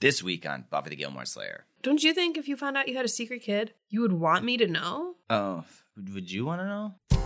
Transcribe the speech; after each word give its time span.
This 0.00 0.22
week 0.22 0.48
on 0.48 0.64
Buffy 0.70 0.90
the 0.90 0.96
Gilmore 0.96 1.24
Slayer. 1.24 1.64
Don't 1.82 2.04
you 2.04 2.14
think 2.14 2.36
if 2.36 2.46
you 2.46 2.56
found 2.56 2.76
out 2.76 2.86
you 2.86 2.94
had 2.94 3.04
a 3.04 3.08
secret 3.08 3.42
kid, 3.42 3.74
you 3.88 4.00
would 4.00 4.12
want 4.12 4.44
me 4.44 4.56
to 4.56 4.68
know? 4.68 5.16
Oh, 5.28 5.64
would 6.14 6.30
you 6.30 6.46
want 6.46 6.60
to 6.60 6.66
know? 6.66 7.17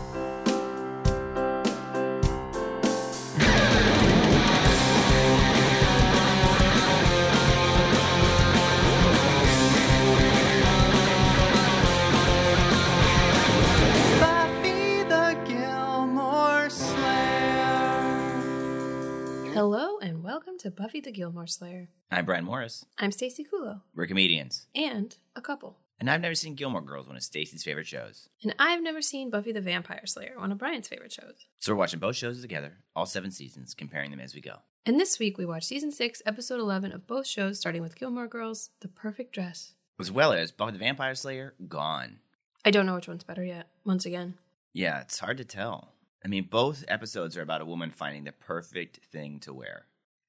Hello 19.65 19.97
and 20.03 20.25
welcome 20.25 20.59
to 20.59 20.73
Buffy 20.73 21.01
the 21.01 21.13
Gilmore 21.13 21.47
Slayer. 21.47 21.89
I'm 22.11 22.25
Brian 22.25 22.45
Morris. 22.45 22.85
I'm 22.99 23.13
Stacey 23.13 23.45
Kulo 23.45 23.83
We're 23.95 24.09
comedians. 24.09 24.67
and 24.75 25.17
a 25.37 25.41
couple. 25.41 25.79
And 26.01 26.11
I've 26.11 26.21
never 26.21 26.35
seen 26.35 26.57
Gilmore 26.57 26.81
Girls, 26.81 27.07
one 27.07 27.15
of 27.15 27.23
Stacy's 27.23 27.63
favorite 27.63 27.87
shows. 27.87 28.29
And 28.43 28.57
I've 28.59 28.83
never 28.83 29.01
seen 29.01 29.31
Buffy 29.31 29.53
the 29.53 29.61
Vampire 29.61 30.05
Slayer, 30.05 30.35
one 30.37 30.51
of 30.51 30.59
Brian's 30.59 30.89
favorite 30.89 31.13
shows. 31.13 31.47
So 31.61 31.71
we're 31.71 31.79
watching 31.79 32.01
both 32.01 32.17
shows 32.17 32.41
together, 32.41 32.79
all 32.97 33.07
seven 33.07 33.31
seasons, 33.31 33.73
comparing 33.73 34.11
them 34.11 34.19
as 34.19 34.35
we 34.35 34.41
go. 34.41 34.57
And 34.85 34.99
this 34.99 35.21
week 35.21 35.39
we 35.39 35.47
watched 35.47 35.69
season 35.69 35.93
6, 35.93 36.23
episode 36.27 36.59
11 36.59 36.91
of 36.91 37.07
both 37.07 37.29
shows, 37.29 37.61
starting 37.61 37.83
with 37.83 37.95
Gilmore 37.97 38.27
Girls, 38.27 38.71
The 38.81 38.89
Perfect 38.89 39.33
Dress. 39.33 39.75
As 40.01 40.11
well 40.11 40.33
as 40.33 40.51
Buffy 40.51 40.73
the 40.73 40.79
Vampire 40.79 41.15
Slayer, 41.15 41.55
Gone. 41.69 42.19
I 42.65 42.73
don't 42.73 42.85
know 42.85 42.97
which 42.97 43.07
one's 43.07 43.23
better 43.23 43.45
yet, 43.45 43.69
once 43.85 44.07
again. 44.07 44.35
Yeah, 44.73 45.03
it's 45.03 45.21
hard 45.21 45.37
to 45.37 45.45
tell. 45.45 45.92
I 46.25 46.29
mean, 46.29 46.49
both 46.51 46.85
episodes 46.89 47.37
are 47.37 47.43
about 47.43 47.61
a 47.61 47.65
woman 47.65 47.91
finding 47.91 48.25
the 48.25 48.33
perfect 48.33 49.01
thing 49.11 49.41
to 49.41 49.53
wear. 49.53 49.87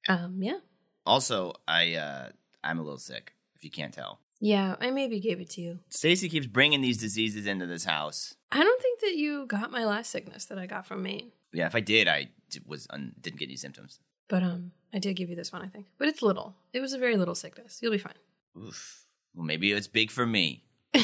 Um, 0.10 0.42
yeah. 0.42 0.60
Also, 1.06 1.54
I 1.68 1.96
uh 1.96 2.30
I'm 2.64 2.80
a 2.80 2.84
little 2.84 2.98
sick, 3.00 3.34
if 3.56 3.64
you 3.64 3.70
can't 3.70 3.94
tell. 3.94 4.20
Yeah, 4.40 4.76
I 4.82 4.92
maybe 4.92 5.20
gave 5.20 5.40
it 5.40 5.50
to 5.52 5.62
you. 5.62 5.80
Stacy 5.90 6.28
keeps 6.28 6.48
bringing 6.48 6.82
these 6.82 6.98
diseases 6.98 7.48
into 7.48 7.66
this 7.66 7.86
house. 7.86 8.36
I 8.52 8.62
don't 8.62 8.82
think 8.82 9.00
that 9.02 9.16
you 9.16 9.46
got 9.46 9.72
my 9.72 9.86
last 9.86 10.10
sickness 10.12 10.46
that 10.46 10.58
I 10.58 10.66
got 10.66 10.86
from 10.86 11.02
Maine. 11.04 11.32
Yeah, 11.54 11.66
if 11.68 11.76
I 11.76 11.80
did, 11.80 12.08
I 12.08 12.30
was 12.66 12.88
un- 12.90 13.14
didn't 13.22 13.40
get 13.40 13.48
any 13.48 13.56
symptoms. 13.56 14.00
But 14.28 14.44
um, 14.44 14.72
I 14.94 15.00
did 15.00 15.16
give 15.16 15.30
you 15.30 15.36
this 15.36 15.54
one, 15.54 15.62
I 15.62 15.68
think. 15.68 15.86
But 15.98 16.08
it's 16.10 16.22
little. 16.22 16.56
It 16.74 16.82
was 16.82 16.94
a 16.94 16.98
very 16.98 17.16
little 17.16 17.36
sickness. 17.36 17.80
You'll 17.82 17.92
be 17.92 17.98
fine. 17.98 18.14
Oof. 18.58 19.06
Well, 19.34 19.46
maybe 19.46 19.72
it's 19.72 19.88
big 19.88 20.12
for 20.12 20.26
me. 20.26 20.64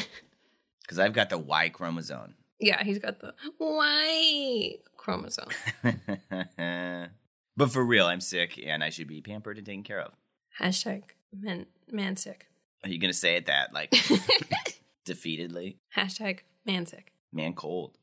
Because 0.82 0.98
I've 0.98 1.12
got 1.12 1.30
the 1.30 1.38
Y 1.38 1.68
chromosome. 1.68 2.34
Yeah, 2.60 2.82
he's 2.84 2.98
got 2.98 3.20
the 3.20 3.34
Y 3.58 4.76
chromosome. 4.96 5.48
but 7.56 7.70
for 7.70 7.84
real, 7.84 8.06
I'm 8.06 8.20
sick 8.20 8.60
and 8.64 8.84
I 8.84 8.90
should 8.90 9.08
be 9.08 9.20
pampered 9.20 9.56
and 9.56 9.66
taken 9.66 9.82
care 9.82 10.00
of. 10.00 10.14
Hashtag 10.60 11.02
man 11.32 11.66
man 11.90 12.16
sick. 12.16 12.46
Are 12.84 12.88
you 12.88 12.98
going 12.98 13.12
to 13.12 13.18
say 13.18 13.36
it 13.36 13.46
that, 13.46 13.74
like, 13.74 13.90
defeatedly? 15.06 15.76
Hashtag 15.96 16.40
man 16.64 16.86
sick. 16.86 17.12
Man, 17.32 17.52
cold. 17.52 17.98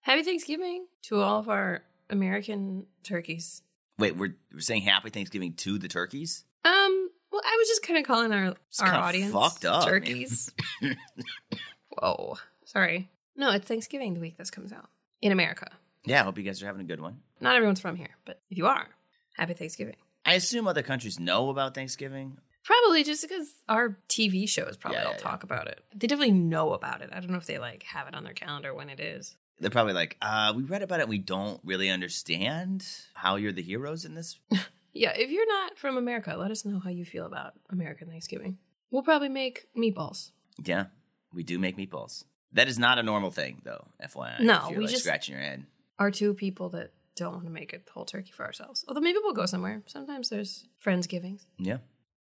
Happy 0.00 0.22
Thanksgiving 0.22 0.86
to 1.02 1.20
all 1.20 1.38
of 1.38 1.48
our 1.48 1.82
American 2.10 2.86
turkeys. 3.02 3.62
Wait, 3.98 4.16
we're, 4.16 4.36
we're 4.52 4.60
saying 4.60 4.82
happy 4.82 5.10
Thanksgiving 5.10 5.54
to 5.54 5.78
the 5.78 5.88
turkeys? 5.88 6.44
Um, 6.64 7.10
well, 7.32 7.40
I 7.44 7.56
was 7.58 7.68
just 7.68 7.82
kind 7.82 7.98
of 7.98 8.04
calling 8.04 8.32
our 8.32 8.54
our 8.80 8.94
audience 8.94 9.32
fucked 9.32 9.64
up, 9.64 9.86
turkeys. 9.86 10.52
Whoa, 11.88 12.36
sorry. 12.64 13.10
No, 13.36 13.50
it's 13.50 13.66
Thanksgiving 13.68 14.14
the 14.14 14.20
week 14.20 14.36
this 14.38 14.50
comes 14.50 14.72
out 14.72 14.88
in 15.20 15.32
America. 15.32 15.68
Yeah, 16.04 16.20
I 16.20 16.24
hope 16.24 16.38
you 16.38 16.44
guys 16.44 16.62
are 16.62 16.66
having 16.66 16.82
a 16.82 16.84
good 16.84 17.00
one. 17.00 17.18
Not 17.40 17.56
everyone's 17.56 17.80
from 17.80 17.96
here, 17.96 18.16
but 18.24 18.40
if 18.50 18.56
you 18.56 18.66
are, 18.66 18.88
happy 19.36 19.54
Thanksgiving. 19.54 19.96
I 20.24 20.34
assume 20.34 20.66
other 20.66 20.82
countries 20.82 21.20
know 21.20 21.50
about 21.50 21.74
Thanksgiving. 21.74 22.38
Probably 22.64 23.04
just 23.04 23.22
because 23.22 23.48
our 23.68 23.98
TV 24.08 24.48
shows 24.48 24.76
probably 24.76 24.98
Yeah, 24.98 25.04
all 25.06 25.12
yeah, 25.12 25.18
talk 25.18 25.42
about 25.44 25.68
it. 25.68 25.82
They 25.94 26.06
definitely 26.06 26.34
know 26.34 26.72
about 26.72 27.00
it. 27.00 27.10
I 27.12 27.20
don't 27.20 27.30
know 27.30 27.36
if 27.38 27.46
they 27.46 27.58
like 27.58 27.84
have 27.84 28.08
it 28.08 28.14
on 28.14 28.24
their 28.24 28.32
calendar 28.32 28.74
when 28.74 28.88
it 28.88 28.98
is. 28.98 29.36
They're 29.60 29.70
probably 29.70 29.92
like, 29.94 30.16
uh, 30.20 30.52
we 30.54 30.64
read 30.64 30.82
about 30.82 31.00
it. 31.00 31.08
We 31.08 31.18
don't 31.18 31.60
really 31.64 31.88
understand 31.90 32.84
how 33.14 33.36
you're 33.36 33.52
the 33.52 33.62
heroes 33.62 34.04
in 34.04 34.14
this. 34.14 34.38
Yeah, 34.98 35.12
if 35.14 35.30
you're 35.30 35.46
not 35.46 35.76
from 35.76 35.98
America, 35.98 36.34
let 36.38 36.50
us 36.50 36.64
know 36.64 36.78
how 36.78 36.88
you 36.88 37.04
feel 37.04 37.26
about 37.26 37.52
American 37.68 38.08
Thanksgiving. 38.08 38.56
We'll 38.90 39.02
probably 39.02 39.28
make 39.28 39.66
meatballs. 39.76 40.30
Yeah, 40.64 40.86
we 41.34 41.42
do 41.42 41.58
make 41.58 41.76
meatballs. 41.76 42.24
That 42.52 42.68
is 42.68 42.78
not 42.78 42.98
a 42.98 43.02
normal 43.02 43.30
thing, 43.30 43.60
though. 43.64 43.86
FYI. 44.02 44.40
No, 44.40 44.68
we 44.70 44.78
like, 44.78 44.90
just- 44.90 45.04
scratching 45.04 45.34
your 45.34 45.42
head. 45.44 45.66
Our 45.98 46.10
two 46.10 46.34
people 46.34 46.68
that 46.70 46.92
don't 47.16 47.32
want 47.32 47.44
to 47.46 47.50
make 47.50 47.72
a 47.72 47.78
whole 47.90 48.04
turkey 48.04 48.32
for 48.32 48.44
ourselves. 48.44 48.84
Although 48.86 49.00
maybe 49.00 49.18
we'll 49.22 49.32
go 49.32 49.46
somewhere. 49.46 49.82
Sometimes 49.86 50.28
there's 50.28 50.66
friendsgivings. 50.84 51.46
Yeah. 51.58 51.78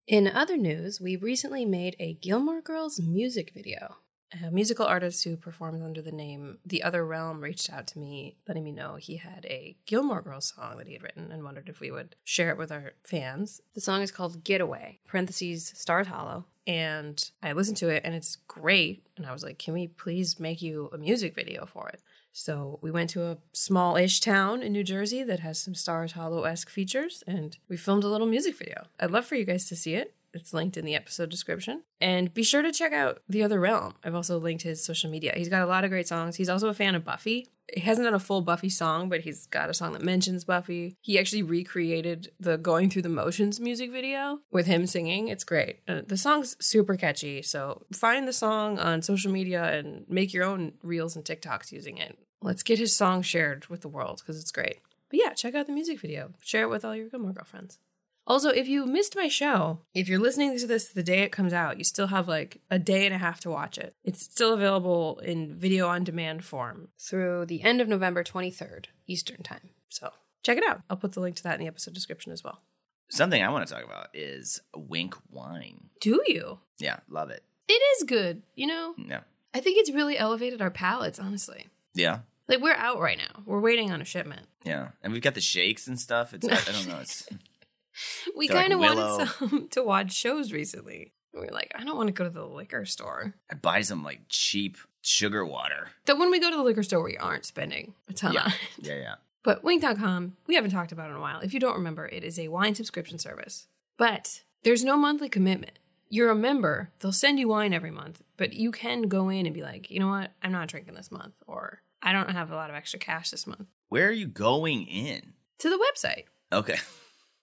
In 0.08 0.28
other 0.28 0.58
news, 0.58 1.02
we 1.02 1.16
recently 1.16 1.66
made 1.66 1.96
a 2.00 2.14
Gilmore 2.16 2.62
Girls 2.62 3.00
music 3.00 3.52
video. 3.54 3.96
A 4.42 4.50
musical 4.50 4.86
artist 4.86 5.24
who 5.24 5.38
performs 5.38 5.84
under 5.84 6.02
the 6.02 6.12
name 6.12 6.58
The 6.66 6.82
Other 6.82 7.06
Realm 7.06 7.42
reached 7.42 7.72
out 7.72 7.86
to 7.88 8.00
me, 8.00 8.38
letting 8.48 8.64
me 8.64 8.72
know 8.72 8.96
he 8.96 9.18
had 9.18 9.46
a 9.46 9.76
Gilmore 9.86 10.22
Girls 10.22 10.54
song 10.56 10.78
that 10.78 10.88
he 10.88 10.94
had 10.94 11.04
written 11.04 11.32
and 11.32 11.44
wondered 11.44 11.70
if 11.70 11.80
we 11.80 11.92
would 11.92 12.16
share 12.24 12.50
it 12.50 12.58
with 12.58 12.72
our 12.72 12.94
fans. 13.04 13.62
The 13.76 13.82
song 13.82 14.02
is 14.02 14.12
called 14.12 14.44
Getaway, 14.44 15.00
parentheses, 15.06 15.72
Stars 15.76 16.08
Hollow. 16.08 16.46
And 16.66 17.30
I 17.44 17.52
listened 17.52 17.78
to 17.78 17.90
it 17.90 18.04
and 18.06 18.16
it's 18.16 18.38
great. 18.48 19.06
And 19.18 19.26
I 19.26 19.34
was 19.34 19.44
like, 19.44 19.60
can 19.60 19.74
we 19.74 19.88
please 19.88 20.40
make 20.40 20.62
you 20.62 20.90
a 20.94 20.98
music 20.98 21.36
video 21.36 21.66
for 21.66 21.90
it? 21.90 22.02
So 22.32 22.80
we 22.82 22.90
went 22.90 23.12
to 23.12 23.26
a 23.26 23.38
small 23.52 23.96
ish 23.96 24.20
town 24.20 24.64
in 24.64 24.74
New 24.74 24.84
Jersey 24.84 25.22
that 25.24 25.42
has 25.42 25.60
some 25.60 25.76
Stars 25.76 26.14
Hollow 26.14 26.44
esque 26.44 26.70
features, 26.70 27.24
and 27.28 27.56
we 27.70 27.78
filmed 27.78 28.04
a 28.04 28.08
little 28.08 28.26
music 28.26 28.58
video. 28.58 28.88
I'd 29.00 29.12
love 29.12 29.26
for 29.26 29.36
you 29.36 29.46
guys 29.46 29.70
to 29.70 29.76
see 29.76 29.94
it. 29.94 30.16
It's 30.34 30.54
linked 30.54 30.78
in 30.78 30.86
the 30.86 30.96
episode 30.96 31.30
description. 31.30 31.84
And 32.02 32.34
be 32.34 32.44
sure 32.44 32.62
to 32.62 32.72
check 32.72 32.92
out 32.92 33.22
The 33.30 33.44
Other 33.44 33.60
Realm. 33.60 33.94
I've 34.04 34.16
also 34.16 34.40
linked 34.40 34.64
his 34.64 34.84
social 34.84 35.10
media. 35.10 35.34
He's 35.36 35.50
got 35.50 35.62
a 35.62 35.68
lot 35.68 35.84
of 35.84 35.92
great 35.92 36.08
songs. 36.08 36.36
He's 36.36 36.50
also 36.50 36.70
a 36.70 36.74
fan 36.74 36.96
of 36.96 37.06
Buffy. 37.06 37.48
He 37.74 37.82
hasn't 37.82 38.06
done 38.06 38.14
a 38.14 38.20
full 38.20 38.42
Buffy 38.42 38.70
song, 38.70 39.10
but 39.10 39.22
he's 39.22 39.46
got 39.48 39.70
a 39.70 39.74
song 39.74 39.94
that 39.94 40.02
mentions 40.02 40.44
Buffy. 40.44 40.98
He 41.02 41.18
actually 41.18 41.44
recreated 41.44 42.32
the 42.40 42.58
Going 42.58 42.90
Through 42.90 43.04
the 43.04 43.10
Motions 43.10 43.60
music 43.60 43.92
video 43.92 44.40
with 44.52 44.66
him 44.66 44.86
singing. 44.86 45.28
It's 45.28 45.44
great. 45.44 45.80
Uh, 45.88 46.02
the 46.06 46.18
song's 46.18 46.58
super 46.60 46.98
catchy. 46.98 47.42
So 47.42 47.86
find 47.94 48.28
the 48.28 48.34
song 48.34 48.80
on 48.80 49.02
social 49.02 49.32
media 49.32 49.64
and 49.64 50.06
make 50.10 50.34
your 50.34 50.44
own 50.44 50.74
reels 50.82 51.16
and 51.16 51.24
TikToks 51.24 51.72
using 51.72 51.98
it. 51.98 52.18
Let's 52.42 52.64
get 52.64 52.80
his 52.80 52.96
song 52.96 53.22
shared 53.22 53.68
with 53.68 53.82
the 53.82 53.88
world 53.88 54.20
because 54.20 54.42
it's 54.42 54.52
great. 54.52 54.80
But 55.10 55.20
yeah, 55.24 55.30
check 55.34 55.56
out 55.56 55.68
the 55.68 55.74
music 55.74 56.00
video. 56.00 56.32
Share 56.42 56.64
it 56.64 56.70
with 56.70 56.84
all 56.84 56.96
your 56.96 57.08
Gilmore 57.08 57.34
girlfriends. 57.34 57.80
Also, 58.26 58.50
if 58.50 58.68
you 58.68 58.86
missed 58.86 59.16
my 59.16 59.28
show, 59.28 59.80
if 59.94 60.08
you're 60.08 60.20
listening 60.20 60.58
to 60.58 60.66
this 60.68 60.88
the 60.88 61.04
day 61.04 61.20
it 61.24 61.32
comes 61.34 61.52
out, 61.52 61.78
you 61.78 61.84
still 61.84 62.08
have 62.08 62.28
like 62.28 62.62
a 62.72 62.80
day 62.80 63.06
and 63.06 63.14
a 63.14 63.18
half 63.18 63.42
to 63.42 63.50
watch 63.50 63.78
it. 63.78 63.96
It's 64.04 64.22
still 64.24 64.54
available 64.54 65.20
in 65.20 65.56
video 65.56 65.88
on 65.90 66.04
demand 66.06 66.46
form 66.46 66.88
through 66.98 67.48
the 67.48 67.64
end 67.64 67.82
of 67.82 67.88
November 67.90 68.24
23rd, 68.24 68.86
Eastern 69.08 69.44
Time. 69.44 69.70
So 69.90 70.10
check 70.42 70.58
it 70.58 70.64
out. 70.68 70.82
I'll 70.90 70.98
put 70.98 71.12
the 71.12 71.20
link 71.20 71.36
to 71.38 71.44
that 71.44 71.56
in 71.56 71.62
the 71.62 71.68
episode 71.68 71.94
description 71.94 72.32
as 72.32 72.44
well. 72.44 72.62
Something 73.10 73.44
I 73.44 73.50
want 73.50 73.68
to 73.68 73.74
talk 73.74 73.84
about 73.84 74.08
is 74.14 74.62
Winc 74.76 75.16
Wine. 75.30 75.90
Do 76.00 76.22
you? 76.26 76.60
Yeah, 76.80 77.00
love 77.10 77.30
it. 77.30 77.44
It 77.68 77.74
is 77.98 78.04
good. 78.04 78.42
You 78.56 78.68
know, 78.68 78.96
Yeah. 78.98 79.22
I 79.54 79.60
think 79.60 79.78
it's 79.78 79.92
really 79.92 80.18
elevated 80.18 80.62
our 80.62 80.72
palates, 80.72 81.20
honestly. 81.20 81.68
Yeah. 81.94 82.20
Like, 82.48 82.60
we're 82.60 82.74
out 82.74 83.00
right 83.00 83.18
now. 83.18 83.44
We're 83.46 83.60
waiting 83.60 83.92
on 83.92 84.02
a 84.02 84.06
shipment. 84.06 84.48
Yeah. 84.66 84.90
And 85.04 85.14
we've 85.14 85.22
got 85.22 85.36
the 85.36 85.42
shakes 85.42 85.88
and 85.88 86.00
stuff. 86.00 86.34
It's, 86.34 86.48
I 86.48 86.72
don't 86.72 86.88
know. 86.88 87.00
It's, 87.02 87.28
We 88.36 88.48
kind 88.48 88.74
of 88.74 88.80
Willow. 88.80 89.18
wanted 89.18 89.30
some 89.30 89.68
to 89.72 89.84
watch 89.84 90.14
shows 90.14 90.52
recently. 90.52 91.14
We 91.34 91.40
were 91.42 91.48
like, 91.52 91.72
I 91.76 91.84
don't 91.84 91.98
want 91.98 92.08
to 92.08 92.14
go 92.14 92.24
to 92.24 92.30
the 92.30 92.46
liquor 92.46 92.86
store. 92.86 93.34
I 93.52 93.56
buy 93.56 93.82
some 93.82 94.04
like 94.04 94.22
cheap 94.30 94.78
sugar 95.02 95.46
water. 95.46 95.90
That 96.06 96.18
when 96.18 96.30
we 96.32 96.40
go 96.40 96.50
to 96.52 96.56
the 96.58 96.64
liquor 96.64 96.84
store, 96.84 97.04
we 97.04 97.18
aren't 97.18 97.46
spending 97.46 97.94
a 98.10 98.14
ton 98.14 98.34
Yeah. 98.34 98.44
on 98.44 98.48
it. 98.52 98.56
Yeah, 98.80 98.96
yeah. 98.96 99.16
But 99.44 99.64
Winc.com, 99.64 100.38
we 100.48 100.56
haven't 100.56 100.72
talked 100.72 100.92
about 100.92 101.08
it 101.08 101.12
in 101.12 101.18
a 101.18 101.22
while. 101.22 101.40
If 101.42 101.54
you 101.54 101.60
don't 101.60 101.76
remember, 101.76 102.08
it 102.08 102.24
is 102.24 102.40
a 102.40 102.48
wine 102.50 102.76
subscription 102.76 103.20
service. 103.20 103.68
But 103.98 104.44
there's 104.64 104.84
no 104.84 104.96
monthly 104.96 105.28
commitment. 105.28 105.80
You're 106.10 106.30
a 106.30 106.36
member, 106.36 106.92
they'll 107.00 107.12
send 107.12 107.40
you 107.40 107.48
wine 107.48 107.74
every 107.74 107.90
month, 107.92 108.22
but 108.38 108.54
you 108.54 108.72
can 108.72 109.04
go 109.04 109.30
in 109.30 109.46
and 109.48 109.54
be 109.56 109.64
like, 109.64 109.90
you 109.90 110.00
know 110.00 110.08
what, 110.10 110.32
I'm 110.44 110.52
not 110.52 110.68
drinking 110.68 110.94
this 110.94 111.12
month, 111.12 111.34
or 111.48 111.82
I 112.04 112.12
don't 112.14 112.30
have 112.30 112.52
a 112.52 112.56
lot 112.56 112.70
of 112.70 112.76
extra 112.76 113.00
cash 113.00 113.32
this 113.32 113.48
month. 113.48 113.68
Where 113.90 114.08
are 114.08 114.12
you 114.12 114.28
going 114.28 114.86
in? 114.86 115.34
To 115.60 115.70
the 115.72 115.78
website. 115.80 116.26
Okay. 116.52 116.78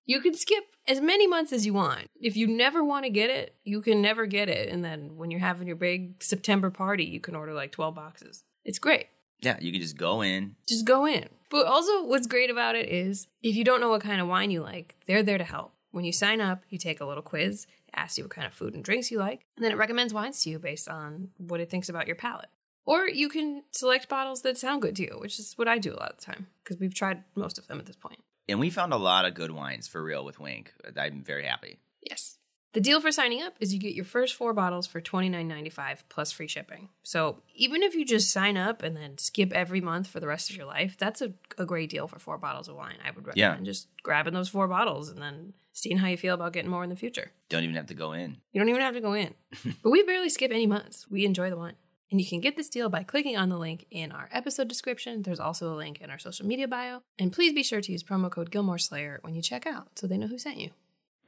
You 0.07 0.21
can 0.21 0.35
skip 0.35 0.65
as 0.89 1.01
many 1.01 1.27
months 1.27 1.53
as 1.53 1.65
you 1.67 1.75
want. 1.75 2.09
If 2.21 2.37
you 2.37 2.47
never 2.47 2.83
want 2.83 3.05
to 3.05 3.11
get 3.11 3.31
it, 3.31 3.55
you 3.65 3.81
can 3.81 4.03
never 4.03 4.27
get 4.27 4.49
it. 4.49 4.69
And 4.69 4.85
then 4.85 5.17
when 5.17 5.31
you're 5.31 5.41
having 5.41 5.67
your 5.67 5.77
big 5.77 6.23
September 6.23 6.71
party, 6.71 7.05
you 7.05 7.21
can 7.21 7.37
order 7.37 7.53
like 7.53 7.73
12 7.73 7.95
boxes. 7.95 8.45
It's 8.65 8.79
great. 8.79 9.07
Yeah, 9.41 9.57
you 9.61 9.73
can 9.73 9.81
just 9.81 9.97
go 9.97 10.21
in. 10.23 10.57
Just 10.69 10.85
go 10.85 11.07
in. 11.07 11.29
But 11.51 11.67
also, 11.67 12.05
what's 12.05 12.27
great 12.27 12.51
about 12.51 12.77
it 12.77 12.89
is 12.89 13.27
if 13.43 13.57
you 13.57 13.65
don't 13.65 13.81
know 13.81 13.89
what 13.89 14.03
kind 14.03 14.21
of 14.21 14.29
wine 14.29 14.51
you 14.51 14.63
like, 14.63 14.97
they're 15.07 15.23
there 15.23 15.39
to 15.39 15.45
help. 15.45 15.73
When 15.93 16.05
you 16.05 16.13
sign 16.13 16.41
up, 16.41 16.63
you 16.69 16.79
take 16.79 17.01
a 17.01 17.05
little 17.05 17.23
quiz, 17.23 17.67
it 17.89 17.95
asks 17.95 18.19
you 18.19 18.25
what 18.25 18.31
kind 18.31 18.47
of 18.47 18.53
food 18.53 18.75
and 18.75 18.85
drinks 18.85 19.11
you 19.11 19.19
like, 19.19 19.45
and 19.57 19.65
then 19.65 19.73
it 19.73 19.79
recommends 19.79 20.15
wines 20.15 20.43
to 20.43 20.51
you 20.51 20.59
based 20.59 20.89
on 20.89 21.31
what 21.39 21.61
it 21.61 21.69
thinks 21.69 21.89
about 21.89 22.07
your 22.07 22.15
palate. 22.15 22.49
Or 22.87 23.09
you 23.09 23.29
can 23.29 23.65
select 23.73 24.09
bottles 24.09 24.43
that 24.43 24.57
sound 24.57 24.83
good 24.83 24.97
to 24.97 25.03
you, 25.03 25.17
which 25.19 25.39
is 25.39 25.55
what 25.57 25.69
I 25.69 25.79
do 25.79 25.93
a 25.93 25.97
lot 25.97 26.13
of 26.13 26.19
the 26.19 26.25
time 26.25 26.47
because 26.63 26.79
we've 26.79 26.95
tried 26.95 27.25
most 27.35 27.59
of 27.59 27.67
them 27.67 27.79
at 27.79 27.87
this 27.87 27.97
point. 27.97 28.21
And 28.51 28.59
we 28.59 28.71
found 28.71 28.93
a 28.93 28.97
lot 28.97 29.25
of 29.25 29.35
good 29.35 29.53
wines 29.53 29.87
for 29.87 30.03
real 30.03 30.25
with 30.25 30.41
Winc. 30.41 30.73
I'm 30.97 31.23
very 31.23 31.45
happy. 31.45 31.79
Yes. 32.03 32.37
The 32.73 32.81
deal 32.81 33.01
for 33.01 33.11
signing 33.11 33.43
up 33.43 33.55
is 33.59 33.75
you 33.75 33.81
get 33.81 33.95
your 33.95 34.05
first 34.05 34.35
four 34.35 34.53
bottles 34.53 34.87
for 34.87 35.01
$29.95 35.01 35.99
plus 36.09 36.31
free 36.31 36.47
shipping. 36.47 36.89
So 37.03 37.43
even 37.55 37.83
if 37.83 37.95
you 37.95 38.05
just 38.05 38.31
sign 38.31 38.57
up 38.57 38.83
and 38.83 38.97
then 38.97 39.19
skip 39.19 39.53
every 39.53 39.81
month 39.81 40.07
for 40.07 40.21
the 40.21 40.29
rest 40.29 40.51
of 40.51 40.57
your 40.57 40.67
life, 40.67 40.97
that's 40.97 41.21
a, 41.21 41.33
a 41.59 41.67
great 41.67 41.91
deal 41.91 42.07
for 42.07 42.21
four 42.21 42.39
bottles 42.39 42.69
of 42.69 42.77
wine. 42.77 42.99
I 43.05 43.11
would 43.11 43.27
recommend 43.27 43.65
just 43.65 43.89
grabbing 44.03 44.35
those 44.35 44.49
four 44.49 44.69
bottles 44.69 45.09
and 45.09 45.21
then 45.21 45.53
seeing 45.73 45.99
how 45.99 46.07
you 46.09 46.17
feel 46.17 46.35
about 46.35 46.53
getting 46.53 46.71
more 46.71 46.85
in 46.85 46.91
the 46.91 46.97
future. 46.97 47.33
Don't 47.49 47.65
even 47.65 47.75
have 47.75 47.87
to 47.87 47.95
go 47.95 48.13
in. 48.13 48.37
You 48.53 48.61
don't 48.61 48.69
even 48.69 48.83
have 48.83 48.95
to 48.95 49.01
go 49.01 49.15
in. 49.15 49.35
but 49.83 49.91
we 49.91 50.05
barely 50.05 50.29
skip 50.29 50.53
any 50.53 50.67
months. 50.67 51.07
We 51.11 51.25
enjoy 51.25 51.51
the 51.51 51.57
wine. 51.57 51.75
And 52.11 52.21
you 52.21 52.27
can 52.27 52.41
get 52.41 52.57
this 52.57 52.69
deal 52.69 52.89
by 52.89 53.05
clicking 53.05 53.37
on 53.37 53.51
the 53.51 53.59
link 53.59 53.87
in 53.91 54.11
our 54.11 54.29
episode 54.33 54.67
description. 54.67 55.23
There's 55.23 55.39
also 55.39 55.73
a 55.73 55.77
link 55.77 56.01
in 56.01 56.11
our 56.11 56.19
social 56.19 56.45
media 56.45 56.67
bio. 56.67 57.03
And 57.19 57.33
please 57.33 57.53
be 57.53 57.63
sure 57.63 57.81
to 57.81 57.93
use 57.93 58.03
promo 58.03 58.31
code 58.31 58.51
Gilmore 58.51 58.79
Slayer 58.79 59.21
when 59.23 59.35
you 59.35 59.43
check 59.43 59.65
out 59.65 59.99
so 59.99 60.07
they 60.07 60.19
know 60.19 60.27
who 60.27 60.39
sent 60.39 60.59
you. 60.59 60.71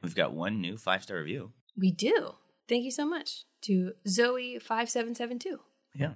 We've 0.01 0.15
got 0.15 0.33
one 0.33 0.59
new 0.59 0.77
five 0.77 1.03
star 1.03 1.17
review. 1.17 1.53
We 1.77 1.91
do. 1.91 2.35
Thank 2.67 2.83
you 2.83 2.91
so 2.91 3.05
much 3.05 3.45
to 3.61 3.93
Zoe5772. 4.07 5.57
Yeah. 5.95 6.13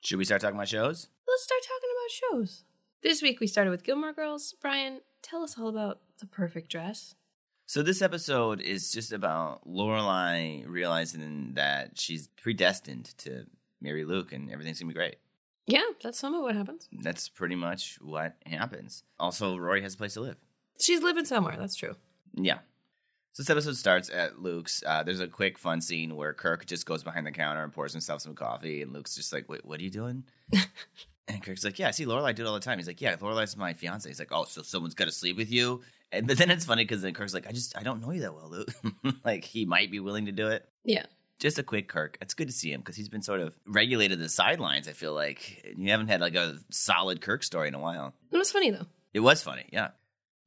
Should 0.00 0.18
we 0.18 0.24
start 0.24 0.40
talking 0.40 0.56
about 0.56 0.68
shows? 0.68 1.08
Let's 1.28 1.44
start 1.44 1.60
talking 1.62 1.90
about 1.92 2.46
shows. 2.46 2.64
This 3.02 3.22
week 3.22 3.40
we 3.40 3.46
started 3.46 3.70
with 3.70 3.84
Gilmore 3.84 4.12
Girls. 4.12 4.54
Brian, 4.60 5.00
tell 5.22 5.42
us 5.42 5.58
all 5.58 5.68
about 5.68 6.00
The 6.20 6.26
Perfect 6.26 6.70
Dress. 6.70 7.14
So 7.66 7.82
this 7.82 8.00
episode 8.00 8.60
is 8.60 8.92
just 8.92 9.12
about 9.12 9.68
Lorelai 9.68 10.64
realizing 10.66 11.54
that 11.54 11.98
she's 11.98 12.28
predestined 12.40 13.12
to 13.18 13.46
marry 13.80 14.04
Luke 14.04 14.32
and 14.32 14.50
everything's 14.50 14.80
gonna 14.80 14.88
be 14.88 14.94
great. 14.94 15.16
Yeah, 15.66 15.82
that's 16.02 16.18
some 16.18 16.34
of 16.34 16.42
what 16.42 16.54
happens. 16.54 16.88
That's 16.92 17.28
pretty 17.28 17.56
much 17.56 17.98
what 18.00 18.36
happens. 18.46 19.02
Also, 19.18 19.56
Rory 19.56 19.82
has 19.82 19.94
a 19.94 19.98
place 19.98 20.14
to 20.14 20.20
live. 20.20 20.36
She's 20.80 21.02
living 21.02 21.24
somewhere, 21.24 21.56
that's 21.58 21.74
true. 21.74 21.96
Yeah. 22.34 22.58
So 23.32 23.42
this 23.42 23.50
episode 23.50 23.76
starts 23.76 24.08
at 24.08 24.40
Luke's. 24.40 24.82
Uh, 24.86 25.02
there's 25.02 25.20
a 25.20 25.28
quick, 25.28 25.58
fun 25.58 25.82
scene 25.82 26.16
where 26.16 26.32
Kirk 26.32 26.64
just 26.64 26.86
goes 26.86 27.02
behind 27.02 27.26
the 27.26 27.32
counter 27.32 27.62
and 27.62 27.70
pours 27.70 27.92
himself 27.92 28.22
some 28.22 28.34
coffee, 28.34 28.80
and 28.80 28.94
Luke's 28.94 29.14
just 29.14 29.30
like, 29.30 29.46
"Wait, 29.46 29.62
what 29.62 29.78
are 29.78 29.82
you 29.82 29.90
doing?" 29.90 30.24
and 31.28 31.42
Kirk's 31.42 31.62
like, 31.62 31.78
"Yeah, 31.78 31.88
I 31.88 31.90
see 31.90 32.06
Lorelai 32.06 32.34
do 32.34 32.44
it 32.44 32.46
all 32.46 32.54
the 32.54 32.60
time." 32.60 32.78
He's 32.78 32.86
like, 32.86 33.02
"Yeah, 33.02 33.14
Lorelai's 33.16 33.54
my 33.54 33.74
fiance." 33.74 34.08
He's 34.08 34.18
like, 34.18 34.32
"Oh, 34.32 34.44
so 34.44 34.62
someone's 34.62 34.94
got 34.94 35.04
to 35.04 35.12
sleep 35.12 35.36
with 35.36 35.50
you?" 35.52 35.82
And 36.12 36.26
but 36.26 36.38
then 36.38 36.50
it's 36.50 36.64
funny 36.64 36.84
because 36.84 37.02
then 37.02 37.12
Kirk's 37.12 37.34
like, 37.34 37.46
"I 37.46 37.52
just 37.52 37.76
I 37.76 37.82
don't 37.82 38.00
know 38.00 38.10
you 38.10 38.22
that 38.22 38.34
well, 38.34 38.48
Luke. 38.48 38.72
like 39.24 39.44
he 39.44 39.66
might 39.66 39.90
be 39.90 40.00
willing 40.00 40.24
to 40.26 40.32
do 40.32 40.48
it." 40.48 40.66
Yeah. 40.82 41.04
Just 41.38 41.58
a 41.58 41.62
quick 41.62 41.88
Kirk. 41.88 42.16
It's 42.20 42.34
good 42.34 42.48
to 42.48 42.52
see 42.52 42.72
him 42.72 42.80
because 42.80 42.96
he's 42.96 43.08
been 43.08 43.22
sort 43.22 43.40
of 43.40 43.56
regulated 43.66 44.18
the 44.18 44.28
sidelines. 44.28 44.88
I 44.88 44.92
feel 44.92 45.12
like 45.12 45.74
you 45.76 45.90
haven't 45.90 46.08
had 46.08 46.20
like 46.20 46.34
a 46.34 46.58
solid 46.70 47.20
Kirk 47.20 47.42
story 47.42 47.68
in 47.68 47.74
a 47.74 47.78
while. 47.78 48.14
It 48.30 48.36
was 48.38 48.50
funny 48.50 48.70
though. 48.70 48.86
It 49.12 49.20
was 49.20 49.42
funny, 49.42 49.66
yeah. 49.72 49.88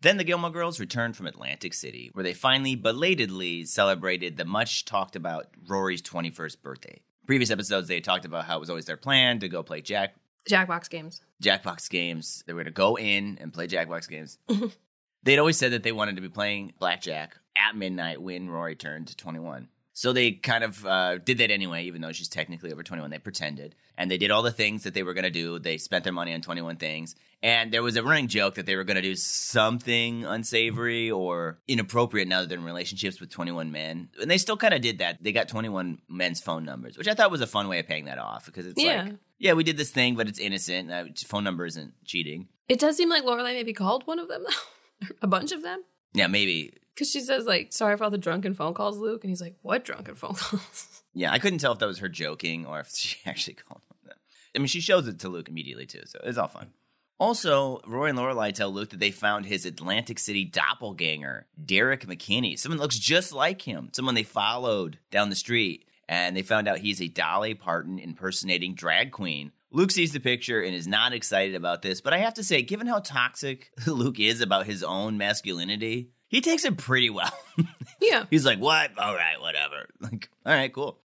Then 0.01 0.17
the 0.17 0.23
Gilmore 0.23 0.51
Girls 0.51 0.79
returned 0.79 1.17
from 1.17 1.27
Atlantic 1.27 1.73
City, 1.73 2.09
where 2.13 2.23
they 2.23 2.33
finally 2.33 2.75
belatedly 2.75 3.65
celebrated 3.65 4.37
the 4.37 4.45
much 4.45 4.85
talked 4.85 5.15
about 5.17 5.47
Rory's 5.67 6.01
21st 6.01 6.61
birthday. 6.61 7.01
Previous 7.27 7.51
episodes, 7.51 7.87
they 7.87 7.95
had 7.95 8.03
talked 8.05 8.25
about 8.25 8.45
how 8.45 8.57
it 8.57 8.59
was 8.61 8.69
always 8.69 8.85
their 8.85 8.97
plan 8.97 9.39
to 9.39 9.49
go 9.49 9.61
play 9.61 9.81
Jack 9.81 10.15
Jackbox 10.49 10.89
games. 10.89 11.21
Jackbox 11.43 11.89
games. 11.89 12.43
They 12.47 12.53
were 12.53 12.59
going 12.59 12.65
to 12.67 12.71
go 12.71 12.97
in 12.97 13.37
and 13.41 13.53
play 13.53 13.67
Jackbox 13.67 14.09
games. 14.09 14.37
They'd 15.23 15.37
always 15.37 15.57
said 15.57 15.73
that 15.73 15.83
they 15.83 15.91
wanted 15.91 16.15
to 16.15 16.21
be 16.21 16.29
playing 16.29 16.73
blackjack 16.79 17.35
at 17.55 17.75
midnight 17.75 18.21
when 18.21 18.49
Rory 18.49 18.75
turned 18.75 19.07
to 19.07 19.17
21. 19.17 19.67
So 19.93 20.13
they 20.13 20.31
kind 20.31 20.63
of 20.63 20.85
uh, 20.85 21.17
did 21.17 21.39
that 21.39 21.51
anyway, 21.51 21.83
even 21.85 22.01
though 22.01 22.11
she's 22.13 22.29
technically 22.29 22.71
over 22.71 22.83
21. 22.83 23.09
They 23.09 23.19
pretended. 23.19 23.75
And 23.97 24.09
they 24.09 24.17
did 24.17 24.31
all 24.31 24.41
the 24.43 24.51
things 24.51 24.83
that 24.83 24.93
they 24.93 25.03
were 25.03 25.13
going 25.13 25.25
to 25.25 25.29
do. 25.29 25.59
They 25.59 25.77
spent 25.77 26.05
their 26.05 26.13
money 26.13 26.33
on 26.33 26.41
21 26.41 26.77
things. 26.77 27.15
And 27.43 27.71
there 27.73 27.83
was 27.83 27.97
a 27.97 28.03
running 28.03 28.27
joke 28.27 28.55
that 28.55 28.65
they 28.65 28.75
were 28.77 28.83
going 28.85 28.95
to 28.95 29.01
do 29.01 29.15
something 29.15 30.23
unsavory 30.25 31.09
or 31.11 31.59
inappropriate 31.67 32.27
now 32.27 32.41
that 32.41 32.49
they're 32.49 32.57
in 32.57 32.63
relationships 32.63 33.19
with 33.19 33.29
21 33.29 33.71
men. 33.71 34.09
And 34.21 34.29
they 34.31 34.37
still 34.37 34.57
kind 34.57 34.73
of 34.73 34.81
did 34.81 34.99
that. 34.99 35.21
They 35.21 35.31
got 35.31 35.49
21 35.49 35.99
men's 36.07 36.39
phone 36.39 36.63
numbers, 36.63 36.97
which 36.97 37.07
I 37.07 37.13
thought 37.13 37.31
was 37.31 37.41
a 37.41 37.47
fun 37.47 37.67
way 37.67 37.79
of 37.79 37.87
paying 37.87 38.05
that 38.05 38.17
off 38.19 38.45
because 38.45 38.65
it's 38.65 38.81
Yeah. 38.81 39.03
like, 39.03 39.13
yeah, 39.37 39.53
we 39.53 39.63
did 39.63 39.77
this 39.77 39.91
thing, 39.91 40.15
but 40.15 40.27
it's 40.29 40.39
innocent. 40.39 40.91
Uh, 40.91 41.05
phone 41.25 41.43
number 41.43 41.65
isn't 41.65 41.93
cheating. 42.05 42.47
It 42.67 42.79
does 42.79 42.95
seem 42.97 43.09
like 43.09 43.23
Lorelai 43.23 43.53
maybe 43.53 43.73
called 43.73 44.05
one 44.05 44.19
of 44.19 44.27
them 44.27 44.45
though. 44.47 45.07
a 45.21 45.27
bunch 45.27 45.51
of 45.51 45.61
them. 45.63 45.83
Yeah, 46.13 46.27
maybe. 46.27 46.73
Because 46.99 47.11
she 47.11 47.21
says, 47.21 47.45
like, 47.45 47.71
sorry 47.71 47.95
for 47.95 48.03
all 48.03 48.09
the 48.09 48.17
drunken 48.17 48.53
phone 48.53 48.73
calls, 48.73 48.97
Luke. 48.97 49.23
And 49.23 49.31
he's 49.31 49.39
like, 49.39 49.55
what 49.61 49.85
drunken 49.85 50.15
phone 50.15 50.33
calls? 50.33 51.01
Yeah, 51.15 51.31
I 51.31 51.39
couldn't 51.39 51.57
tell 51.57 51.71
if 51.73 51.79
that 51.79 51.87
was 51.87 51.99
her 51.99 52.07
joking 52.07 52.67
or 52.67 52.81
if 52.81 52.89
she 52.93 53.17
actually 53.25 53.55
called 53.55 53.81
him 53.89 53.97
that. 54.05 54.17
I 54.53 54.59
mean, 54.59 54.67
she 54.67 54.79
shows 54.79 55.07
it 55.07 55.19
to 55.21 55.29
Luke 55.29 55.49
immediately 55.49 55.85
too, 55.85 56.01
so 56.05 56.19
it's 56.23 56.37
all 56.37 56.47
fun. 56.49 56.71
Also, 57.19 57.79
Rory 57.87 58.11
and 58.11 58.19
Lorelai 58.19 58.53
tell 58.53 58.71
Luke 58.71 58.89
that 58.89 58.99
they 58.99 59.11
found 59.11 59.45
his 59.45 59.65
Atlantic 59.65 60.19
City 60.19 60.45
doppelganger, 60.45 61.47
Derek 61.65 62.05
McKinney. 62.05 62.59
Someone 62.59 62.79
looks 62.79 62.99
just 62.99 63.33
like 63.33 63.61
him. 63.61 63.89
Someone 63.93 64.13
they 64.13 64.23
followed 64.23 64.99
down 65.09 65.29
the 65.29 65.35
street, 65.35 65.85
and 66.07 66.35
they 66.35 66.43
found 66.43 66.67
out 66.67 66.79
he's 66.79 67.01
a 67.01 67.07
Dolly 67.07 67.55
Parton 67.55 67.97
impersonating 67.97 68.75
drag 68.75 69.11
queen. 69.11 69.51
Luke 69.71 69.91
sees 69.91 70.11
the 70.11 70.19
picture 70.19 70.61
and 70.61 70.75
is 70.75 70.87
not 70.87 71.13
excited 71.13 71.55
about 71.55 71.81
this, 71.81 72.01
but 72.01 72.13
I 72.13 72.19
have 72.19 72.35
to 72.35 72.43
say, 72.43 72.61
given 72.61 72.87
how 72.87 72.99
toxic 72.99 73.71
Luke 73.87 74.19
is 74.19 74.41
about 74.41 74.67
his 74.67 74.83
own 74.83 75.17
masculinity, 75.17 76.11
he 76.29 76.41
takes 76.41 76.63
it 76.63 76.77
pretty 76.77 77.09
well. 77.09 77.33
yeah. 78.01 78.25
He's 78.29 78.45
like, 78.45 78.59
what? 78.59 78.97
All 78.97 79.13
right, 79.15 79.41
whatever. 79.41 79.89
Like, 79.99 80.29
all 80.45 80.53
right, 80.53 80.71
cool. 80.73 80.97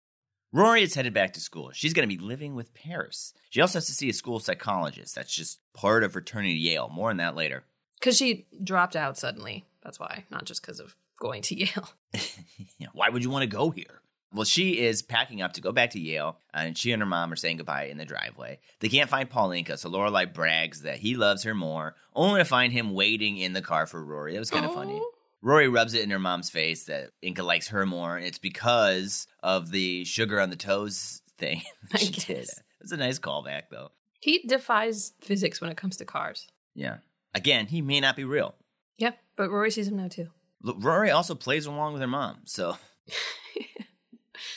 Rory 0.53 0.83
is 0.83 0.95
headed 0.95 1.15
back 1.15 1.33
to 1.33 1.41
school. 1.41 1.71
She's 1.73 1.95
going 1.95 2.07
to 2.07 2.15
be 2.15 2.23
living 2.23 2.55
with 2.55 2.75
Paris. 2.75 3.33
She 3.49 3.63
also 3.63 3.79
has 3.79 3.87
to 3.87 3.93
see 3.93 4.11
a 4.11 4.13
school 4.13 4.39
psychologist. 4.39 5.15
That's 5.15 5.35
just 5.35 5.61
part 5.73 6.05
of 6.05 6.15
returning 6.15 6.55
to 6.55 6.61
Yale. 6.61 6.91
More 6.91 7.09
on 7.09 7.17
that 7.17 7.35
later. 7.35 7.65
Because 7.99 8.19
she 8.19 8.45
dropped 8.63 8.95
out 8.95 9.17
suddenly. 9.17 9.65
That's 9.83 9.99
why, 9.99 10.25
not 10.31 10.45
just 10.45 10.61
because 10.61 10.79
of 10.79 10.95
going 11.19 11.41
to 11.43 11.55
Yale. 11.59 11.89
Why 12.93 13.09
would 13.09 13.25
you 13.25 13.31
want 13.31 13.45
to 13.45 13.57
go 13.57 13.71
here? 13.71 14.02
Well, 14.35 14.45
she 14.45 14.79
is 14.81 15.03
packing 15.03 15.43
up 15.43 15.53
to 15.55 15.61
go 15.61 15.73
back 15.73 15.91
to 15.91 16.01
Yale, 16.01 16.39
and 16.55 16.77
she 16.77 16.93
and 16.93 17.03
her 17.03 17.07
mom 17.07 17.33
are 17.33 17.37
saying 17.37 17.59
goodbye 17.59 17.85
in 17.85 17.99
the 17.99 18.05
driveway. 18.05 18.59
They 18.81 18.89
can't 18.89 19.11
find 19.11 19.29
Paul 19.29 19.51
Anka, 19.51 19.79
so 19.79 19.91
Lorelai 19.91 20.33
brags 20.33 20.83
that 20.83 20.99
he 20.99 21.17
loves 21.17 21.43
her 21.43 21.55
more, 21.55 21.95
only 22.15 22.41
to 22.41 22.45
find 22.45 22.73
him 22.73 22.95
waiting 22.95 23.37
in 23.37 23.53
the 23.53 23.63
car 23.63 23.87
for 23.87 24.03
Rory. 24.03 24.33
That 24.33 24.39
was 24.39 24.51
kind 24.51 24.65
of 24.65 24.75
funny. 24.75 25.01
Rory 25.43 25.69
rubs 25.69 25.93
it 25.93 26.03
in 26.03 26.11
her 26.11 26.19
mom's 26.19 26.51
face 26.51 26.85
that 26.85 27.11
Anka 27.23 27.45
likes 27.45 27.69
her 27.69 27.85
more, 27.85 28.17
and 28.17 28.25
it's 28.25 28.39
because 28.39 29.27
of 29.43 29.71
the 29.71 30.05
sugar 30.05 30.41
on 30.41 30.51
the 30.51 30.57
toes 30.57 31.21
thing 31.37 31.63
I 31.93 31.99
she 31.99 32.13
did. 32.13 32.49
It's 32.81 32.93
a 32.93 32.97
nice 32.97 33.19
callback, 33.19 33.65
though. 33.71 33.91
He 34.21 34.39
defies 34.47 35.13
physics 35.21 35.61
when 35.61 35.71
it 35.71 35.77
comes 35.77 35.97
to 35.97 36.05
cars. 36.05 36.47
Yeah. 36.75 36.99
Again, 37.35 37.67
he 37.67 37.83
may 37.83 38.01
not 38.01 38.17
be 38.17 38.25
real. 38.25 38.55
Yep, 38.99 39.19
but 39.37 39.51
Rory 39.51 39.71
sees 39.71 39.89
him 39.89 39.97
now 39.97 40.09
too. 40.09 40.29
Look, 40.63 40.77
Rory 40.79 41.11
also 41.11 41.35
plays 41.35 41.67
along 41.67 41.95
with 41.95 42.03
her 42.03 42.09
mom, 42.09 42.43
so 42.45 42.77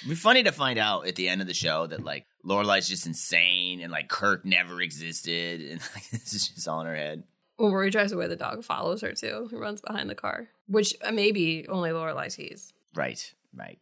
it'd 0.01 0.09
be 0.09 0.15
funny 0.15 0.43
to 0.43 0.51
find 0.51 0.79
out 0.79 1.07
at 1.07 1.15
the 1.15 1.27
end 1.29 1.41
of 1.41 1.47
the 1.47 1.53
show 1.53 1.87
that 1.87 2.03
like 2.03 2.25
Lorelai's 2.45 2.87
just 2.87 3.05
insane 3.05 3.81
and 3.81 3.91
like 3.91 4.07
Kirk 4.09 4.45
never 4.45 4.81
existed, 4.81 5.61
and 5.61 5.79
like, 5.95 6.09
this 6.09 6.33
is 6.33 6.47
just 6.49 6.67
all 6.67 6.81
in 6.81 6.87
her 6.87 6.95
head. 6.95 7.23
When 7.57 7.71
Rory 7.71 7.89
drives 7.89 8.11
away, 8.11 8.27
the 8.27 8.35
dog 8.35 8.63
follows 8.65 9.01
her 9.01 9.13
too. 9.13 9.47
He 9.49 9.55
runs 9.55 9.79
behind 9.81 10.09
the 10.09 10.15
car, 10.15 10.47
which 10.67 10.93
uh, 11.03 11.11
maybe 11.11 11.65
only 11.69 11.91
Lorelai 11.91 12.29
sees. 12.31 12.73
Right, 12.93 13.33
right. 13.55 13.79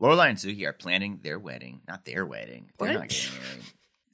Lorelai 0.00 0.30
and 0.30 0.38
Sookie 0.38 0.66
are 0.66 0.72
planning 0.72 1.20
their 1.22 1.38
wedding, 1.38 1.82
not 1.86 2.04
their 2.06 2.24
wedding. 2.26 2.70
They're 2.78 2.88
What? 2.88 2.98
not 3.00 3.08
getting 3.08 3.30
married. 3.38 3.62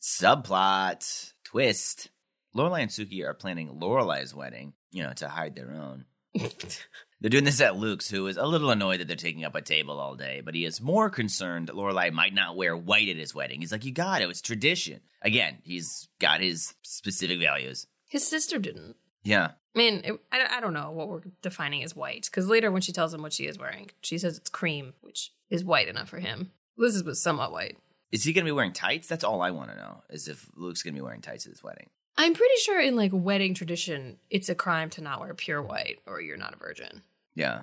Subplot 0.03 1.33
twist. 1.45 2.11
Lorelai 2.57 2.83
and 2.83 2.91
Sookie 2.91 3.25
are 3.25 3.35
planning 3.35 3.69
Lorelai's 3.81 4.35
wedding, 4.35 4.73
you 4.91 5.03
know, 5.03 5.13
to 5.15 5.29
hide 5.29 5.55
their 5.55 5.71
own. 5.71 6.05
They're 7.21 7.31
doing 7.31 7.45
this 7.45 7.61
at 7.61 7.77
Luke's, 7.77 8.09
who 8.11 8.27
is 8.29 8.37
a 8.37 8.47
little 8.47 8.71
annoyed 8.71 9.01
that 9.01 9.09
they're 9.09 9.17
taking 9.17 9.45
up 9.45 9.57
a 9.57 9.63
table 9.63 9.99
all 9.99 10.15
day, 10.15 10.41
but 10.45 10.55
he 10.55 10.65
is 10.65 10.81
more 10.81 11.11
concerned 11.11 11.69
that 11.69 11.75
Lorelai 11.75 12.13
might 12.13 12.33
not 12.33 12.57
wear 12.57 12.77
white 12.77 13.09
at 13.09 13.17
his 13.17 13.35
wedding. 13.35 13.61
He's 13.61 13.73
like, 13.73 13.85
"You 13.85 13.93
got 13.93 14.23
it; 14.23 14.31
it's 14.31 14.41
tradition." 14.41 15.01
Again, 15.23 15.59
he's 15.65 16.09
got 16.21 16.41
his 16.41 16.75
specific 16.83 17.41
values. 17.41 17.87
His 18.07 18.27
sister 18.27 18.59
didn't. 18.59 18.95
Yeah, 19.25 19.51
I 19.75 19.79
mean, 19.79 20.03
it, 20.05 20.21
I, 20.33 20.57
I 20.57 20.61
don't 20.61 20.73
know 20.73 20.91
what 20.91 21.09
we're 21.09 21.21
defining 21.41 21.85
as 21.85 21.95
white 21.95 22.25
because 22.25 22.49
later 22.49 22.71
when 22.73 22.83
she 22.83 22.93
tells 22.93 23.15
him 23.15 23.23
what 23.23 23.33
she 23.33 23.47
is 23.47 23.59
wearing, 23.59 23.91
she 24.01 24.19
says 24.19 24.37
it's 24.37 24.51
cream, 24.51 24.95
which 25.03 25.33
is 25.51 25.65
white 25.65 25.87
enough 25.87 26.09
for 26.09 26.19
him. 26.19 26.51
Liz's 26.77 27.05
was 27.05 27.23
somewhat 27.23 27.53
white. 27.53 27.77
is 28.11 28.25
he 28.25 28.33
going 28.33 28.45
to 28.45 28.49
be 28.49 28.55
wearing 28.55 28.73
tights? 28.73 29.07
That's 29.07 29.25
all 29.25 29.41
I 29.41 29.51
want 29.53 29.71
to 29.71 29.77
know. 29.77 30.03
Is 30.11 30.27
if 30.27 30.49
Luke's 30.57 30.83
going 30.83 30.95
to 30.95 30.99
be 30.99 31.05
wearing 31.05 31.21
tights 31.21 31.47
at 31.47 31.51
his 31.53 31.63
wedding. 31.63 31.91
I'm 32.19 32.35
pretty 32.35 32.57
sure 32.63 32.81
in 32.81 32.97
like 32.97 33.13
wedding 33.15 33.55
tradition, 33.55 34.19
it's 34.29 34.49
a 34.49 34.55
crime 34.55 34.91
to 34.91 35.01
not 35.01 35.21
wear 35.21 35.33
pure 35.35 35.63
white 35.63 36.01
or 36.05 36.21
you're 36.21 36.37
not 36.37 36.53
a 36.53 36.59
virgin. 36.59 37.03
Yeah. 37.37 37.63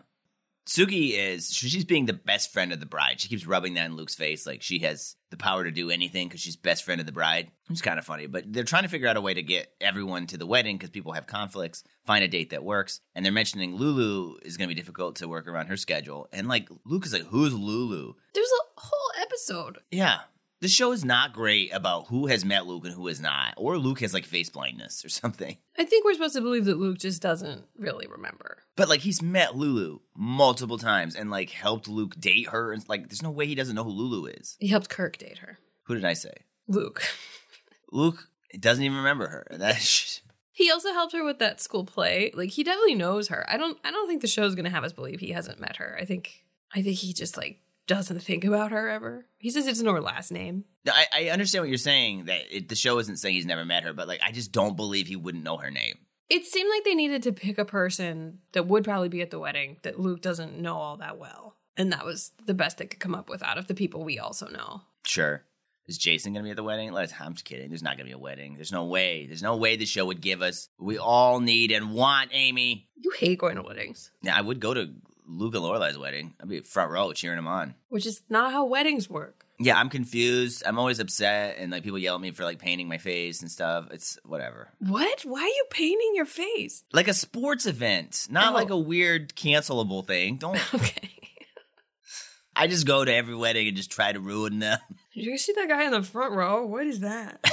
Sookie 0.65 1.11
is 1.13 1.53
she's 1.53 1.85
being 1.85 2.07
the 2.07 2.13
best 2.13 2.51
friend 2.51 2.73
of 2.73 2.79
the 2.79 2.87
bride. 2.87 3.19
She 3.21 3.27
keeps 3.27 3.45
rubbing 3.45 3.75
that 3.75 3.85
in 3.85 3.95
Luke's 3.95 4.15
face 4.15 4.47
like 4.47 4.63
she 4.63 4.79
has 4.79 5.15
the 5.29 5.37
power 5.37 5.63
to 5.63 5.69
do 5.69 5.91
anything 5.91 6.27
because 6.27 6.41
she's 6.41 6.55
best 6.55 6.83
friend 6.83 6.99
of 6.99 7.05
the 7.05 7.11
bride. 7.11 7.51
It's 7.69 7.81
kind 7.81 7.99
of 7.99 8.05
funny, 8.05 8.25
but 8.25 8.51
they're 8.51 8.63
trying 8.63 8.81
to 8.81 8.89
figure 8.89 9.07
out 9.07 9.17
a 9.17 9.21
way 9.21 9.35
to 9.35 9.43
get 9.43 9.71
everyone 9.79 10.25
to 10.27 10.37
the 10.37 10.47
wedding 10.47 10.77
because 10.77 10.89
people 10.89 11.11
have 11.11 11.27
conflicts. 11.27 11.83
Find 12.07 12.23
a 12.23 12.27
date 12.27 12.49
that 12.49 12.63
works, 12.63 13.01
and 13.13 13.23
they're 13.23 13.31
mentioning 13.31 13.75
Lulu 13.75 14.37
is 14.41 14.57
going 14.57 14.67
to 14.67 14.73
be 14.73 14.79
difficult 14.79 15.17
to 15.17 15.27
work 15.27 15.47
around 15.47 15.67
her 15.67 15.77
schedule. 15.77 16.27
And 16.33 16.47
like 16.47 16.67
Luke 16.83 17.05
is 17.05 17.13
like, 17.13 17.27
"Who's 17.27 17.53
Lulu?" 17.53 18.13
There's 18.33 18.47
a 18.47 18.79
whole 18.81 19.21
episode. 19.21 19.79
Yeah, 19.91 20.21
The 20.61 20.67
show 20.69 20.93
is 20.93 21.03
not 21.03 21.33
great 21.33 21.73
about 21.73 22.07
who 22.07 22.27
has 22.27 22.45
met 22.45 22.65
Luke 22.65 22.85
and 22.85 22.93
who 22.93 23.07
has 23.07 23.19
not, 23.19 23.53
or 23.57 23.77
Luke 23.77 23.99
has 23.99 24.13
like 24.13 24.25
face 24.25 24.49
blindness 24.49 25.03
or 25.03 25.09
something. 25.21 25.57
I 25.77 25.83
think 25.83 26.05
we're 26.05 26.13
supposed 26.13 26.35
to 26.35 26.41
believe 26.41 26.65
that 26.65 26.77
Luke 26.77 26.97
just 26.97 27.21
doesn't 27.21 27.65
really 27.77 28.07
remember. 28.07 28.59
But 28.75 28.89
like 28.89 29.01
he's 29.01 29.21
met 29.21 29.55
Lulu 29.55 29.99
multiple 30.15 30.77
times 30.77 31.15
and 31.15 31.29
like 31.29 31.49
helped 31.51 31.87
Luke 31.87 32.15
date 32.19 32.49
her, 32.49 32.71
and 32.71 32.87
like 32.87 33.09
there's 33.09 33.23
no 33.23 33.31
way 33.31 33.47
he 33.47 33.55
doesn't 33.55 33.75
know 33.75 33.83
who 33.83 33.91
Lulu 33.91 34.27
is. 34.27 34.55
He 34.59 34.67
helped 34.67 34.89
Kirk 34.89 35.17
date 35.17 35.39
her. 35.39 35.59
Who 35.83 35.95
did 35.95 36.05
I 36.05 36.13
say? 36.13 36.33
Luke. 36.67 37.03
Luke 37.91 38.29
doesn't 38.59 38.83
even 38.83 38.97
remember 38.97 39.27
her. 39.27 39.47
That's 39.57 40.21
He 40.51 40.71
also 40.71 40.93
helped 40.93 41.13
her 41.13 41.23
with 41.23 41.39
that 41.39 41.61
school 41.61 41.83
play. 41.85 42.31
Like 42.33 42.49
he 42.51 42.63
definitely 42.63 42.95
knows 42.95 43.27
her. 43.27 43.45
I 43.49 43.57
don't 43.57 43.77
I 43.83 43.91
don't 43.91 44.07
think 44.07 44.21
the 44.21 44.27
show's 44.27 44.55
gonna 44.55 44.69
have 44.69 44.83
us 44.83 44.93
believe 44.93 45.19
he 45.19 45.31
hasn't 45.31 45.59
met 45.59 45.75
her. 45.77 45.97
I 45.99 46.05
think 46.05 46.45
I 46.73 46.81
think 46.81 46.97
he 46.97 47.13
just 47.13 47.37
like 47.37 47.59
doesn't 47.87 48.19
think 48.21 48.43
about 48.43 48.71
her 48.71 48.89
ever. 48.89 49.27
He 49.37 49.49
says 49.49 49.67
it's 49.67 49.81
know 49.81 49.93
her 49.93 50.01
last 50.01 50.31
name. 50.31 50.65
I, 50.87 51.05
I 51.13 51.29
understand 51.29 51.63
what 51.63 51.69
you're 51.69 51.77
saying 51.77 52.25
that 52.25 52.41
it, 52.55 52.69
the 52.69 52.75
show 52.75 52.97
isn't 52.99 53.17
saying 53.17 53.35
he's 53.35 53.45
never 53.45 53.65
met 53.65 53.83
her, 53.83 53.93
but 53.93 54.07
like 54.07 54.21
I 54.23 54.31
just 54.31 54.51
don't 54.51 54.75
believe 54.75 55.07
he 55.07 55.15
wouldn't 55.15 55.43
know 55.43 55.57
her 55.57 55.71
name. 55.71 55.95
It 56.29 56.45
seemed 56.45 56.69
like 56.69 56.83
they 56.83 56.95
needed 56.95 57.23
to 57.23 57.31
pick 57.31 57.57
a 57.57 57.65
person 57.65 58.39
that 58.53 58.67
would 58.67 58.83
probably 58.83 59.09
be 59.09 59.21
at 59.21 59.29
the 59.29 59.39
wedding 59.39 59.77
that 59.83 59.99
Luke 59.99 60.21
doesn't 60.21 60.59
know 60.59 60.75
all 60.75 60.97
that 60.97 61.19
well. 61.19 61.55
And 61.77 61.91
that 61.91 62.05
was 62.05 62.31
the 62.45 62.53
best 62.53 62.77
they 62.77 62.85
could 62.85 62.99
come 62.99 63.13
up 63.13 63.29
with 63.29 63.43
out 63.43 63.57
of 63.57 63.67
the 63.67 63.75
people 63.75 64.03
we 64.03 64.17
also 64.17 64.47
know. 64.47 64.81
Sure. 65.05 65.43
Is 65.87 65.99
Jason 65.99 66.33
going 66.33 66.43
to 66.43 66.47
be 66.47 66.51
at 66.51 66.55
the 66.55 66.63
wedding? 66.63 66.91
Let's, 66.91 67.13
I'm 67.19 67.33
just 67.33 67.45
kidding. 67.45 67.69
There's 67.69 67.83
not 67.83 67.97
going 67.97 68.09
to 68.09 68.09
be 68.09 68.13
a 68.13 68.17
wedding. 68.17 68.55
There's 68.55 68.71
no 68.71 68.85
way. 68.85 69.27
There's 69.27 69.43
no 69.43 69.55
way 69.55 69.75
the 69.75 69.85
show 69.85 70.05
would 70.05 70.21
give 70.21 70.41
us 70.41 70.69
we 70.79 70.97
all 70.97 71.39
need 71.39 71.71
and 71.71 71.91
want, 71.91 72.31
Amy. 72.33 72.87
You 72.95 73.11
hate 73.11 73.37
going 73.37 73.57
to 73.57 73.61
weddings, 73.61 74.09
Yeah, 74.23 74.35
I 74.35 74.41
would 74.41 74.59
go 74.59 74.73
to 74.73 74.89
Luke 75.27 75.55
and 75.55 75.63
Lorelai's 75.63 75.97
wedding. 75.97 76.33
I'd 76.41 76.49
be 76.49 76.59
front 76.61 76.91
row 76.91 77.11
cheering 77.13 77.37
him 77.39 77.47
on. 77.47 77.75
which 77.89 78.05
is 78.05 78.21
not 78.29 78.51
how 78.51 78.65
weddings 78.65 79.09
work. 79.09 79.45
Yeah, 79.57 79.77
I'm 79.79 79.89
confused. 79.89 80.63
I'm 80.65 80.77
always 80.77 80.99
upset, 80.99 81.55
and 81.57 81.71
like 81.71 81.83
people 81.83 81.97
yell 81.97 82.15
at 82.15 82.21
me 82.21 82.31
for 82.31 82.43
like 82.43 82.59
painting 82.59 82.89
my 82.89 82.97
face 82.97 83.41
and 83.41 83.49
stuff. 83.49 83.87
It's 83.91 84.19
whatever. 84.25 84.69
What? 84.79 85.21
Why 85.21 85.41
are 85.41 85.45
you 85.47 85.65
painting 85.69 86.11
your 86.13 86.25
face? 86.25 86.83
Like 86.91 87.07
a 87.07 87.13
sports 87.13 87.65
event, 87.65 88.27
not 88.29 88.51
Oh. 88.51 88.55
like 88.55 88.69
a 88.69 88.73
oh. 88.73 88.79
weird 88.79 89.33
cancelable 89.35 90.05
thing. 90.05 90.35
Don't. 90.39 90.59
Okay. 90.73 91.09
I 92.57 92.67
just 92.67 92.85
go 92.87 93.03
to 93.03 93.13
every 93.13 93.35
wedding 93.35 93.67
and 93.67 93.75
just 93.75 93.91
try 93.91 94.11
to 94.13 94.19
ruin 94.19 94.59
them. 94.59 94.79
Did 95.13 95.25
you 95.25 95.37
see 95.37 95.53
that 95.53 95.67
guy 95.67 95.83
in 95.85 95.91
the 95.91 96.03
front 96.03 96.33
row? 96.33 96.65
What 96.65 96.85
is 96.87 97.01
that? 97.01 97.43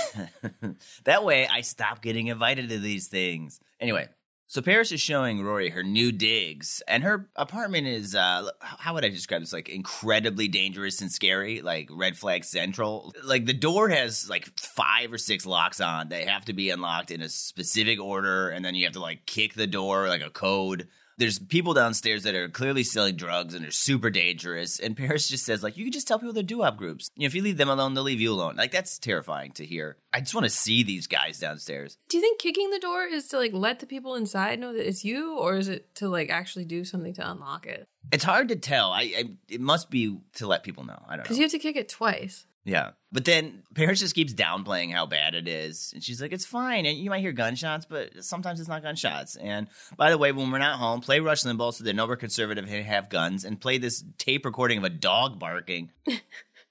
that 1.05 1.25
way, 1.25 1.47
I 1.49 1.61
stop 1.63 2.03
getting 2.03 2.29
invited 2.29 2.69
to 2.69 2.79
these 2.79 3.09
things. 3.09 3.61
Anyway, 3.81 4.09
so 4.53 4.61
Paris 4.61 4.93
is 4.93 5.01
showing 5.01 5.43
Rory 5.43 5.71
her 5.71 5.83
new 5.83 6.13
digs, 6.13 6.83
and 6.87 7.03
her 7.05 7.27
apartment 7.37 7.87
is, 7.87 8.15
uh, 8.15 8.51
how 8.61 8.93
would 8.93 9.03
I 9.03 9.09
describe 9.09 9.41
this? 9.41 9.51
Like 9.51 9.71
incredibly 9.71 10.47
dangerous 10.47 11.01
and 11.01 11.11
scary, 11.11 11.63
like 11.63 11.89
red 11.91 12.19
flag 12.19 12.45
central. 12.45 13.15
Like 13.25 13.47
the 13.47 13.55
door 13.55 13.89
has 13.89 14.29
like 14.29 14.51
five 14.61 15.11
or 15.11 15.17
six 15.17 15.47
locks 15.47 15.81
on. 15.81 16.11
They 16.11 16.27
have 16.27 16.45
to 16.45 16.53
be 16.53 16.69
unlocked 16.69 17.11
in 17.11 17.23
a 17.23 17.31
specific 17.31 17.99
order, 17.99 18.51
and 18.51 18.63
then 18.63 18.75
you 18.75 18.85
have 18.85 18.93
to 18.93 19.01
like 19.01 19.25
kick 19.25 19.55
the 19.55 19.67
door 19.67 20.07
like 20.07 20.21
a 20.21 20.29
code. 20.29 20.87
There's 21.23 21.39
people 21.39 21.73
downstairs 21.73 22.25
that 22.25 22.35
are 22.35 22.49
clearly 22.49 22.83
selling 22.83 23.15
drugs 23.15 23.55
and 23.55 23.65
are 23.65 23.71
super 23.71 24.11
dangerous. 24.11 24.81
And 24.81 24.97
Paris 24.97 25.29
just 25.29 25.45
says, 25.45 25.63
like, 25.63 25.77
you 25.77 25.85
can 25.85 25.93
just 25.93 26.09
tell 26.09 26.19
people 26.19 26.33
they're 26.33 26.43
doo-wop 26.43 26.77
groups. 26.77 27.11
You 27.15 27.23
know, 27.23 27.27
if 27.27 27.35
you 27.37 27.43
leave 27.43 27.59
them 27.59 27.69
alone, 27.69 27.95
they'll 27.95 28.03
leave 28.03 28.21
you 28.21 28.33
alone. 28.33 28.57
Like, 28.57 28.73
that's 28.73 28.99
terrifying 28.99 29.53
to 29.53 29.65
hear. 29.65 29.99
I 30.13 30.19
just 30.19 30.35
want 30.35 30.47
to 30.47 30.51
see 30.51 30.83
these 30.83 31.07
guys 31.07 31.39
downstairs. 31.39 31.97
Do 32.09 32.17
you 32.17 32.21
think 32.21 32.41
kicking 32.41 32.71
the 32.71 32.81
door 32.81 33.05
is 33.05 33.29
to 33.29 33.39
like 33.39 33.53
let 33.53 33.79
the 33.79 33.87
people 33.87 34.17
inside 34.17 34.59
know 34.59 34.73
that 34.73 34.85
it's 34.85 35.05
you, 35.05 35.39
or 35.39 35.55
is 35.55 35.69
it 35.69 35.95
to 35.97 36.09
like 36.09 36.29
actually 36.29 36.65
do 36.65 36.85
something 36.85 37.15
to 37.15 37.31
unlock 37.31 37.67
it? 37.67 37.87
It's 38.11 38.25
hard 38.25 38.49
to 38.49 38.57
tell. 38.57 38.91
I, 38.91 39.01
I 39.01 39.25
it 39.49 39.61
must 39.61 39.91
be 39.91 40.19
to 40.35 40.49
let 40.49 40.65
people 40.65 40.85
know. 40.85 41.01
I 41.09 41.15
don't 41.15 41.23
Because 41.23 41.39
you 41.39 41.45
have 41.45 41.53
to 41.53 41.59
kick 41.61 41.77
it 41.77 41.89
twice. 41.89 42.47
Yeah, 42.65 42.91
but 43.11 43.25
then 43.25 43.63
Paris 43.75 44.01
just 44.01 44.15
keeps 44.15 44.33
downplaying 44.33 44.93
how 44.93 45.07
bad 45.07 45.35
it 45.35 45.49
is, 45.49 45.91
and 45.95 46.03
she's 46.03 46.23
like, 46.23 46.33
"It's 46.33 46.47
fine." 46.47 46.87
And 46.87 46.97
you 46.97 47.11
might 47.11 47.21
hear 47.21 47.33
gunshots, 47.33 47.87
but 47.87 48.25
sometimes 48.25 48.61
it's 48.61 48.69
not 48.69 48.83
gunshots. 48.83 49.37
And 49.37 49.69
by 49.97 50.11
the 50.11 50.19
way, 50.19 50.33
when 50.33 50.51
we're 50.51 50.59
not 50.59 50.79
home, 50.79 51.01
play 51.01 51.21
Rush 51.21 51.43
Limbaugh 51.43 51.75
so 51.75 51.85
they 51.85 51.93
know 51.93 52.07
we're 52.07 52.17
conservative 52.17 52.65
and 52.65 52.85
have 52.85 53.09
guns, 53.09 53.45
and 53.45 53.61
play 53.61 53.79
this 53.79 54.05
tape 54.19 54.45
recording 54.45 54.79
of 54.79 54.85
a 54.85 54.91
dog 54.91 55.39
barking. 55.39 55.91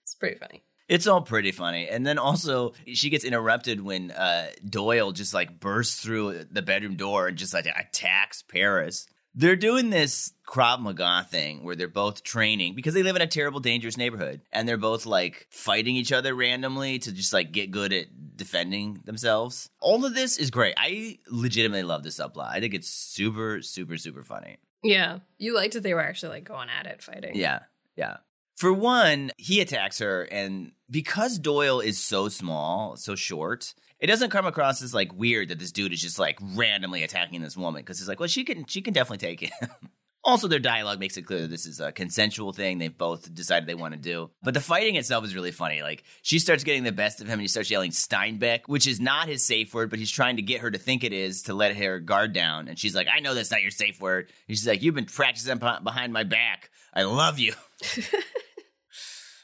It's 0.04 0.16
pretty 0.16 0.38
funny. 0.40 0.62
It's 0.90 1.08
all 1.08 1.22
pretty 1.22 1.52
funny. 1.54 1.88
And 1.88 2.06
then 2.06 2.18
also 2.18 2.74
she 2.86 3.10
gets 3.10 3.24
interrupted 3.24 3.80
when 3.80 4.12
uh, 4.12 4.48
Doyle 4.68 5.14
just 5.14 5.34
like 5.34 5.58
bursts 5.58 6.02
through 6.02 6.46
the 6.52 6.62
bedroom 6.62 6.98
door 6.98 7.28
and 7.30 7.38
just 7.38 7.54
like 7.54 7.66
attacks 7.66 8.42
Paris. 8.42 9.08
They're 9.34 9.56
doing 9.56 9.90
this 9.90 10.34
Krav 10.48 10.80
Maga 10.80 11.26
thing 11.30 11.64
where 11.64 11.76
they're 11.76 11.88
both 11.88 12.24
training 12.24 12.76
because 12.76 12.94
they 12.94 13.04
live 13.04 13.16
in 13.16 13.22
a 13.22 13.28
terrible, 13.28 13.62
dangerous 13.62 13.98
neighborhood. 13.98 14.42
And 14.52 14.68
they're 14.68 14.78
both 14.78 15.06
like 15.06 15.48
fighting 15.50 15.96
each 15.96 16.12
other 16.12 16.36
randomly 16.36 17.00
to 17.00 17.12
just 17.14 17.32
like 17.32 17.52
get 17.52 17.72
good 17.72 17.94
at 17.94 18.08
defending 18.36 19.02
themselves. 19.06 19.70
All 19.80 20.04
of 20.06 20.14
this 20.14 20.38
is 20.38 20.52
great. 20.52 20.74
I 20.78 21.20
legitimately 21.30 21.84
love 21.84 22.04
this 22.04 22.20
subplot. 22.20 22.52
I 22.52 22.60
think 22.60 22.74
it's 22.74 22.90
super, 22.90 23.62
super, 23.62 23.98
super 23.98 24.24
funny. 24.24 24.58
Yeah, 24.84 25.20
you 25.38 25.56
liked 25.56 25.76
that 25.76 25.84
they 25.84 25.94
were 25.94 26.02
actually 26.02 26.34
like 26.34 26.44
going 26.44 26.70
at 26.70 26.86
it, 26.88 27.02
fighting. 27.02 27.36
Yeah, 27.36 27.60
yeah. 27.96 28.18
For 28.62 28.72
one, 28.72 29.32
he 29.38 29.60
attacks 29.60 29.98
her, 29.98 30.22
and 30.22 30.74
because 30.88 31.40
Doyle 31.40 31.80
is 31.80 31.98
so 31.98 32.30
small, 32.30 32.96
so 32.96 33.16
short, 33.16 33.74
it 34.00 34.06
doesn't 34.06 34.30
come 34.30 34.46
across 34.46 34.84
as 34.84 34.94
like 34.94 35.12
weird 35.16 35.50
that 35.50 35.58
this 35.58 35.72
dude 35.72 35.94
is 35.94 36.00
just 36.00 36.20
like 36.20 36.38
randomly 36.54 37.02
attacking 37.02 37.42
this 37.42 37.58
woman 37.58 37.82
because 37.82 37.98
he's 37.98 38.08
like, 38.08 38.20
well, 38.20 38.30
she 38.30 38.44
can, 38.44 38.68
she 38.68 38.84
can 38.84 38.94
definitely 38.94 39.28
take 39.28 39.40
him. 39.40 39.70
also, 40.24 40.48
their 40.48 40.60
dialogue 40.60 41.00
makes 41.00 41.18
it 41.18 41.24
clear 41.24 41.42
that 41.42 41.50
this 41.50 41.66
is 41.66 41.80
a 41.80 41.92
consensual 41.92 42.54
thing 42.54 42.78
they've 42.78 42.96
both 42.96 43.34
decided 43.34 43.68
they 43.68 43.74
want 43.74 43.96
to 43.96 44.00
do. 44.00 44.30
But 44.44 44.54
the 44.54 44.62
fighting 44.62 44.96
itself 44.96 45.26
is 45.26 45.34
really 45.34 45.50
funny. 45.50 45.82
Like 45.82 46.04
she 46.22 46.38
starts 46.38 46.64
getting 46.64 46.84
the 46.84 46.92
best 46.92 47.20
of 47.20 47.26
him, 47.26 47.34
and 47.34 47.42
he 47.42 47.48
starts 47.48 47.72
yelling 47.72 47.90
Steinbeck, 47.90 48.68
which 48.68 48.86
is 48.86 49.00
not 49.00 49.28
his 49.28 49.44
safe 49.44 49.74
word, 49.74 49.90
but 49.90 49.98
he's 49.98 50.12
trying 50.12 50.36
to 50.36 50.44
get 50.44 50.62
her 50.62 50.70
to 50.70 50.78
think 50.78 51.04
it 51.04 51.14
is 51.14 51.42
to 51.44 51.56
let 51.56 51.76
her 51.78 52.00
guard 52.00 52.34
down. 52.34 52.68
And 52.68 52.78
she's 52.78 52.94
like, 52.94 53.08
I 53.12 53.22
know 53.22 53.34
that's 53.34 53.50
not 53.50 53.64
your 53.64 53.72
safe 53.72 54.00
word. 54.00 54.30
And 54.48 54.56
she's 54.56 54.68
like, 54.68 54.84
you've 54.84 54.94
been 54.94 55.06
practicing 55.06 55.58
behind 55.58 56.14
my 56.14 56.26
back. 56.26 56.70
I 56.94 57.04
love 57.04 57.40
you. 57.40 57.56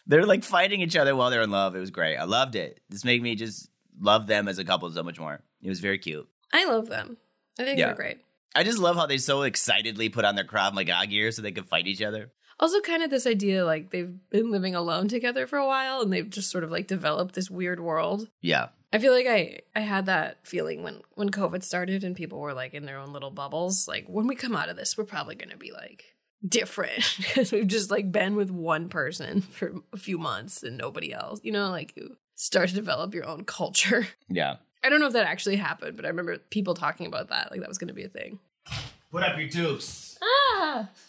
They're 0.07 0.25
like 0.25 0.43
fighting 0.43 0.81
each 0.81 0.95
other 0.95 1.15
while 1.15 1.29
they're 1.29 1.41
in 1.41 1.51
love. 1.51 1.75
It 1.75 1.79
was 1.79 1.91
great. 1.91 2.17
I 2.17 2.23
loved 2.23 2.55
it. 2.55 2.79
This 2.89 3.03
made 3.05 3.21
me 3.21 3.35
just 3.35 3.69
love 3.99 4.27
them 4.27 4.47
as 4.47 4.57
a 4.57 4.63
couple 4.65 4.89
so 4.91 5.03
much 5.03 5.19
more. 5.19 5.41
It 5.61 5.69
was 5.69 5.79
very 5.79 5.97
cute. 5.99 6.27
I 6.53 6.65
love 6.65 6.87
them. 6.87 7.17
I 7.59 7.63
think 7.65 7.77
Yeah. 7.79 7.87
they're 7.87 7.95
great. 7.95 8.19
I 8.55 8.63
just 8.63 8.79
love 8.79 8.95
how 8.95 9.05
they 9.05 9.17
so 9.17 9.41
excitedly 9.43 10.09
put 10.09 10.25
on 10.25 10.35
their 10.35 10.45
Krav 10.45 10.73
Maga 10.73 11.05
gear 11.07 11.31
so 11.31 11.41
they 11.41 11.51
could 11.51 11.67
fight 11.67 11.87
each 11.87 12.01
other. 12.01 12.31
Also, 12.59 12.79
kind 12.81 13.03
of 13.03 13.11
this 13.11 13.27
idea 13.27 13.65
like 13.65 13.91
they've 13.91 14.15
been 14.31 14.49
living 14.49 14.73
alone 14.73 15.07
together 15.07 15.45
for 15.45 15.57
a 15.59 15.67
while 15.67 16.01
and 16.01 16.11
they've 16.11 16.29
just 16.29 16.49
sort 16.49 16.63
of 16.63 16.71
like 16.71 16.87
developed 16.87 17.35
this 17.35 17.51
weird 17.51 17.79
world. 17.79 18.29
Yeah. 18.41 18.69
I 18.91 18.97
feel 18.99 19.13
like 19.13 19.27
I 19.27 19.59
I 19.75 19.81
had 19.81 20.05
that 20.07 20.37
feeling 20.47 20.81
when 20.81 21.01
when 21.15 21.29
COVID 21.29 21.61
started 21.61 22.03
and 22.03 22.15
people 22.15 22.39
were 22.39 22.53
like 22.53 22.73
in 22.73 22.85
their 22.85 22.97
own 22.97 23.13
little 23.13 23.29
bubbles. 23.29 23.87
Like 23.87 24.05
when 24.07 24.25
we 24.25 24.33
come 24.35 24.55
out 24.55 24.69
of 24.69 24.77
this, 24.77 24.97
we're 24.97 25.03
probably 25.03 25.35
going 25.35 25.49
to 25.51 25.57
be 25.57 25.71
like 25.71 26.15
different 26.47 27.03
because 27.17 27.51
we've 27.51 27.67
just 27.67 27.91
like 27.91 28.11
been 28.11 28.35
with 28.35 28.51
one 28.51 28.89
person 28.89 29.41
for 29.41 29.75
a 29.93 29.97
few 29.97 30.17
months 30.17 30.63
and 30.63 30.77
nobody 30.77 31.13
else. 31.13 31.39
You 31.43 31.51
know, 31.51 31.69
like 31.69 31.93
you 31.95 32.17
start 32.35 32.69
to 32.69 32.75
develop 32.75 33.13
your 33.13 33.25
own 33.25 33.43
culture. 33.43 34.07
Yeah. 34.29 34.57
I 34.83 34.89
don't 34.89 34.99
know 34.99 35.07
if 35.07 35.13
that 35.13 35.25
actually 35.25 35.55
happened, 35.55 35.95
but 35.95 36.05
I 36.05 36.09
remember 36.09 36.37
people 36.37 36.73
talking 36.75 37.07
about 37.07 37.29
that 37.29 37.49
like 37.49 37.59
that 37.61 37.67
was 37.67 37.77
going 37.79 37.87
to 37.87 37.93
be 37.93 38.03
a 38.03 38.09
thing. 38.09 38.39
Put 39.11 39.23
up 39.23 39.37
your 39.37 39.49
dukes. 39.49 40.17
Ah. 40.21 40.89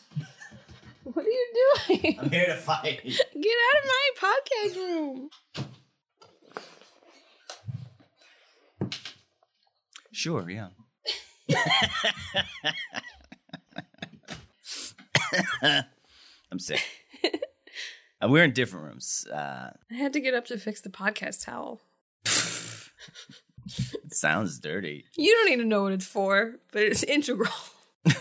What 1.05 1.25
are 1.25 1.29
you 1.29 1.47
doing? 1.89 2.19
I'm 2.21 2.31
here 2.31 2.47
to 2.47 2.57
fight. 2.57 3.03
Get 3.03 3.17
out 3.17 3.83
of 3.83 3.87
my 3.87 4.11
podcast 4.21 4.77
room. 4.77 5.31
Sure, 10.13 10.51
yeah. 10.51 10.69
I'm 16.53 16.59
sick. 16.59 16.81
Uh, 18.21 18.29
we're 18.29 18.45
in 18.45 18.53
different 18.53 18.87
rooms. 18.87 19.27
Uh, 19.33 19.71
I 19.91 19.95
had 19.95 20.13
to 20.15 20.21
get 20.21 20.35
up 20.35 20.47
to 20.47 20.59
fix 20.59 20.81
the 20.81 20.89
podcast 20.89 21.45
towel. 21.45 21.81
it 22.25 24.13
sounds 24.13 24.59
dirty. 24.59 25.05
You 25.17 25.33
don't 25.33 25.51
need 25.51 25.63
to 25.63 25.69
know 25.69 25.83
what 25.85 25.93
it's 25.93 26.07
for, 26.07 26.57
but 26.73 26.83
it's 26.83 27.03
integral. 27.05 27.53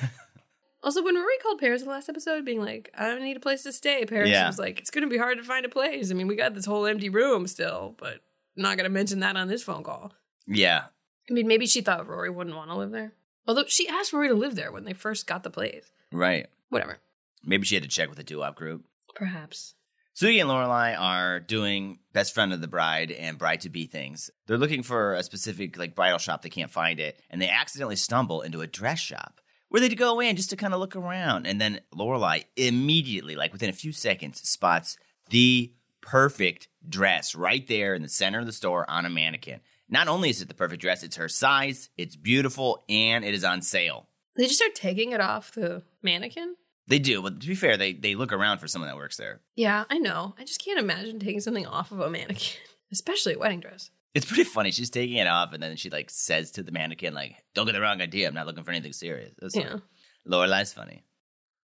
also, 0.83 1.03
when 1.03 1.15
Rory 1.15 1.37
called 1.41 1.59
Paris 1.59 1.81
in 1.81 1.87
the 1.87 1.93
last 1.93 2.09
episode, 2.09 2.45
being 2.45 2.61
like, 2.61 2.91
I 2.97 3.07
don't 3.07 3.23
need 3.23 3.37
a 3.37 3.41
place 3.41 3.63
to 3.63 3.73
stay, 3.73 4.05
Paris 4.05 4.29
Yeah. 4.29 4.47
was 4.47 4.59
like, 4.59 4.79
it's 4.79 4.91
going 4.91 5.03
to 5.03 5.09
be 5.09 5.17
hard 5.17 5.37
to 5.37 5.43
find 5.43 5.65
a 5.65 5.69
place. 5.69 6.11
I 6.11 6.13
mean, 6.13 6.27
we 6.27 6.35
got 6.35 6.53
this 6.53 6.65
whole 6.65 6.85
empty 6.85 7.09
room 7.09 7.47
still, 7.47 7.95
but 7.97 8.15
I'm 8.55 8.63
not 8.63 8.77
going 8.77 8.85
to 8.85 8.89
mention 8.93 9.21
that 9.21 9.35
on 9.35 9.47
this 9.47 9.63
phone 9.63 9.83
call. 9.83 10.13
Yeah. 10.45 10.83
I 11.29 11.33
mean, 11.33 11.47
maybe 11.47 11.65
she 11.65 11.81
thought 11.81 12.07
Rory 12.07 12.29
wouldn't 12.29 12.55
want 12.55 12.69
to 12.69 12.75
live 12.77 12.91
there. 12.91 13.13
Although 13.47 13.65
she 13.67 13.87
asked 13.87 14.13
Rory 14.13 14.27
to 14.27 14.33
live 14.35 14.55
there 14.55 14.71
when 14.71 14.83
they 14.85 14.93
first 14.93 15.25
got 15.25 15.43
the 15.43 15.49
place. 15.49 15.89
Right. 16.11 16.47
Whatever. 16.69 16.99
Maybe 17.43 17.65
she 17.65 17.75
had 17.75 17.83
to 17.83 17.89
check 17.89 18.09
with 18.09 18.17
the 18.17 18.23
doo-wop 18.23 18.55
group. 18.55 18.85
Perhaps. 19.15 19.75
Sookie 20.15 20.41
and 20.41 20.49
Lorelai 20.49 20.99
are 20.99 21.39
doing 21.39 21.99
best 22.11 22.33
friend 22.33 22.51
of 22.51 22.59
the 22.59 22.67
bride 22.67 23.11
and 23.11 23.37
bride 23.37 23.61
to 23.61 23.69
be 23.69 23.85
things. 23.85 24.31
They're 24.47 24.57
looking 24.57 24.81
for 24.81 25.13
a 25.13 25.21
specific 25.21 25.77
like 25.77 25.95
bridal 25.95 26.17
shop. 26.17 26.41
They 26.41 26.49
can't 26.49 26.71
find 26.71 26.99
it, 26.99 27.21
and 27.29 27.39
they 27.41 27.49
accidentally 27.49 27.97
stumble 27.97 28.41
into 28.41 28.61
a 28.61 28.67
dress 28.67 28.99
shop 28.99 29.41
where 29.69 29.79
they 29.79 29.89
go 29.89 30.19
in 30.19 30.35
just 30.35 30.49
to 30.49 30.55
kind 30.55 30.73
of 30.73 30.79
look 30.79 30.95
around. 30.95 31.45
And 31.45 31.61
then 31.61 31.81
Lorelai 31.93 32.45
immediately, 32.55 33.35
like 33.35 33.53
within 33.53 33.69
a 33.69 33.73
few 33.73 33.91
seconds, 33.91 34.41
spots 34.47 34.97
the 35.29 35.71
perfect 36.01 36.67
dress 36.87 37.35
right 37.35 37.67
there 37.67 37.93
in 37.93 38.01
the 38.01 38.09
center 38.09 38.39
of 38.39 38.45
the 38.45 38.53
store 38.53 38.89
on 38.89 39.05
a 39.05 39.09
mannequin. 39.09 39.59
Not 39.87 40.07
only 40.07 40.29
is 40.29 40.41
it 40.41 40.47
the 40.47 40.53
perfect 40.53 40.81
dress, 40.81 41.03
it's 41.03 41.17
her 41.17 41.29
size, 41.29 41.89
it's 41.97 42.15
beautiful, 42.15 42.83
and 42.89 43.23
it 43.23 43.33
is 43.33 43.43
on 43.43 43.61
sale. 43.61 44.07
They 44.37 44.43
just 44.45 44.57
start 44.57 44.75
taking 44.75 45.11
it 45.11 45.19
off 45.21 45.51
the 45.51 45.83
mannequin. 46.01 46.55
They 46.87 46.99
do, 46.99 47.21
but 47.21 47.41
to 47.41 47.47
be 47.47 47.55
fair, 47.55 47.75
they 47.75 47.93
they 47.93 48.15
look 48.15 48.31
around 48.31 48.59
for 48.59 48.67
someone 48.67 48.89
that 48.89 48.95
works 48.95 49.17
there. 49.17 49.41
Yeah, 49.55 49.83
I 49.89 49.97
know. 49.97 50.35
I 50.39 50.45
just 50.45 50.63
can't 50.63 50.79
imagine 50.79 51.19
taking 51.19 51.41
something 51.41 51.65
off 51.65 51.91
of 51.91 51.99
a 51.99 52.09
mannequin, 52.09 52.61
especially 52.91 53.33
a 53.33 53.39
wedding 53.39 53.59
dress. 53.59 53.89
It's 54.15 54.25
pretty 54.25 54.45
funny. 54.45 54.71
She's 54.71 54.89
taking 54.89 55.17
it 55.17 55.27
off, 55.27 55.51
and 55.53 55.61
then 55.61 55.75
she 55.75 55.89
like 55.89 56.09
says 56.09 56.51
to 56.51 56.63
the 56.63 56.71
mannequin, 56.71 57.13
like, 57.13 57.35
"Don't 57.53 57.65
get 57.65 57.73
the 57.73 57.81
wrong 57.81 57.99
idea. 58.01 58.27
I'm 58.27 58.33
not 58.33 58.47
looking 58.47 58.63
for 58.63 58.71
anything 58.71 58.93
serious." 58.93 59.33
That's 59.39 59.55
Yeah. 59.55 59.69
funny. 59.69 59.81
Lorelai's 60.27 60.71
funny. 60.73 61.03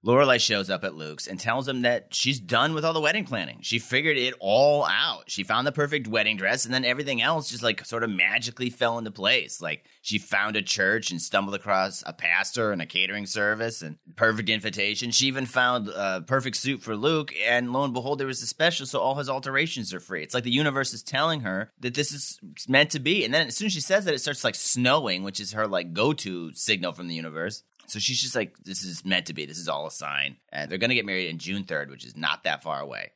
Lorelai 0.06 0.40
shows 0.40 0.70
up 0.70 0.84
at 0.84 0.96
Luke's 0.96 1.28
and 1.28 1.40
tells 1.40 1.66
him 1.66 1.84
that 1.84 2.14
she's 2.14 2.40
done 2.40 2.74
with 2.74 2.84
all 2.84 2.92
the 2.92 3.00
wedding 3.00 3.24
planning. 3.24 3.60
She 3.62 3.80
figured 3.80 4.18
it 4.18 4.34
all 4.42 4.84
out. 4.86 5.24
She 5.28 5.44
found 5.44 5.66
the 5.66 5.72
perfect 5.72 6.08
wedding 6.08 6.36
dress, 6.36 6.66
and 6.66 6.74
then 6.74 6.84
everything 6.84 7.22
else 7.22 7.50
just 7.50 7.64
like 7.64 7.86
sort 7.86 8.04
of 8.04 8.10
magically 8.10 8.70
fell 8.70 8.98
into 8.98 9.12
place. 9.12 9.62
Like 9.62 9.86
she 10.02 10.18
found 10.18 10.58
a 10.58 10.62
church 10.62 11.10
and 11.10 11.22
stumbled 11.22 11.56
across 11.56 12.04
a 12.06 12.12
pastor 12.12 12.74
and 12.74 12.82
a 12.82 12.86
catering 12.86 13.26
service 13.26 13.82
and 13.82 13.98
perfect 14.18 14.50
invitation. 14.50 15.12
She 15.12 15.28
even 15.28 15.46
found 15.46 15.88
a 15.88 16.22
perfect 16.22 16.58
suit 16.58 16.82
for 16.82 16.98
Luke, 16.98 17.34
and 17.48 17.72
lo 17.72 17.86
and 17.86 17.94
behold, 17.94 18.20
there 18.20 18.28
was 18.28 18.44
a 18.44 18.48
special, 18.48 18.86
so 18.86 19.00
all 19.00 19.16
his 19.16 19.30
alterations 19.30 19.94
are 19.94 20.02
free. 20.02 20.22
It's 20.22 20.34
like 20.34 20.44
the 20.44 20.52
universe 20.52 20.94
is 20.94 21.02
telling 21.02 21.42
her 21.42 21.72
that 21.80 21.94
this 21.94 22.12
is 22.12 22.40
meant 22.68 22.92
to 22.92 23.00
be. 23.00 23.24
And 23.24 23.34
then 23.34 23.48
as 23.48 23.56
soon 23.56 23.68
as 23.68 23.74
she 23.74 23.80
says 23.80 24.04
that, 24.04 24.14
it 24.14 24.20
starts 24.20 24.44
like 24.44 24.56
snowing, 24.56 25.24
which 25.24 25.40
is 25.40 25.54
her 25.54 25.66
like 25.66 25.94
go 25.94 26.12
to 26.12 26.52
signal 26.54 26.92
from 26.92 27.08
the 27.08 27.16
universe. 27.16 27.64
So 27.88 28.00
she's 28.00 28.22
just 28.22 28.36
like, 28.36 28.56
this 28.64 28.84
is 28.84 29.04
meant 29.06 29.26
to 29.28 29.34
be. 29.34 29.46
This 29.46 29.58
is 29.58 29.68
all 29.68 29.86
a 29.86 29.92
sign. 29.92 30.38
And 30.52 30.70
they're 30.70 30.78
going 30.78 30.90
to 30.90 30.96
get 30.96 31.06
married 31.06 31.30
in 31.30 31.38
June 31.38 31.64
3rd, 31.64 31.90
which 31.90 32.06
is 32.06 32.16
not 32.16 32.44
that 32.44 32.64
far 32.64 32.80
away. 32.80 33.12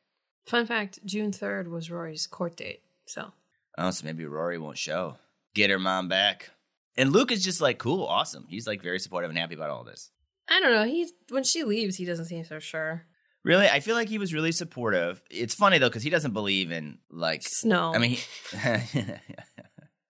Fun 0.45 0.65
fact 0.65 0.99
June 1.05 1.31
3rd 1.31 1.67
was 1.69 1.89
Rory's 1.91 2.27
court 2.27 2.55
date. 2.57 2.81
So, 3.05 3.31
Oh, 3.77 3.91
so 3.91 4.05
maybe 4.05 4.25
Rory 4.25 4.57
won't 4.57 4.77
show. 4.77 5.17
Get 5.53 5.69
her 5.69 5.79
mom 5.79 6.07
back. 6.07 6.49
And 6.97 7.11
Luke 7.11 7.31
is 7.31 7.43
just 7.43 7.61
like, 7.61 7.77
cool, 7.77 8.05
awesome. 8.05 8.45
He's 8.49 8.65
like 8.65 8.81
very 8.81 8.99
supportive 8.99 9.29
and 9.29 9.37
happy 9.37 9.53
about 9.55 9.69
all 9.69 9.83
this. 9.83 10.09
I 10.49 10.59
don't 10.59 10.71
know. 10.71 10.85
He's 10.85 11.11
when 11.29 11.43
she 11.43 11.63
leaves, 11.63 11.97
he 11.97 12.05
doesn't 12.05 12.25
seem 12.25 12.43
so 12.43 12.59
sure. 12.59 13.05
Really? 13.43 13.67
I 13.69 13.79
feel 13.79 13.95
like 13.95 14.09
he 14.09 14.17
was 14.17 14.33
really 14.33 14.51
supportive. 14.51 15.21
It's 15.29 15.53
funny 15.53 15.77
though, 15.77 15.89
because 15.89 16.03
he 16.03 16.09
doesn't 16.09 16.33
believe 16.33 16.71
in 16.71 16.97
like, 17.11 17.43
Snow. 17.43 17.93
I 17.93 17.99
mean, 17.99 18.11
he, 18.11 18.19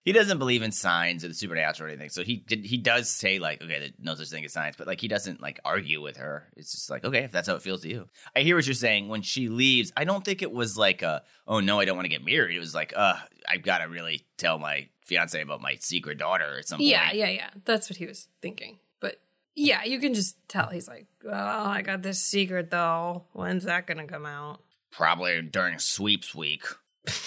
he 0.08 0.14
doesn't 0.14 0.38
believe 0.38 0.62
in 0.62 0.72
signs 0.72 1.22
or 1.22 1.28
the 1.28 1.34
supernatural 1.34 1.86
or 1.86 1.90
anything. 1.90 2.08
So 2.08 2.22
he 2.24 2.36
did, 2.36 2.64
he 2.64 2.78
does 2.78 3.10
say 3.10 3.38
like, 3.38 3.62
okay, 3.62 3.78
there's 3.78 3.92
no 3.98 4.14
such 4.14 4.30
thing 4.30 4.42
as 4.42 4.54
science, 4.54 4.74
but 4.78 4.86
like 4.86 5.02
he 5.02 5.06
doesn't 5.06 5.42
like 5.42 5.60
argue 5.66 6.00
with 6.00 6.16
her. 6.16 6.48
It's 6.56 6.72
just 6.72 6.88
like, 6.88 7.04
okay, 7.04 7.24
if 7.24 7.30
that's 7.30 7.46
how 7.46 7.56
it 7.56 7.60
feels 7.60 7.82
to 7.82 7.90
you. 7.90 8.08
I 8.34 8.40
hear 8.40 8.56
what 8.56 8.66
you're 8.66 8.72
saying. 8.72 9.08
When 9.08 9.20
she 9.20 9.50
leaves, 9.50 9.92
I 9.98 10.04
don't 10.04 10.24
think 10.24 10.40
it 10.40 10.50
was 10.50 10.78
like 10.78 11.02
a, 11.02 11.24
oh 11.46 11.60
no, 11.60 11.78
I 11.78 11.84
don't 11.84 11.94
want 11.94 12.06
to 12.06 12.08
get 12.08 12.24
married. 12.24 12.56
It 12.56 12.58
was 12.58 12.74
like, 12.74 12.94
uh, 12.96 13.16
I've 13.46 13.60
got 13.60 13.78
to 13.80 13.84
really 13.84 14.24
tell 14.38 14.58
my 14.58 14.88
fiance 15.04 15.38
about 15.38 15.60
my 15.60 15.76
secret 15.78 16.16
daughter 16.16 16.58
at 16.58 16.66
some 16.66 16.80
yeah, 16.80 17.08
point. 17.08 17.18
yeah, 17.18 17.28
yeah. 17.28 17.50
That's 17.66 17.90
what 17.90 17.98
he 17.98 18.06
was 18.06 18.28
thinking. 18.40 18.78
But 19.00 19.20
yeah, 19.54 19.84
you 19.84 20.00
can 20.00 20.14
just 20.14 20.36
tell 20.48 20.68
he's 20.68 20.88
like, 20.88 21.06
oh, 21.26 21.30
I 21.30 21.82
got 21.82 22.00
this 22.00 22.22
secret 22.22 22.70
though. 22.70 23.24
When's 23.34 23.64
that 23.64 23.86
gonna 23.86 24.06
come 24.06 24.24
out? 24.24 24.62
Probably 24.90 25.42
during 25.42 25.78
sweeps 25.78 26.34
week. 26.34 26.64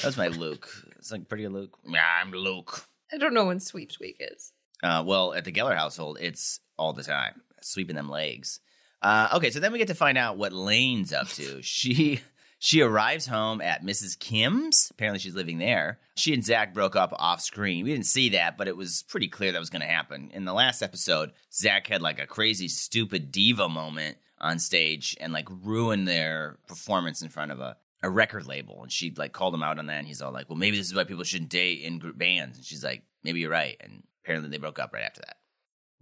That's 0.02 0.18
my 0.18 0.30
Luke. 0.30 0.68
It's 1.02 1.12
like 1.12 1.28
pretty 1.28 1.48
Luke. 1.48 1.80
Yeah, 1.84 2.06
I'm 2.22 2.32
Luke. 2.32 2.86
I 3.12 3.18
don't 3.18 3.34
know 3.34 3.46
when 3.46 3.60
sweeps 3.60 4.00
week 4.00 4.18
is. 4.20 4.54
Uh, 4.84 5.04
well, 5.06 5.34
at 5.34 5.46
the 5.46 5.52
Geller 5.52 5.76
household, 5.76 6.20
it's 6.22 6.60
all 6.78 6.94
the 6.94 7.04
time, 7.04 7.42
sweeping 7.60 7.96
them 7.96 8.08
legs. 8.08 8.60
Uh, 9.02 9.30
okay, 9.34 9.50
so 9.50 9.60
then 9.60 9.72
we 9.72 9.80
get 9.80 9.88
to 9.88 9.96
find 9.96 10.16
out 10.16 10.38
what 10.38 10.54
Lane's 10.54 11.12
up 11.12 11.28
to. 11.30 11.60
she 11.64 12.22
she 12.60 12.82
arrives 12.82 13.26
home 13.26 13.62
at 13.62 13.84
Mrs. 13.84 14.18
Kim's. 14.18 14.90
Apparently, 14.92 15.18
she's 15.18 15.34
living 15.34 15.58
there. 15.58 15.98
She 16.16 16.36
and 16.36 16.46
Zach 16.46 16.72
broke 16.72 16.96
up 16.96 17.12
off 17.18 17.42
screen. 17.42 17.84
We 17.84 17.94
didn't 17.94 18.06
see 18.06 18.30
that, 18.30 18.56
but 18.56 18.68
it 18.68 18.78
was 18.78 19.04
pretty 19.10 19.28
clear 19.28 19.52
that 19.52 19.60
was 19.60 19.72
going 19.72 19.82
to 19.82 19.88
happen. 19.88 20.30
In 20.36 20.46
the 20.46 20.54
last 20.54 20.84
episode, 20.84 21.32
Zach 21.52 21.88
had 21.88 22.04
like 22.04 22.20
a 22.20 22.28
crazy, 22.28 22.68
stupid 22.68 23.32
diva 23.32 23.68
moment 23.68 24.18
on 24.40 24.60
stage 24.60 25.18
and 25.20 25.34
like 25.34 25.48
ruined 25.50 26.08
their 26.08 26.60
performance 26.68 27.24
in 27.24 27.30
front 27.30 27.52
of 27.52 27.60
a 27.60 27.78
a 28.04 28.10
record 28.10 28.48
label 28.48 28.82
and 28.82 28.92
she 28.92 29.14
like 29.16 29.32
called 29.32 29.54
him 29.54 29.64
out 29.64 29.78
on 29.78 29.86
that 29.86 30.00
and 30.00 30.08
he's 30.08 30.22
all 30.22 30.32
like 30.32 30.50
well 30.50 30.58
maybe 30.58 30.78
this 30.78 30.88
is 30.88 30.96
why 30.96 31.04
people 31.04 31.24
shouldn't 31.24 31.52
date 31.52 31.82
in 31.82 32.00
group 32.00 32.18
bands 32.18 32.58
and 32.58 32.66
she's 32.66 32.84
like 32.84 33.04
maybe 33.24 33.40
you're 33.40 33.52
right 33.52 33.78
and 33.82 34.04
apparently 34.24 34.50
they 34.50 34.58
broke 34.58 34.80
up 34.80 34.94
right 34.94 35.04
after 35.04 35.22
that. 35.22 35.38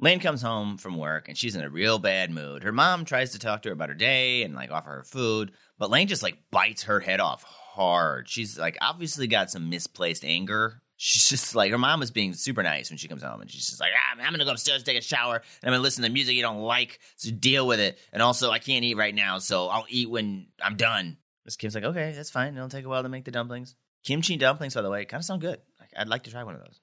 Lane 0.02 0.22
comes 0.22 0.42
home 0.42 0.78
from 0.78 0.98
work 0.98 1.28
and 1.28 1.38
she's 1.38 1.58
in 1.58 1.62
a 1.62 1.70
real 1.70 2.00
bad 2.00 2.32
mood. 2.32 2.64
Her 2.64 2.72
mom 2.72 3.04
tries 3.04 3.34
to 3.34 3.40
talk 3.40 3.64
to 3.64 3.70
her 3.70 3.74
about 3.74 3.90
her 3.90 3.96
day 3.96 4.44
and 4.44 4.56
like 4.56 4.72
offer 4.72 4.92
her 4.92 5.04
food 5.04 5.52
but 5.78 5.90
lane 5.90 6.08
just 6.08 6.24
like 6.24 6.38
bites 6.52 6.84
her 6.84 7.02
head 7.02 7.20
off 7.20 7.44
hard. 7.44 8.30
She's 8.30 8.58
like 8.58 8.78
obviously 8.82 9.28
got 9.28 9.52
some 9.52 9.70
misplaced 9.70 10.24
anger. 10.24 10.82
She's 10.96 11.28
just 11.28 11.54
like 11.54 11.72
her 11.72 11.78
mom 11.78 12.02
is 12.02 12.12
being 12.12 12.34
super 12.34 12.64
nice 12.64 12.90
when 12.90 12.98
she 12.98 13.10
comes 13.10 13.24
home 13.24 13.42
and 13.42 13.52
she's 13.52 13.68
just 13.68 13.80
like 13.80 13.92
ah, 13.96 14.22
i'm 14.22 14.32
gonna 14.34 14.44
go 14.44 14.52
upstairs 14.52 14.84
take 14.84 14.98
a 14.98 15.02
shower 15.02 15.36
and 15.36 15.44
i'm 15.64 15.72
gonna 15.72 15.82
listen 15.82 16.04
to 16.04 16.10
music 16.10 16.36
you 16.36 16.42
don't 16.42 16.60
like 16.60 17.00
so 17.18 17.32
deal 17.32 17.68
with 17.68 17.82
it. 17.82 17.98
And 18.14 18.22
also 18.22 18.52
i 18.52 18.60
can't 18.60 18.86
eat 18.86 18.96
right 18.96 19.16
now 19.16 19.40
so 19.40 19.68
i'll 19.68 19.86
eat 19.90 20.10
when 20.10 20.48
i'm 20.62 20.76
done 20.76 21.18
Miss 21.50 21.56
Kim's 21.56 21.74
like, 21.74 21.84
okay, 21.84 22.12
that's 22.16 22.30
fine. 22.30 22.56
It'll 22.56 22.70
take 22.70 22.86
a 22.86 22.90
while 22.90 23.02
to 23.02 23.10
make 23.10 23.26
the 23.26 23.32
dumplings. 23.32 23.74
Kimchi 24.06 24.38
dumplings, 24.38 24.76
by 24.76 24.84
the 24.84 24.90
way, 24.92 25.04
kind 25.06 25.20
of 25.20 25.26
sound 25.26 25.42
good. 25.42 25.60
I'd 25.98 26.08
like 26.08 26.22
to 26.26 26.30
try 26.30 26.44
one 26.44 26.54
of 26.54 26.62
those. 26.62 26.80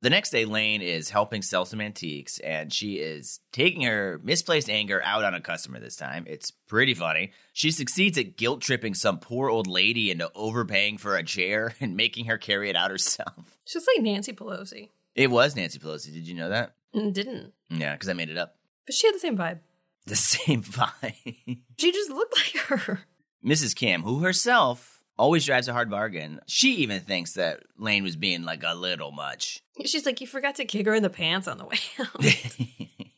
The 0.00 0.08
next 0.08 0.30
day, 0.30 0.46
Lane 0.46 0.80
is 0.80 1.10
helping 1.10 1.42
sell 1.42 1.66
some 1.66 1.82
antiques, 1.82 2.38
and 2.38 2.72
she 2.72 2.94
is 2.94 3.40
taking 3.52 3.82
her 3.82 4.18
misplaced 4.24 4.70
anger 4.70 5.02
out 5.04 5.22
on 5.22 5.34
a 5.34 5.40
customer 5.42 5.80
this 5.80 5.96
time. 5.96 6.24
It's 6.26 6.50
pretty 6.50 6.94
funny. 6.94 7.32
She 7.52 7.70
succeeds 7.70 8.16
at 8.16 8.38
guilt 8.38 8.62
tripping 8.62 8.94
some 8.94 9.18
poor 9.18 9.50
old 9.50 9.66
lady 9.66 10.10
into 10.10 10.30
overpaying 10.34 10.96
for 10.96 11.14
a 11.14 11.22
chair 11.22 11.74
and 11.82 11.94
making 11.94 12.24
her 12.24 12.38
carry 12.38 12.70
it 12.70 12.76
out 12.76 12.90
herself. 12.90 13.58
She's 13.66 13.86
like 13.86 14.02
Nancy 14.02 14.32
Pelosi. 14.32 14.88
It 15.14 15.30
was 15.30 15.54
Nancy 15.54 15.78
Pelosi. 15.78 16.10
Did 16.10 16.26
you 16.26 16.32
know 16.36 16.48
that? 16.48 16.72
Mm, 16.94 17.12
didn't. 17.12 17.52
Yeah, 17.68 17.92
because 17.92 18.08
I 18.08 18.14
made 18.14 18.30
it 18.30 18.38
up. 18.38 18.56
But 18.86 18.94
she 18.94 19.06
had 19.08 19.14
the 19.14 19.20
same 19.20 19.36
vibe. 19.36 19.58
The 20.06 20.16
same 20.16 20.62
vibe. 20.62 21.58
She 21.78 21.92
just 21.92 22.08
looked 22.08 22.34
like 22.34 22.64
her. 22.64 23.00
Mrs. 23.44 23.74
Kim, 23.74 24.02
who 24.02 24.20
herself 24.20 25.00
always 25.18 25.46
drives 25.46 25.68
a 25.68 25.72
hard 25.72 25.90
bargain, 25.90 26.40
she 26.46 26.74
even 26.76 27.00
thinks 27.00 27.34
that 27.34 27.60
Lane 27.78 28.02
was 28.04 28.16
being 28.16 28.44
like 28.44 28.62
a 28.64 28.74
little 28.74 29.12
much. 29.12 29.60
She's 29.84 30.04
like, 30.06 30.20
you 30.20 30.26
forgot 30.26 30.56
to 30.56 30.64
kick 30.64 30.86
her 30.86 30.94
in 30.94 31.02
the 31.02 31.10
pants 31.10 31.48
on 31.48 31.58
the 31.58 31.64
way 31.64 31.78
out. 31.98 32.24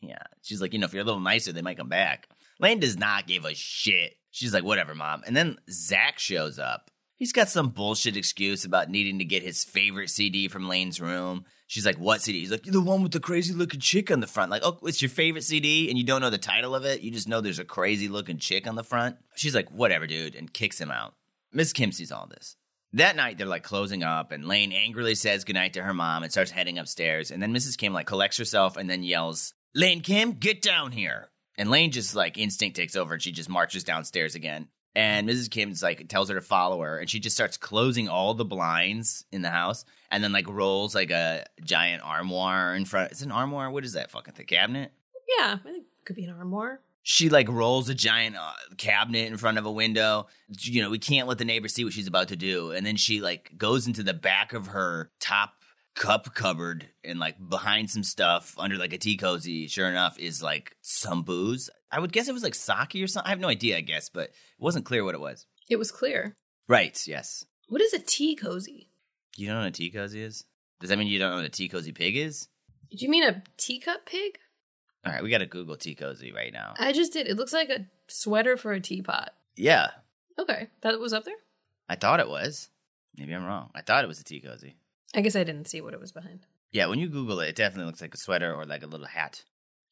yeah. 0.01 0.23
She's 0.43 0.61
like, 0.61 0.73
you 0.73 0.79
know, 0.79 0.87
if 0.87 0.93
you're 0.93 1.03
a 1.03 1.07
little 1.07 1.21
nicer, 1.21 1.53
they 1.53 1.63
might 1.63 1.77
come 1.77 1.89
back. 1.89 2.29
Lane 2.61 2.81
does 2.81 2.97
not 2.97 3.27
give 3.27 3.45
a 3.45 3.55
shit. 3.55 4.15
She's 4.31 4.53
like, 4.55 4.65
whatever, 4.65 4.95
mom. 4.95 5.23
And 5.27 5.37
then 5.37 5.57
Zach 5.71 6.19
shows 6.19 6.59
up. 6.59 6.91
He's 7.17 7.33
got 7.33 7.49
some 7.49 7.71
bullshit 7.71 8.17
excuse 8.17 8.65
about 8.65 8.91
needing 8.91 9.19
to 9.19 9.25
get 9.25 9.43
his 9.43 9.65
favorite 9.65 10.11
CD 10.11 10.47
from 10.49 10.69
Lane's 10.69 11.01
room. 11.01 11.45
She's 11.69 11.85
like, 11.85 11.99
what 11.99 12.23
CD? 12.23 12.41
He's 12.41 12.51
like, 12.51 12.63
the 12.65 12.81
one 12.81 13.03
with 13.03 13.13
the 13.13 13.21
crazy 13.21 13.53
looking 13.53 13.79
chick 13.79 14.11
on 14.11 14.21
the 14.21 14.27
front. 14.27 14.51
Like, 14.51 14.63
oh, 14.65 14.79
it's 14.85 15.03
your 15.03 15.11
favorite 15.11 15.45
CD 15.45 15.91
and 15.91 15.99
you 15.99 16.05
don't 16.05 16.23
know 16.23 16.31
the 16.31 16.39
title 16.39 16.75
of 16.75 16.87
it. 16.87 17.03
You 17.03 17.11
just 17.11 17.29
know 17.29 17.43
there's 17.43 17.59
a 17.59 17.65
crazy 17.65 18.09
looking 18.09 18.39
chick 18.39 18.67
on 18.67 18.75
the 18.75 18.83
front. 18.83 19.17
She's 19.37 19.55
like, 19.55 19.71
whatever, 19.71 20.07
dude, 20.07 20.35
and 20.35 20.51
kicks 20.51 20.81
him 20.81 20.91
out. 20.91 21.15
Miss 21.53 21.75
Kim 21.75 21.93
sees 21.93 22.11
all 22.11 22.27
this. 22.27 22.57
That 22.95 23.17
night, 23.17 23.37
they're 23.37 23.47
like 23.47 23.65
closing 23.65 24.03
up, 24.03 24.33
and 24.33 24.49
Lane 24.49 24.73
angrily 24.73 25.15
says 25.15 25.45
goodnight 25.45 25.75
to 25.75 25.83
her 25.83 25.93
mom 25.93 26.23
and 26.23 26.33
starts 26.33 26.51
heading 26.51 26.79
upstairs. 26.79 27.31
And 27.31 27.43
then 27.43 27.55
Mrs. 27.55 27.77
Kim 27.77 27.93
like 27.93 28.07
collects 28.07 28.39
herself 28.39 28.79
and 28.79 28.89
then 28.89 29.03
yells, 29.03 29.53
Lane 29.75 30.01
Kim, 30.01 30.33
get 30.33 30.63
down 30.63 30.93
here. 30.93 31.29
And 31.59 31.71
Lane 31.71 31.91
just 31.91 32.15
like 32.15 32.39
instinct 32.39 32.77
takes 32.77 32.97
over 32.97 33.13
and 33.13 33.23
she 33.23 33.31
just 33.31 33.51
marches 33.51 33.85
downstairs 33.85 34.35
again. 34.35 34.69
And 34.95 35.29
Mrs. 35.29 35.51
Kim's 35.51 35.83
like 35.83 36.09
tells 36.09 36.29
her 36.29 36.35
to 36.35 36.41
follow 36.41 36.81
her, 36.81 36.99
and 36.99 37.09
she 37.09 37.21
just 37.21 37.37
starts 37.37 37.57
closing 37.57 38.09
all 38.09 38.35
the 38.35 38.45
blinds 38.45 39.25
in 39.31 39.43
the 39.43 39.51
house, 39.51 39.85
and 40.11 40.25
then 40.25 40.33
like 40.33 40.49
rolls 40.49 40.95
like 40.95 41.11
a 41.11 41.45
giant 41.63 42.03
armoire 42.05 42.75
in 42.75 42.85
front. 42.85 43.13
It's 43.13 43.23
an 43.23 43.31
armoire. 43.31 43.71
What 43.71 43.85
is 43.85 43.93
that 43.93 44.11
fucking 44.11 44.35
thing? 44.35 44.47
Cabinet. 44.47 44.93
yeah, 45.39 45.55
I 45.55 45.59
think 45.63 45.79
it 45.79 46.05
could 46.05 46.17
be 46.17 46.25
an 46.25 46.35
armoire. 46.35 46.81
She 47.03 47.29
like 47.31 47.49
rolls 47.49 47.89
a 47.89 47.95
giant 47.95 48.37
uh, 48.37 48.53
cabinet 48.77 49.29
in 49.29 49.37
front 49.37 49.57
of 49.57 49.65
a 49.65 49.73
window. 49.73 50.27
You 50.49 50.83
know, 50.83 50.91
we 50.91 50.99
can't 50.99 51.29
let 51.29 51.39
the 51.39 51.45
neighbor 51.45 51.69
see 51.69 51.85
what 51.85 51.93
she's 51.95 52.07
about 52.09 52.29
to 52.29 52.37
do. 52.37 52.73
And 52.73 52.85
then 52.85 52.97
she 52.97 53.21
like 53.21 53.53
goes 53.57 53.87
into 53.87 54.03
the 54.03 54.13
back 54.15 54.53
of 54.53 54.69
her 54.69 55.11
top 55.21 55.55
cup 55.99 56.35
cupboard 56.35 56.89
and 57.05 57.19
like 57.19 57.37
behind 57.49 57.91
some 57.91 58.03
stuff 58.03 58.55
under 58.59 58.77
like 58.77 58.93
a 58.93 58.99
tea 58.99 59.17
cozy. 59.17 59.67
Sure 59.69 59.89
enough, 59.89 60.19
is 60.19 60.43
like 60.43 60.77
some 60.81 61.23
booze. 61.23 61.69
I 61.91 62.01
would 62.01 62.13
guess 62.13 62.29
it 62.29 62.33
was 62.35 62.43
like 62.43 62.55
sake 62.55 63.03
or 63.03 63.07
something. 63.07 63.27
I 63.27 63.31
have 63.31 63.41
no 63.41 63.49
idea. 63.49 63.77
I 63.77 63.81
guess, 63.81 64.09
but 64.09 64.25
it 64.31 64.35
wasn't 64.59 64.85
clear 64.85 65.05
what 65.05 65.15
it 65.15 65.21
was. 65.21 65.47
It 65.69 65.77
was 65.77 65.91
clear. 65.91 66.37
Right. 66.69 66.99
Yes. 67.07 67.45
What 67.69 67.83
is 67.83 67.93
a 67.93 67.99
tea 67.99 68.35
cozy? 68.35 68.91
You 69.37 69.47
don't 69.47 69.57
know 69.57 69.63
what 69.63 69.69
a 69.69 69.73
tea 69.73 69.91
cozy 69.91 70.23
is? 70.23 70.45
Does 70.81 70.91
that 70.91 70.99
mean 70.99 71.09
you 71.09 71.19
don't 71.19 71.31
know 71.31 71.37
what 71.37 71.45
a 71.45 71.51
tea 71.51 71.69
cozy 71.69 71.93
pig 71.93 72.17
is? 72.17 72.49
Did 72.91 73.03
you 73.03 73.09
mean 73.09 73.25
a 73.25 73.43
teacup 73.57 74.07
pig? 74.07 74.39
All 75.05 75.13
right, 75.13 75.23
we 75.23 75.31
got 75.31 75.39
to 75.39 75.47
Google 75.47 75.77
tea 75.77 75.95
cozy 75.95 76.33
right 76.33 76.53
now. 76.53 76.75
I 76.79 76.93
just 76.93 77.13
did. 77.13 77.29
It 77.29 77.37
looks 77.37 77.53
like 77.53 77.69
a 77.69 77.87
sweater 78.09 78.57
for 78.57 78.73
a 78.73 78.81
teapot. 78.81 79.31
Yeah, 79.57 79.89
Okay, 80.39 80.69
that 80.83 81.01
was 81.01 81.13
up 81.13 81.25
there. 81.25 81.35
I 81.89 81.97
thought 81.97 82.21
it 82.21 82.29
was. 82.29 82.69
Maybe 83.17 83.33
I'm 83.35 83.45
wrong. 83.45 83.71
I 83.75 83.83
thought 83.83 84.05
it 84.05 84.09
was 84.09 84.21
a 84.21 84.25
tea 84.25 84.41
cozy. 84.41 84.77
I 85.15 85.21
guess 85.21 85.37
I 85.37 85.45
didn't 85.45 85.69
see 85.69 85.81
what 85.81 85.95
it 85.95 86.01
was 86.01 86.13
behind. 86.13 86.47
Yeah, 86.71 86.87
when 86.87 86.99
you 86.99 87.09
Google 87.09 87.41
it, 87.41 87.49
it 87.49 87.57
definitely 87.57 87.87
looks 87.87 88.01
like 88.03 88.15
a 88.15 88.19
sweater 88.19 88.55
or 88.55 88.67
like 88.67 88.83
a 88.83 88.87
little 88.87 89.07
hat. 89.07 89.43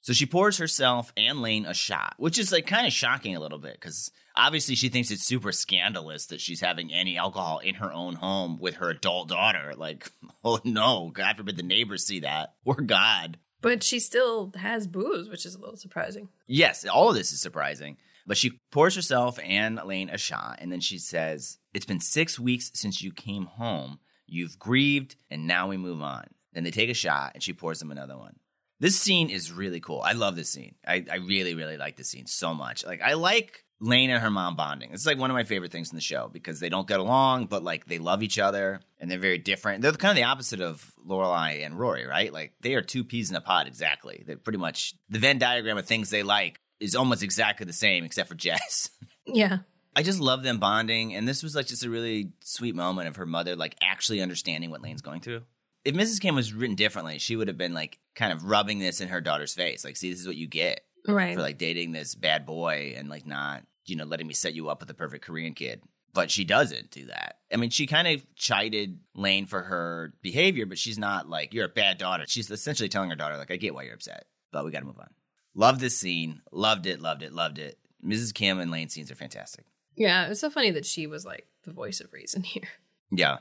So 0.03 0.13
she 0.13 0.27
pours 0.27 0.59
herself 0.59 1.13
and 1.17 1.43
Lane 1.43 1.67
a 1.67 1.75
shot, 1.75 2.15
which 2.17 2.39
is 2.39 2.53
like 2.53 2.67
kind 2.67 2.87
of 2.87 2.93
shocking 2.93 3.35
a 3.35 3.41
little 3.41 3.59
bit 3.59 3.73
because 3.73 4.13
obviously 4.37 4.77
she 4.77 4.89
thinks 4.89 5.11
it's 5.11 5.27
super 5.27 5.51
scandalous 5.51 6.27
that 6.27 6.41
she's 6.41 6.61
having 6.61 6.93
any 6.93 7.17
alcohol 7.17 7.59
in 7.59 7.77
her 7.77 7.93
own 7.93 8.15
home 8.15 8.59
with 8.61 8.77
her 8.77 8.91
adult 8.91 9.29
daughter. 9.29 9.75
Like, 9.77 10.13
oh 10.45 10.61
no, 10.63 11.11
God 11.13 11.37
forbid 11.37 11.57
the 11.57 11.65
neighbors 11.65 12.07
see 12.07 12.21
that 12.21 12.55
or 12.65 12.77
God. 12.77 13.39
But 13.63 13.83
she 13.83 13.99
still 13.99 14.53
has 14.57 14.87
booze, 14.87 15.29
which 15.29 15.45
is 15.45 15.57
a 15.57 15.59
little 15.59 15.77
surprising. 15.77 16.29
Yes, 16.47 16.87
all 16.87 17.09
of 17.09 17.17
this 17.17 17.33
is 17.33 17.41
surprising. 17.41 17.97
But 18.27 18.37
she 18.37 18.61
pours 18.71 18.95
herself 18.95 19.41
and 19.43 19.81
Lane 19.85 20.11
a 20.11 20.19
shot, 20.19 20.59
and 20.61 20.71
then 20.71 20.81
she 20.81 20.99
says, 20.99 21.59
It's 21.75 21.87
been 21.87 22.01
six 22.01 22.39
weeks 22.39 22.71
since 22.75 23.03
you 23.03 23.13
came 23.13 23.47
home. 23.47 23.99
You've 24.27 24.59
grieved, 24.59 25.17
and 25.31 25.47
now 25.47 25.69
we 25.69 25.77
move 25.77 26.03
on. 26.03 26.25
Then 26.53 26.65
they 26.65 26.71
take 26.71 26.91
a 26.91 26.95
shot, 26.95 27.33
and 27.35 27.43
she 27.43 27.53
pours 27.53 27.79
them 27.79 27.91
another 27.91 28.17
one. 28.17 28.37
This 28.79 28.99
scene 28.99 29.31
is 29.31 29.53
really 29.53 29.81
cool. 29.81 30.03
I 30.03 30.13
love 30.13 30.37
this 30.37 30.51
scene. 30.51 30.75
I, 30.87 31.05
I 31.11 31.17
really, 31.17 31.55
really 31.55 31.77
like 31.77 31.97
this 31.97 32.09
scene 32.09 32.27
so 32.27 32.55
much. 32.55 32.85
Like, 32.85 33.01
I 33.01 33.15
like 33.15 33.65
Lane 33.81 34.11
and 34.11 34.23
her 34.23 34.31
mom 34.31 34.57
bonding. 34.57 34.91
It's 34.93 35.07
like 35.07 35.19
one 35.19 35.31
of 35.31 35.35
my 35.35 35.45
favorite 35.45 35.73
things 35.73 35.91
in 35.91 35.97
the 35.97 36.03
show 36.03 36.29
because 36.33 36.61
they 36.61 36.69
don't 36.69 36.89
get 36.89 37.01
along, 37.01 37.47
but 37.47 37.63
like 37.63 37.87
they 37.87 37.99
love 37.99 38.23
each 38.23 38.39
other 38.39 38.81
and 38.99 39.11
they're 39.11 39.19
very 39.19 39.39
different. 39.39 39.83
They're 39.83 39.93
kind 39.93 40.11
of 40.11 40.17
the 40.17 40.29
opposite 40.29 40.61
of 40.61 40.93
Lorelai 41.07 41.65
and 41.65 41.79
Rory, 41.79 42.07
right? 42.07 42.33
Like 42.33 42.55
they 42.61 42.75
are 42.75 42.83
two 42.83 43.05
peas 43.05 43.29
in 43.31 43.37
a 43.37 43.41
pod 43.41 43.67
exactly. 43.67 44.25
They're 44.27 44.39
pretty 44.39 44.59
much 44.59 44.95
the 45.09 45.19
Venn 45.19 45.39
diagram 45.39 45.77
of 45.77 45.87
things 45.87 46.09
they 46.09 46.23
like 46.23 46.61
is 46.81 46.97
almost 46.97 47.23
exactly 47.23 47.67
the 47.67 47.73
same 47.73 48.05
except 48.05 48.29
for 48.29 48.35
Jess. 48.35 48.91
Yeah. 49.29 49.59
I 49.97 50.03
just 50.03 50.21
love 50.21 50.43
them 50.43 50.59
bonding, 50.59 51.15
and 51.15 51.27
this 51.27 51.43
was 51.43 51.57
like 51.57 51.67
just 51.67 51.83
a 51.85 51.91
really 51.91 52.33
sweet 52.41 52.75
moment 52.75 53.09
of 53.09 53.17
her 53.17 53.25
mother 53.27 53.57
like 53.57 53.75
actually 53.81 54.21
understanding 54.21 54.71
what 54.71 54.83
Lane's 54.83 55.01
going 55.01 55.23
through. 55.23 55.43
If 55.87 55.95
Mrs. 55.95 56.21
Kim 56.21 56.35
was 56.35 56.53
written 56.53 56.77
differently, 56.77 57.19
she 57.19 57.35
would 57.35 57.49
have 57.49 57.57
been 57.57 57.73
like 57.73 57.99
kind 58.15 58.33
of 58.33 58.45
rubbing 58.45 58.79
this 58.79 59.01
in 59.01 59.09
her 59.09 59.21
daughter's 59.23 59.55
face, 59.55 59.85
like, 59.85 59.97
"See, 59.97 60.11
this 60.11 60.21
is 60.21 60.27
what 60.27 60.37
you 60.37 60.47
get 60.47 60.83
Right. 61.09 61.35
for 61.35 61.41
like 61.41 61.57
dating 61.59 61.93
this 61.93 62.15
bad 62.15 62.45
boy 62.45 62.95
and 62.97 63.09
like 63.09 63.27
not, 63.27 63.65
you 63.87 63.97
know, 63.97 64.05
letting 64.05 64.27
me 64.27 64.35
set 64.35 64.55
you 64.55 64.69
up 64.69 64.81
with 64.81 64.89
the 64.89 64.95
perfect 64.95 65.25
Korean 65.25 65.55
kid." 65.55 65.81
But 66.13 66.31
she 66.31 66.45
doesn't 66.45 66.91
do 66.91 67.07
that. 67.07 67.39
I 67.53 67.57
mean, 67.57 67.71
she 67.71 67.87
kind 67.87 68.09
of 68.09 68.23
chided 68.35 68.99
Lane 69.15 69.47
for 69.47 69.63
her 69.63 70.15
behavior, 70.23 70.67
but 70.67 70.79
she's 70.79 70.99
not 70.99 71.29
like, 71.29 71.55
"You're 71.55 71.67
a 71.67 71.69
bad 71.71 71.97
daughter." 71.99 72.25
She's 72.27 72.51
essentially 72.51 72.89
telling 72.89 73.11
her 73.11 73.17
daughter, 73.17 73.37
like, 73.39 73.51
"I 73.51 73.57
get 73.57 73.75
why 73.75 73.85
you're 73.85 73.95
upset, 73.95 74.27
but 74.53 74.65
we 74.65 74.71
got 74.73 74.81
to 74.81 74.87
move 74.87 74.99
on." 74.99 75.09
Love 75.55 75.79
this 75.79 75.97
scene. 75.97 76.43
Loved 76.53 76.85
it. 76.87 77.01
Loved 77.01 77.23
it. 77.23 77.33
Loved 77.33 77.59
it. 77.59 77.79
Mrs. 78.05 78.35
Kim 78.35 78.59
and 78.59 78.71
Lane 78.71 78.89
scenes 78.91 79.11
are 79.11 79.15
fantastic. 79.15 79.65
Yeah, 79.97 80.27
it's 80.29 80.41
so 80.41 80.51
funny 80.51 80.71
that 80.73 80.87
she 80.87 81.07
was 81.07 81.25
like 81.25 81.47
the 81.65 81.73
voice 81.73 82.01
of 82.01 82.13
reason 82.13 82.43
here. 82.45 82.69
Yeah. 83.11 83.39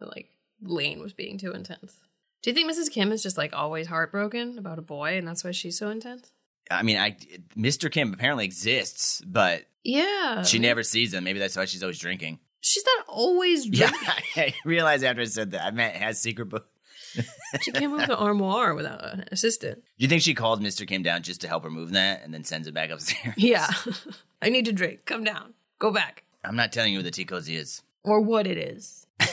That, 0.00 0.08
like 0.08 0.28
Lane 0.62 1.00
was 1.00 1.12
being 1.12 1.38
too 1.38 1.52
intense. 1.52 1.96
Do 2.42 2.50
you 2.50 2.54
think 2.54 2.70
Mrs. 2.70 2.90
Kim 2.90 3.12
is 3.12 3.22
just 3.22 3.36
like 3.38 3.52
always 3.54 3.86
heartbroken 3.88 4.58
about 4.58 4.78
a 4.78 4.82
boy 4.82 5.16
and 5.18 5.26
that's 5.26 5.42
why 5.44 5.50
she's 5.50 5.78
so 5.78 5.88
intense? 5.90 6.30
I 6.70 6.82
mean, 6.82 6.96
I 6.98 7.16
Mr. 7.56 7.90
Kim 7.90 8.12
apparently 8.12 8.44
exists, 8.44 9.20
but 9.26 9.64
Yeah. 9.84 10.42
she 10.42 10.58
never 10.58 10.82
sees 10.82 11.12
him. 11.14 11.24
Maybe 11.24 11.38
that's 11.38 11.56
why 11.56 11.64
she's 11.64 11.82
always 11.82 11.98
drinking. 11.98 12.40
She's 12.60 12.84
not 12.96 13.06
always 13.08 13.66
Yeah, 13.70 13.88
drinking. 13.90 14.08
I 14.36 14.54
realized 14.64 15.04
after 15.04 15.22
I 15.22 15.26
said 15.26 15.52
that. 15.52 15.64
I 15.64 15.70
meant 15.70 15.96
has 15.96 16.20
secret 16.20 16.46
book. 16.46 16.66
she 17.62 17.72
can't 17.72 17.92
move 17.92 18.06
the 18.08 18.16
armoire 18.16 18.74
without 18.74 19.02
an 19.14 19.24
assistant. 19.32 19.76
Do 19.78 20.02
you 20.04 20.08
think 20.08 20.22
she 20.22 20.34
calls 20.34 20.60
Mr. 20.60 20.86
Kim 20.86 21.02
down 21.02 21.22
just 21.22 21.40
to 21.42 21.48
help 21.48 21.62
her 21.64 21.70
move 21.70 21.92
that 21.92 22.22
and 22.22 22.34
then 22.34 22.44
sends 22.44 22.66
him 22.68 22.74
back 22.74 22.90
upstairs? 22.90 23.34
Yeah. 23.38 23.68
I 24.42 24.50
need 24.50 24.66
to 24.66 24.72
drink. 24.72 25.06
Come 25.06 25.24
down. 25.24 25.54
Go 25.78 25.90
back. 25.90 26.24
I'm 26.44 26.56
not 26.56 26.72
telling 26.72 26.92
you 26.92 27.00
who 27.00 27.02
the 27.02 27.10
tea 27.10 27.24
cozy 27.24 27.56
is. 27.56 27.82
Or 28.04 28.20
what 28.20 28.46
it 28.46 28.56
is. 28.56 29.06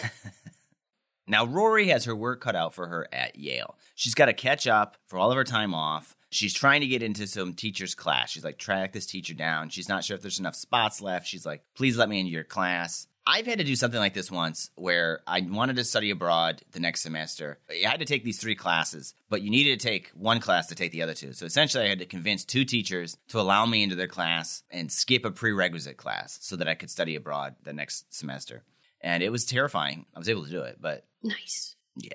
Now, 1.25 1.45
Rory 1.45 1.87
has 1.87 2.05
her 2.05 2.15
work 2.15 2.41
cut 2.41 2.55
out 2.55 2.73
for 2.73 2.87
her 2.87 3.07
at 3.13 3.37
Yale. 3.37 3.77
She's 3.95 4.13
got 4.13 4.25
to 4.25 4.33
catch 4.33 4.67
up 4.67 4.97
for 5.07 5.17
all 5.17 5.31
of 5.31 5.37
her 5.37 5.45
time 5.45 5.73
off. 5.73 6.15
She's 6.29 6.53
trying 6.53 6.81
to 6.81 6.87
get 6.87 7.03
into 7.03 7.27
some 7.27 7.53
teacher's 7.53 7.95
class. 7.95 8.31
She's 8.31 8.43
like, 8.43 8.57
track 8.57 8.91
this 8.91 9.05
teacher 9.05 9.33
down. 9.33 9.69
She's 9.69 9.87
not 9.87 10.03
sure 10.03 10.15
if 10.15 10.21
there's 10.21 10.39
enough 10.39 10.55
spots 10.55 11.01
left. 11.01 11.27
She's 11.27 11.45
like, 11.45 11.63
please 11.75 11.97
let 11.97 12.09
me 12.09 12.19
into 12.19 12.31
your 12.31 12.43
class. 12.43 13.07
I've 13.25 13.45
had 13.45 13.59
to 13.59 13.63
do 13.63 13.75
something 13.77 13.99
like 13.99 14.13
this 14.13 14.29
once 14.29 14.69
where 14.75 15.21
I 15.25 15.39
wanted 15.41 15.77
to 15.77 15.85
study 15.85 16.09
abroad 16.09 16.61
the 16.73 16.81
next 16.81 17.03
semester. 17.03 17.57
I 17.69 17.87
had 17.87 18.01
to 18.01 18.05
take 18.05 18.25
these 18.25 18.39
three 18.39 18.55
classes, 18.55 19.13
but 19.29 19.41
you 19.41 19.49
needed 19.49 19.79
to 19.79 19.87
take 19.87 20.09
one 20.09 20.41
class 20.41 20.67
to 20.67 20.75
take 20.75 20.91
the 20.91 21.03
other 21.03 21.13
two. 21.13 21.31
So 21.31 21.45
essentially, 21.45 21.85
I 21.85 21.89
had 21.89 21.99
to 21.99 22.05
convince 22.05 22.43
two 22.43 22.65
teachers 22.65 23.15
to 23.29 23.39
allow 23.39 23.65
me 23.65 23.81
into 23.81 23.95
their 23.95 24.07
class 24.09 24.63
and 24.69 24.91
skip 24.91 25.23
a 25.23 25.31
prerequisite 25.31 25.95
class 25.95 26.37
so 26.41 26.57
that 26.57 26.67
I 26.67 26.75
could 26.75 26.91
study 26.91 27.15
abroad 27.15 27.55
the 27.63 27.71
next 27.71 28.13
semester. 28.13 28.63
And 28.99 29.23
it 29.23 29.31
was 29.31 29.45
terrifying. 29.45 30.05
I 30.13 30.19
was 30.19 30.27
able 30.29 30.43
to 30.43 30.51
do 30.51 30.61
it, 30.61 30.77
but 30.81 31.05
Nice. 31.23 31.75
yeah. 31.95 32.09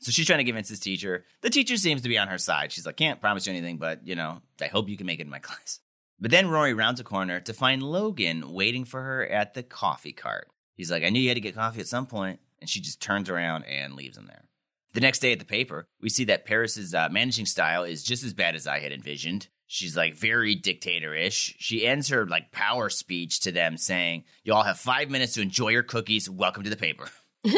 So 0.00 0.10
she's 0.10 0.26
trying 0.26 0.38
to 0.38 0.44
convince 0.44 0.68
this 0.70 0.78
teacher. 0.80 1.24
The 1.42 1.50
teacher 1.50 1.76
seems 1.76 2.02
to 2.02 2.08
be 2.08 2.16
on 2.18 2.28
her 2.28 2.38
side. 2.38 2.72
She's 2.72 2.86
like, 2.86 2.96
can't 2.96 3.20
promise 3.20 3.46
you 3.46 3.52
anything, 3.52 3.76
but 3.78 4.06
you 4.06 4.14
know, 4.14 4.40
I 4.60 4.66
hope 4.66 4.88
you 4.88 4.96
can 4.96 5.06
make 5.06 5.20
it 5.20 5.24
in 5.24 5.30
my 5.30 5.38
class. 5.40 5.80
But 6.20 6.30
then 6.30 6.50
Rory 6.50 6.74
rounds 6.74 7.00
a 7.00 7.04
corner 7.04 7.40
to 7.40 7.52
find 7.54 7.82
Logan 7.82 8.52
waiting 8.52 8.84
for 8.84 9.02
her 9.02 9.26
at 9.26 9.54
the 9.54 9.62
coffee 9.62 10.12
cart. 10.12 10.48
He's 10.76 10.90
like, 10.90 11.02
I 11.02 11.08
knew 11.08 11.20
you 11.20 11.28
had 11.28 11.36
to 11.36 11.40
get 11.40 11.54
coffee 11.54 11.80
at 11.80 11.86
some 11.86 12.06
point. 12.06 12.40
and 12.60 12.68
she 12.68 12.80
just 12.80 13.00
turns 13.00 13.30
around 13.30 13.64
and 13.64 13.94
leaves 13.94 14.18
him 14.18 14.26
there. 14.26 14.44
The 14.92 15.00
next 15.00 15.20
day 15.20 15.32
at 15.32 15.38
the 15.38 15.44
paper, 15.44 15.86
we 16.00 16.08
see 16.10 16.24
that 16.24 16.44
Paris's 16.44 16.94
uh, 16.94 17.08
managing 17.10 17.46
style 17.46 17.84
is 17.84 18.02
just 18.02 18.24
as 18.24 18.34
bad 18.34 18.54
as 18.54 18.66
I 18.66 18.80
had 18.80 18.92
envisioned. 18.92 19.48
She's 19.66 19.96
like 19.96 20.16
very 20.16 20.56
dictatorish. 20.56 21.54
She 21.58 21.86
ends 21.86 22.08
her 22.08 22.26
like 22.26 22.50
power 22.50 22.90
speech 22.90 23.38
to 23.40 23.52
them 23.52 23.76
saying, 23.76 24.24
"You 24.42 24.52
all 24.52 24.64
have 24.64 24.78
five 24.80 25.08
minutes 25.08 25.34
to 25.34 25.42
enjoy 25.42 25.68
your 25.68 25.84
cookies. 25.84 26.28
Welcome 26.28 26.64
to 26.64 26.70
the 26.70 26.76
paper." 26.76 27.08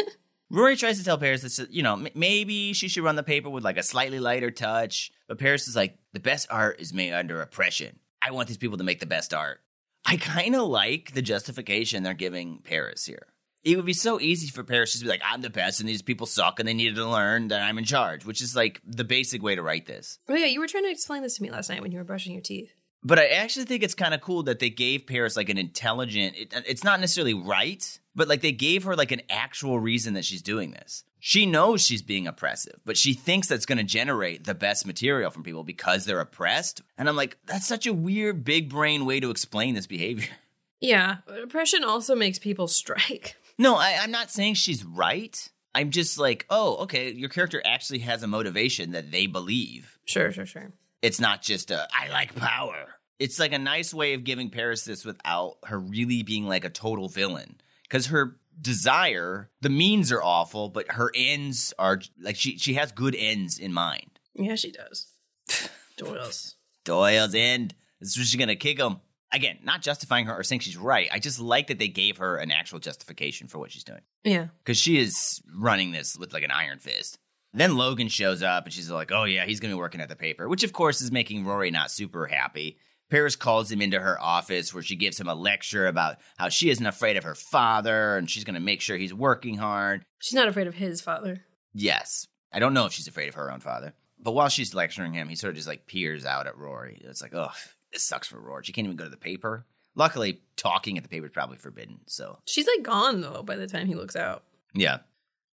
Rory 0.51 0.75
tries 0.75 0.99
to 0.99 1.03
tell 1.03 1.17
Paris 1.17 1.41
that 1.41 1.71
you 1.71 1.81
know 1.81 1.93
m- 1.93 2.07
maybe 2.13 2.73
she 2.73 2.87
should 2.87 3.03
run 3.03 3.15
the 3.15 3.23
paper 3.23 3.49
with 3.49 3.63
like 3.63 3.77
a 3.77 3.83
slightly 3.83 4.19
lighter 4.19 4.51
touch, 4.51 5.11
but 5.27 5.39
Paris 5.39 5.67
is 5.67 5.75
like, 5.75 5.97
"The 6.13 6.19
best 6.19 6.45
art 6.51 6.79
is 6.79 6.93
made 6.93 7.13
under 7.13 7.41
oppression. 7.41 7.97
I 8.25 8.31
want 8.31 8.47
these 8.47 8.57
people 8.57 8.77
to 8.77 8.83
make 8.83 8.99
the 8.99 9.05
best 9.05 9.33
art." 9.33 9.61
I 10.05 10.17
kind 10.17 10.55
of 10.55 10.67
like 10.67 11.13
the 11.13 11.21
justification 11.21 12.03
they're 12.03 12.13
giving 12.13 12.59
Paris 12.63 13.05
here. 13.05 13.27
It 13.63 13.77
would 13.77 13.85
be 13.85 13.93
so 13.93 14.19
easy 14.19 14.49
for 14.49 14.63
Paris 14.63 14.91
just 14.91 15.01
to 15.01 15.05
be 15.05 15.09
like, 15.09 15.21
I'm 15.23 15.41
the 15.41 15.49
best 15.49 15.79
and 15.79 15.87
these 15.87 16.01
people 16.01 16.27
suck 16.27 16.59
and 16.59 16.67
they 16.67 16.73
needed 16.73 16.95
to 16.95 17.07
learn 17.07 17.47
that 17.47 17.61
I'm 17.61 17.77
in 17.77 17.85
charge, 17.85 18.25
which 18.25 18.41
is 18.41 18.55
like 18.55 18.81
the 18.85 19.05
basic 19.05 19.41
way 19.41 19.55
to 19.55 19.61
write 19.61 19.85
this. 19.85 20.19
Oh 20.27 20.35
yeah, 20.35 20.47
you 20.47 20.59
were 20.59 20.67
trying 20.67 20.83
to 20.83 20.91
explain 20.91 21.23
this 21.23 21.37
to 21.37 21.43
me 21.43 21.49
last 21.49 21.69
night 21.69 21.81
when 21.81 21.91
you 21.91 21.97
were 21.97 22.03
brushing 22.03 22.33
your 22.33 22.41
teeth. 22.41 22.73
But 23.05 23.19
I 23.19 23.27
actually 23.27 23.65
think 23.65 23.83
it's 23.83 23.95
kind 23.95 24.13
of 24.13 24.19
cool 24.19 24.43
that 24.43 24.59
they 24.59 24.69
gave 24.69 25.07
Paris 25.07 25.37
like 25.37 25.49
an 25.49 25.57
intelligent, 25.57 26.35
it, 26.35 26.53
it's 26.67 26.83
not 26.83 26.99
necessarily 26.99 27.33
right, 27.33 27.99
but 28.15 28.27
like 28.27 28.41
they 28.41 28.51
gave 28.51 28.83
her 28.83 28.95
like 28.95 29.11
an 29.11 29.21
actual 29.29 29.79
reason 29.79 30.13
that 30.13 30.25
she's 30.25 30.41
doing 30.41 30.71
this. 30.71 31.03
She 31.19 31.45
knows 31.45 31.81
she's 31.81 32.01
being 32.01 32.27
oppressive, 32.27 32.79
but 32.83 32.97
she 32.97 33.13
thinks 33.13 33.47
that's 33.47 33.65
going 33.65 33.77
to 33.77 33.83
generate 33.83 34.43
the 34.43 34.53
best 34.53 34.85
material 34.85 35.31
from 35.31 35.43
people 35.43 35.63
because 35.63 36.03
they're 36.03 36.19
oppressed. 36.19 36.81
And 36.97 37.07
I'm 37.07 37.15
like, 37.15 37.37
that's 37.45 37.65
such 37.65 37.87
a 37.87 37.93
weird 37.93 38.43
big 38.43 38.69
brain 38.69 39.05
way 39.05 39.21
to 39.21 39.29
explain 39.29 39.73
this 39.75 39.87
behavior. 39.87 40.29
Yeah, 40.81 41.19
oppression 41.41 41.85
also 41.85 42.13
makes 42.13 42.39
people 42.39 42.67
strike. 42.67 43.37
No, 43.57 43.75
I, 43.75 43.99
I'm 44.01 44.11
not 44.11 44.31
saying 44.31 44.55
she's 44.55 44.83
right. 44.83 45.49
I'm 45.75 45.91
just 45.91 46.17
like, 46.17 46.45
oh, 46.49 46.77
okay, 46.83 47.11
your 47.11 47.29
character 47.29 47.61
actually 47.63 47.99
has 47.99 48.23
a 48.23 48.27
motivation 48.27 48.91
that 48.91 49.11
they 49.11 49.27
believe. 49.27 49.97
Sure, 50.05 50.31
sure, 50.31 50.47
sure. 50.47 50.73
It's 51.03 51.19
not 51.19 51.41
just 51.41 51.69
a, 51.69 51.87
I 51.93 52.09
like 52.09 52.35
power. 52.35 52.95
It's 53.19 53.39
like 53.39 53.53
a 53.53 53.59
nice 53.59 53.93
way 53.93 54.15
of 54.15 54.23
giving 54.23 54.49
Paris 54.49 54.83
this 54.83 55.05
without 55.05 55.57
her 55.65 55.79
really 55.79 56.23
being 56.23 56.47
like 56.47 56.65
a 56.65 56.69
total 56.69 57.07
villain. 57.07 57.61
Because 57.83 58.07
her 58.07 58.37
desire, 58.59 59.49
the 59.61 59.69
means 59.69 60.11
are 60.11 60.21
awful, 60.23 60.69
but 60.69 60.91
her 60.93 61.11
ends 61.15 61.73
are 61.77 61.99
like 62.19 62.35
she, 62.35 62.57
she 62.57 62.73
has 62.75 62.91
good 62.91 63.15
ends 63.15 63.57
in 63.59 63.73
mind. 63.73 64.19
Yeah, 64.35 64.55
she 64.55 64.71
does. 64.71 65.07
Doyle's. 65.97 66.55
Doyle's 66.83 67.35
end. 67.35 67.75
This 67.99 68.17
is 68.17 68.27
she's 68.27 68.35
going 68.35 68.47
to 68.49 68.55
kick 68.55 68.79
him. 68.79 68.97
Again, 69.31 69.57
not 69.63 69.81
justifying 69.81 70.27
her 70.27 70.33
or 70.35 70.43
saying 70.43 70.59
she's 70.59 70.77
right. 70.77 71.09
I 71.11 71.17
just 71.19 71.39
like 71.39 71.67
that 71.67 71.79
they 71.79 71.87
gave 71.87 72.17
her 72.17 72.37
an 72.37 72.51
actual 72.51 72.79
justification 72.79 73.47
for 73.47 73.57
what 73.57 73.71
she's 73.71 73.83
doing. 73.83 74.01
Yeah. 74.23 74.47
because 74.63 74.77
she 74.77 74.97
is 74.99 75.41
running 75.55 75.91
this 75.91 76.15
with 76.17 76.33
like 76.33 76.43
an 76.43 76.51
iron 76.51 76.79
fist. 76.79 77.17
Then 77.55 77.77
Logan 77.77 78.07
shows 78.07 78.41
up 78.41 78.65
and 78.65 78.73
she's 78.73 78.89
like, 78.89 79.11
"Oh 79.11 79.25
yeah, 79.25 79.45
he's 79.45 79.59
gonna 79.59 79.75
be 79.75 79.79
working 79.79 80.01
at 80.01 80.09
the 80.09 80.15
paper," 80.15 80.49
which 80.49 80.63
of 80.63 80.73
course 80.73 81.01
is 81.01 81.11
making 81.11 81.45
Rory 81.45 81.69
not 81.69 81.91
super 81.91 82.25
happy. 82.25 82.77
Paris 83.13 83.35
calls 83.35 83.71
him 83.71 83.79
into 83.79 83.99
her 83.99 84.19
office 84.19 84.73
where 84.73 84.81
she 84.81 84.95
gives 84.95 85.19
him 85.19 85.27
a 85.27 85.35
lecture 85.35 85.85
about 85.85 86.17
how 86.35 86.49
she 86.49 86.71
isn't 86.71 86.87
afraid 86.87 87.15
of 87.15 87.23
her 87.23 87.35
father 87.35 88.17
and 88.17 88.27
she's 88.27 88.43
gonna 88.43 88.59
make 88.59 88.81
sure 88.81 88.97
he's 88.97 89.13
working 89.13 89.55
hard. 89.55 90.03
She's 90.17 90.33
not 90.33 90.47
afraid 90.47 90.65
of 90.65 90.73
his 90.73 90.99
father. 90.99 91.43
Yes, 91.75 92.25
I 92.51 92.57
don't 92.57 92.73
know 92.73 92.87
if 92.87 92.91
she's 92.91 93.07
afraid 93.07 93.29
of 93.29 93.35
her 93.35 93.51
own 93.51 93.59
father, 93.59 93.93
but 94.17 94.31
while 94.31 94.49
she's 94.49 94.73
lecturing 94.73 95.13
him, 95.13 95.29
he 95.29 95.35
sort 95.35 95.51
of 95.51 95.57
just 95.57 95.67
like 95.67 95.85
peers 95.85 96.25
out 96.25 96.47
at 96.47 96.57
Rory. 96.57 97.03
It's 97.03 97.21
like, 97.21 97.35
oh, 97.35 97.51
this 97.91 98.01
sucks 98.01 98.27
for 98.27 98.39
Rory. 98.39 98.63
She 98.63 98.73
can't 98.73 98.85
even 98.85 98.97
go 98.97 99.03
to 99.03 99.11
the 99.11 99.17
paper. 99.17 99.67
Luckily, 99.93 100.41
talking 100.57 100.97
at 100.97 101.03
the 101.03 101.09
paper 101.09 101.27
is 101.27 101.31
probably 101.31 101.57
forbidden. 101.57 101.99
So 102.07 102.39
She's 102.47 102.65
like 102.65 102.83
gone 102.83 103.21
though 103.21 103.43
by 103.43 103.57
the 103.57 103.67
time 103.67 103.85
he 103.85 103.93
looks 103.93 104.15
out. 104.15 104.43
Yeah. 104.73 105.01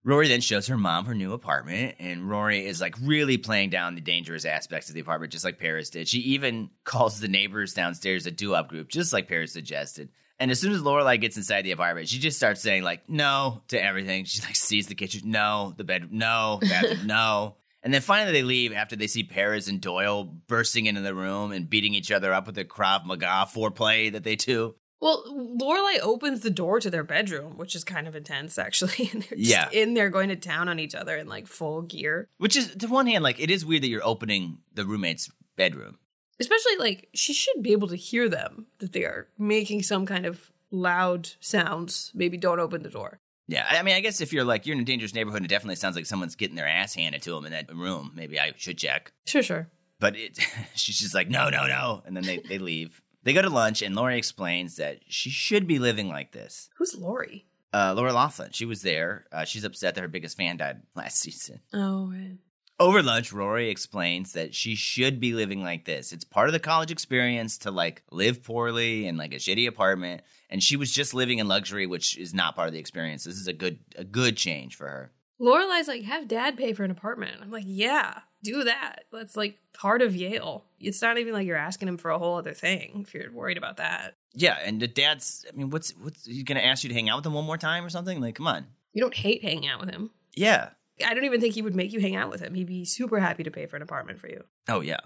Rory 0.04 0.28
then 0.28 0.40
shows 0.40 0.68
her 0.68 0.78
mom 0.78 1.06
her 1.06 1.14
new 1.14 1.32
apartment, 1.32 1.96
and 1.98 2.28
Rory 2.28 2.64
is 2.64 2.80
like 2.80 2.94
really 3.02 3.36
playing 3.36 3.70
down 3.70 3.94
the 3.94 4.00
dangerous 4.00 4.44
aspects 4.44 4.88
of 4.88 4.94
the 4.94 5.00
apartment, 5.00 5.32
just 5.32 5.44
like 5.44 5.58
Paris 5.58 5.90
did. 5.90 6.08
She 6.08 6.20
even 6.20 6.70
calls 6.84 7.20
the 7.20 7.28
neighbors 7.28 7.74
downstairs 7.74 8.26
a 8.26 8.30
doo-wop 8.30 8.68
group, 8.68 8.88
just 8.88 9.12
like 9.12 9.28
Paris 9.28 9.52
suggested. 9.52 10.10
And 10.40 10.52
as 10.52 10.60
soon 10.60 10.72
as 10.72 10.82
Lorelai 10.82 11.20
gets 11.20 11.36
inside 11.36 11.62
the 11.62 11.72
apartment, 11.72 12.08
she 12.08 12.20
just 12.20 12.36
starts 12.36 12.60
saying 12.60 12.84
like 12.84 13.08
no 13.08 13.62
to 13.68 13.82
everything. 13.82 14.24
She 14.24 14.40
like 14.42 14.54
sees 14.54 14.86
the 14.86 14.94
kitchen, 14.94 15.22
no, 15.30 15.74
the 15.76 15.84
bed, 15.84 16.12
no, 16.12 16.60
bathroom, 16.62 17.06
no. 17.06 17.56
And 17.82 17.92
then 17.92 18.00
finally 18.00 18.32
they 18.32 18.42
leave 18.42 18.72
after 18.72 18.96
they 18.96 19.06
see 19.06 19.24
Paris 19.24 19.68
and 19.68 19.80
Doyle 19.80 20.24
bursting 20.24 20.86
into 20.86 21.00
the 21.00 21.14
room 21.14 21.52
and 21.52 21.68
beating 21.68 21.94
each 21.94 22.12
other 22.12 22.32
up 22.32 22.46
with 22.46 22.54
the 22.54 22.64
Krav 22.64 23.04
Maga 23.04 23.48
foreplay 23.52 24.12
that 24.12 24.24
they 24.24 24.36
do. 24.36 24.74
Well, 25.00 25.22
Lorelai 25.28 26.00
opens 26.02 26.40
the 26.40 26.50
door 26.50 26.80
to 26.80 26.90
their 26.90 27.04
bedroom, 27.04 27.56
which 27.56 27.74
is 27.76 27.84
kind 27.84 28.08
of 28.08 28.16
intense, 28.16 28.58
actually. 28.58 29.10
And 29.12 29.22
they're 29.22 29.38
just 29.38 29.50
Yeah. 29.50 29.68
in 29.72 29.94
there 29.94 30.10
going 30.10 30.28
to 30.30 30.36
town 30.36 30.68
on 30.68 30.78
each 30.80 30.94
other 30.94 31.16
in 31.16 31.28
like 31.28 31.46
full 31.46 31.82
gear. 31.82 32.28
Which 32.38 32.56
is, 32.56 32.74
to 32.76 32.86
one 32.88 33.06
hand, 33.06 33.22
like, 33.22 33.38
it 33.40 33.50
is 33.50 33.64
weird 33.64 33.82
that 33.82 33.88
you're 33.88 34.04
opening 34.06 34.58
the 34.74 34.84
roommate's 34.84 35.30
bedroom. 35.56 35.98
Especially 36.40 36.76
like 36.78 37.08
she 37.14 37.32
should 37.32 37.62
be 37.62 37.72
able 37.72 37.88
to 37.88 37.96
hear 37.96 38.28
them 38.28 38.66
that 38.78 38.92
they 38.92 39.04
are 39.04 39.28
making 39.38 39.82
some 39.82 40.06
kind 40.06 40.24
of 40.26 40.50
loud 40.70 41.30
sounds. 41.40 42.12
Maybe 42.14 42.36
don't 42.36 42.60
open 42.60 42.82
the 42.82 42.90
door. 42.90 43.20
Yeah, 43.48 43.66
I 43.68 43.82
mean, 43.82 43.94
I 43.94 44.00
guess 44.00 44.20
if 44.20 44.32
you're 44.32 44.44
like, 44.44 44.66
you're 44.66 44.76
in 44.76 44.82
a 44.82 44.84
dangerous 44.84 45.14
neighborhood, 45.14 45.42
it 45.44 45.48
definitely 45.48 45.76
sounds 45.76 45.96
like 45.96 46.04
someone's 46.06 46.36
getting 46.36 46.54
their 46.54 46.68
ass 46.68 46.94
handed 46.94 47.22
to 47.22 47.30
them 47.32 47.46
in 47.46 47.52
that 47.52 47.74
room. 47.74 48.12
Maybe 48.14 48.38
I 48.38 48.52
should 48.56 48.76
check. 48.78 49.12
Sure, 49.26 49.42
sure. 49.42 49.68
But 50.00 50.16
it, 50.16 50.38
she's 50.74 50.98
just 50.98 51.14
like, 51.14 51.28
no, 51.30 51.48
no, 51.48 51.66
no. 51.66 52.02
And 52.04 52.14
then 52.16 52.24
they, 52.24 52.38
they 52.38 52.58
leave. 52.58 53.00
They 53.22 53.32
go 53.32 53.42
to 53.42 53.50
lunch, 53.50 53.82
and 53.82 53.94
Lori 53.94 54.16
explains 54.16 54.76
that 54.76 55.00
she 55.08 55.30
should 55.30 55.66
be 55.66 55.78
living 55.78 56.08
like 56.08 56.32
this. 56.32 56.70
Who's 56.78 56.94
Lori? 56.96 57.46
Uh, 57.72 57.92
Lori 57.94 58.12
Loughlin, 58.12 58.52
she 58.52 58.64
was 58.64 58.82
there. 58.82 59.26
Uh, 59.30 59.44
she's 59.44 59.64
upset 59.64 59.94
that 59.94 60.00
her 60.00 60.08
biggest 60.08 60.36
fan 60.36 60.56
died 60.56 60.82
last 60.94 61.18
season. 61.18 61.60
Oh, 61.72 62.10
right. 62.10 62.38
Over 62.80 63.02
lunch, 63.02 63.32
Rory 63.32 63.70
explains 63.70 64.34
that 64.34 64.54
she 64.54 64.76
should 64.76 65.18
be 65.18 65.32
living 65.32 65.64
like 65.64 65.84
this. 65.84 66.12
It's 66.12 66.24
part 66.24 66.48
of 66.48 66.52
the 66.52 66.60
college 66.60 66.92
experience 66.92 67.58
to 67.58 67.72
like 67.72 68.04
live 68.12 68.44
poorly 68.44 69.04
in 69.08 69.16
like 69.16 69.34
a 69.34 69.38
shitty 69.38 69.66
apartment, 69.66 70.22
and 70.48 70.62
she 70.62 70.76
was 70.76 70.92
just 70.92 71.12
living 71.12 71.40
in 71.40 71.48
luxury, 71.48 71.86
which 71.88 72.16
is 72.16 72.32
not 72.32 72.54
part 72.54 72.68
of 72.68 72.72
the 72.72 72.78
experience. 72.78 73.24
This 73.24 73.34
is 73.34 73.48
a 73.48 73.52
good 73.52 73.80
a 73.96 74.04
good 74.04 74.36
change 74.36 74.76
for 74.76 74.86
her. 74.86 75.12
Lorelai's 75.40 75.88
like, 75.88 76.04
have 76.04 76.28
dad 76.28 76.56
pay 76.56 76.72
for 76.72 76.84
an 76.84 76.92
apartment. 76.92 77.38
I'm 77.42 77.50
like, 77.50 77.64
yeah, 77.66 78.20
do 78.42 78.64
that. 78.64 79.04
That's 79.12 79.36
like 79.36 79.58
part 79.72 80.02
of 80.02 80.14
Yale. 80.14 80.64
It's 80.80 81.02
not 81.02 81.18
even 81.18 81.32
like 81.32 81.46
you're 81.46 81.56
asking 81.56 81.88
him 81.88 81.98
for 81.98 82.10
a 82.10 82.18
whole 82.18 82.36
other 82.36 82.54
thing 82.54 83.04
if 83.06 83.14
you're 83.14 83.32
worried 83.32 83.58
about 83.58 83.78
that. 83.78 84.14
Yeah, 84.34 84.58
and 84.64 84.80
the 84.80 84.88
dad's. 84.88 85.44
I 85.52 85.56
mean, 85.56 85.70
what's 85.70 85.90
what's 86.00 86.26
he 86.26 86.42
gonna 86.42 86.60
ask 86.60 86.84
you 86.84 86.88
to 86.88 86.94
hang 86.94 87.08
out 87.08 87.18
with 87.18 87.26
him 87.26 87.34
one 87.34 87.44
more 87.44 87.58
time 87.58 87.84
or 87.84 87.90
something? 87.90 88.20
Like, 88.20 88.36
come 88.36 88.46
on. 88.46 88.66
You 88.92 89.02
don't 89.02 89.14
hate 89.14 89.42
hanging 89.42 89.68
out 89.68 89.80
with 89.80 89.90
him. 89.90 90.10
Yeah. 90.34 90.70
I 91.06 91.14
don't 91.14 91.24
even 91.24 91.40
think 91.40 91.54
he 91.54 91.62
would 91.62 91.76
make 91.76 91.92
you 91.92 92.00
hang 92.00 92.16
out 92.16 92.30
with 92.30 92.40
him. 92.40 92.54
He'd 92.54 92.66
be 92.66 92.84
super 92.84 93.20
happy 93.20 93.44
to 93.44 93.50
pay 93.50 93.66
for 93.66 93.76
an 93.76 93.82
apartment 93.82 94.18
for 94.18 94.28
you. 94.28 94.44
Oh 94.68 94.80
yeah. 94.80 94.98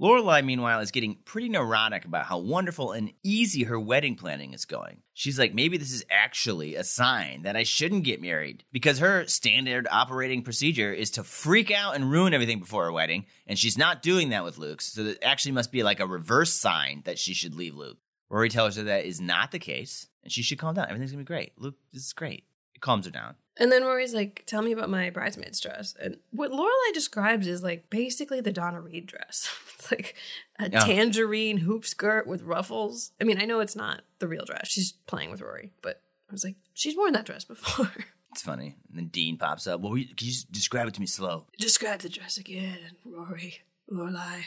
Lorelai, 0.00 0.44
meanwhile, 0.44 0.80
is 0.80 0.90
getting 0.90 1.18
pretty 1.24 1.48
neurotic 1.48 2.04
about 2.04 2.26
how 2.26 2.38
wonderful 2.38 2.90
and 2.90 3.12
easy 3.22 3.62
her 3.64 3.78
wedding 3.78 4.16
planning 4.16 4.52
is 4.52 4.64
going. 4.64 5.02
She's 5.12 5.38
like, 5.38 5.54
maybe 5.54 5.76
this 5.76 5.92
is 5.92 6.04
actually 6.10 6.74
a 6.74 6.82
sign 6.82 7.42
that 7.42 7.56
I 7.56 7.62
shouldn't 7.62 8.02
get 8.02 8.20
married 8.20 8.64
because 8.72 8.98
her 8.98 9.24
standard 9.28 9.86
operating 9.88 10.42
procedure 10.42 10.92
is 10.92 11.10
to 11.12 11.22
freak 11.22 11.70
out 11.70 11.94
and 11.94 12.10
ruin 12.10 12.34
everything 12.34 12.58
before 12.58 12.84
her 12.84 12.92
wedding, 12.92 13.26
and 13.46 13.56
she's 13.56 13.78
not 13.78 14.02
doing 14.02 14.30
that 14.30 14.42
with 14.42 14.58
Luke. 14.58 14.82
So 14.82 15.02
it 15.02 15.18
actually 15.22 15.52
must 15.52 15.70
be 15.70 15.84
like 15.84 16.00
a 16.00 16.06
reverse 16.06 16.52
sign 16.52 17.02
that 17.04 17.20
she 17.20 17.32
should 17.32 17.54
leave 17.54 17.76
Luke. 17.76 17.98
Rory 18.28 18.48
tells 18.48 18.74
her 18.76 18.82
that 18.82 19.04
is 19.04 19.20
not 19.20 19.52
the 19.52 19.60
case, 19.60 20.08
and 20.24 20.32
she 20.32 20.42
should 20.42 20.58
calm 20.58 20.74
down. 20.74 20.86
Everything's 20.86 21.12
gonna 21.12 21.22
be 21.22 21.26
great. 21.26 21.52
Luke, 21.56 21.76
this 21.92 22.04
is 22.04 22.12
great. 22.12 22.44
It 22.74 22.80
calms 22.80 23.04
her 23.04 23.12
down. 23.12 23.36
And 23.56 23.70
then 23.70 23.84
Rory's 23.84 24.12
like, 24.14 24.42
tell 24.46 24.62
me 24.62 24.72
about 24.72 24.90
my 24.90 25.10
bridesmaid's 25.10 25.60
dress. 25.60 25.94
And 26.02 26.16
what 26.32 26.50
Lorelai 26.50 26.92
describes 26.92 27.46
is 27.46 27.62
like 27.62 27.88
basically 27.88 28.40
the 28.40 28.50
Donna 28.52 28.80
Reed 28.80 29.06
dress. 29.06 29.48
it's 29.78 29.90
like 29.92 30.16
a 30.58 30.68
Yeah. 30.70 30.80
tangerine 30.80 31.58
hoop 31.58 31.84
skirt 31.86 32.26
with 32.26 32.42
ruffles. 32.42 33.12
I 33.20 33.24
mean, 33.24 33.40
I 33.40 33.44
know 33.44 33.60
it's 33.60 33.76
not 33.76 34.02
the 34.18 34.26
real 34.26 34.44
dress. 34.44 34.68
She's 34.68 34.92
playing 35.06 35.30
with 35.30 35.40
Rory, 35.40 35.70
but 35.82 36.00
I 36.28 36.32
was 36.32 36.42
like, 36.44 36.56
she's 36.72 36.96
worn 36.96 37.12
that 37.12 37.26
dress 37.26 37.44
before. 37.44 37.90
It's 38.32 38.42
funny. 38.42 38.74
And 38.88 38.98
then 38.98 39.06
Dean 39.12 39.38
pops 39.38 39.68
up. 39.68 39.80
Well, 39.80 39.92
can 39.92 40.00
you 40.00 40.06
just 40.32 40.50
describe 40.50 40.88
it 40.88 40.94
to 40.94 41.00
me 41.00 41.06
slow? 41.06 41.46
Describe 41.56 42.00
the 42.00 42.08
dress 42.08 42.36
again, 42.36 42.78
Rory, 43.04 43.60
Lorelai, 43.88 44.46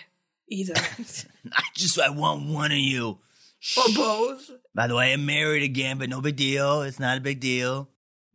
either. 0.50 0.74
I 1.54 1.64
just 1.74 1.98
I 1.98 2.10
want 2.10 2.50
one 2.50 2.74
of 2.74 2.78
you. 2.80 3.20
or 3.78 3.84
both. 3.96 4.52
By 4.76 4.88
the 4.88 4.96
way, 4.98 5.14
I'm 5.14 5.26
married 5.26 5.64
again, 5.64 6.00
but 6.00 6.10
no 6.10 6.20
big 6.20 6.36
deal. 6.36 6.82
It's 6.82 7.00
not 7.00 7.18
a 7.18 7.22
big 7.22 7.40
deal. 7.40 7.88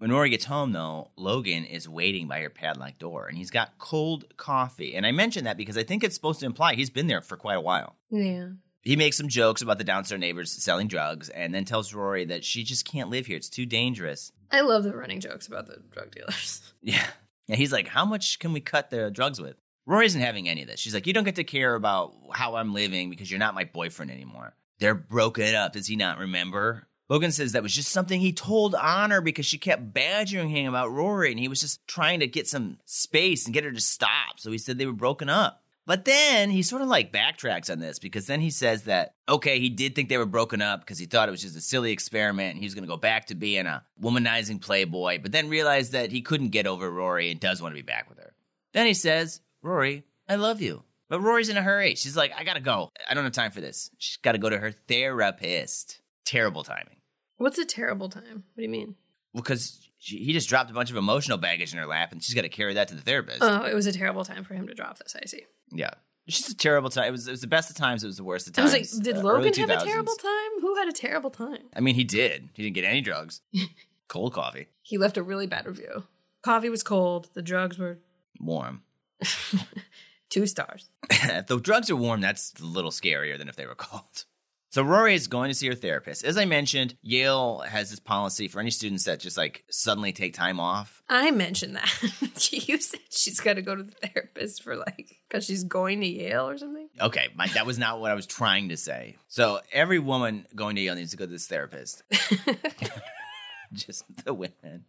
When 0.03 0.11
Rory 0.11 0.31
gets 0.31 0.47
home, 0.47 0.73
though, 0.73 1.13
Logan 1.15 1.65
is 1.65 1.89
waiting 1.89 2.27
by 2.27 2.41
her 2.41 2.51
padlock 2.51 2.99
door, 2.99 3.29
and 3.29 3.39
he's 3.39 3.53
got 3.53 3.79
cold 3.79 4.25
coffee. 4.37 4.97
And 4.97 5.07
I 5.07 5.13
mention 5.13 5.45
that 5.45 5.57
because 5.57 5.79
I 5.79 5.85
think 5.85 6.03
it's 6.03 6.17
supposed 6.17 6.41
to 6.41 6.47
imply 6.47 6.75
he's 6.75 6.91
been 6.91 7.07
there 7.07 7.21
for 7.23 7.37
quite 7.37 7.55
a 7.55 7.61
while. 7.61 7.95
Yeah. 8.11 8.49
He 8.81 8.97
makes 8.97 9.17
some 9.17 9.29
jokes 9.29 9.63
about 9.63 9.79
the 9.79 9.85
downstairs 9.85 10.21
neighbors 10.21 10.51
selling 10.51 10.89
drugs, 10.89 11.29
and 11.29 11.55
then 11.55 11.65
tells 11.65 11.95
Rory 11.95 12.25
that 12.25 12.45
she 12.45 12.65
just 12.65 12.85
can't 12.85 13.11
live 13.11 13.27
here. 13.27 13.37
It's 13.37 13.49
too 13.49 13.65
dangerous. 13.65 14.33
I 14.51 14.63
love 14.63 14.83
the 14.83 14.97
running 14.97 15.21
jokes 15.21 15.47
about 15.47 15.69
the 15.69 15.77
drug 15.93 16.11
dealers. 16.11 16.73
Yeah. 16.83 17.07
And 17.49 17.57
he's 17.57 17.73
like, 17.73 17.87
How 17.87 18.05
much 18.05 18.41
can 18.41 18.53
we 18.53 18.61
cut 18.61 18.91
the 18.91 19.09
drugs 19.09 19.41
with? 19.41 19.55
Rory 19.87 20.07
isn't 20.07 20.21
having 20.21 20.49
any 20.49 20.63
of 20.63 20.69
this. 20.69 20.81
She's 20.81 20.95
like, 20.95 21.07
You 21.07 21.13
don't 21.13 21.23
get 21.23 21.37
to 21.37 21.45
care 21.45 21.77
about 21.77 22.13
how 22.33 22.57
I'm 22.57 22.75
living 22.75 23.09
because 23.09 23.31
you're 23.31 23.39
not 23.39 23.55
my 23.55 23.67
boyfriend 23.67 24.11
anymore. 24.11 24.57
They're 24.81 24.97
broken 24.97 25.55
up. 25.55 25.75
Does 25.75 25.87
he 25.87 25.95
not 25.95 26.19
remember? 26.19 26.89
Logan 27.09 27.33
says 27.33 27.53
that 27.53 27.63
was 27.63 27.75
just 27.75 27.91
something 27.91 28.21
he 28.21 28.33
told 28.33 28.75
Honor 28.75 29.21
because 29.21 29.45
she 29.45 29.59
kept 29.59 29.93
badgering 29.93 30.49
him 30.49 30.69
about 30.69 30.93
Rory 30.93 31.31
and 31.31 31.41
he 31.41 31.49
was 31.49 31.61
just 31.61 31.87
trying 31.87 32.21
to 32.21 32.27
get 32.27 32.49
some 32.49 32.79
space 32.85 33.45
and 33.45 33.53
get 33.53 33.65
her 33.65 33.73
to 33.73 33.81
stop. 33.81 34.39
So 34.39 34.51
he 34.51 34.59
said 34.59 34.79
they 34.79 34.87
were 34.87 34.93
broken 34.93 35.29
up. 35.29 35.63
But 35.85 36.05
then 36.05 36.51
he 36.51 36.63
sort 36.63 36.83
of 36.83 36.89
like 36.89 37.13
backtracks 37.13 37.69
on 37.69 37.81
this 37.81 37.99
because 37.99 38.27
then 38.27 38.41
he 38.41 38.51
says 38.51 38.85
that, 38.85 39.15
okay, 39.29 39.59
he 39.59 39.69
did 39.69 39.95
think 39.95 40.09
they 40.09 40.17
were 40.17 40.27
broken 40.27 40.63
up 40.63 40.81
because 40.81 40.99
he 40.99 41.07
thought 41.07 41.29
it 41.29 41.33
was 41.33 41.43
just 41.43 41.57
a 41.57 41.61
silly 41.61 41.91
experiment 41.91 42.53
and 42.53 42.59
he 42.61 42.67
was 42.67 42.75
going 42.75 42.85
to 42.85 42.91
go 42.91 42.97
back 42.97 43.27
to 43.27 43.35
being 43.35 43.67
a 43.67 43.85
womanizing 44.01 44.61
playboy, 44.61 45.19
but 45.21 45.33
then 45.33 45.49
realized 45.49 45.93
that 45.93 46.13
he 46.13 46.23
couldn't 46.23 46.51
get 46.51 46.69
over 46.69 46.91
Rory 46.91 47.33
and 47.33 47.41
does 47.41 47.61
want 47.61 47.73
to 47.73 47.83
be 47.83 47.83
back 47.83 48.09
with 48.09 48.19
her. 48.19 48.33
Then 48.73 48.87
he 48.87 48.95
says, 48.95 49.41
Rory, 49.61 50.05
I 50.29 50.37
love 50.37 50.61
you. 50.63 50.85
But 51.09 51.21
Rory's 51.21 51.49
in 51.49 51.57
a 51.57 51.63
hurry. 51.63 51.97
She's 51.97 52.17
like, 52.17 52.33
I 52.39 52.45
got 52.45 52.55
to 52.55 52.61
go. 52.61 52.93
I 53.11 53.15
don't 53.15 53.25
have 53.25 53.33
time 53.33 53.51
for 53.51 53.61
this. 53.61 53.91
She's 53.99 54.17
got 54.19 54.33
to 54.33 54.39
go 54.39 54.49
to 54.49 54.59
her 54.59 54.71
therapist. 54.71 56.01
Terrible 56.25 56.63
timing. 56.65 56.97
What's 57.37 57.59
a 57.59 57.65
terrible 57.65 58.09
time? 58.09 58.45
What 58.55 58.57
do 58.57 58.63
you 58.63 58.69
mean? 58.69 58.95
Because 59.35 59.89
she, 59.99 60.19
he 60.19 60.33
just 60.33 60.49
dropped 60.49 60.71
a 60.71 60.75
bunch 60.75 60.91
of 60.91 60.97
emotional 60.97 61.39
baggage 61.39 61.73
in 61.73 61.79
her 61.79 61.87
lap 61.87 62.13
and 62.13 62.23
she's 62.23 62.35
got 62.35 62.43
to 62.43 62.49
carry 62.49 62.75
that 62.75 62.89
to 62.89 62.95
the 62.95 63.01
therapist. 63.01 63.39
Oh, 63.43 63.65
it 63.65 63.75
was 63.75 63.87
a 63.87 63.93
terrible 63.93 64.25
time 64.25 64.45
for 64.45 64.55
him 64.55 64.67
to 64.69 64.75
drop 64.75 64.99
this. 64.99 65.17
I 65.21 65.27
see. 65.27 65.43
Yeah. 65.73 65.91
It's 66.27 66.37
just 66.39 66.51
a 66.51 66.57
terrible 66.57 66.91
time. 66.91 67.07
It 67.09 67.11
was, 67.11 67.27
it 67.27 67.33
was 67.33 67.41
the 67.41 67.47
best 67.49 67.69
of 67.71 67.77
times. 67.77 68.05
It 68.05 68.07
was 68.07 68.17
the 68.19 68.25
worst 68.25 68.47
of 68.47 68.57
I 68.59 68.63
was 68.63 68.73
times. 68.73 68.95
like, 68.95 69.05
did 69.05 69.17
Uh, 69.17 69.23
Logan 69.23 69.53
have 69.55 69.71
a 69.71 69.85
terrible 69.85 70.15
time? 70.15 70.61
Who 70.61 70.77
had 70.77 70.89
a 70.89 70.93
terrible 70.93 71.31
time? 71.31 71.63
I 71.75 71.81
mean, 71.81 71.95
he 71.97 72.05
did. 72.05 72.51
He 72.55 72.63
didn't 72.63 72.75
get 72.77 72.85
any 72.85 73.01
drugs. 73.01 73.41
Cold 74.09 74.33
coffee. 74.35 74.69
He 74.83 74.99
left 74.99 75.17
a 75.17 75.23
really 75.23 75.47
bad 75.47 75.67
review. 75.67 76.05
Coffee 76.43 76.69
was 76.69 76.83
cold. 76.83 77.31
The 77.35 77.43
drugs 77.43 77.79
were 77.79 77.99
Warm. 78.39 78.83
two 80.29 80.47
stars. 80.47 80.91
if 81.11 81.47
the 81.47 81.59
drugs 81.61 81.91
are 81.91 81.97
warm, 81.97 82.21
that's 82.21 82.53
a 82.61 82.65
little 82.65 82.91
scarier 82.91 83.39
than 83.39 83.49
if 83.49 83.57
they 83.57 83.67
were 83.67 83.75
cold. 83.75 84.25
So 84.73 84.81
Rory 84.83 85.15
is 85.15 85.27
going 85.27 85.51
to 85.51 85.55
see 85.55 85.67
her 85.67 85.75
therapist. 85.75 86.25
As 86.25 86.39
I 86.39 86.47
mentioned, 86.47 86.97
Yale 87.03 87.59
has 87.59 87.91
this 87.91 88.01
policy 88.01 88.49
for 88.49 88.59
any 88.59 88.71
students 88.71 89.05
that 89.05 89.21
just 89.21 89.37
like 89.37 89.65
suddenly 89.69 90.13
take 90.13 90.33
time 90.33 90.59
off. 90.59 91.03
I 91.11 91.31
mentioned 91.31 91.77
that. 91.77 92.51
you 92.51 92.81
said 92.81 93.01
she's 93.11 93.39
got 93.39 93.57
to 93.57 93.63
go 93.63 93.77
to 93.77 93.83
the 93.83 93.93
therapist 93.93 94.63
for 94.63 94.77
like, 94.77 95.19
because 95.29 95.45
she's 95.45 95.63
going 95.63 96.01
to 96.01 96.07
Yale 96.07 96.49
or 96.49 96.57
something. 96.57 96.89
Okay, 96.99 97.29
my, 97.35 97.49
that 97.49 97.67
was 97.67 97.79
not 97.79 98.01
what 98.01 98.11
I 98.11 98.15
was 98.15 98.27
trying 98.27 98.71
to 98.71 98.79
say. 98.79 99.17
So 99.29 99.61
every 99.73 99.99
woman 99.99 100.47
going 100.55 100.77
to 100.77 100.81
Yale 100.81 100.95
needs 100.95 101.11
to 101.11 101.19
go 101.19 101.27
to 101.27 101.31
this 101.31 101.47
therapist. 101.47 102.03
just 103.75 104.05
the 104.25 104.33
women. 104.33 104.87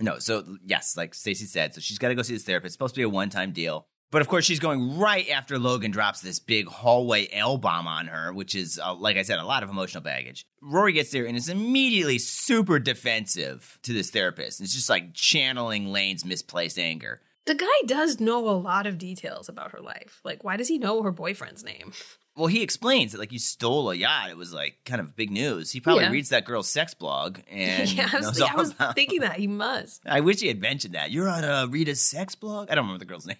No, 0.00 0.20
so 0.20 0.56
yes, 0.64 0.96
like 0.96 1.14
Stacey 1.14 1.44
said, 1.44 1.74
so 1.74 1.82
she's 1.82 1.98
got 1.98 2.08
to 2.08 2.14
go 2.14 2.22
see 2.22 2.32
this 2.32 2.44
therapist. 2.44 2.68
It's 2.68 2.74
supposed 2.76 2.94
to 2.94 3.00
be 3.00 3.04
a 3.04 3.10
one-time 3.10 3.52
deal. 3.52 3.88
But 4.10 4.22
of 4.22 4.28
course, 4.28 4.44
she's 4.46 4.58
going 4.60 4.98
right 4.98 5.28
after 5.28 5.58
Logan 5.58 5.90
drops 5.90 6.20
this 6.22 6.38
big 6.38 6.66
hallway 6.66 7.28
L 7.30 7.58
bomb 7.58 7.86
on 7.86 8.06
her, 8.06 8.32
which 8.32 8.54
is, 8.54 8.80
uh, 8.82 8.94
like 8.94 9.16
I 9.18 9.22
said, 9.22 9.38
a 9.38 9.44
lot 9.44 9.62
of 9.62 9.68
emotional 9.68 10.02
baggage. 10.02 10.46
Rory 10.62 10.92
gets 10.94 11.10
there 11.10 11.26
and 11.26 11.36
is 11.36 11.48
immediately 11.50 12.18
super 12.18 12.78
defensive 12.78 13.78
to 13.82 13.92
this 13.92 14.10
therapist. 14.10 14.60
It's 14.60 14.72
just 14.72 14.88
like 14.88 15.12
channeling 15.14 15.92
Lane's 15.92 16.24
misplaced 16.24 16.78
anger. 16.78 17.20
The 17.44 17.54
guy 17.54 17.66
does 17.86 18.20
know 18.20 18.48
a 18.48 18.52
lot 18.52 18.86
of 18.86 18.98
details 18.98 19.48
about 19.48 19.72
her 19.72 19.80
life. 19.80 20.20
Like, 20.24 20.44
why 20.44 20.56
does 20.56 20.68
he 20.68 20.78
know 20.78 21.02
her 21.02 21.12
boyfriend's 21.12 21.64
name? 21.64 21.92
Well, 22.36 22.46
he 22.46 22.62
explains 22.62 23.10
that 23.10 23.18
like 23.18 23.32
you 23.32 23.40
stole 23.40 23.90
a 23.90 23.96
yacht. 23.96 24.30
It 24.30 24.36
was 24.36 24.52
like 24.54 24.76
kind 24.84 25.00
of 25.00 25.16
big 25.16 25.32
news. 25.32 25.72
He 25.72 25.80
probably 25.80 26.04
Yeah. 26.04 26.12
reads 26.12 26.28
that 26.28 26.44
girl's 26.44 26.68
sex 26.68 26.94
blog 26.94 27.40
and 27.50 27.92
yeah, 27.92 28.08
I 28.12 28.16
was, 28.20 28.40
I 28.40 28.54
was 28.54 28.72
thinking 28.94 29.22
that 29.22 29.38
he 29.40 29.48
must. 29.48 30.02
I 30.06 30.20
wish 30.20 30.38
he 30.38 30.46
had 30.46 30.60
mentioned 30.60 30.94
that. 30.94 31.10
You're 31.10 31.28
on 31.28 31.42
uh, 31.42 31.66
Rita's 31.68 32.00
sex 32.00 32.36
blog. 32.36 32.70
I 32.70 32.76
don't 32.76 32.84
remember 32.84 33.00
the 33.00 33.06
girl's 33.06 33.26
name. 33.26 33.38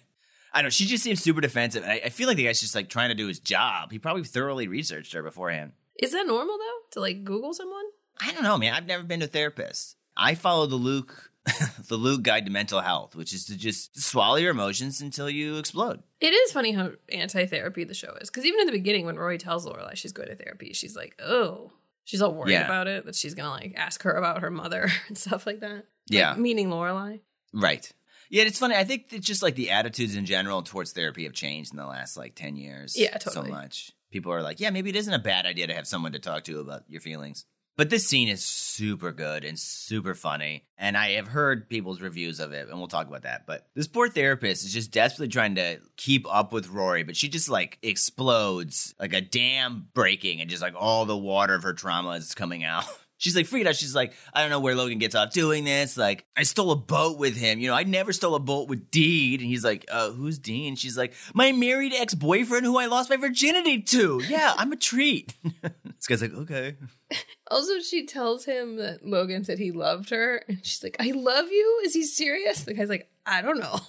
I 0.53 0.61
know 0.61 0.69
she 0.69 0.85
just 0.85 1.03
seems 1.03 1.21
super 1.21 1.41
defensive, 1.41 1.83
and 1.83 1.91
I, 1.91 2.01
I 2.05 2.09
feel 2.09 2.27
like 2.27 2.37
the 2.37 2.45
guy's 2.45 2.59
just 2.59 2.75
like 2.75 2.89
trying 2.89 3.09
to 3.09 3.15
do 3.15 3.27
his 3.27 3.39
job. 3.39 3.91
He 3.91 3.99
probably 3.99 4.23
thoroughly 4.23 4.67
researched 4.67 5.13
her 5.13 5.21
beforehand. 5.23 5.73
Is 6.01 6.11
that 6.13 6.25
normal 6.27 6.57
though 6.57 6.79
to 6.91 6.99
like 7.01 7.23
Google 7.23 7.53
someone? 7.53 7.85
I 8.21 8.31
don't 8.31 8.43
know, 8.43 8.57
man. 8.57 8.73
I've 8.73 8.87
never 8.87 9.03
been 9.03 9.19
to 9.19 9.25
a 9.25 9.29
therapist. 9.29 9.95
I 10.17 10.35
follow 10.35 10.65
the 10.65 10.75
Luke, 10.75 11.31
the 11.87 11.95
Luke 11.95 12.23
guide 12.23 12.45
to 12.45 12.51
mental 12.51 12.81
health, 12.81 13.15
which 13.15 13.33
is 13.33 13.45
to 13.45 13.55
just 13.57 13.99
swallow 14.01 14.35
your 14.35 14.51
emotions 14.51 15.01
until 15.01 15.29
you 15.29 15.57
explode. 15.57 16.01
It 16.19 16.33
is 16.33 16.51
funny 16.51 16.71
how 16.73 16.91
anti-therapy 17.11 17.83
the 17.85 17.93
show 17.93 18.13
is 18.19 18.29
because 18.29 18.45
even 18.45 18.59
in 18.61 18.65
the 18.65 18.71
beginning, 18.73 19.05
when 19.05 19.17
Rory 19.17 19.37
tells 19.37 19.65
Lorelai 19.65 19.95
she's 19.95 20.11
going 20.11 20.29
to 20.29 20.35
therapy, 20.35 20.73
she's 20.73 20.95
like, 20.95 21.15
"Oh," 21.23 21.71
she's 22.03 22.21
all 22.21 22.33
worried 22.33 22.51
Yeah. 22.53 22.65
about 22.65 22.87
it 22.87 23.05
that 23.05 23.15
she's 23.15 23.33
gonna 23.35 23.51
like 23.51 23.73
ask 23.77 24.01
her 24.03 24.11
about 24.11 24.41
her 24.41 24.49
mother 24.51 24.89
and 25.07 25.17
stuff 25.17 25.45
like 25.45 25.59
that. 25.61 25.85
Yeah. 26.07 26.31
Like, 26.31 26.39
meaning 26.39 26.69
Lorelai. 26.69 27.19
Right. 27.53 27.89
Yeah, 28.29 28.43
it's 28.43 28.59
funny. 28.59 28.75
I 28.75 28.83
think 28.83 29.07
it's 29.11 29.25
just 29.25 29.41
like 29.41 29.55
the 29.55 29.71
attitudes 29.71 30.15
in 30.15 30.25
general 30.25 30.61
towards 30.61 30.91
therapy 30.91 31.23
have 31.23 31.33
changed 31.33 31.71
in 31.71 31.77
the 31.77 31.85
last 31.85 32.15
like 32.15 32.35
10 32.35 32.55
years. 32.55 32.95
Yeah, 32.97 33.17
totally. 33.17 33.47
So 33.47 33.53
much. 33.53 33.91
People 34.11 34.31
are 34.31 34.41
like, 34.41 34.59
yeah, 34.59 34.69
maybe 34.69 34.89
it 34.89 34.95
isn't 34.95 35.13
a 35.13 35.19
bad 35.19 35.45
idea 35.45 35.67
to 35.67 35.73
have 35.73 35.87
someone 35.87 36.13
to 36.13 36.19
talk 36.19 36.43
to 36.45 36.59
about 36.59 36.83
your 36.87 37.01
feelings. 37.01 37.45
But 37.79 37.89
this 37.89 38.05
scene 38.05 38.27
is 38.27 38.43
super 38.43 39.13
good 39.13 39.45
and 39.45 39.57
super 39.57 40.13
funny. 40.13 40.65
And 40.77 40.97
I 40.97 41.11
have 41.11 41.29
heard 41.29 41.69
people's 41.69 42.01
reviews 42.01 42.41
of 42.41 42.51
it, 42.51 42.67
and 42.67 42.77
we'll 42.77 42.89
talk 42.89 43.07
about 43.07 43.21
that. 43.21 43.45
But 43.45 43.67
this 43.73 43.87
poor 43.87 44.09
therapist 44.09 44.65
is 44.65 44.73
just 44.73 44.91
desperately 44.91 45.29
trying 45.29 45.55
to 45.55 45.77
keep 45.95 46.25
up 46.29 46.51
with 46.51 46.67
Rory, 46.67 47.03
but 47.03 47.15
she 47.15 47.29
just 47.29 47.47
like 47.49 47.77
explodes 47.81 48.93
like 48.99 49.13
a 49.13 49.21
dam 49.21 49.87
breaking, 49.93 50.41
and 50.41 50.49
just 50.49 50.61
like 50.61 50.73
all 50.75 51.05
the 51.05 51.15
water 51.15 51.55
of 51.55 51.63
her 51.63 51.71
trauma 51.73 52.09
is 52.11 52.35
coming 52.35 52.65
out. 52.65 52.83
She's 53.19 53.35
like 53.35 53.67
out. 53.67 53.75
She's 53.75 53.93
like, 53.93 54.13
I 54.33 54.41
don't 54.41 54.49
know 54.49 54.61
where 54.61 54.75
Logan 54.75 54.97
gets 54.97 55.13
off 55.13 55.31
doing 55.33 55.65
this. 55.65 55.97
Like, 55.97 56.25
I 56.37 56.43
stole 56.43 56.71
a 56.71 56.75
boat 56.77 57.17
with 57.19 57.35
him. 57.35 57.59
You 57.59 57.67
know, 57.67 57.75
I 57.75 57.83
never 57.83 58.13
stole 58.13 58.33
a 58.33 58.39
boat 58.39 58.69
with 58.69 58.89
Dean. 58.91 59.41
And 59.41 59.47
he's 59.47 59.63
like, 59.63 59.85
uh, 59.91 60.11
who's 60.11 60.39
Dean? 60.39 60.77
She's 60.77 60.97
like, 60.97 61.13
my 61.33 61.51
married 61.51 61.91
ex 61.93 62.15
boyfriend 62.15 62.65
who 62.65 62.79
I 62.79 62.85
lost 62.85 63.09
my 63.09 63.17
virginity 63.17 63.81
to. 63.81 64.21
Yeah, 64.25 64.53
I'm 64.57 64.71
a 64.71 64.77
treat. 64.77 65.35
this 65.61 66.07
guy's 66.07 66.21
like, 66.21 66.33
okay. 66.33 66.75
Also, 67.51 67.79
she 67.79 68.05
tells 68.05 68.45
him 68.45 68.75
that 68.75 69.03
Logan 69.03 69.43
said 69.43 69.57
he 69.57 69.71
loved 69.71 70.11
her, 70.11 70.43
and 70.47 70.63
she's 70.63 70.83
like, 70.83 70.95
"I 70.99 71.09
love 71.15 71.49
you." 71.49 71.81
Is 71.83 71.95
he 71.95 72.03
serious? 72.03 72.63
The 72.63 72.75
guy's 72.75 72.89
like, 72.89 73.09
"I 73.25 73.41
don't 73.41 73.57
know." 73.57 73.79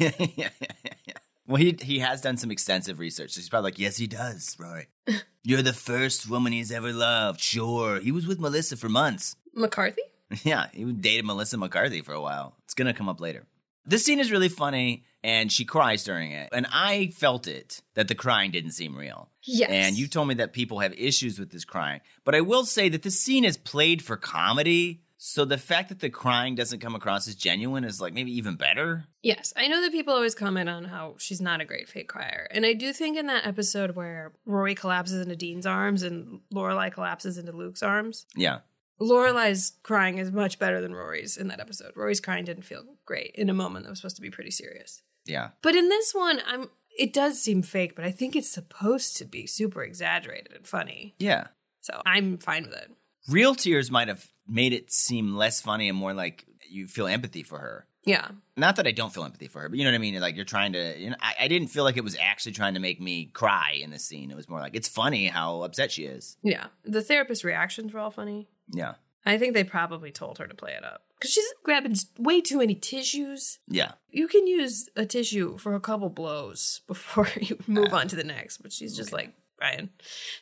yeah, 0.00 0.12
yeah, 0.18 0.48
yeah, 0.58 0.92
yeah. 1.06 1.14
Well, 1.52 1.60
he 1.60 1.76
he 1.82 1.98
has 1.98 2.22
done 2.22 2.38
some 2.38 2.50
extensive 2.50 2.98
research. 2.98 3.32
So 3.32 3.40
he's 3.40 3.50
probably 3.50 3.72
like, 3.72 3.78
yes, 3.78 3.98
he 3.98 4.06
does, 4.06 4.56
Rory. 4.58 4.86
You're 5.42 5.60
the 5.60 5.74
first 5.74 6.26
woman 6.26 6.50
he's 6.50 6.72
ever 6.72 6.94
loved. 6.94 7.40
Sure, 7.40 8.00
he 8.00 8.10
was 8.10 8.26
with 8.26 8.40
Melissa 8.40 8.74
for 8.74 8.88
months. 8.88 9.36
McCarthy. 9.54 10.00
Yeah, 10.44 10.68
he 10.72 10.90
dated 10.90 11.26
Melissa 11.26 11.58
McCarthy 11.58 12.00
for 12.00 12.14
a 12.14 12.20
while. 12.22 12.56
It's 12.64 12.72
gonna 12.72 12.94
come 12.94 13.06
up 13.06 13.20
later. 13.20 13.44
This 13.84 14.02
scene 14.02 14.18
is 14.18 14.32
really 14.32 14.48
funny, 14.48 15.04
and 15.22 15.52
she 15.52 15.66
cries 15.66 16.04
during 16.04 16.32
it, 16.32 16.48
and 16.52 16.66
I 16.72 17.08
felt 17.08 17.46
it 17.46 17.82
that 17.96 18.08
the 18.08 18.14
crying 18.14 18.50
didn't 18.50 18.70
seem 18.70 18.96
real. 18.96 19.28
Yes. 19.42 19.68
And 19.70 19.94
you 19.94 20.08
told 20.08 20.28
me 20.28 20.34
that 20.36 20.54
people 20.54 20.78
have 20.78 20.94
issues 20.94 21.38
with 21.38 21.50
this 21.50 21.66
crying, 21.66 22.00
but 22.24 22.34
I 22.34 22.40
will 22.40 22.64
say 22.64 22.88
that 22.88 23.02
this 23.02 23.20
scene 23.20 23.44
is 23.44 23.58
played 23.58 24.00
for 24.02 24.16
comedy. 24.16 25.01
So 25.24 25.44
the 25.44 25.56
fact 25.56 25.88
that 25.90 26.00
the 26.00 26.10
crying 26.10 26.56
doesn't 26.56 26.80
come 26.80 26.96
across 26.96 27.28
as 27.28 27.36
genuine 27.36 27.84
is 27.84 28.00
like 28.00 28.12
maybe 28.12 28.32
even 28.36 28.56
better. 28.56 29.04
Yes, 29.22 29.52
I 29.56 29.68
know 29.68 29.80
that 29.80 29.92
people 29.92 30.12
always 30.12 30.34
comment 30.34 30.68
on 30.68 30.82
how 30.82 31.14
she's 31.18 31.40
not 31.40 31.60
a 31.60 31.64
great 31.64 31.88
fake 31.88 32.08
crier, 32.08 32.48
and 32.50 32.66
I 32.66 32.72
do 32.72 32.92
think 32.92 33.16
in 33.16 33.28
that 33.28 33.46
episode 33.46 33.94
where 33.94 34.32
Rory 34.46 34.74
collapses 34.74 35.20
into 35.22 35.36
Dean's 35.36 35.64
arms 35.64 36.02
and 36.02 36.40
Lorelai 36.52 36.90
collapses 36.92 37.38
into 37.38 37.52
Luke's 37.52 37.84
arms, 37.84 38.26
Yeah. 38.34 38.58
Lorelai's 39.00 39.74
crying 39.84 40.18
is 40.18 40.32
much 40.32 40.58
better 40.58 40.80
than 40.80 40.92
Rory's 40.92 41.36
in 41.36 41.46
that 41.48 41.60
episode. 41.60 41.92
Rory's 41.94 42.20
crying 42.20 42.44
didn't 42.44 42.64
feel 42.64 42.82
great 43.06 43.30
in 43.36 43.48
a 43.48 43.54
moment 43.54 43.84
that 43.84 43.90
was 43.90 44.00
supposed 44.00 44.16
to 44.16 44.22
be 44.22 44.30
pretty 44.30 44.50
serious. 44.50 45.02
Yeah. 45.24 45.50
But 45.62 45.76
in 45.76 45.88
this 45.88 46.12
one, 46.12 46.40
I'm 46.44 46.68
it 46.98 47.12
does 47.12 47.40
seem 47.40 47.62
fake, 47.62 47.94
but 47.94 48.04
I 48.04 48.10
think 48.10 48.34
it's 48.34 48.50
supposed 48.50 49.16
to 49.18 49.24
be 49.24 49.46
super 49.46 49.84
exaggerated 49.84 50.52
and 50.52 50.66
funny. 50.66 51.14
Yeah. 51.20 51.46
So 51.80 52.02
I'm 52.04 52.38
fine 52.38 52.64
with 52.64 52.74
it. 52.74 52.90
Real 53.28 53.54
tears 53.54 53.88
might 53.88 54.08
have 54.08 54.26
made 54.52 54.72
it 54.72 54.92
seem 54.92 55.34
less 55.34 55.60
funny 55.60 55.88
and 55.88 55.96
more 55.96 56.12
like 56.12 56.44
you 56.68 56.86
feel 56.86 57.06
empathy 57.06 57.42
for 57.42 57.58
her. 57.58 57.86
Yeah. 58.04 58.28
Not 58.56 58.76
that 58.76 58.86
I 58.86 58.90
don't 58.90 59.12
feel 59.12 59.24
empathy 59.24 59.46
for 59.46 59.62
her, 59.62 59.68
but 59.68 59.78
you 59.78 59.84
know 59.84 59.90
what 59.90 59.96
I 59.96 59.98
mean? 59.98 60.20
Like 60.20 60.36
you're 60.36 60.44
trying 60.44 60.72
to, 60.72 60.98
you 60.98 61.10
know, 61.10 61.16
I, 61.20 61.34
I 61.42 61.48
didn't 61.48 61.68
feel 61.68 61.84
like 61.84 61.96
it 61.96 62.04
was 62.04 62.16
actually 62.20 62.52
trying 62.52 62.74
to 62.74 62.80
make 62.80 63.00
me 63.00 63.26
cry 63.26 63.78
in 63.80 63.90
this 63.90 64.04
scene. 64.04 64.30
It 64.30 64.36
was 64.36 64.48
more 64.48 64.60
like 64.60 64.74
it's 64.74 64.88
funny 64.88 65.26
how 65.26 65.62
upset 65.62 65.92
she 65.92 66.04
is. 66.04 66.36
Yeah. 66.42 66.66
The 66.84 67.02
therapist's 67.02 67.44
reactions 67.44 67.92
were 67.92 68.00
all 68.00 68.10
funny. 68.10 68.48
Yeah. 68.72 68.94
I 69.24 69.38
think 69.38 69.54
they 69.54 69.64
probably 69.64 70.10
told 70.10 70.38
her 70.38 70.46
to 70.46 70.54
play 70.54 70.72
it 70.72 70.84
up. 70.84 71.04
Because 71.18 71.30
she's 71.32 71.46
grabbing 71.62 71.94
way 72.18 72.40
too 72.40 72.58
many 72.58 72.74
tissues. 72.74 73.60
Yeah. 73.68 73.92
You 74.10 74.26
can 74.26 74.48
use 74.48 74.88
a 74.96 75.06
tissue 75.06 75.56
for 75.58 75.74
a 75.74 75.80
couple 75.80 76.08
blows 76.08 76.80
before 76.88 77.28
you 77.40 77.58
move 77.68 77.92
uh, 77.92 77.98
on 77.98 78.08
to 78.08 78.16
the 78.16 78.24
next, 78.24 78.58
but 78.58 78.72
she's 78.72 78.96
just 78.96 79.12
like, 79.12 79.32
Brian, 79.62 79.90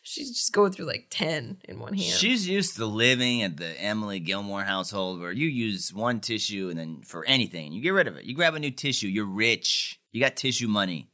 she's 0.02 0.30
just 0.30 0.50
going 0.50 0.72
through 0.72 0.86
like 0.86 1.08
10 1.10 1.58
in 1.68 1.78
one 1.78 1.92
hand. 1.92 2.08
She's 2.08 2.48
used 2.48 2.76
to 2.76 2.86
living 2.86 3.42
at 3.42 3.58
the 3.58 3.78
Emily 3.78 4.18
Gilmore 4.18 4.62
household 4.62 5.20
where 5.20 5.30
you 5.30 5.46
use 5.46 5.92
one 5.92 6.20
tissue 6.20 6.68
and 6.70 6.78
then 6.78 7.02
for 7.04 7.26
anything, 7.26 7.72
you 7.74 7.82
get 7.82 7.90
rid 7.90 8.08
of 8.08 8.16
it. 8.16 8.24
You 8.24 8.34
grab 8.34 8.54
a 8.54 8.58
new 8.58 8.70
tissue, 8.70 9.08
you're 9.08 9.26
rich. 9.26 10.00
You 10.10 10.22
got 10.22 10.36
tissue 10.36 10.68
money. 10.68 11.10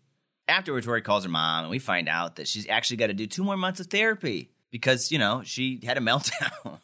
Afterwards, 0.46 0.86
Rory 0.86 1.02
calls 1.02 1.24
her 1.24 1.28
mom, 1.28 1.64
and 1.64 1.70
we 1.70 1.80
find 1.80 2.08
out 2.08 2.36
that 2.36 2.46
she's 2.46 2.68
actually 2.68 2.98
got 2.98 3.08
to 3.08 3.14
do 3.14 3.26
two 3.26 3.42
more 3.42 3.56
months 3.56 3.80
of 3.80 3.88
therapy 3.88 4.52
because, 4.70 5.10
you 5.10 5.18
know, 5.18 5.42
she 5.44 5.80
had 5.84 5.98
a 5.98 6.00
meltdown. 6.00 6.78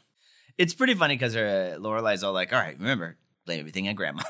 it's 0.58 0.74
pretty 0.74 0.94
funny 0.94 1.14
because 1.14 1.34
her 1.34 1.76
uh, 1.76 1.78
Lorelai's 1.78 2.24
all 2.24 2.32
like, 2.32 2.52
all 2.52 2.58
right, 2.58 2.76
remember, 2.76 3.16
blame 3.46 3.60
everything 3.60 3.86
on 3.86 3.94
grandma. 3.94 4.24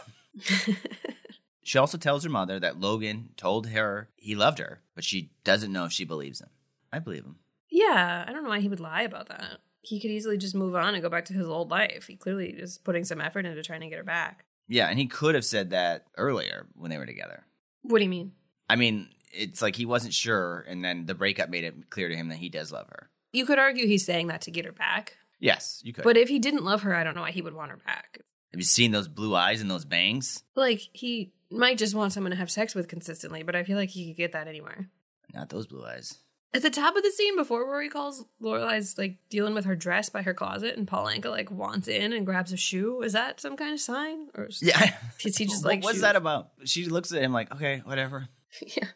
she 1.63 1.79
also 1.79 1.97
tells 1.97 2.23
her 2.25 2.31
mother 2.31 2.61
that 2.61 2.79
Logan 2.79 3.31
told 3.39 3.69
her 3.69 4.11
he 4.17 4.35
loved 4.35 4.59
her, 4.59 4.83
but 4.95 5.05
she 5.05 5.31
doesn't 5.43 5.73
know 5.73 5.87
if 5.87 5.93
she 5.93 6.05
believes 6.05 6.43
him. 6.43 6.51
I 6.93 6.99
believe 6.99 7.25
him. 7.25 7.37
yeah, 7.71 8.25
I 8.27 8.33
don't 8.33 8.43
know 8.45 8.51
why 8.51 8.61
he 8.61 8.69
would 8.69 8.81
lie 8.81 9.03
about 9.03 9.29
that. 9.29 9.59
He 9.81 10.01
could 10.01 10.11
easily 10.11 10.37
just 10.39 10.55
move 10.55 10.77
on 10.77 10.95
and 10.95 11.03
go 11.03 11.09
back 11.09 11.25
to 11.27 11.33
his 11.33 11.49
old 11.49 11.71
life. 11.71 12.07
He 12.07 12.17
clearly 12.17 12.51
is 12.51 12.79
putting 12.79 13.05
some 13.05 13.21
effort 13.21 13.47
into 13.47 13.63
trying 13.63 13.81
to 13.81 13.89
get 13.89 13.99
her 13.99 14.05
back. 14.05 14.45
Yeah, 14.69 14.87
and 14.87 14.99
he 14.99 15.07
could 15.07 15.35
have 15.35 15.45
said 15.45 15.71
that 15.71 16.07
earlier 16.17 16.67
when 16.77 16.91
they 16.91 16.99
were 16.99 17.07
together. 17.07 17.45
What 17.83 17.99
do 17.99 18.05
you 18.05 18.11
mean? 18.11 18.33
I 18.71 18.77
mean, 18.77 19.09
it's 19.33 19.61
like 19.61 19.75
he 19.75 19.87
wasn't 19.87 20.15
sure, 20.15 20.65
and 20.69 20.85
then 20.85 21.07
the 21.07 21.15
breakup 21.15 21.49
made 21.51 21.65
it 21.65 21.91
clear 21.91 22.09
to 22.09 22.15
him 22.17 22.29
that 22.29 22.39
he 22.39 22.49
does 22.49 22.71
love 22.71 22.87
her. 22.89 23.11
You 23.33 23.45
could 23.45 23.59
argue 23.59 23.87
he's 23.87 24.05
saying 24.05 24.29
that 24.29 24.43
to 24.43 24.51
get 24.51 24.67
her 24.67 24.73
back. 24.73 25.17
Yes, 25.41 25.81
you 25.83 25.93
could. 25.93 26.05
But 26.05 26.17
if 26.17 26.29
he 26.29 26.39
didn't 26.39 26.65
love 26.65 26.83
her, 26.83 26.95
I 26.95 27.03
don't 27.03 27.17
know 27.17 27.23
why 27.23 27.33
he 27.33 27.43
would 27.43 27.55
want 27.55 27.71
her 27.73 27.79
back. 27.85 28.21
have 28.53 28.61
you 28.61 28.65
seen 28.65 28.93
those 28.93 29.09
blue 29.09 29.35
eyes 29.35 29.61
and 29.61 29.71
those 29.71 29.85
bangs? 29.85 30.45
Like, 30.55 30.81
he 30.93 31.33
might 31.51 31.77
just 31.79 31.95
want 31.97 32.13
someone 32.13 32.31
to 32.31 32.37
have 32.37 32.51
sex 32.51 32.75
with 32.75 32.87
consistently, 32.87 33.43
but 33.43 33.57
I 33.57 33.65
feel 33.65 33.77
like 33.77 33.91
he 33.91 34.07
could 34.07 34.17
get 34.17 34.33
that 34.33 34.47
anywhere. 34.47 34.89
Not 35.35 35.49
those 35.49 35.67
blue 35.67 35.85
eyes. 35.85 36.19
At 36.55 36.61
the 36.63 36.71
top 36.71 36.97
of 36.97 37.03
the 37.03 37.11
scene, 37.11 37.35
before 37.37 37.67
Rory 37.67 37.89
calls, 37.89 38.25
Lorelai's 38.43 38.99
like 38.99 39.17
dealing 39.31 39.55
with 39.55 39.65
her 39.65 39.75
dress 39.75 40.11
by 40.11 40.21
her 40.23 40.35
closet, 40.35 40.77
and 40.77 40.87
Paul 40.87 41.07
Anka 41.07 41.31
like 41.31 41.51
wants 41.51 41.89
in 41.89 42.13
and 42.13 42.27
grabs 42.27 42.53
a 42.53 42.59
shoe. 42.59 43.01
Is 43.03 43.15
that 43.15 43.41
some 43.41 43.57
kind 43.57 43.73
of 43.73 43.81
sign? 43.81 44.29
Or 44.35 44.45
is, 44.47 44.63
Yeah. 44.63 44.95
is 45.25 45.39
he 45.39 45.47
just 45.47 45.65
like 45.65 45.83
what's 45.83 45.95
shoes? 45.97 46.03
that 46.03 46.17
about? 46.17 46.51
She 46.65 46.85
looks 46.87 47.11
at 47.13 47.23
him 47.23 47.33
like, 47.33 47.53
okay, 47.55 47.81
whatever. 47.85 48.29
Yeah. 48.77 48.89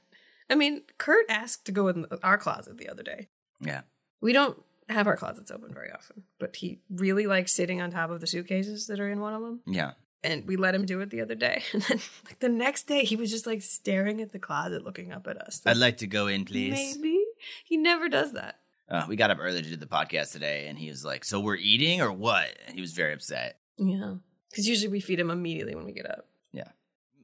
I 0.51 0.55
mean, 0.55 0.83
Kurt 0.99 1.25
asked 1.31 1.65
to 1.65 1.73
go 1.73 1.89
in 1.89 2.07
our 2.23 2.37
closet 2.39 2.77
the 2.79 2.89
other 2.91 3.03
day. 3.03 3.29
Yeah. 3.61 3.81
We 4.21 4.33
don't 4.35 4.63
have 4.89 5.07
our 5.07 5.17
closets 5.17 5.51
open 5.51 5.73
very 5.75 5.91
often, 5.91 6.25
but 6.39 6.57
he 6.57 6.79
really 6.91 7.27
likes 7.27 7.53
sitting 7.53 7.81
on 7.81 7.91
top 7.91 8.11
of 8.11 8.21
the 8.21 8.27
suitcases 8.27 8.87
that 8.89 9.01
are 9.01 9.09
in 9.09 9.21
one 9.21 9.33
of 9.35 9.41
them. 9.43 9.61
Yeah. 9.67 9.93
And 10.23 10.47
we 10.47 10.57
let 10.57 10.75
him 10.75 10.85
do 10.87 11.01
it 11.01 11.11
the 11.11 11.21
other 11.23 11.35
day. 11.35 11.63
And 11.73 11.83
then, 11.83 12.01
like, 12.27 12.39
the 12.39 12.49
next 12.49 12.87
day, 12.87 13.05
he 13.05 13.17
was 13.17 13.31
just 13.31 13.47
like 13.47 13.63
staring 13.63 14.21
at 14.21 14.33
the 14.33 14.39
closet, 14.39 14.85
looking 14.85 15.11
up 15.11 15.27
at 15.27 15.39
us. 15.41 15.63
I'd 15.67 15.79
like 15.79 15.97
to 15.99 16.07
go 16.07 16.27
in, 16.27 16.45
please. 16.45 16.97
Maybe. 16.97 17.25
He 17.65 17.77
never 17.77 18.09
does 18.09 18.33
that. 18.33 18.61
Uh, 18.89 19.05
we 19.09 19.17
got 19.17 19.31
up 19.31 19.39
early 19.41 19.63
to 19.63 19.69
do 19.69 19.77
the 19.77 19.87
podcast 19.87 20.33
today, 20.33 20.67
and 20.69 20.79
he 20.79 20.89
was 20.89 21.05
like, 21.05 21.25
so 21.25 21.41
we're 21.41 21.57
eating 21.57 22.01
or 22.01 22.13
what? 22.13 22.57
And 22.67 22.75
he 22.77 22.81
was 22.81 22.93
very 22.93 23.13
upset. 23.13 23.59
Yeah. 23.79 24.15
Because 24.51 24.69
usually 24.69 24.89
we 24.93 25.01
feed 25.01 25.19
him 25.19 25.31
immediately 25.31 25.75
when 25.75 25.85
we 25.85 25.93
get 25.93 26.09
up. 26.09 26.29
Yeah. 26.53 26.69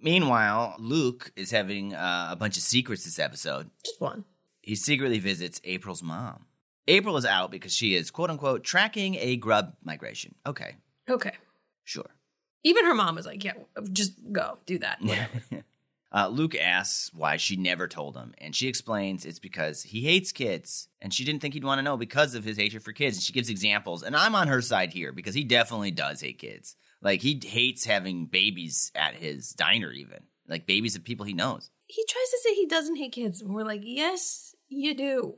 Meanwhile, 0.00 0.74
Luke 0.78 1.32
is 1.36 1.50
having 1.50 1.94
uh, 1.94 2.28
a 2.30 2.36
bunch 2.36 2.56
of 2.56 2.62
secrets 2.64 3.04
this 3.04 3.18
episode. 3.18 3.70
Just 3.84 4.00
one. 4.00 4.24
he 4.60 4.74
secretly 4.74 5.18
visits 5.20 5.60
April's 5.64 6.02
mom. 6.02 6.46
April 6.88 7.16
is 7.16 7.24
out 7.24 7.52
because 7.52 7.72
she 7.72 7.94
is, 7.94 8.10
quote 8.10 8.28
unquote, 8.30 8.64
tracking 8.64 9.14
a 9.14 9.36
grub 9.36 9.74
migration. 9.84 10.34
Okay, 10.44 10.74
Okay. 11.08 11.32
sure. 11.84 12.10
Even 12.64 12.84
her 12.84 12.94
mom 12.94 13.14
was 13.14 13.26
like, 13.26 13.44
yeah, 13.44 13.52
just 13.92 14.12
go, 14.32 14.58
do 14.66 14.78
that. 14.80 15.00
Whatever. 15.02 15.64
Uh, 16.14 16.28
Luke 16.28 16.54
asks 16.54 17.10
why 17.14 17.36
she 17.36 17.56
never 17.56 17.88
told 17.88 18.16
him, 18.16 18.34
and 18.38 18.54
she 18.54 18.68
explains 18.68 19.24
it's 19.24 19.38
because 19.38 19.82
he 19.82 20.02
hates 20.02 20.30
kids, 20.32 20.88
and 21.00 21.12
she 21.12 21.24
didn't 21.24 21.40
think 21.40 21.54
he'd 21.54 21.64
want 21.64 21.78
to 21.78 21.82
know 21.82 21.96
because 21.96 22.34
of 22.34 22.44
his 22.44 22.58
hatred 22.58 22.82
for 22.82 22.92
kids. 22.92 23.16
And 23.16 23.22
she 23.22 23.32
gives 23.32 23.48
examples, 23.48 24.02
and 24.02 24.14
I'm 24.14 24.34
on 24.34 24.48
her 24.48 24.60
side 24.60 24.92
here 24.92 25.12
because 25.12 25.34
he 25.34 25.44
definitely 25.44 25.90
does 25.90 26.20
hate 26.20 26.38
kids. 26.38 26.76
Like, 27.00 27.22
he 27.22 27.40
hates 27.42 27.84
having 27.84 28.26
babies 28.26 28.92
at 28.94 29.14
his 29.14 29.50
diner, 29.50 29.90
even. 29.90 30.24
Like, 30.46 30.66
babies 30.66 30.96
of 30.96 31.04
people 31.04 31.24
he 31.24 31.34
knows. 31.34 31.70
he 31.86 32.04
tries 32.08 32.30
to 32.30 32.38
say 32.42 32.54
he 32.54 32.66
doesn't 32.66 32.96
hate 32.96 33.12
kids. 33.12 33.40
And 33.40 33.54
we're 33.54 33.64
like, 33.64 33.82
yes, 33.82 34.54
you 34.68 34.94
do. 34.94 35.34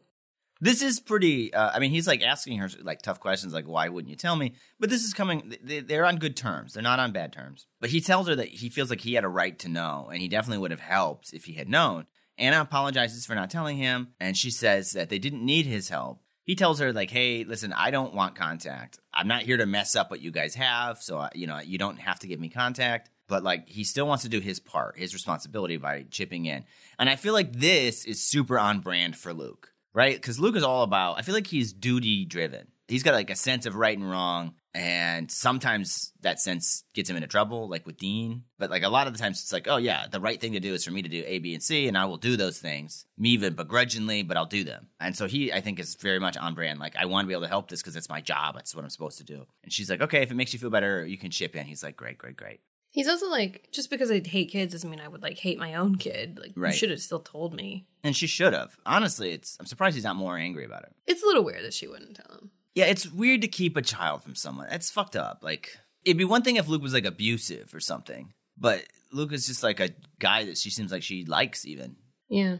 This 0.60 0.82
is 0.82 1.00
pretty. 1.00 1.52
Uh, 1.52 1.70
I 1.74 1.78
mean, 1.78 1.90
he's 1.90 2.06
like 2.06 2.22
asking 2.22 2.58
her 2.58 2.70
like 2.82 3.02
tough 3.02 3.20
questions, 3.20 3.52
like 3.52 3.66
"Why 3.66 3.88
wouldn't 3.88 4.10
you 4.10 4.16
tell 4.16 4.36
me?" 4.36 4.54
But 4.78 4.88
this 4.88 5.02
is 5.02 5.12
coming. 5.12 5.54
They, 5.62 5.80
they're 5.80 6.06
on 6.06 6.16
good 6.16 6.36
terms. 6.36 6.72
They're 6.72 6.82
not 6.82 7.00
on 7.00 7.12
bad 7.12 7.32
terms. 7.32 7.66
But 7.80 7.90
he 7.90 8.00
tells 8.00 8.28
her 8.28 8.36
that 8.36 8.48
he 8.48 8.68
feels 8.68 8.88
like 8.88 9.00
he 9.00 9.14
had 9.14 9.24
a 9.24 9.28
right 9.28 9.58
to 9.60 9.68
know, 9.68 10.08
and 10.12 10.22
he 10.22 10.28
definitely 10.28 10.58
would 10.58 10.70
have 10.70 10.80
helped 10.80 11.32
if 11.32 11.44
he 11.44 11.54
had 11.54 11.68
known. 11.68 12.06
Anna 12.38 12.60
apologizes 12.60 13.26
for 13.26 13.34
not 13.34 13.50
telling 13.50 13.76
him, 13.76 14.08
and 14.18 14.36
she 14.36 14.50
says 14.50 14.92
that 14.92 15.08
they 15.08 15.18
didn't 15.18 15.44
need 15.44 15.66
his 15.66 15.88
help. 15.88 16.20
He 16.44 16.54
tells 16.54 16.78
her 16.78 16.92
like, 16.92 17.10
"Hey, 17.10 17.44
listen, 17.44 17.72
I 17.72 17.90
don't 17.90 18.14
want 18.14 18.36
contact. 18.36 18.98
I'm 19.12 19.28
not 19.28 19.42
here 19.42 19.56
to 19.56 19.66
mess 19.66 19.96
up 19.96 20.10
what 20.10 20.20
you 20.20 20.30
guys 20.30 20.54
have, 20.54 21.02
so 21.02 21.18
uh, 21.18 21.30
you 21.34 21.46
know 21.46 21.58
you 21.58 21.78
don't 21.78 21.98
have 21.98 22.20
to 22.20 22.28
give 22.28 22.40
me 22.40 22.48
contact." 22.48 23.10
But 23.26 23.42
like, 23.42 23.68
he 23.68 23.84
still 23.84 24.06
wants 24.06 24.22
to 24.22 24.28
do 24.28 24.40
his 24.40 24.60
part, 24.60 24.98
his 24.98 25.14
responsibility 25.14 25.78
by 25.78 26.04
chipping 26.10 26.44
in. 26.44 26.64
And 26.98 27.08
I 27.08 27.16
feel 27.16 27.32
like 27.32 27.54
this 27.54 28.04
is 28.04 28.22
super 28.22 28.58
on 28.58 28.80
brand 28.80 29.16
for 29.16 29.32
Luke 29.32 29.73
right? 29.94 30.14
Because 30.16 30.38
Luke 30.38 30.56
is 30.56 30.62
all 30.62 30.82
about, 30.82 31.18
I 31.18 31.22
feel 31.22 31.34
like 31.34 31.46
he's 31.46 31.72
duty 31.72 32.24
driven. 32.24 32.66
He's 32.88 33.02
got 33.02 33.14
like 33.14 33.30
a 33.30 33.36
sense 33.36 33.64
of 33.64 33.76
right 33.76 33.96
and 33.96 34.10
wrong. 34.10 34.54
And 34.76 35.30
sometimes 35.30 36.12
that 36.22 36.40
sense 36.40 36.82
gets 36.94 37.08
him 37.08 37.14
into 37.14 37.28
trouble, 37.28 37.68
like 37.68 37.86
with 37.86 37.96
Dean. 37.96 38.42
But 38.58 38.70
like 38.70 38.82
a 38.82 38.88
lot 38.88 39.06
of 39.06 39.12
the 39.12 39.20
times, 39.20 39.40
it's 39.40 39.52
like, 39.52 39.68
oh 39.68 39.76
yeah, 39.76 40.06
the 40.10 40.20
right 40.20 40.38
thing 40.40 40.52
to 40.52 40.60
do 40.60 40.74
is 40.74 40.84
for 40.84 40.90
me 40.90 41.00
to 41.00 41.08
do 41.08 41.22
A, 41.24 41.38
B, 41.38 41.54
and 41.54 41.62
C, 41.62 41.86
and 41.86 41.96
I 41.96 42.06
will 42.06 42.16
do 42.16 42.36
those 42.36 42.58
things, 42.58 43.06
me 43.16 43.30
even 43.30 43.54
begrudgingly, 43.54 44.24
but 44.24 44.36
I'll 44.36 44.46
do 44.46 44.64
them. 44.64 44.88
And 44.98 45.16
so 45.16 45.28
he, 45.28 45.52
I 45.52 45.60
think, 45.60 45.78
is 45.78 45.94
very 45.94 46.18
much 46.18 46.36
on 46.36 46.54
brand. 46.54 46.80
Like 46.80 46.96
I 46.96 47.06
want 47.06 47.24
to 47.24 47.28
be 47.28 47.34
able 47.34 47.42
to 47.42 47.48
help 47.48 47.70
this 47.70 47.80
because 47.80 47.94
it's 47.94 48.08
my 48.08 48.20
job. 48.20 48.56
It's 48.58 48.74
what 48.74 48.82
I'm 48.82 48.90
supposed 48.90 49.18
to 49.18 49.24
do. 49.24 49.46
And 49.62 49.72
she's 49.72 49.88
like, 49.88 50.02
okay, 50.02 50.22
if 50.22 50.32
it 50.32 50.34
makes 50.34 50.52
you 50.52 50.58
feel 50.58 50.70
better, 50.70 51.06
you 51.06 51.18
can 51.18 51.30
chip 51.30 51.54
in. 51.54 51.66
He's 51.66 51.84
like, 51.84 51.96
great, 51.96 52.18
great, 52.18 52.36
great. 52.36 52.60
He's 52.94 53.08
also 53.08 53.28
like, 53.28 53.68
just 53.72 53.90
because 53.90 54.08
I 54.08 54.20
hate 54.24 54.50
kids 54.52 54.72
doesn't 54.72 54.88
mean 54.88 55.00
I 55.00 55.08
would 55.08 55.20
like 55.20 55.36
hate 55.36 55.58
my 55.58 55.74
own 55.74 55.96
kid. 55.96 56.38
Like, 56.40 56.52
Right. 56.54 56.70
you 56.72 56.78
should 56.78 56.90
have 56.90 57.00
still 57.02 57.18
told 57.18 57.52
me. 57.52 57.86
And 58.04 58.14
she 58.16 58.28
should 58.28 58.52
have. 58.52 58.76
Honestly, 58.86 59.32
it's 59.32 59.56
I'm 59.58 59.66
surprised 59.66 59.96
he's 59.96 60.04
not 60.04 60.14
more 60.14 60.38
angry 60.38 60.64
about 60.64 60.84
it. 60.84 60.92
It's 61.08 61.20
a 61.22 61.26
little 61.26 61.42
weird 61.42 61.64
that 61.64 61.74
she 61.74 61.88
wouldn't 61.88 62.14
tell 62.14 62.36
him. 62.38 62.50
Yeah, 62.76 62.84
it's 62.84 63.10
weird 63.10 63.42
to 63.42 63.48
keep 63.48 63.76
a 63.76 63.82
child 63.82 64.22
from 64.22 64.36
someone. 64.36 64.68
That's 64.70 64.90
fucked 64.92 65.16
up. 65.16 65.40
Like, 65.42 65.76
it'd 66.04 66.16
be 66.18 66.24
one 66.24 66.42
thing 66.42 66.54
if 66.54 66.68
Luke 66.68 66.82
was 66.82 66.94
like 66.94 67.04
abusive 67.04 67.74
or 67.74 67.80
something, 67.80 68.32
but 68.56 68.84
Luke 69.10 69.32
is 69.32 69.46
just 69.48 69.64
like 69.64 69.80
a 69.80 69.90
guy 70.20 70.44
that 70.44 70.56
she 70.56 70.70
seems 70.70 70.92
like 70.92 71.02
she 71.02 71.24
likes, 71.24 71.66
even. 71.66 71.96
Yeah. 72.28 72.58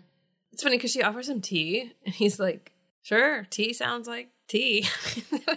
It's 0.53 0.63
funny 0.65 0.77
because 0.79 0.91
she 0.93 1.03
offers 1.03 1.29
him 1.29 1.41
tea, 1.41 1.93
and 2.05 2.15
he's 2.15 2.39
like, 2.41 2.73
sure, 3.05 3.47
tea 3.51 3.73
sounds 3.73 4.09
like 4.09 4.31
tea. 4.49 4.87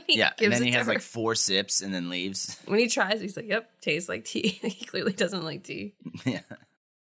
Yeah, 0.09 0.31
and 0.39 0.53
then 0.53 0.63
he 0.63 0.71
has 0.71 0.87
her. 0.87 0.93
like 0.93 1.01
four 1.01 1.35
sips 1.35 1.81
and 1.81 1.93
then 1.93 2.09
leaves. 2.09 2.57
when 2.65 2.79
he 2.79 2.87
tries, 2.87 3.19
he's 3.19 3.35
like, 3.35 3.47
yep, 3.47 3.69
tastes 3.81 4.07
like 4.07 4.23
tea. 4.23 4.47
he 4.61 4.85
clearly 4.85 5.11
doesn't 5.11 5.43
like 5.43 5.63
tea. 5.63 5.95
yeah. 6.25 6.39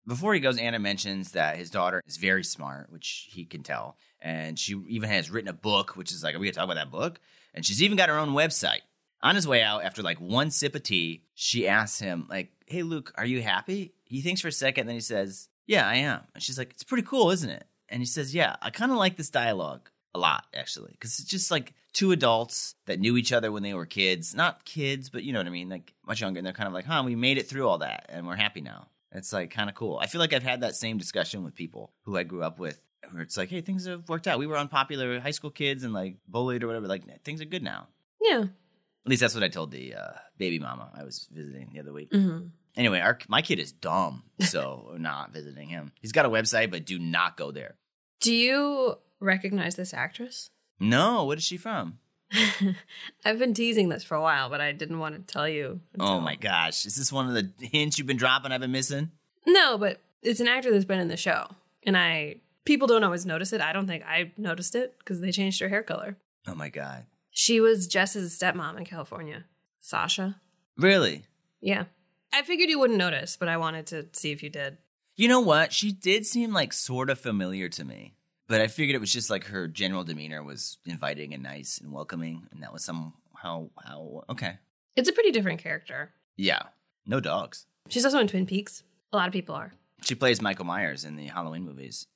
Before 0.06 0.32
he 0.32 0.40
goes, 0.40 0.58
Anna 0.58 0.78
mentions 0.78 1.32
that 1.32 1.56
his 1.56 1.70
daughter 1.70 2.00
is 2.06 2.16
very 2.16 2.44
smart, 2.44 2.92
which 2.92 3.28
he 3.30 3.44
can 3.44 3.62
tell. 3.62 3.96
And 4.20 4.58
she 4.58 4.80
even 4.88 5.10
has 5.10 5.30
written 5.30 5.48
a 5.48 5.54
book, 5.54 5.96
which 5.96 6.12
is 6.12 6.22
like, 6.22 6.34
are 6.34 6.38
we 6.38 6.46
going 6.46 6.52
to 6.52 6.58
talk 6.58 6.64
about 6.64 6.76
that 6.76 6.90
book? 6.90 7.20
And 7.52 7.66
she's 7.66 7.82
even 7.82 7.96
got 7.96 8.08
her 8.08 8.18
own 8.18 8.30
website. 8.30 8.80
On 9.22 9.34
his 9.34 9.48
way 9.48 9.62
out, 9.62 9.82
after 9.82 10.02
like 10.02 10.20
one 10.20 10.50
sip 10.50 10.74
of 10.74 10.82
tea, 10.82 11.24
she 11.34 11.66
asks 11.66 11.98
him, 11.98 12.26
like, 12.28 12.52
hey, 12.66 12.82
Luke, 12.82 13.12
are 13.16 13.26
you 13.26 13.42
happy? 13.42 13.94
He 14.04 14.20
thinks 14.20 14.40
for 14.40 14.48
a 14.48 14.52
second, 14.52 14.86
then 14.86 14.94
he 14.94 15.00
says, 15.00 15.48
yeah, 15.66 15.88
I 15.88 15.96
am. 15.96 16.20
And 16.34 16.42
she's 16.42 16.58
like, 16.58 16.70
it's 16.70 16.84
pretty 16.84 17.06
cool, 17.06 17.30
isn't 17.30 17.50
it? 17.50 17.66
And 17.88 18.00
he 18.00 18.06
says, 18.06 18.34
yeah, 18.34 18.56
I 18.62 18.70
kind 18.70 18.92
of 18.92 18.98
like 18.98 19.16
this 19.16 19.30
dialogue 19.30 19.88
a 20.14 20.18
lot, 20.18 20.46
actually, 20.54 20.92
because 20.92 21.18
it's 21.18 21.28
just 21.28 21.50
like 21.50 21.74
two 21.92 22.12
adults 22.12 22.74
that 22.86 23.00
knew 23.00 23.16
each 23.16 23.32
other 23.32 23.50
when 23.52 23.62
they 23.62 23.74
were 23.74 23.86
kids. 23.86 24.34
Not 24.34 24.64
kids, 24.64 25.10
but 25.10 25.22
you 25.24 25.32
know 25.32 25.40
what 25.40 25.46
I 25.46 25.50
mean, 25.50 25.68
like 25.68 25.92
much 26.06 26.20
younger. 26.20 26.38
And 26.38 26.46
they're 26.46 26.52
kind 26.52 26.66
of 26.68 26.72
like, 26.74 26.84
huh, 26.86 27.02
we 27.04 27.16
made 27.16 27.38
it 27.38 27.48
through 27.48 27.68
all 27.68 27.78
that 27.78 28.06
and 28.08 28.26
we're 28.26 28.36
happy 28.36 28.60
now. 28.60 28.88
It's 29.12 29.32
like 29.32 29.50
kind 29.50 29.68
of 29.68 29.76
cool. 29.76 29.98
I 30.02 30.06
feel 30.06 30.20
like 30.20 30.32
I've 30.32 30.42
had 30.42 30.62
that 30.62 30.74
same 30.74 30.98
discussion 30.98 31.44
with 31.44 31.54
people 31.54 31.92
who 32.02 32.16
I 32.16 32.24
grew 32.24 32.42
up 32.42 32.58
with, 32.58 32.80
where 33.12 33.22
it's 33.22 33.36
like, 33.36 33.48
hey, 33.48 33.60
things 33.60 33.86
have 33.86 34.08
worked 34.08 34.26
out. 34.26 34.38
We 34.40 34.46
were 34.46 34.56
unpopular 34.58 35.20
high 35.20 35.30
school 35.30 35.50
kids 35.50 35.84
and 35.84 35.92
like 35.92 36.16
bullied 36.26 36.64
or 36.64 36.66
whatever. 36.66 36.88
Like 36.88 37.22
things 37.22 37.40
are 37.40 37.44
good 37.44 37.62
now. 37.62 37.86
Yeah. 38.20 38.40
At 38.42 39.10
least 39.10 39.20
that's 39.20 39.34
what 39.34 39.44
I 39.44 39.48
told 39.48 39.70
the 39.70 39.94
uh, 39.94 40.12
baby 40.38 40.58
mama 40.58 40.90
I 40.96 41.04
was 41.04 41.28
visiting 41.30 41.70
the 41.72 41.80
other 41.80 41.92
week. 41.92 42.08
hmm 42.12 42.46
Anyway, 42.76 42.98
our 42.98 43.16
my 43.28 43.40
kid 43.40 43.60
is 43.60 43.70
dumb, 43.70 44.24
so 44.40 44.86
we're 44.90 44.98
not 44.98 45.32
visiting 45.32 45.68
him. 45.68 45.92
He's 46.00 46.10
got 46.10 46.26
a 46.26 46.28
website, 46.28 46.72
but 46.72 46.84
do 46.84 46.98
not 46.98 47.36
go 47.36 47.52
there. 47.52 47.76
Do 48.20 48.34
you 48.34 48.96
recognize 49.24 49.76
this 49.76 49.94
actress? 49.94 50.50
No, 50.80 51.24
what 51.24 51.38
is 51.38 51.44
she 51.44 51.56
from? 51.56 51.98
I've 53.24 53.38
been 53.38 53.54
teasing 53.54 53.88
this 53.88 54.02
for 54.04 54.14
a 54.16 54.22
while, 54.22 54.48
but 54.50 54.60
I 54.60 54.72
didn't 54.72 54.98
want 54.98 55.14
to 55.14 55.32
tell 55.32 55.48
you. 55.48 55.80
Oh 56.00 56.20
my 56.20 56.36
gosh, 56.36 56.84
is 56.86 56.96
this 56.96 57.12
one 57.12 57.28
of 57.28 57.34
the 57.34 57.50
hints 57.66 57.98
you've 57.98 58.06
been 58.06 58.16
dropping? 58.16 58.52
I've 58.52 58.60
been 58.60 58.72
missing. 58.72 59.10
No, 59.46 59.78
but 59.78 60.00
it's 60.22 60.40
an 60.40 60.48
actor 60.48 60.72
that's 60.72 60.84
been 60.84 61.00
in 61.00 61.08
the 61.08 61.16
show, 61.16 61.46
and 61.84 61.96
I 61.96 62.36
people 62.64 62.86
don't 62.88 63.04
always 63.04 63.26
notice 63.26 63.52
it. 63.52 63.60
I 63.60 63.72
don't 63.72 63.86
think 63.86 64.04
I 64.04 64.32
noticed 64.36 64.74
it 64.74 64.96
because 64.98 65.20
they 65.20 65.30
changed 65.32 65.60
her 65.60 65.68
hair 65.68 65.82
color. 65.82 66.16
Oh 66.46 66.54
my 66.54 66.68
god, 66.70 67.06
She 67.30 67.60
was 67.60 67.86
Jess's 67.86 68.36
stepmom 68.38 68.76
in 68.78 68.84
California, 68.84 69.44
Sasha. 69.80 70.40
really? 70.76 71.24
Yeah, 71.60 71.84
I 72.32 72.42
figured 72.42 72.68
you 72.68 72.78
wouldn't 72.78 72.98
notice, 72.98 73.36
but 73.36 73.48
I 73.48 73.56
wanted 73.58 73.86
to 73.88 74.06
see 74.12 74.32
if 74.32 74.42
you 74.42 74.50
did. 74.50 74.78
You 75.16 75.28
know 75.28 75.40
what? 75.40 75.72
She 75.72 75.92
did 75.92 76.26
seem 76.26 76.52
like 76.52 76.72
sort 76.72 77.08
of 77.10 77.20
familiar 77.20 77.68
to 77.70 77.84
me, 77.84 78.14
but 78.48 78.60
I 78.60 78.66
figured 78.68 78.94
it 78.94 79.00
was 79.00 79.12
just 79.12 79.30
like 79.30 79.44
her 79.44 79.68
general 79.68 80.04
demeanor 80.04 80.42
was 80.42 80.78
inviting 80.84 81.34
and 81.34 81.42
nice 81.42 81.78
and 81.78 81.92
welcoming, 81.92 82.46
and 82.52 82.62
that 82.62 82.72
was 82.72 82.84
somehow 82.84 83.68
how 83.84 84.24
okay. 84.30 84.58
It's 84.96 85.08
a 85.08 85.12
pretty 85.12 85.30
different 85.32 85.60
character. 85.60 86.12
Yeah, 86.36 86.62
no 87.06 87.20
dogs. 87.20 87.66
She's 87.88 88.04
also 88.04 88.18
in 88.18 88.28
Twin 88.28 88.46
Peaks. 88.46 88.82
A 89.12 89.16
lot 89.16 89.26
of 89.28 89.32
people 89.32 89.54
are. 89.54 89.72
She 90.04 90.14
plays 90.14 90.40
Michael 90.42 90.64
Myers 90.64 91.04
in 91.04 91.16
the 91.16 91.26
Halloween 91.26 91.64
movies. 91.64 92.06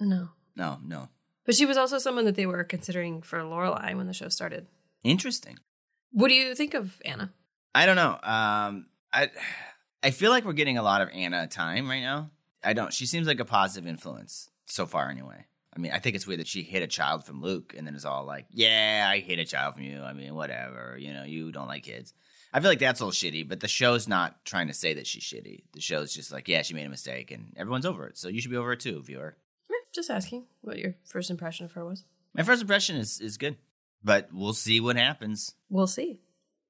No, 0.00 0.28
No, 0.56 0.78
no, 0.84 1.08
but 1.46 1.54
she 1.54 1.66
was 1.66 1.76
also 1.76 1.98
someone 1.98 2.24
that 2.24 2.34
they 2.34 2.46
were 2.46 2.64
considering 2.64 3.22
for 3.22 3.38
Lorelai 3.40 3.96
when 3.96 4.06
the 4.06 4.12
show 4.12 4.28
started. 4.28 4.66
interesting. 5.04 5.58
What 6.12 6.28
do 6.28 6.34
you 6.34 6.54
think 6.54 6.74
of 6.74 7.00
Anna? 7.04 7.32
I 7.74 7.86
don't 7.86 7.96
know. 7.96 8.12
Um, 8.22 8.86
I 9.12 9.30
I 10.02 10.10
feel 10.10 10.30
like 10.30 10.44
we're 10.44 10.52
getting 10.52 10.76
a 10.78 10.82
lot 10.82 11.00
of 11.00 11.08
Anna 11.12 11.46
time 11.46 11.88
right 11.88 12.02
now. 12.02 12.30
I 12.62 12.72
don't. 12.74 12.92
She 12.92 13.06
seems 13.06 13.26
like 13.26 13.40
a 13.40 13.44
positive 13.44 13.88
influence 13.88 14.50
so 14.66 14.84
far, 14.86 15.08
anyway. 15.08 15.46
I 15.74 15.78
mean, 15.78 15.92
I 15.92 15.98
think 15.98 16.16
it's 16.16 16.26
weird 16.26 16.40
that 16.40 16.48
she 16.48 16.62
hid 16.62 16.82
a 16.82 16.86
child 16.86 17.24
from 17.24 17.40
Luke, 17.40 17.74
and 17.76 17.86
then 17.86 17.94
it's 17.94 18.04
all 18.04 18.24
like, 18.24 18.46
"Yeah, 18.50 19.08
I 19.10 19.20
hid 19.20 19.38
a 19.38 19.44
child 19.44 19.74
from 19.74 19.84
you. 19.84 20.02
I 20.02 20.12
mean, 20.12 20.34
whatever. 20.34 20.96
You 20.98 21.12
know, 21.14 21.24
you 21.24 21.50
don't 21.50 21.68
like 21.68 21.84
kids." 21.84 22.12
I 22.52 22.60
feel 22.60 22.70
like 22.70 22.78
that's 22.78 23.00
all 23.00 23.10
shitty, 23.10 23.48
but 23.48 23.60
the 23.60 23.68
show's 23.68 24.06
not 24.06 24.44
trying 24.44 24.66
to 24.66 24.74
say 24.74 24.92
that 24.94 25.06
she's 25.06 25.22
shitty. 25.22 25.62
The 25.72 25.80
show's 25.80 26.12
just 26.12 26.30
like, 26.30 26.48
"Yeah, 26.48 26.62
she 26.62 26.74
made 26.74 26.84
a 26.84 26.90
mistake, 26.90 27.30
and 27.30 27.54
everyone's 27.56 27.86
over 27.86 28.06
it. 28.06 28.18
So 28.18 28.28
you 28.28 28.40
should 28.40 28.50
be 28.50 28.56
over 28.58 28.72
it 28.72 28.80
too, 28.80 29.02
viewer." 29.02 29.38
Just 29.94 30.10
asking 30.10 30.46
what 30.62 30.78
your 30.78 30.94
first 31.04 31.30
impression 31.30 31.66
of 31.66 31.72
her 31.72 31.84
was. 31.84 32.04
My 32.34 32.42
first 32.42 32.62
impression 32.62 32.96
is 32.96 33.20
is 33.20 33.36
good, 33.36 33.56
but 34.02 34.28
we'll 34.32 34.54
see 34.54 34.80
what 34.80 34.96
happens. 34.96 35.54
We'll 35.68 35.86
see. 35.86 36.20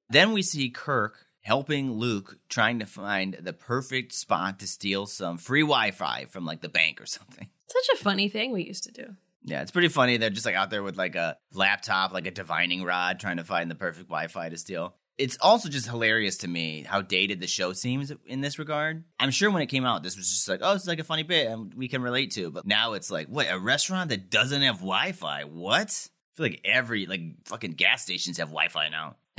Then 0.09 0.33
we 0.33 0.41
see 0.41 0.69
Kirk 0.69 1.27
helping 1.41 1.93
Luke 1.93 2.39
trying 2.49 2.79
to 2.79 2.85
find 2.85 3.37
the 3.39 3.53
perfect 3.53 4.13
spot 4.13 4.59
to 4.59 4.67
steal 4.67 5.05
some 5.05 5.37
free 5.37 5.61
Wi-Fi 5.61 6.25
from 6.25 6.45
like 6.45 6.61
the 6.61 6.69
bank 6.69 7.01
or 7.01 7.05
something. 7.05 7.49
Such 7.73 7.99
a 7.99 8.03
funny 8.03 8.29
thing 8.29 8.51
we 8.51 8.63
used 8.63 8.83
to 8.83 8.91
do. 8.91 9.15
Yeah, 9.43 9.63
it's 9.63 9.71
pretty 9.71 9.87
funny. 9.87 10.17
They're 10.17 10.29
just 10.29 10.45
like 10.45 10.53
out 10.53 10.69
there 10.69 10.83
with 10.83 10.95
like 10.95 11.15
a 11.15 11.37
laptop, 11.53 12.13
like 12.13 12.27
a 12.27 12.31
divining 12.31 12.83
rod, 12.83 13.19
trying 13.19 13.37
to 13.37 13.43
find 13.43 13.69
the 13.69 13.75
perfect 13.75 14.09
Wi-Fi 14.09 14.49
to 14.49 14.57
steal. 14.57 14.93
It's 15.17 15.39
also 15.41 15.69
just 15.69 15.87
hilarious 15.87 16.37
to 16.37 16.47
me 16.47 16.85
how 16.87 17.01
dated 17.01 17.39
the 17.39 17.47
show 17.47 17.73
seems 17.73 18.11
in 18.27 18.41
this 18.41 18.59
regard. 18.59 19.05
I'm 19.19 19.31
sure 19.31 19.49
when 19.49 19.63
it 19.63 19.67
came 19.67 19.85
out, 19.85 20.03
this 20.03 20.15
was 20.15 20.29
just 20.29 20.47
like, 20.47 20.59
oh, 20.61 20.75
it's 20.75 20.85
like 20.85 20.99
a 20.99 21.03
funny 21.03 21.23
bit 21.23 21.47
and 21.47 21.73
we 21.73 21.87
can 21.87 22.03
relate 22.03 22.31
to. 22.31 22.51
But 22.51 22.67
now 22.67 22.93
it's 22.93 23.09
like, 23.09 23.27
what, 23.27 23.47
a 23.49 23.57
restaurant 23.57 24.09
that 24.09 24.29
doesn't 24.29 24.61
have 24.61 24.77
Wi-Fi? 24.77 25.45
What? 25.45 26.09
I 26.09 26.37
feel 26.37 26.45
like 26.45 26.61
every 26.63 27.07
like 27.07 27.21
fucking 27.45 27.71
gas 27.71 28.03
stations 28.03 28.37
have 28.37 28.49
Wi-Fi 28.49 28.89
now. 28.89 29.15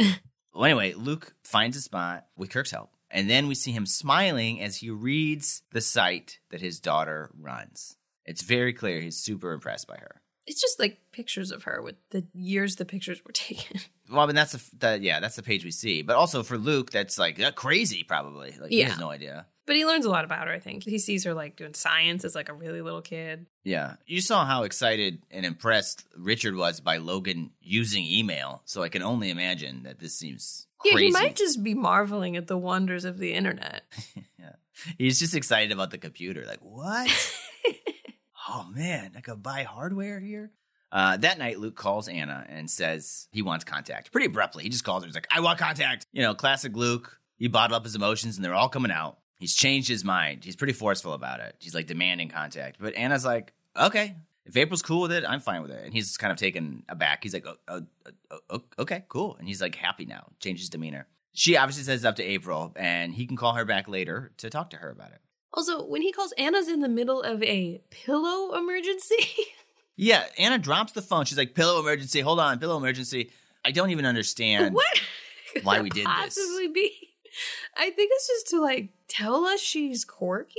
well, 0.52 0.64
anyway, 0.64 0.94
Luke 0.94 1.34
finds 1.44 1.76
a 1.76 1.80
spot 1.80 2.26
with 2.36 2.50
Kirk's 2.50 2.72
help. 2.72 2.90
And 3.12 3.30
then 3.30 3.46
we 3.46 3.54
see 3.54 3.70
him 3.70 3.86
smiling 3.86 4.60
as 4.60 4.78
he 4.78 4.90
reads 4.90 5.62
the 5.70 5.80
site 5.80 6.40
that 6.50 6.60
his 6.60 6.80
daughter 6.80 7.30
runs. 7.40 7.96
It's 8.26 8.42
very 8.42 8.72
clear 8.72 9.00
he's 9.00 9.16
super 9.18 9.52
impressed 9.52 9.86
by 9.86 9.96
her. 9.96 10.20
It's 10.46 10.60
just 10.60 10.78
like 10.78 11.00
pictures 11.10 11.50
of 11.50 11.62
her 11.62 11.80
with 11.82 11.94
the 12.10 12.26
years 12.34 12.76
the 12.76 12.84
pictures 12.84 13.24
were 13.24 13.32
taken. 13.34 13.80
Well, 14.10 14.20
I 14.20 14.26
mean, 14.26 14.34
that's 14.36 14.52
the, 14.52 14.76
the 14.78 14.98
yeah, 15.00 15.20
that's 15.20 15.36
the 15.36 15.42
page 15.42 15.64
we 15.64 15.70
see. 15.70 16.02
But 16.02 16.16
also 16.16 16.42
for 16.42 16.58
Luke, 16.58 16.90
that's 16.90 17.18
like 17.18 17.40
uh, 17.40 17.50
crazy, 17.52 18.02
probably. 18.02 18.54
Like 18.60 18.70
he 18.70 18.80
Yeah. 18.80 18.90
has 18.90 18.98
no 18.98 19.10
idea. 19.10 19.46
But 19.66 19.76
he 19.76 19.86
learns 19.86 20.04
a 20.04 20.10
lot 20.10 20.26
about 20.26 20.46
her, 20.46 20.52
I 20.52 20.58
think. 20.58 20.84
He 20.84 20.98
sees 20.98 21.24
her 21.24 21.32
like 21.32 21.56
doing 21.56 21.72
science 21.72 22.22
as 22.26 22.34
like 22.34 22.50
a 22.50 22.52
really 22.52 22.82
little 22.82 23.00
kid. 23.00 23.46
Yeah, 23.62 23.94
you 24.04 24.20
saw 24.20 24.44
how 24.44 24.64
excited 24.64 25.22
and 25.30 25.46
impressed 25.46 26.04
Richard 26.18 26.54
was 26.54 26.80
by 26.80 26.98
Logan 26.98 27.50
using 27.62 28.04
email. 28.04 28.60
So 28.66 28.82
I 28.82 28.90
can 28.90 29.00
only 29.02 29.30
imagine 29.30 29.84
that 29.84 30.00
this 30.00 30.18
seems 30.18 30.66
Yeah, 30.84 30.98
he 30.98 31.10
might 31.10 31.34
just 31.36 31.62
be 31.64 31.72
marveling 31.72 32.36
at 32.36 32.46
the 32.46 32.58
wonders 32.58 33.06
of 33.06 33.16
the 33.16 33.32
internet. 33.32 33.84
yeah, 34.38 34.52
he's 34.98 35.18
just 35.18 35.34
excited 35.34 35.72
about 35.72 35.90
the 35.90 35.96
computer. 35.98 36.44
Like 36.46 36.60
what? 36.60 37.08
oh 38.48 38.66
man, 38.74 39.12
I 39.16 39.20
could 39.20 39.42
buy 39.42 39.62
hardware 39.62 40.20
here. 40.20 40.50
Uh, 40.92 41.16
that 41.16 41.38
night, 41.38 41.58
Luke 41.58 41.74
calls 41.74 42.06
Anna 42.06 42.46
and 42.48 42.70
says 42.70 43.26
he 43.32 43.42
wants 43.42 43.64
contact. 43.64 44.12
Pretty 44.12 44.26
abruptly, 44.26 44.62
he 44.62 44.68
just 44.68 44.84
calls 44.84 45.02
her. 45.02 45.06
He's 45.06 45.14
like, 45.14 45.26
"I 45.30 45.40
want 45.40 45.58
contact." 45.58 46.06
You 46.12 46.22
know, 46.22 46.34
classic 46.34 46.76
Luke. 46.76 47.18
He 47.36 47.48
bottled 47.48 47.76
up 47.76 47.84
his 47.84 47.96
emotions, 47.96 48.36
and 48.36 48.44
they're 48.44 48.54
all 48.54 48.68
coming 48.68 48.92
out. 48.92 49.18
He's 49.36 49.54
changed 49.54 49.88
his 49.88 50.04
mind. 50.04 50.44
He's 50.44 50.54
pretty 50.56 50.72
forceful 50.72 51.12
about 51.12 51.40
it. 51.40 51.56
He's 51.58 51.74
like 51.74 51.88
demanding 51.88 52.28
contact. 52.28 52.76
But 52.78 52.94
Anna's 52.94 53.24
like, 53.24 53.52
"Okay, 53.76 54.14
if 54.46 54.56
April's 54.56 54.82
cool 54.82 55.02
with 55.02 55.12
it, 55.12 55.24
I'm 55.26 55.40
fine 55.40 55.62
with 55.62 55.72
it." 55.72 55.84
And 55.84 55.92
he's 55.92 56.16
kind 56.16 56.30
of 56.30 56.38
taken 56.38 56.84
aback. 56.88 57.24
He's 57.24 57.34
like, 57.34 57.46
oh, 57.46 57.56
oh, 57.66 57.82
oh, 58.30 58.38
oh, 58.50 58.62
"Okay, 58.78 59.04
cool," 59.08 59.36
and 59.36 59.48
he's 59.48 59.60
like 59.60 59.74
happy 59.74 60.06
now. 60.06 60.28
Changes 60.38 60.68
demeanor. 60.68 61.08
She 61.32 61.56
obviously 61.56 61.82
says 61.82 61.96
it's 61.96 62.04
up 62.04 62.16
to 62.16 62.22
April, 62.22 62.72
and 62.76 63.12
he 63.12 63.26
can 63.26 63.36
call 63.36 63.54
her 63.54 63.64
back 63.64 63.88
later 63.88 64.30
to 64.36 64.48
talk 64.48 64.70
to 64.70 64.76
her 64.76 64.90
about 64.90 65.10
it. 65.10 65.20
Also, 65.56 65.84
when 65.86 66.02
he 66.02 66.12
calls 66.12 66.32
Anna's 66.32 66.68
in 66.68 66.80
the 66.80 66.88
middle 66.88 67.22
of 67.22 67.42
a 67.42 67.80
pillow 67.90 68.56
emergency. 68.58 69.16
Yeah, 69.96 70.24
Anna 70.38 70.58
drops 70.58 70.90
the 70.90 71.02
phone. 71.02 71.24
She's 71.24 71.38
like, 71.38 71.54
"Pillow 71.54 71.78
emergency. 71.78 72.18
Hold 72.20 72.40
on, 72.40 72.58
pillow 72.58 72.76
emergency." 72.78 73.30
I 73.64 73.70
don't 73.70 73.90
even 73.90 74.04
understand. 74.06 74.74
what 74.74 75.00
why 75.62 75.80
we 75.82 75.88
did 75.88 76.04
this. 76.04 76.12
possibly 76.12 76.66
be? 76.66 76.90
I 77.76 77.90
think 77.90 78.10
it's 78.12 78.26
just 78.26 78.48
to 78.48 78.60
like 78.60 78.88
tell 79.06 79.44
us 79.44 79.60
she's 79.60 80.04
quirky. 80.04 80.58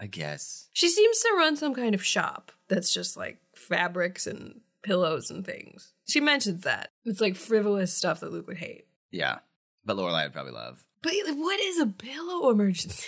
I 0.00 0.08
guess. 0.08 0.68
She 0.72 0.88
seems 0.88 1.20
to 1.20 1.32
run 1.36 1.54
some 1.54 1.74
kind 1.76 1.94
of 1.94 2.04
shop 2.04 2.50
that's 2.66 2.92
just 2.92 3.16
like 3.16 3.38
fabrics 3.54 4.26
and 4.26 4.62
pillows 4.82 5.30
and 5.30 5.46
things. 5.46 5.92
She 6.08 6.18
mentions 6.20 6.64
that. 6.64 6.90
It's 7.04 7.20
like 7.20 7.36
frivolous 7.36 7.94
stuff 7.96 8.18
that 8.18 8.32
Luke 8.32 8.48
would 8.48 8.58
hate. 8.58 8.86
Yeah. 9.12 9.38
but 9.84 9.96
Lorelai 9.96 10.24
would 10.24 10.32
probably 10.32 10.54
love. 10.54 10.84
But 11.02 11.12
what 11.36 11.60
is 11.60 11.78
a 11.78 11.86
pillow 11.86 12.50
emergency? 12.50 13.06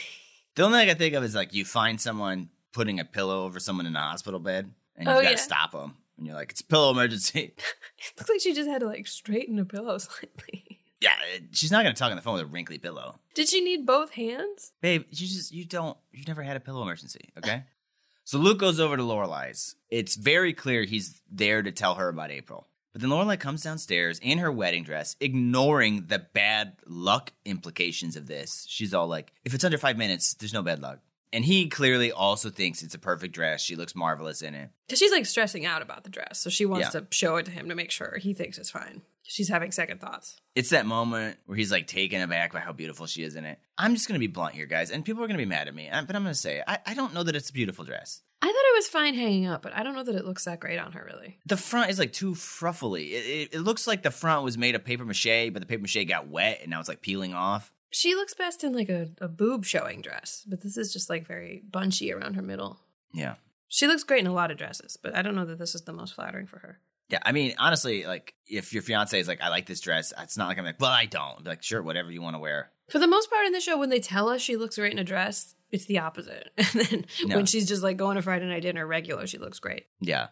The 0.54 0.62
only 0.64 0.78
thing 0.78 0.88
I 0.88 0.90
can 0.92 0.98
think 0.98 1.14
of 1.14 1.24
is 1.24 1.34
like 1.34 1.52
you 1.54 1.64
find 1.64 2.00
someone 2.00 2.48
putting 2.72 3.00
a 3.00 3.04
pillow 3.04 3.44
over 3.44 3.58
someone 3.60 3.86
in 3.86 3.96
a 3.96 4.00
hospital 4.00 4.40
bed, 4.40 4.72
and 4.96 5.06
you've 5.06 5.16
Oh, 5.16 5.20
got 5.22 5.28
to 5.30 5.34
yeah. 5.34 5.40
stop 5.40 5.72
them. 5.72 5.96
And 6.16 6.26
you're 6.26 6.36
like, 6.36 6.52
it's 6.52 6.60
a 6.60 6.64
pillow 6.64 6.90
emergency. 6.90 7.54
It 8.06 8.18
looks 8.18 8.28
like 8.30 8.40
she 8.40 8.52
just 8.52 8.68
had 8.68 8.80
to 8.80 8.86
like 8.86 9.06
straighten 9.06 9.58
a 9.58 9.64
pillow 9.64 9.96
slightly. 9.98 10.80
yeah, 11.00 11.14
it- 11.34 11.44
she's 11.52 11.70
not 11.72 11.82
gonna 11.84 11.94
talk 11.94 12.10
on 12.10 12.16
the 12.16 12.22
phone 12.22 12.34
with 12.34 12.42
a 12.42 12.46
wrinkly 12.46 12.76
pillow, 12.78 13.18
Did 13.34 13.48
she 13.48 13.60
need 13.62 13.86
both 13.86 14.10
hands? 14.12 14.72
babe. 14.82 15.04
You 15.08 15.26
just 15.26 15.52
you 15.52 15.64
don't 15.64 15.96
you 16.12 16.22
never 16.28 16.42
had 16.42 16.56
a 16.56 16.60
pillow 16.60 16.82
emergency, 16.82 17.30
okay? 17.38 17.64
so 18.24 18.38
Luke 18.38 18.58
goes 18.58 18.78
over 18.78 18.96
to 18.96 19.02
Lorelai's. 19.02 19.74
It's 19.90 20.16
very 20.16 20.52
clear 20.52 20.84
he's 20.84 21.20
there 21.30 21.62
to 21.62 21.72
tell 21.72 21.94
her 21.94 22.08
about 22.08 22.30
April. 22.30 22.66
But 22.94 23.00
then 23.02 23.10
Lorelai 23.10 23.38
comes 23.40 23.62
downstairs 23.62 24.20
in 24.22 24.38
her 24.38 24.52
wedding 24.52 24.84
dress, 24.84 25.16
ignoring 25.20 26.06
the 26.06 26.20
bad 26.20 26.76
luck 26.86 27.32
implications 27.44 28.14
of 28.14 28.26
this. 28.28 28.64
She's 28.68 28.94
all 28.94 29.08
like, 29.08 29.32
if 29.44 29.52
it's 29.52 29.64
under 29.64 29.78
five 29.78 29.98
minutes, 29.98 30.34
there's 30.34 30.54
no 30.54 30.62
bad 30.62 30.80
luck. 30.80 31.00
And 31.32 31.44
he 31.44 31.68
clearly 31.68 32.12
also 32.12 32.50
thinks 32.50 32.84
it's 32.84 32.94
a 32.94 32.98
perfect 33.00 33.34
dress. 33.34 33.60
She 33.60 33.74
looks 33.74 33.96
marvelous 33.96 34.42
in 34.42 34.54
it. 34.54 34.70
Because 34.86 35.00
she's 35.00 35.10
like 35.10 35.26
stressing 35.26 35.66
out 35.66 35.82
about 35.82 36.04
the 36.04 36.08
dress, 36.10 36.38
so 36.38 36.48
she 36.50 36.64
wants 36.66 36.94
Yeah. 36.94 37.00
to 37.00 37.06
show 37.10 37.34
it 37.36 37.46
to 37.46 37.50
him 37.50 37.68
to 37.68 37.74
make 37.74 37.90
sure 37.90 38.16
he 38.20 38.32
thinks 38.32 38.58
it's 38.58 38.70
fine. 38.70 39.02
She's 39.26 39.48
having 39.48 39.72
second 39.72 40.00
thoughts. 40.00 40.36
It's 40.54 40.70
that 40.70 40.86
moment 40.86 41.38
where 41.46 41.56
he's 41.56 41.72
like 41.72 41.86
taken 41.86 42.20
aback 42.20 42.52
by 42.52 42.60
how 42.60 42.72
beautiful 42.72 43.06
she 43.06 43.22
is 43.22 43.36
in 43.36 43.44
it. 43.44 43.58
I'm 43.78 43.94
just 43.94 44.06
going 44.06 44.14
to 44.14 44.20
be 44.20 44.26
blunt 44.26 44.54
here, 44.54 44.66
guys, 44.66 44.90
and 44.90 45.04
people 45.04 45.24
are 45.24 45.26
going 45.26 45.38
to 45.38 45.44
be 45.44 45.48
mad 45.48 45.66
at 45.66 45.74
me, 45.74 45.88
uh, 45.88 46.02
but 46.02 46.14
I'm 46.14 46.22
going 46.22 46.34
to 46.34 46.38
say, 46.38 46.62
I, 46.66 46.78
I 46.86 46.94
don't 46.94 47.14
know 47.14 47.22
that 47.22 47.34
it's 47.34 47.50
a 47.50 47.52
beautiful 47.52 47.84
dress. 47.84 48.20
I 48.42 48.46
thought 48.46 48.52
it 48.52 48.76
was 48.76 48.88
fine 48.88 49.14
hanging 49.14 49.46
up, 49.46 49.62
but 49.62 49.74
I 49.74 49.82
don't 49.82 49.94
know 49.94 50.02
that 50.02 50.14
it 50.14 50.26
looks 50.26 50.44
that 50.44 50.60
great 50.60 50.78
on 50.78 50.92
her, 50.92 51.02
really. 51.10 51.38
The 51.46 51.56
front 51.56 51.90
is 51.90 51.98
like 51.98 52.12
too 52.12 52.32
fruffly. 52.34 53.12
It, 53.12 53.24
it, 53.24 53.54
it 53.54 53.60
looks 53.60 53.86
like 53.86 54.02
the 54.02 54.10
front 54.10 54.44
was 54.44 54.58
made 54.58 54.74
of 54.74 54.84
paper 54.84 55.04
mache, 55.04 55.50
but 55.50 55.60
the 55.60 55.66
paper 55.66 55.82
mache 55.82 56.06
got 56.06 56.28
wet 56.28 56.58
and 56.60 56.70
now 56.70 56.78
it's 56.78 56.88
like 56.88 57.00
peeling 57.00 57.32
off. 57.32 57.72
She 57.90 58.14
looks 58.14 58.34
best 58.34 58.62
in 58.62 58.74
like 58.74 58.90
a, 58.90 59.08
a 59.20 59.28
boob 59.28 59.64
showing 59.64 60.02
dress, 60.02 60.44
but 60.46 60.62
this 60.62 60.76
is 60.76 60.92
just 60.92 61.08
like 61.08 61.26
very 61.26 61.62
bunchy 61.70 62.12
around 62.12 62.34
her 62.34 62.42
middle. 62.42 62.80
Yeah. 63.14 63.36
She 63.68 63.86
looks 63.86 64.04
great 64.04 64.20
in 64.20 64.26
a 64.26 64.32
lot 64.34 64.50
of 64.50 64.58
dresses, 64.58 64.98
but 65.00 65.16
I 65.16 65.22
don't 65.22 65.34
know 65.34 65.46
that 65.46 65.58
this 65.58 65.74
is 65.74 65.82
the 65.82 65.92
most 65.92 66.14
flattering 66.14 66.46
for 66.46 66.58
her. 66.58 66.80
Yeah, 67.10 67.18
I 67.22 67.32
mean, 67.32 67.54
honestly, 67.58 68.04
like 68.06 68.34
if 68.46 68.72
your 68.72 68.82
fiance 68.82 69.18
is 69.18 69.28
like, 69.28 69.40
"I 69.42 69.48
like 69.48 69.66
this 69.66 69.80
dress," 69.80 70.12
it's 70.18 70.36
not 70.38 70.48
like 70.48 70.58
I'm 70.58 70.64
like, 70.64 70.80
"Well, 70.80 70.90
I 70.90 71.06
don't." 71.06 71.44
Like, 71.46 71.62
sure, 71.62 71.82
whatever 71.82 72.10
you 72.10 72.22
want 72.22 72.34
to 72.34 72.40
wear. 72.40 72.70
For 72.90 72.98
the 72.98 73.06
most 73.06 73.30
part 73.30 73.46
in 73.46 73.52
the 73.52 73.60
show, 73.60 73.78
when 73.78 73.90
they 73.90 74.00
tell 74.00 74.28
us 74.28 74.40
she 74.42 74.56
looks 74.56 74.76
great 74.76 74.92
in 74.92 74.98
a 74.98 75.04
dress, 75.04 75.54
it's 75.70 75.84
the 75.86 75.98
opposite. 75.98 76.50
And 76.58 76.66
then 76.86 77.04
No. 77.24 77.36
when 77.36 77.46
she's 77.46 77.66
just 77.68 77.82
like 77.82 77.96
going 77.96 78.16
to 78.16 78.22
Friday 78.22 78.46
night 78.46 78.62
dinner 78.62 78.86
regular, 78.86 79.26
she 79.26 79.38
looks 79.38 79.58
great. 79.58 79.84
Yeah, 80.00 80.28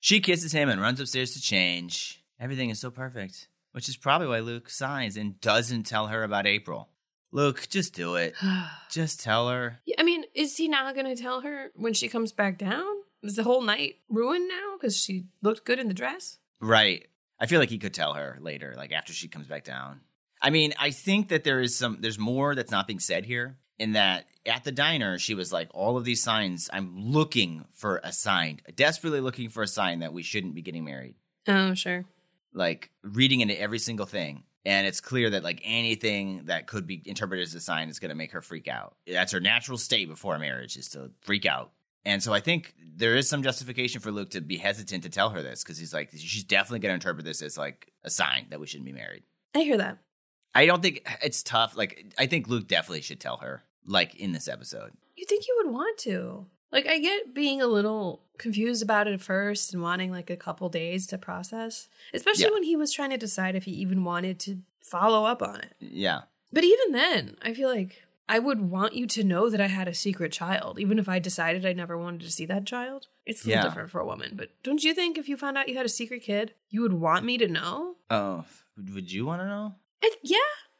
she 0.00 0.20
kisses 0.20 0.52
him 0.52 0.68
and 0.68 0.80
runs 0.80 1.00
upstairs 1.00 1.34
to 1.34 1.40
change. 1.40 2.22
Everything 2.40 2.70
is 2.70 2.80
so 2.80 2.90
perfect, 2.90 3.48
which 3.72 3.88
is 3.88 3.96
probably 3.96 4.26
why 4.28 4.40
Luke 4.40 4.70
signs 4.70 5.16
and 5.16 5.40
doesn't 5.40 5.84
tell 5.84 6.08
her 6.08 6.22
about 6.24 6.46
April. 6.46 6.88
Luke, 7.30 7.66
just 7.68 7.94
do 7.94 8.14
it. 8.14 8.34
Just 8.90 9.20
tell 9.20 9.50
her. 9.50 9.80
Yeah, 9.84 9.96
I 9.98 10.02
mean, 10.02 10.24
is 10.34 10.56
he 10.56 10.66
not 10.66 10.94
going 10.94 11.14
to 11.14 11.20
tell 11.22 11.42
her 11.42 11.70
when 11.74 11.92
she 11.92 12.08
comes 12.08 12.32
back 12.32 12.56
down? 12.56 12.86
Is 13.22 13.36
the 13.36 13.42
whole 13.42 13.62
night 13.62 13.96
ruined 14.08 14.48
now 14.48 14.76
because 14.78 14.96
she 14.96 15.26
looked 15.42 15.64
good 15.64 15.78
in 15.78 15.88
the 15.88 15.94
dress? 15.94 16.38
Right. 16.60 17.06
I 17.40 17.46
feel 17.46 17.60
like 17.60 17.70
he 17.70 17.78
could 17.78 17.94
tell 17.94 18.14
her 18.14 18.38
later, 18.40 18.74
like 18.76 18.92
after 18.92 19.12
she 19.12 19.28
comes 19.28 19.46
back 19.46 19.64
down. 19.64 20.00
I 20.40 20.50
mean, 20.50 20.72
I 20.78 20.90
think 20.90 21.28
that 21.28 21.44
there 21.44 21.60
is 21.60 21.76
some, 21.76 21.98
there's 22.00 22.18
more 22.18 22.54
that's 22.54 22.70
not 22.70 22.86
being 22.86 23.00
said 23.00 23.24
here. 23.24 23.58
In 23.78 23.92
that 23.92 24.26
at 24.44 24.64
the 24.64 24.72
diner, 24.72 25.18
she 25.18 25.34
was 25.34 25.52
like, 25.52 25.68
all 25.72 25.96
of 25.96 26.04
these 26.04 26.20
signs, 26.20 26.68
I'm 26.72 26.96
looking 26.96 27.64
for 27.74 28.00
a 28.02 28.12
sign, 28.12 28.60
desperately 28.74 29.20
looking 29.20 29.50
for 29.50 29.62
a 29.62 29.68
sign 29.68 30.00
that 30.00 30.12
we 30.12 30.24
shouldn't 30.24 30.56
be 30.56 30.62
getting 30.62 30.84
married. 30.84 31.14
Oh, 31.46 31.74
sure. 31.74 32.04
Like 32.52 32.90
reading 33.02 33.40
into 33.40 33.60
every 33.60 33.78
single 33.78 34.06
thing. 34.06 34.42
And 34.64 34.86
it's 34.86 35.00
clear 35.00 35.30
that 35.30 35.44
like 35.44 35.60
anything 35.64 36.46
that 36.46 36.66
could 36.66 36.88
be 36.88 37.00
interpreted 37.04 37.46
as 37.46 37.54
a 37.54 37.60
sign 37.60 37.88
is 37.88 38.00
going 38.00 38.08
to 38.08 38.16
make 38.16 38.32
her 38.32 38.42
freak 38.42 38.66
out. 38.66 38.96
That's 39.06 39.32
her 39.32 39.40
natural 39.40 39.78
state 39.78 40.08
before 40.08 40.34
a 40.34 40.40
marriage 40.40 40.76
is 40.76 40.88
to 40.90 41.12
freak 41.20 41.46
out. 41.46 41.70
And 42.08 42.22
so 42.22 42.32
I 42.32 42.40
think 42.40 42.74
there 42.96 43.16
is 43.16 43.28
some 43.28 43.42
justification 43.42 44.00
for 44.00 44.10
Luke 44.10 44.30
to 44.30 44.40
be 44.40 44.56
hesitant 44.56 45.02
to 45.02 45.10
tell 45.10 45.28
her 45.30 45.42
this 45.42 45.62
because 45.62 45.76
he's 45.76 45.92
like, 45.92 46.10
she's 46.16 46.42
definitely 46.44 46.78
going 46.78 46.90
to 46.92 46.94
interpret 46.94 47.26
this 47.26 47.42
as 47.42 47.58
like 47.58 47.92
a 48.02 48.08
sign 48.10 48.46
that 48.48 48.58
we 48.60 48.66
shouldn't 48.66 48.86
be 48.86 48.92
married. 48.92 49.24
I 49.54 49.58
hear 49.60 49.76
that. 49.76 49.98
I 50.54 50.64
don't 50.64 50.82
think 50.82 51.06
it's 51.22 51.42
tough. 51.42 51.76
Like, 51.76 52.06
I 52.18 52.24
think 52.26 52.48
Luke 52.48 52.66
definitely 52.66 53.02
should 53.02 53.20
tell 53.20 53.36
her, 53.36 53.62
like 53.84 54.14
in 54.14 54.32
this 54.32 54.48
episode. 54.48 54.92
You 55.16 55.26
think 55.26 55.46
you 55.46 55.60
would 55.62 55.70
want 55.72 55.98
to. 55.98 56.46
Like, 56.72 56.86
I 56.86 56.98
get 56.98 57.34
being 57.34 57.60
a 57.60 57.66
little 57.66 58.22
confused 58.38 58.82
about 58.82 59.06
it 59.06 59.12
at 59.14 59.20
first 59.20 59.74
and 59.74 59.82
wanting 59.82 60.10
like 60.10 60.30
a 60.30 60.36
couple 60.36 60.68
days 60.70 61.06
to 61.08 61.18
process, 61.18 61.88
especially 62.14 62.44
Yeah. 62.44 62.52
when 62.52 62.62
he 62.62 62.74
was 62.76 62.92
trying 62.92 63.10
to 63.10 63.18
decide 63.18 63.54
if 63.54 63.64
he 63.64 63.72
even 63.72 64.02
wanted 64.04 64.40
to 64.40 64.58
follow 64.82 65.24
up 65.26 65.42
on 65.42 65.60
it. 65.60 65.74
Yeah. 65.78 66.22
But 66.52 66.64
even 66.64 66.92
then, 66.92 67.36
I 67.42 67.52
feel 67.52 67.68
like 67.68 68.02
I 68.28 68.38
would 68.38 68.60
want 68.60 68.94
you 68.94 69.06
to 69.06 69.24
know 69.24 69.48
that 69.48 69.60
I 69.60 69.68
had 69.68 69.88
a 69.88 69.94
secret 69.94 70.32
child, 70.32 70.78
even 70.78 70.98
if 70.98 71.08
I 71.08 71.18
decided 71.18 71.64
I 71.64 71.72
never 71.72 71.96
wanted 71.96 72.20
to 72.22 72.30
see 72.30 72.44
that 72.46 72.66
child. 72.66 73.06
It's 73.24 73.44
a 73.44 73.48
little 73.48 73.62
Yeah. 73.62 73.68
different 73.68 73.90
for 73.90 74.00
a 74.00 74.06
woman. 74.06 74.32
But 74.36 74.50
don't 74.62 74.84
you 74.84 74.92
think 74.94 75.16
if 75.16 75.28
you 75.28 75.36
found 75.36 75.56
out 75.56 75.68
you 75.68 75.76
had 75.76 75.86
a 75.86 75.88
secret 75.88 76.22
kid, 76.22 76.52
you 76.68 76.82
would 76.82 76.92
want 76.92 77.24
me 77.24 77.38
to 77.38 77.48
know? 77.48 77.96
Oh, 78.10 78.44
would 78.76 79.10
you 79.10 79.24
want 79.24 79.40
to 79.42 79.46
know? 79.46 79.76
Yeah. 80.22 80.36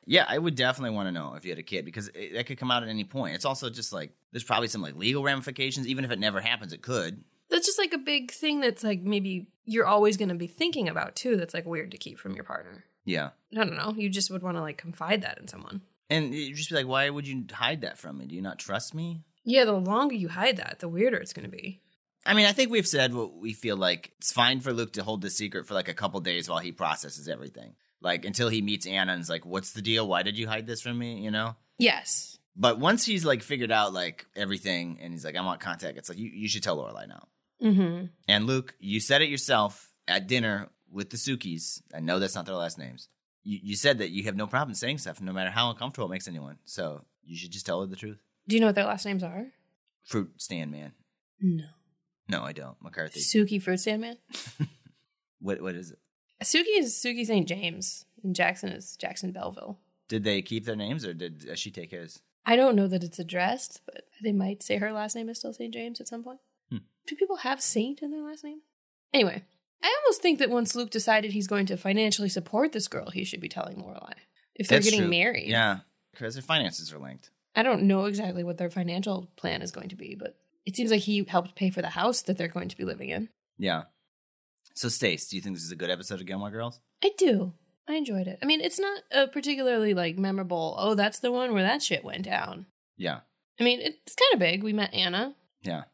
Yeah, 0.07 0.24
I 0.28 0.38
would 0.38 0.55
definitely 0.55 0.94
want 0.96 1.09
to 1.09 1.12
know 1.12 1.34
if 1.34 1.44
you 1.44 1.51
had 1.51 1.59
a 1.59 1.62
kid 1.62 1.84
because 1.84 2.09
it, 2.09 2.32
that 2.34 2.46
could 2.46 2.57
come 2.59 2.70
out 2.70 2.82
at 2.82 2.88
any 2.88 3.05
point. 3.05 3.34
It's 3.34 3.44
also 3.44 3.68
just 3.68 3.92
like 3.92 4.12
there's 4.32 4.44
probably 4.44 4.68
some 4.68 4.80
like 4.82 4.96
legal 4.96 5.22
ramifications. 5.22 5.86
Even 5.86 6.05
if 6.05 6.11
it 6.11 6.18
never 6.18 6.40
happens, 6.40 6.72
it 6.72 6.80
could. 6.82 7.24
That's 7.51 7.66
just 7.66 7.78
like 7.78 7.92
a 7.94 7.99
big 7.99 8.30
thing 8.30 8.61
that's 8.61 8.82
like 8.84 9.01
maybe 9.03 9.49
you're 9.64 9.86
always 9.86 10.16
going 10.16 10.28
to 10.30 10.34
be 10.34 10.46
thinking 10.46 10.88
about 10.88 11.14
too. 11.14 11.36
That's 11.36 11.53
like 11.55 11.66
weird 11.66 11.90
to 11.90 11.99
keep 11.99 12.18
from 12.18 12.34
your 12.34 12.44
partner. 12.44 12.84
Yeah, 13.05 13.30
I 13.53 13.64
don't 13.64 13.76
know. 13.76 13.94
You 13.96 14.09
just 14.11 14.30
would 14.30 14.42
want 14.42 14.57
to 14.57 14.61
like 14.62 14.76
confide 14.78 15.22
that 15.22 15.38
in 15.38 15.49
someone. 15.49 15.82
And 16.11 16.34
you 16.34 16.54
just 16.54 16.70
be 16.70 16.76
like, 16.76 16.86
why 16.86 17.09
would 17.09 17.26
you 17.26 17.44
hide 17.52 17.82
that 17.82 17.98
from 17.98 18.18
me? 18.18 18.26
Do 18.26 18.34
you 18.34 18.42
not 18.42 18.59
trust 18.59 18.94
me? 18.94 19.22
Yeah, 19.44 19.64
the 19.64 19.72
longer 19.72 20.14
you 20.14 20.28
hide 20.28 20.56
that, 20.59 20.78
the 20.80 20.88
weirder 20.88 21.18
it's 21.18 21.32
going 21.32 21.50
to 21.50 21.54
be. 21.54 21.80
I 22.26 22.34
mean, 22.34 22.46
I 22.46 22.52
think 22.52 22.70
we've 22.70 22.86
said 22.86 23.14
what 23.14 23.36
we 23.36 23.52
feel 23.52 23.76
like 23.76 24.12
it's 24.18 24.32
fine 24.32 24.61
for 24.61 24.72
Luke 24.72 24.94
to 24.94 25.02
hold 25.02 25.22
the 25.22 25.30
secret 25.30 25.66
for 25.66 25.74
like 25.74 25.88
a 25.88 25.94
couple 25.94 26.20
days 26.20 26.48
while 26.48 26.59
he 26.59 26.72
processes 26.72 27.28
everything. 27.28 27.74
Like 28.00 28.24
until 28.24 28.48
he 28.48 28.61
meets 28.62 28.86
Anna 28.86 29.12
and 29.12 29.22
is 29.22 29.30
like, 29.30 29.46
"What's 29.46 29.72
the 29.72 29.82
deal? 29.82 30.06
Why 30.06 30.22
did 30.22 30.38
you 30.38 30.46
hide 30.46 30.66
this 30.66 30.82
from 30.82 30.98
me?" 30.98 31.20
You 31.22 31.30
know. 31.30 31.56
Yes. 31.78 32.38
But 32.54 32.78
once 32.78 33.04
he's 33.04 33.24
like 33.24 33.42
figured 33.42 33.72
out 33.72 33.92
like 33.92 34.26
everything 34.36 34.98
and 35.00 35.12
he's 35.12 35.24
like, 35.24 35.36
"I 35.36 35.40
want 35.40 35.61
contact," 35.61 35.98
it's 35.98 36.09
like 36.09 36.18
you, 36.18 36.30
you 36.32 36.48
should 36.48 36.62
tell 36.62 36.76
Lorelai 36.76 37.09
now. 37.09 37.28
Mm-hmm. 37.62 38.06
And 38.28 38.46
Luke, 38.46 38.74
you 38.78 39.00
said 39.00 39.22
it 39.22 39.30
yourself 39.30 39.90
at 40.06 40.28
dinner 40.28 40.68
with 40.90 41.11
the 41.11 41.16
Sookies. 41.16 41.82
I 41.94 42.00
know 42.00 42.18
that's 42.18 42.34
not 42.34 42.46
their 42.46 42.54
last 42.54 42.78
names. 42.78 43.09
You, 43.49 43.59
you 43.62 43.76
said 43.76 43.99
that 43.99 44.11
you 44.11 44.24
have 44.24 44.36
no 44.36 44.46
problem 44.46 44.74
saying 44.74 44.99
stuff, 44.99 45.20
no 45.20 45.32
matter 45.32 45.51
how 45.51 45.70
uncomfortable 45.70 46.09
it 46.09 46.11
makes 46.11 46.28
anyone. 46.28 46.59
So 46.64 47.05
you 47.24 47.36
should 47.36 47.51
just 47.51 47.66
tell 47.66 47.80
her 47.80 47.86
the 47.86 47.96
truth. 47.96 48.18
Do 48.46 48.57
you 48.57 48.61
know 48.61 48.66
what 48.66 48.74
their 48.74 48.84
last 48.84 49.07
names 49.07 49.22
are? 49.22 49.46
Fruit 50.03 50.32
stand 50.36 50.70
man. 50.70 50.92
No. 51.40 51.64
No, 52.28 52.42
I 52.42 52.53
don't. 52.53 52.76
McCarthy. 52.82 53.20
Sookie 53.20 53.62
Fruit 53.62 53.78
Stand 53.78 54.03
Man. 54.03 54.16
What 55.40 55.62
what 55.62 55.76
is 55.76 55.92
it? 55.92 55.99
Sookie 56.42 56.78
is 56.78 56.94
Sookie 56.94 57.24
St. 57.24 57.46
James, 57.46 58.07
and 58.24 58.34
Jackson 58.34 58.70
is 58.70 58.96
Jackson 58.96 59.30
Belleville. 59.30 59.78
Did 60.09 60.24
they 60.24 60.42
keep 60.42 60.64
their 60.64 60.74
names 60.74 61.07
or 61.07 61.14
did 61.14 61.49
uh, 61.49 61.55
she 61.55 61.70
take 61.70 61.92
his? 61.92 62.22
I 62.44 62.57
don't 62.57 62.74
know 62.74 62.88
that 62.88 63.05
it's 63.05 63.20
addressed, 63.20 63.82
but 63.86 64.09
they 64.20 64.32
might 64.32 64.64
say 64.64 64.78
her 64.78 64.90
last 64.90 65.14
name 65.14 65.28
is 65.28 65.38
still 65.38 65.53
St. 65.53 65.72
James 65.72 66.01
at 66.01 66.09
some 66.09 66.24
point. 66.24 66.40
Hmm. 66.70 66.78
Do 67.07 67.14
people 67.14 67.36
have 67.36 67.62
Saint 67.62 68.03
in 68.03 68.11
their 68.11 68.22
last 68.22 68.42
name? 68.42 68.62
Anyway, 69.14 69.44
I 69.82 69.96
almost 70.04 70.20
think 70.22 70.38
that 70.38 70.50
once 70.50 70.74
Luke 70.74 70.90
decided 70.90 71.32
he's 71.32 71.46
going 71.46 71.66
to 71.66 71.76
financially 71.76 72.28
support 72.28 72.72
this 72.72 72.88
girl, 72.88 73.10
he 73.10 73.24
should 73.24 73.40
be 73.40 73.48
telling 73.48 73.76
Lorelai 73.76 74.14
if 74.54 74.68
they're 74.68 74.78
That's 74.78 74.86
getting 74.86 75.00
true. 75.02 75.10
married. 75.10 75.48
Yeah, 75.48 75.78
because 76.12 76.34
their 76.34 76.42
finances 76.42 76.92
are 76.92 76.98
linked. 76.98 77.30
I 77.54 77.62
don't 77.62 77.84
know 77.84 78.04
exactly 78.04 78.44
what 78.44 78.58
their 78.58 78.70
financial 78.70 79.30
plan 79.36 79.62
is 79.62 79.70
going 79.70 79.88
to 79.90 79.96
be, 79.96 80.14
but 80.18 80.36
it 80.66 80.76
seems 80.76 80.90
like 80.90 81.00
he 81.02 81.24
helped 81.26 81.54
pay 81.56 81.70
for 81.70 81.82
the 81.82 81.90
house 81.90 82.22
that 82.22 82.36
they're 82.38 82.48
going 82.48 82.68
to 82.68 82.76
be 82.76 82.84
living 82.84 83.08
in. 83.08 83.28
Yeah. 83.56 83.84
So, 84.74 84.88
Stace, 84.88 85.28
do 85.28 85.36
you 85.36 85.42
think 85.42 85.56
this 85.56 85.64
is 85.64 85.72
a 85.72 85.76
good 85.76 85.90
episode 85.90 86.20
of 86.20 86.26
Gilmore 86.26 86.50
Girls? 86.50 86.78
I 87.02 87.10
do. 87.16 87.54
I 87.88 87.94
enjoyed 87.94 88.26
it. 88.26 88.38
I 88.42 88.46
mean, 88.46 88.60
it's 88.60 88.78
not 88.78 89.02
a 89.10 89.26
particularly 89.26 89.94
like 89.94 90.18
memorable. 90.18 90.74
Oh, 90.78 90.94
that's 90.94 91.20
the 91.20 91.32
one 91.32 91.52
where 91.54 91.62
that 91.62 91.82
shit 91.82 92.04
went 92.04 92.24
down. 92.24 92.66
Yeah. 92.96 93.20
I 93.58 93.64
mean, 93.64 93.80
it's 93.80 94.14
kind 94.14 94.34
of 94.34 94.38
big. 94.38 94.62
We 94.62 94.72
met 94.72 94.92
Anna. 94.94 95.34
Yeah. 95.62 95.84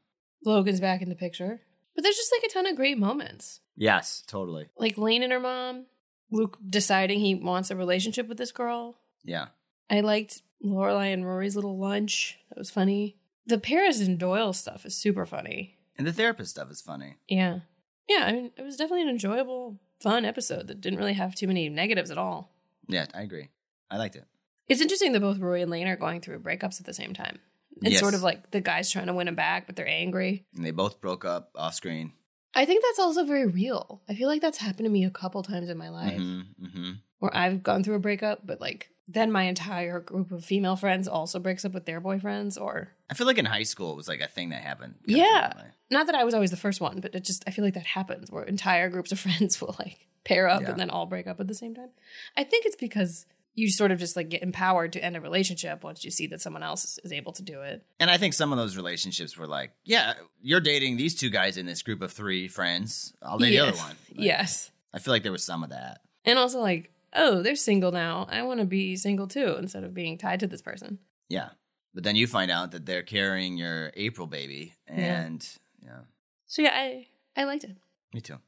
Logan's 0.45 0.80
back 0.80 1.01
in 1.01 1.09
the 1.09 1.14
picture. 1.14 1.61
But 1.95 2.03
there's 2.03 2.16
just 2.16 2.32
like 2.37 2.43
a 2.45 2.53
ton 2.53 2.66
of 2.66 2.76
great 2.76 2.99
moments. 2.99 3.61
Yes, 3.77 4.22
totally. 4.27 4.68
Like 4.77 4.97
Lane 4.99 5.22
and 5.22 5.33
her 5.33 5.41
mom, 5.41 5.87
Luke 6.31 6.59
deciding 6.68 7.20
he 7.20 7.35
wants 7.35 7.70
a 7.70 7.77
relationship 7.77 8.29
with 8.29 8.39
this 8.39 8.53
girl. 8.53 8.99
Yeah. 9.25 9.47
I 9.91 10.01
liked 10.01 10.43
Lorelai 10.64 11.12
and 11.12 11.25
Rory's 11.27 11.57
little 11.57 11.79
lunch. 11.79 12.39
That 12.51 12.59
was 12.59 12.70
funny. 12.70 13.16
The 13.47 13.59
Paris 13.59 14.01
and 14.01 14.18
Doyle 14.18 14.53
stuff 14.53 14.87
is 14.87 14.95
super 14.97 15.27
funny. 15.27 15.77
And 15.99 16.07
the 16.07 16.12
therapist 16.12 16.51
stuff 16.53 16.70
is 16.70 16.81
funny. 16.81 17.16
Yeah. 17.29 17.61
Yeah, 18.09 18.25
I 18.27 18.33
mean, 18.33 18.51
it 18.57 18.62
was 18.62 18.77
definitely 18.77 19.03
an 19.03 19.09
enjoyable, 19.11 19.79
fun 20.01 20.25
episode 20.25 20.66
that 20.68 20.81
didn't 20.81 20.99
really 20.99 21.12
have 21.14 21.35
too 21.35 21.47
many 21.47 21.68
negatives 21.68 22.11
at 22.11 22.18
all. 22.18 22.51
Yeah, 22.89 23.07
I 23.14 23.22
agree. 23.22 23.49
I 23.91 23.97
liked 23.97 24.16
it. 24.16 24.25
It's 24.68 24.81
interesting 24.81 25.12
that 25.12 25.20
both 25.20 25.39
Rory 25.39 25.62
and 25.62 25.70
Lane 25.70 25.87
are 25.87 25.97
going 25.97 26.20
through 26.20 26.41
breakups 26.41 26.81
at 26.81 26.87
the 26.87 26.95
same 26.95 27.12
time. 27.14 27.39
It's 27.83 27.93
Yes. 27.93 28.01
sort 28.01 28.14
of 28.14 28.22
like 28.22 28.51
the 28.51 28.61
guy's 28.61 28.91
trying 28.91 29.07
to 29.07 29.14
win 29.14 29.29
him 29.29 29.35
back, 29.35 29.66
but 29.66 29.77
they're 29.77 29.89
angry. 29.89 30.45
And 30.55 30.64
they 30.64 30.70
both 30.70 31.01
broke 31.01 31.25
up 31.25 31.51
off 31.55 31.75
screen. 31.75 32.12
I 32.55 32.65
think 32.65 32.85
that's 32.85 32.99
also 32.99 33.25
very 33.25 33.47
real. 33.47 34.01
I 34.09 34.15
feel 34.15 34.29
like 34.29 34.41
that's 34.43 34.59
happened 34.59 34.87
to 34.87 34.91
me 34.91 35.05
a 35.05 35.11
couple 35.11 35.43
times 35.43 35.69
in 35.69 35.77
my 35.79 35.89
life 35.91 36.21
Mm-hmm, 36.21 36.67
mm-hmm. 36.67 36.91
where 37.19 37.37
I've 37.37 37.63
gone 37.63 37.83
through 37.85 37.97
a 37.97 38.01
breakup, 38.01 38.47
but 38.47 38.61
like 38.61 38.91
then 39.07 39.31
my 39.31 39.43
entire 39.45 40.01
group 40.01 40.33
of 40.33 40.45
female 40.45 40.77
friends 40.77 41.07
also 41.09 41.39
breaks 41.39 41.65
up 41.65 41.73
with 41.73 41.85
their 41.85 42.01
boyfriends 42.01 42.59
or 42.61 42.93
I 43.11 43.15
feel 43.15 43.27
like 43.27 43.37
in 43.39 43.45
high 43.45 43.65
school 43.65 43.93
it 43.93 43.97
was 43.97 44.09
like 44.09 44.21
a 44.21 44.29
thing 44.29 44.49
that 44.51 44.63
happened. 44.63 44.95
Yeah. 45.07 45.53
Not 45.91 46.07
that 46.07 46.15
I 46.15 46.25
was 46.25 46.33
always 46.35 46.51
the 46.51 46.57
first 46.57 46.81
one, 46.81 47.01
but 47.01 47.15
it 47.15 47.23
just 47.25 47.45
I 47.47 47.51
feel 47.51 47.65
like 47.65 47.75
that 47.75 47.85
happens 47.87 48.31
where 48.31 48.45
entire 48.45 48.89
groups 48.89 49.13
of 49.13 49.21
friends 49.27 49.61
will 49.61 49.77
like 49.79 50.07
pair 50.25 50.49
up 50.49 50.63
Yeah. 50.63 50.71
and 50.71 50.81
then 50.81 50.91
all 50.91 51.05
break 51.07 51.27
up 51.27 51.39
at 51.41 51.49
the 51.49 51.55
same 51.55 51.75
time. 51.75 51.91
I 52.37 52.45
think 52.45 52.65
it's 52.65 52.77
because 52.77 53.27
you 53.55 53.71
sort 53.71 53.91
of 53.93 53.99
just 54.01 54.17
like 54.17 54.29
get 54.29 54.43
empowered 54.43 54.93
to 54.95 55.05
end 55.05 55.17
a 55.17 55.21
relationship 55.21 55.85
once 55.85 56.05
you 56.05 56.11
see 56.11 56.27
that 56.27 56.41
someone 56.41 56.63
else 56.63 56.99
is 57.05 57.13
able 57.13 57.33
to 57.33 57.43
do 57.43 57.61
it. 57.61 57.85
And 58.01 58.11
I 58.11 58.17
think 58.19 58.35
some 58.35 58.53
of 58.53 58.59
those 58.59 58.77
relationships 58.77 59.37
were 59.37 59.47
like, 59.47 59.73
yeah, 59.85 60.15
you're 60.43 60.61
dating 60.61 60.97
these 60.97 61.15
two 61.15 61.31
guys 61.31 61.57
in 61.57 61.65
this 61.67 61.83
group 61.83 62.03
of 62.03 62.13
three 62.13 62.49
friends. 62.49 63.13
I'll 63.23 63.39
date 63.39 63.51
the 63.51 63.61
other 63.61 63.77
one. 63.77 63.95
Like, 64.17 64.27
yes. 64.27 64.71
I 64.93 64.99
feel 64.99 65.13
like 65.15 65.23
there 65.23 65.33
was 65.33 65.45
some 65.45 65.63
of 65.65 65.71
that. 65.71 66.01
And 66.25 66.39
also 66.39 66.59
like, 66.61 66.91
oh, 67.13 67.43
they're 67.43 67.55
single 67.57 67.93
now. 67.93 68.27
I 68.31 68.43
want 68.43 68.61
to 68.61 68.67
be 68.67 68.97
single 68.97 69.29
too 69.29 69.57
instead 69.59 69.85
of 69.85 69.95
being 69.95 70.19
tied 70.19 70.41
to 70.41 70.47
this 70.47 70.63
person. 70.63 70.99
Yeah. 71.29 71.51
But 71.95 72.03
then 72.03 72.17
you 72.17 72.27
find 72.27 72.51
out 72.51 72.73
that 72.73 72.87
they're 72.87 73.03
carrying 73.05 73.57
your 73.57 73.93
April 73.95 74.27
baby. 74.27 74.75
And 74.89 75.47
yeah, 75.85 76.01
So 76.47 76.63
yeah, 76.63 76.73
I 76.75 77.07
I 77.37 77.45
liked 77.45 77.63
it. 77.65 77.77
me 78.13 78.21
too. 78.21 78.39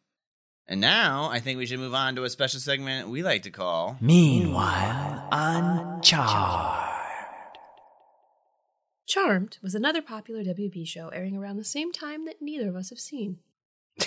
And 0.69 0.81
now 0.81 1.29
I 1.31 1.39
think 1.41 1.59
we 1.59 1.67
should 1.67 1.79
move 1.79 1.95
on 1.95 2.17
to 2.17 2.25
a 2.25 2.31
special 2.31 2.59
segment 2.61 3.09
we 3.09 3.23
like 3.23 3.43
to 3.45 3.51
call 3.51 3.97
Meanwhile, 4.01 5.29
on 5.31 6.03
Charmed. 6.03 6.83
Charmed 9.07 9.59
was 9.62 9.75
another 9.77 10.03
popular 10.03 10.43
WB 10.43 10.87
show 10.87 11.09
airing 11.11 11.37
around 11.37 11.59
the 11.59 11.64
same 11.64 11.93
time 11.93 12.25
that 12.27 12.43
neither 12.43 12.69
of 12.69 12.75
us 12.75 12.91
have 12.91 12.99
seen. 12.99 13.39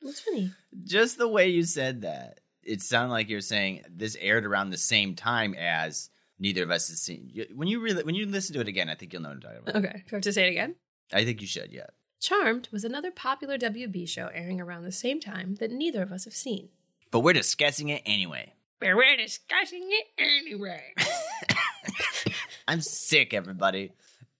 What's 0.00 0.20
funny? 0.20 0.52
Just 0.84 1.18
the 1.18 1.26
way 1.26 1.48
you 1.48 1.64
said 1.64 2.02
that, 2.02 2.38
it 2.62 2.80
sounded 2.80 3.12
like 3.12 3.28
you're 3.28 3.40
saying 3.40 3.82
this 3.90 4.16
aired 4.20 4.46
around 4.46 4.70
the 4.70 4.78
same 4.78 5.16
time 5.16 5.54
as 5.58 6.10
neither 6.38 6.62
of 6.62 6.70
us 6.70 6.88
has 6.88 7.00
seen. 7.02 7.28
You- 7.32 7.46
When 7.56 7.66
you 7.66 7.80
really, 7.80 8.04
when 8.04 8.14
you 8.14 8.26
listen 8.26 8.54
to 8.54 8.60
it 8.60 8.68
again, 8.68 8.88
I 8.88 8.94
think 8.94 9.12
you'll 9.12 9.22
know 9.22 9.30
what 9.30 9.36
I'm 9.36 9.40
talking 9.42 9.60
about. 9.66 9.76
Okay, 9.76 9.92
do 10.08 10.14
I 10.14 10.16
have 10.16 10.22
to 10.22 10.32
say 10.32 10.46
it 10.46 10.50
again? 10.50 10.76
I 11.12 11.24
think 11.24 11.40
you 11.40 11.48
should, 11.48 11.72
yeah. 11.72 11.86
Charmed 12.20 12.68
was 12.72 12.84
another 12.84 13.10
popular 13.10 13.58
WB 13.58 14.08
show 14.08 14.28
airing 14.32 14.60
around 14.60 14.84
the 14.84 14.92
same 14.92 15.20
time 15.20 15.56
that 15.56 15.70
neither 15.70 16.02
of 16.02 16.12
us 16.12 16.24
have 16.24 16.34
seen. 16.34 16.70
But 17.10 17.20
we're 17.20 17.34
discussing 17.34 17.88
it 17.88 18.02
anyway. 18.06 18.54
But 18.80 18.96
we're 18.96 19.16
discussing 19.16 19.88
it 19.88 20.06
anyway. 20.18 20.82
I'm 22.68 22.80
sick, 22.80 23.32
everybody, 23.32 23.92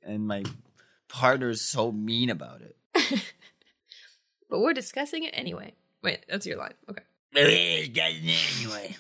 and 0.03 0.27
my 0.27 0.43
partner's 1.09 1.61
so 1.61 1.93
mean 1.93 2.31
about 2.31 2.61
it. 2.63 2.77
but 4.51 4.61
we're 4.61 4.73
discussing 4.73 5.25
it 5.25 5.31
anyway. 5.33 5.75
Wait, 6.03 6.25
that's 6.29 6.47
your 6.47 6.59
line. 6.59 6.75
Okay. 6.91 7.03
We're 7.35 7.85
discussing 7.85 8.29
it 8.29 8.39
anyway. 8.59 8.97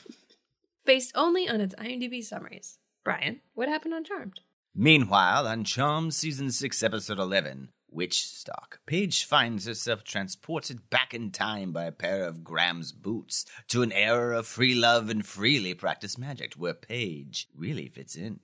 Based 0.84 1.12
only 1.14 1.48
on 1.48 1.60
its 1.60 1.74
IMDb 1.74 2.22
summaries. 2.22 2.78
Brian, 3.04 3.40
what 3.54 3.68
happened 3.68 3.94
on 3.94 4.04
Charmed? 4.04 4.40
Meanwhile, 4.74 5.46
on 5.46 5.64
Charmed 5.64 6.14
Season 6.14 6.50
6, 6.50 6.82
Episode 6.82 7.18
11, 7.18 7.70
Witchstock, 7.96 8.78
Paige 8.84 9.24
finds 9.24 9.66
herself 9.66 10.04
transported 10.04 10.90
back 10.90 11.14
in 11.14 11.30
time 11.30 11.72
by 11.72 11.84
a 11.84 11.92
pair 11.92 12.24
of 12.24 12.44
Grams's 12.44 12.92
boots 12.92 13.46
to 13.68 13.82
an 13.82 13.92
era 13.92 14.38
of 14.38 14.46
free 14.46 14.74
love 14.74 15.08
and 15.08 15.24
freely 15.24 15.72
practiced 15.72 16.18
magic 16.18 16.54
where 16.54 16.74
Paige 16.74 17.48
really 17.56 17.88
fits 17.88 18.14
in. 18.14 18.40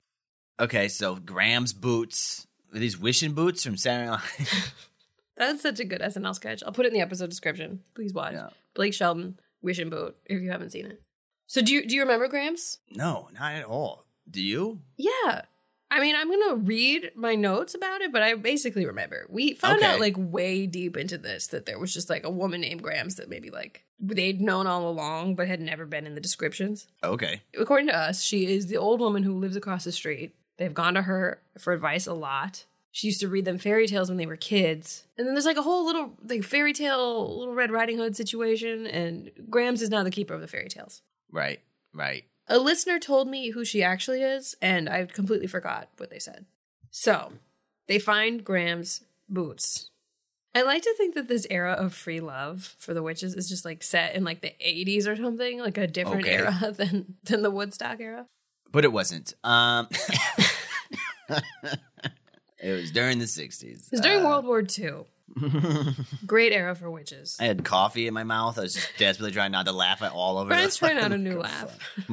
Okay, 0.59 0.87
so 0.87 1.15
Grams's 1.15 1.73
boots. 1.73 2.47
Are 2.73 2.79
these 2.79 2.97
wishing 2.97 3.33
boots 3.33 3.63
from 3.63 3.77
Saturday 3.77 4.09
Night 4.09 4.71
That's 5.37 5.61
such 5.61 5.79
a 5.79 5.85
good 5.85 6.01
SNL 6.01 6.35
sketch. 6.35 6.63
I'll 6.65 6.73
put 6.73 6.85
it 6.85 6.89
in 6.89 6.95
the 6.95 7.01
episode 7.01 7.29
description. 7.29 7.81
Please 7.95 8.13
watch. 8.13 8.33
Yeah. 8.33 8.49
Blake 8.73 8.93
Shelton, 8.93 9.39
Wishing 9.61 9.89
Boot, 9.89 10.15
if 10.25 10.41
you 10.41 10.51
haven't 10.51 10.71
seen 10.71 10.87
it. 10.87 11.01
So 11.47 11.61
do 11.61 11.73
you 11.73 11.85
do 11.85 11.95
you 11.95 12.01
remember 12.01 12.27
Gramps? 12.27 12.79
No, 12.89 13.29
not 13.33 13.53
at 13.53 13.65
all. 13.65 14.05
Do 14.29 14.41
you? 14.41 14.79
Yeah. 14.97 15.43
I 15.95 15.99
mean, 15.99 16.15
I'm 16.15 16.27
gonna 16.27 16.55
read 16.55 17.11
my 17.15 17.35
notes 17.35 17.75
about 17.75 18.01
it, 18.01 18.11
but 18.11 18.23
I 18.23 18.33
basically 18.33 18.85
remember. 18.85 19.27
We 19.29 19.53
found 19.53 19.77
Okay. 19.77 19.85
out 19.85 19.99
like 19.99 20.15
way 20.17 20.65
deep 20.65 20.97
into 20.97 21.19
this 21.19 21.47
that 21.47 21.67
there 21.67 21.77
was 21.77 21.93
just 21.93 22.09
like 22.09 22.23
a 22.23 22.31
woman 22.31 22.61
named 22.61 22.81
Grams 22.81 23.15
that 23.15 23.29
maybe 23.29 23.51
like 23.51 23.85
they'd 23.99 24.41
known 24.41 24.65
all 24.65 24.89
along 24.89 25.35
but 25.35 25.47
had 25.47 25.61
never 25.61 25.85
been 25.85 26.07
in 26.07 26.15
the 26.15 26.19
descriptions. 26.21 26.87
Okay. 27.03 27.41
According 27.57 27.87
to 27.89 27.95
us, 27.95 28.23
she 28.23 28.47
is 28.47 28.67
the 28.67 28.77
old 28.77 28.99
woman 28.99 29.21
who 29.21 29.37
lives 29.37 29.55
across 29.55 29.83
the 29.83 29.91
street. 29.91 30.33
They've 30.57 30.73
gone 30.73 30.95
to 30.95 31.03
her 31.03 31.39
for 31.59 31.73
advice 31.73 32.07
a 32.07 32.13
lot. 32.13 32.65
She 32.91 33.07
used 33.07 33.19
to 33.21 33.27
read 33.27 33.45
them 33.45 33.57
fairy 33.59 33.87
tales 33.87 34.09
when 34.09 34.17
they 34.17 34.25
were 34.25 34.35
kids. 34.35 35.03
And 35.17 35.27
then 35.27 35.35
there's 35.35 35.45
like 35.45 35.57
a 35.57 35.61
whole 35.63 35.85
little 35.85 36.13
like 36.27 36.43
fairy 36.43 36.73
tale 36.73 37.37
little 37.37 37.53
Red 37.53 37.71
Riding 37.71 37.97
Hood 37.97 38.15
situation 38.15 38.87
and 38.87 39.31
Grams 39.49 39.83
is 39.83 39.89
now 39.89 40.03
the 40.03 40.11
keeper 40.11 40.33
of 40.33 40.41
the 40.41 40.47
fairy 40.47 40.69
tales. 40.69 41.03
Right, 41.31 41.59
right. 41.93 42.23
A 42.47 42.57
listener 42.59 42.99
told 42.99 43.27
me 43.29 43.51
who 43.51 43.63
she 43.63 43.81
actually 43.83 44.21
is, 44.21 44.55
and 44.61 44.89
I 44.89 45.05
completely 45.05 45.47
forgot 45.47 45.89
what 45.97 46.09
they 46.09 46.19
said. 46.19 46.45
So, 46.91 47.33
they 47.87 47.99
find 47.99 48.43
Grams's 48.43 49.05
boots. 49.29 49.89
I 50.55 50.61
like 50.61 50.83
to 50.83 50.93
think 50.97 51.15
that 51.15 51.27
this 51.27 51.47
era 51.49 51.71
of 51.71 51.93
free 51.95 52.19
love 52.19 52.75
for 52.77 52.93
the 52.93 53.01
witches 53.01 53.33
is 53.33 53.49
just 53.49 53.65
like 53.65 53.81
set 53.81 54.13
in 54.13 54.23
like 54.23 54.41
the 54.41 54.53
80s 54.63 55.07
or 55.07 55.15
something, 55.15 55.59
like 55.59 55.77
a 55.79 55.87
different 55.87 56.21
Okay. 56.25 56.35
era 56.35 56.71
than 56.77 57.15
than 57.23 57.41
the 57.41 57.49
Woodstock 57.49 57.99
era. 57.99 58.27
But 58.71 58.83
it 58.85 58.91
wasn't. 58.91 59.33
Um 59.43 59.87
It 62.59 62.71
was 62.71 62.91
during 62.91 63.19
the 63.19 63.25
60s. 63.25 63.63
It 63.63 63.91
was 63.91 63.99
during 64.01 64.21
Uh, 64.23 64.29
World 64.29 64.45
War 64.45 64.61
II. 64.61 65.05
Great 66.25 66.53
era 66.53 66.75
for 66.75 66.89
witches. 66.91 67.37
I 67.39 67.45
had 67.45 67.63
coffee 67.63 68.07
in 68.07 68.13
my 68.13 68.23
mouth. 68.23 68.57
I 68.57 68.61
was 68.61 68.73
just 68.73 68.89
desperately 68.97 69.31
trying 69.31 69.51
not 69.51 69.65
to 69.65 69.71
laugh 69.71 70.01
at 70.01 70.11
all 70.11 70.37
over. 70.37 70.49
Brian's 70.49 70.77
trying 70.77 70.97
out 70.97 71.11
a 71.11 71.17
new 71.17 71.39
laugh. 71.39 71.77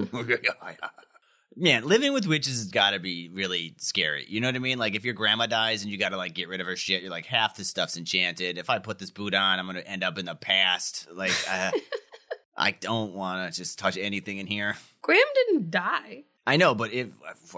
Man, 1.56 1.84
living 1.84 2.12
with 2.12 2.26
witches 2.26 2.58
has 2.58 2.68
got 2.68 2.92
to 2.92 3.00
be 3.00 3.28
really 3.28 3.74
scary. 3.78 4.24
You 4.28 4.40
know 4.40 4.48
what 4.48 4.54
I 4.54 4.60
mean? 4.60 4.78
Like 4.78 4.94
if 4.94 5.04
your 5.04 5.14
grandma 5.14 5.46
dies 5.46 5.82
and 5.82 5.90
you 5.90 5.98
got 5.98 6.10
to 6.10 6.16
like 6.16 6.32
get 6.32 6.48
rid 6.48 6.60
of 6.60 6.66
her 6.66 6.76
shit, 6.76 7.02
you're 7.02 7.10
like 7.10 7.26
half 7.26 7.56
the 7.56 7.64
stuff's 7.64 7.96
enchanted. 7.96 8.56
If 8.56 8.70
I 8.70 8.78
put 8.78 8.98
this 8.98 9.10
boot 9.10 9.34
on, 9.34 9.58
I'm 9.58 9.66
gonna 9.66 9.80
end 9.80 10.04
up 10.04 10.16
in 10.16 10.24
the 10.24 10.36
past. 10.36 11.08
Like 11.12 11.34
uh, 11.50 11.72
I 12.56 12.70
don't 12.70 13.14
want 13.14 13.52
to 13.52 13.58
just 13.58 13.78
touch 13.78 13.96
anything 13.96 14.38
in 14.38 14.46
here. 14.46 14.76
Grams 15.02 15.22
didn't 15.34 15.70
die. 15.70 16.24
I 16.46 16.56
know, 16.56 16.74
but 16.74 16.92
if 16.92 17.08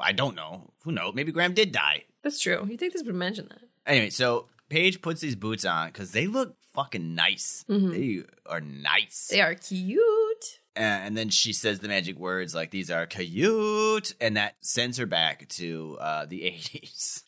I 0.00 0.12
don't 0.12 0.34
know, 0.34 0.72
who 0.84 0.92
knows? 0.92 1.14
Maybe 1.14 1.30
Grams 1.30 1.54
did 1.54 1.70
die. 1.70 2.04
That's 2.22 2.40
true. 2.40 2.66
You 2.68 2.76
think 2.76 2.94
this 2.94 3.02
would 3.04 3.14
mention 3.14 3.48
that? 3.50 3.62
Anyway, 3.86 4.10
so 4.10 4.46
Paige 4.72 5.02
puts 5.02 5.20
these 5.20 5.36
boots 5.36 5.66
on 5.66 5.88
because 5.88 6.12
they 6.12 6.26
look 6.26 6.56
fucking 6.72 7.14
nice. 7.14 7.64
Mhm. 7.68 7.90
They 7.92 8.22
are 8.50 8.62
nice. 8.62 9.28
They 9.30 9.42
are 9.42 9.54
cute. 9.54 10.58
And 10.74 11.14
then 11.14 11.28
she 11.28 11.52
says 11.52 11.80
the 11.80 11.88
magic 11.88 12.18
words 12.18 12.54
like 12.54 12.70
these 12.70 12.90
are 12.90 13.04
cute 13.06 14.14
and 14.18 14.36
that 14.38 14.54
sends 14.62 14.96
her 14.96 15.04
back 15.04 15.46
to 15.50 15.98
uh, 16.00 16.24
the 16.24 16.40
80s 16.50 17.22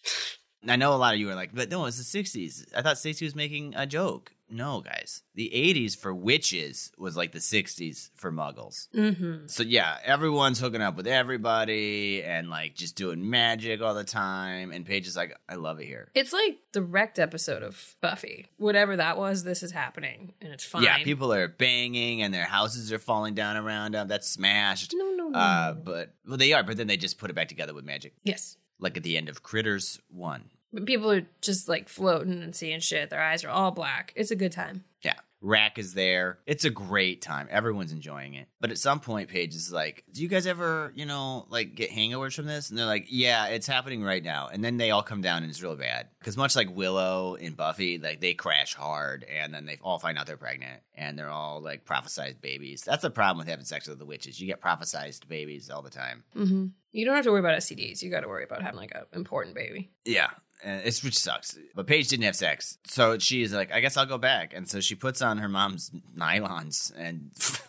i 0.67 0.77
know 0.77 0.95
a 0.95 0.97
lot 0.97 1.13
of 1.13 1.21
you 1.21 1.29
are 1.29 1.35
like 1.35 1.55
but 1.55 1.69
no 1.71 1.85
it's 1.85 1.99
the 2.11 2.23
60s 2.23 2.65
i 2.75 2.81
thought 2.81 2.97
stacey 2.97 3.27
was 3.27 3.35
making 3.35 3.75
a 3.77 3.87
joke 3.87 4.33
no 4.51 4.81
guys 4.83 5.23
the 5.35 5.51
80s 5.55 5.97
for 5.97 6.15
witches 6.15 6.93
was 6.99 7.17
like 7.17 7.33
the 7.33 7.39
60s 7.39 8.11
for 8.15 8.31
muggles 8.31 8.89
Mm-hmm. 8.95 9.47
so 9.47 9.63
yeah 9.63 9.97
everyone's 10.05 10.61
hooking 10.61 10.83
up 10.83 10.97
with 10.97 11.07
everybody 11.07 12.23
and 12.23 12.49
like 12.51 12.75
just 12.75 12.97
doing 12.97 13.29
magic 13.29 13.81
all 13.81 13.95
the 13.95 14.05
time 14.05 14.71
and 14.71 14.85
paige 14.87 15.07
is 15.07 15.17
like 15.17 15.35
i 15.49 15.55
love 15.55 15.81
it 15.81 15.87
here 15.87 16.11
It's 16.15 16.33
like 16.33 16.59
the 16.73 16.83
wrecked 16.83 17.19
episode 17.19 17.63
of 17.63 17.97
Buffy. 18.01 18.47
Whatever 18.57 18.97
that 18.97 19.17
was, 19.17 19.45
this 19.45 19.63
is 19.63 19.71
happening, 19.73 20.35
and 20.43 20.53
it's 20.53 20.65
fine. 20.65 20.83
yeah 20.83 21.03
people 21.05 21.33
are 21.33 21.49
banging 21.49 22.21
and 22.23 22.35
their 22.35 22.45
houses 22.45 22.93
are 22.93 22.99
falling 22.99 23.35
down 23.35 23.57
around 23.57 23.93
them 23.95 24.09
that's 24.09 24.29
smashed 24.29 24.93
No, 24.95 25.11
no, 25.13 25.29
no. 25.29 25.39
uh, 25.39 25.73
no. 25.77 25.81
but 25.83 26.15
well 26.27 26.37
they 26.37 26.53
are 26.53 26.63
but 26.63 26.77
then 26.77 26.87
they 26.87 26.97
just 26.97 27.19
put 27.19 27.31
it 27.31 27.35
back 27.35 27.49
together 27.49 27.75
with 27.75 27.85
magic 27.85 28.15
yes, 28.25 28.57
like 28.79 28.97
at 28.97 29.03
the 29.05 29.17
end 29.17 29.29
of 29.29 29.43
Critters 29.43 30.01
1. 30.11 30.51
But 30.75 30.87
people 30.87 31.11
are 31.11 31.27
just 31.41 31.69
like 31.69 31.89
floating 31.89 32.43
and 32.43 32.55
seeing 32.55 32.81
shit. 32.81 33.09
Their 33.09 33.23
eyes 33.23 33.45
are 33.45 33.51
all 33.51 33.71
black. 33.71 34.13
It's 34.17 34.33
a 34.33 34.37
good 34.37 34.53
time. 34.53 34.85
Yeah. 35.03 35.15
Rack 35.41 35.79
is 35.79 35.93
there. 35.93 36.39
It's 36.47 36.65
a 36.65 36.71
great 36.71 37.21
time. 37.21 37.49
Everyone's 37.51 37.93
enjoying 37.93 38.33
it. 38.33 38.49
But 38.63 38.71
at 38.71 38.79
some 38.79 38.99
point, 38.99 39.29
Paige 39.29 39.55
is 39.55 39.71
like, 39.71 40.03
Do 40.11 40.23
you 40.23 40.29
guys 40.29 40.47
ever, 40.47 40.91
you 40.97 41.05
know, 41.05 41.47
like 41.51 41.75
get 41.75 41.91
hangovers 41.91 42.35
from 42.35 42.47
this? 42.47 42.71
And 42.71 42.79
they're 42.79 42.87
like, 42.87 43.07
Yeah, 43.11 43.49
it's 43.49 43.67
happening 43.67 44.03
right 44.03 44.25
now. 44.25 44.49
And 44.51 44.65
then 44.65 44.79
they 44.79 44.91
all 44.91 45.03
come 45.03 45.21
down 45.21 45.43
and 45.43 45.51
it's 45.51 45.63
real 45.63 45.77
bad. 45.77 46.09
Because 46.19 46.39
much 46.39 46.57
like 46.57 46.75
Willow 46.75 47.37
and 47.37 47.57
Buffy, 47.57 47.99
like 47.99 48.21
they 48.21 48.33
crash 48.33 48.75
hard 48.75 49.25
and 49.25 49.53
then 49.53 49.67
they 49.67 49.79
all 49.83 49.99
find 49.99 50.19
out 50.19 50.27
they're 50.27 50.39
pregnant 50.39 50.81
and 50.95 51.19
they're 51.19 51.31
all 51.31 51.61
like 51.61 51.85
prophesized 51.85 52.41
babies. 52.41 52.83
That's 52.83 53.03
the 53.03 53.11
problem 53.11 53.39
with 53.39 53.49
having 53.49 53.67
sex 53.67 53.87
with 53.87 53.99
the 53.99 54.07
witches. 54.07 54.41
You 54.41 54.47
get 54.47 54.63
prophesized 54.63 55.29
babies 55.29 55.69
all 55.69 55.83
the 55.83 55.91
time. 55.91 56.25
Mm-hmm. 56.35 56.67
You 56.93 57.05
don't 57.05 57.17
have 57.17 57.25
to 57.25 57.31
worry 57.33 57.41
about 57.41 57.59
STDs. 57.59 58.03
You 58.03 58.11
got 58.11 58.21
to 58.21 58.29
worry 58.29 58.45
about 58.45 58.63
having 58.63 58.79
like 58.79 58.95
an 58.95 59.03
important 59.13 59.55
baby. 59.55 59.91
Yeah. 60.07 60.31
And 60.65 60.81
it's 60.85 61.05
which 61.05 61.19
sucks. 61.19 61.59
But 61.75 61.87
Paige 61.87 62.09
didn't 62.09 62.25
have 62.25 62.37
sex. 62.37 62.79
So 62.87 63.19
she's 63.19 63.53
like, 63.53 63.71
I 63.71 63.81
guess 63.81 63.99
I'll 63.99 64.07
go 64.07 64.17
back. 64.19 64.55
And 64.55 64.69
so 64.69 64.81
she 64.81 64.95
puts 64.95 65.21
on 65.21 65.39
her 65.39 65.49
mom's 65.49 65.91
nylons 66.17 66.91
and 66.97 67.33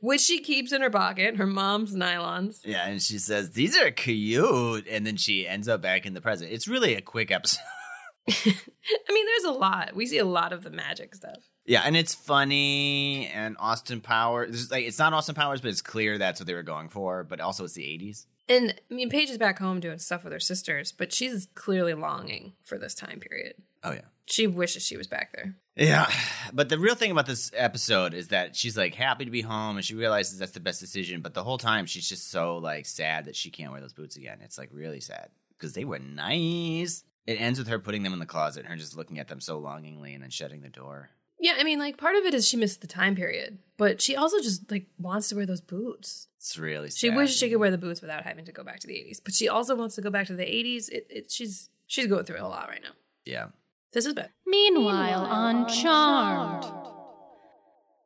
Which 0.00 0.20
she 0.20 0.40
keeps 0.40 0.72
in 0.72 0.80
her 0.80 0.90
pocket, 0.90 1.36
her 1.38 1.46
mom's 1.46 1.94
nylons. 1.94 2.60
yeah, 2.64 2.86
and 2.86 3.02
she 3.02 3.18
says, 3.18 3.50
These 3.50 3.76
are 3.76 3.90
cute. 3.90 4.86
And 4.88 5.04
then 5.04 5.16
she 5.16 5.46
ends 5.48 5.66
up 5.68 5.82
back 5.82 6.06
in 6.06 6.14
the 6.14 6.20
present. 6.20 6.52
It's 6.52 6.68
really 6.68 6.94
a 6.94 7.00
quick 7.00 7.32
episode. 7.32 7.60
I 8.28 9.12
mean, 9.12 9.26
there's 9.26 9.44
a 9.44 9.58
lot. 9.58 9.96
We 9.96 10.06
see 10.06 10.18
a 10.18 10.24
lot 10.24 10.52
of 10.52 10.62
the 10.62 10.70
magic 10.70 11.16
stuff. 11.16 11.38
Yeah, 11.66 11.82
and 11.84 11.96
it's 11.96 12.14
funny 12.14 13.26
and 13.28 13.56
Austin 13.58 14.00
Powers. 14.00 14.50
It's 14.50 14.70
like 14.70 14.84
it's 14.84 14.98
not 14.98 15.12
Austin 15.12 15.34
Powers, 15.34 15.60
but 15.60 15.68
it's 15.70 15.82
clear 15.82 16.16
that's 16.16 16.38
what 16.40 16.46
they 16.46 16.54
were 16.54 16.62
going 16.62 16.88
for. 16.90 17.24
But 17.24 17.40
also, 17.40 17.64
it's 17.64 17.74
the 17.74 17.82
'80s. 17.82 18.26
And 18.48 18.74
I 18.90 18.94
mean, 18.94 19.10
Paige 19.10 19.30
is 19.30 19.38
back 19.38 19.58
home 19.58 19.80
doing 19.80 19.98
stuff 19.98 20.24
with 20.24 20.32
her 20.32 20.40
sisters, 20.40 20.92
but 20.92 21.12
she's 21.12 21.48
clearly 21.54 21.94
longing 21.94 22.54
for 22.62 22.78
this 22.78 22.94
time 22.94 23.20
period. 23.20 23.54
Oh 23.84 23.92
yeah. 23.92 24.02
She 24.26 24.46
wishes 24.46 24.82
she 24.82 24.96
was 24.96 25.06
back 25.06 25.32
there. 25.34 25.56
Yeah, 25.74 26.10
but 26.52 26.68
the 26.68 26.78
real 26.78 26.96
thing 26.96 27.10
about 27.10 27.26
this 27.26 27.50
episode 27.54 28.12
is 28.12 28.28
that 28.28 28.56
she's 28.56 28.76
like 28.76 28.94
happy 28.94 29.24
to 29.24 29.30
be 29.30 29.42
home 29.42 29.76
and 29.76 29.84
she 29.84 29.94
realizes 29.94 30.38
that's 30.38 30.52
the 30.52 30.60
best 30.60 30.80
decision. 30.80 31.22
But 31.22 31.34
the 31.34 31.44
whole 31.44 31.56
time 31.56 31.86
she's 31.86 32.08
just 32.08 32.30
so 32.30 32.58
like 32.58 32.84
sad 32.86 33.26
that 33.26 33.36
she 33.36 33.50
can't 33.50 33.72
wear 33.72 33.80
those 33.80 33.92
boots 33.92 34.16
again. 34.16 34.38
It's 34.42 34.58
like 34.58 34.70
really 34.72 35.00
sad 35.00 35.28
because 35.56 35.74
they 35.74 35.84
were 35.84 35.98
nice. 35.98 37.04
It 37.26 37.40
ends 37.40 37.58
with 37.58 37.68
her 37.68 37.78
putting 37.78 38.02
them 38.02 38.12
in 38.12 38.18
the 38.18 38.26
closet 38.26 38.60
and 38.60 38.68
her 38.68 38.76
just 38.76 38.96
looking 38.96 39.18
at 39.18 39.28
them 39.28 39.40
so 39.40 39.58
longingly 39.58 40.14
and 40.14 40.22
then 40.22 40.30
shutting 40.30 40.62
the 40.62 40.68
door. 40.68 41.10
Yeah, 41.40 41.54
I 41.58 41.64
mean, 41.64 41.78
like 41.78 41.96
part 41.96 42.16
of 42.16 42.24
it 42.24 42.34
is 42.34 42.46
she 42.46 42.56
missed 42.56 42.80
the 42.80 42.86
time 42.86 43.14
period, 43.14 43.58
but 43.76 44.02
she 44.02 44.16
also 44.16 44.40
just 44.40 44.70
like 44.70 44.86
wants 44.98 45.28
to 45.28 45.36
wear 45.36 45.46
those 45.46 45.60
boots. 45.60 46.26
It's 46.38 46.58
really 46.58 46.90
sad. 46.90 46.98
She 46.98 47.10
wishes 47.10 47.36
she 47.36 47.48
could 47.48 47.58
wear 47.58 47.70
the 47.70 47.78
boots 47.78 48.00
without 48.00 48.24
having 48.24 48.44
to 48.46 48.52
go 48.52 48.64
back 48.64 48.80
to 48.80 48.86
the 48.86 48.94
80s, 48.94 49.20
but 49.22 49.34
she 49.34 49.48
also 49.48 49.76
wants 49.76 49.94
to 49.96 50.00
go 50.00 50.10
back 50.10 50.26
to 50.28 50.34
the 50.34 50.44
80s. 50.44 50.88
It, 50.88 51.06
it 51.10 51.30
she's 51.30 51.70
she's 51.86 52.06
going 52.06 52.24
through 52.24 52.40
a 52.40 52.48
lot 52.48 52.68
right 52.68 52.82
now. 52.82 52.90
Yeah. 53.24 53.46
This 53.92 54.04
is 54.04 54.14
bad. 54.14 54.30
Meanwhile, 54.46 55.24
on 55.24 55.68
Charmed. 55.68 56.64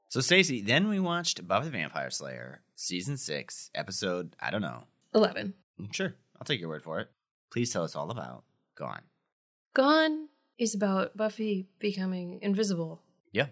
So 0.08 0.20
Stacey, 0.20 0.60
then 0.60 0.88
we 0.88 1.00
watched 1.00 1.46
Buffy 1.48 1.66
the 1.66 1.70
Vampire 1.70 2.10
Slayer 2.10 2.60
season 2.76 3.16
six 3.16 3.70
episode. 3.74 4.36
I 4.38 4.50
don't 4.50 4.60
know. 4.60 4.84
11. 5.14 5.54
Mm, 5.80 5.94
sure, 5.94 6.14
I'll 6.38 6.44
take 6.44 6.60
your 6.60 6.68
word 6.68 6.82
for 6.82 7.00
it. 7.00 7.08
Please 7.50 7.72
tell 7.72 7.82
us 7.82 7.96
all 7.96 8.10
about. 8.10 8.44
Gone. 8.76 9.02
Gone 9.74 10.28
is 10.58 10.74
about 10.74 11.16
Buffy 11.16 11.66
becoming 11.78 12.38
invisible, 12.42 13.02
Yeah. 13.32 13.46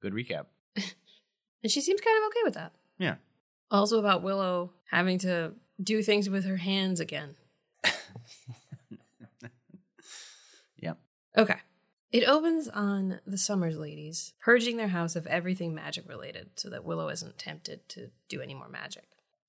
Good 0.00 0.12
recap. 0.12 0.46
and 0.76 1.70
she 1.70 1.80
seems 1.80 2.00
kind 2.00 2.18
of 2.18 2.26
okay 2.28 2.40
with 2.44 2.54
that. 2.54 2.72
Yeah. 2.98 3.16
Also 3.70 3.98
about 3.98 4.22
Willow 4.22 4.72
having 4.90 5.18
to 5.20 5.52
do 5.82 6.02
things 6.02 6.28
with 6.28 6.44
her 6.44 6.56
hands 6.56 7.00
again. 7.00 7.36
Yep. 10.82 10.98
Okay. 11.38 11.56
It 12.10 12.24
opens 12.28 12.68
on 12.68 13.20
the 13.26 13.38
Summers 13.38 13.78
ladies 13.78 14.34
purging 14.40 14.76
their 14.76 14.88
house 14.88 15.16
of 15.16 15.26
everything 15.26 15.74
magic 15.74 16.06
related 16.06 16.50
so 16.56 16.68
that 16.68 16.84
Willow 16.84 17.08
isn't 17.08 17.38
tempted 17.38 17.88
to 17.90 18.10
do 18.28 18.42
any 18.42 18.52
more 18.52 18.68
magic. 18.68 19.04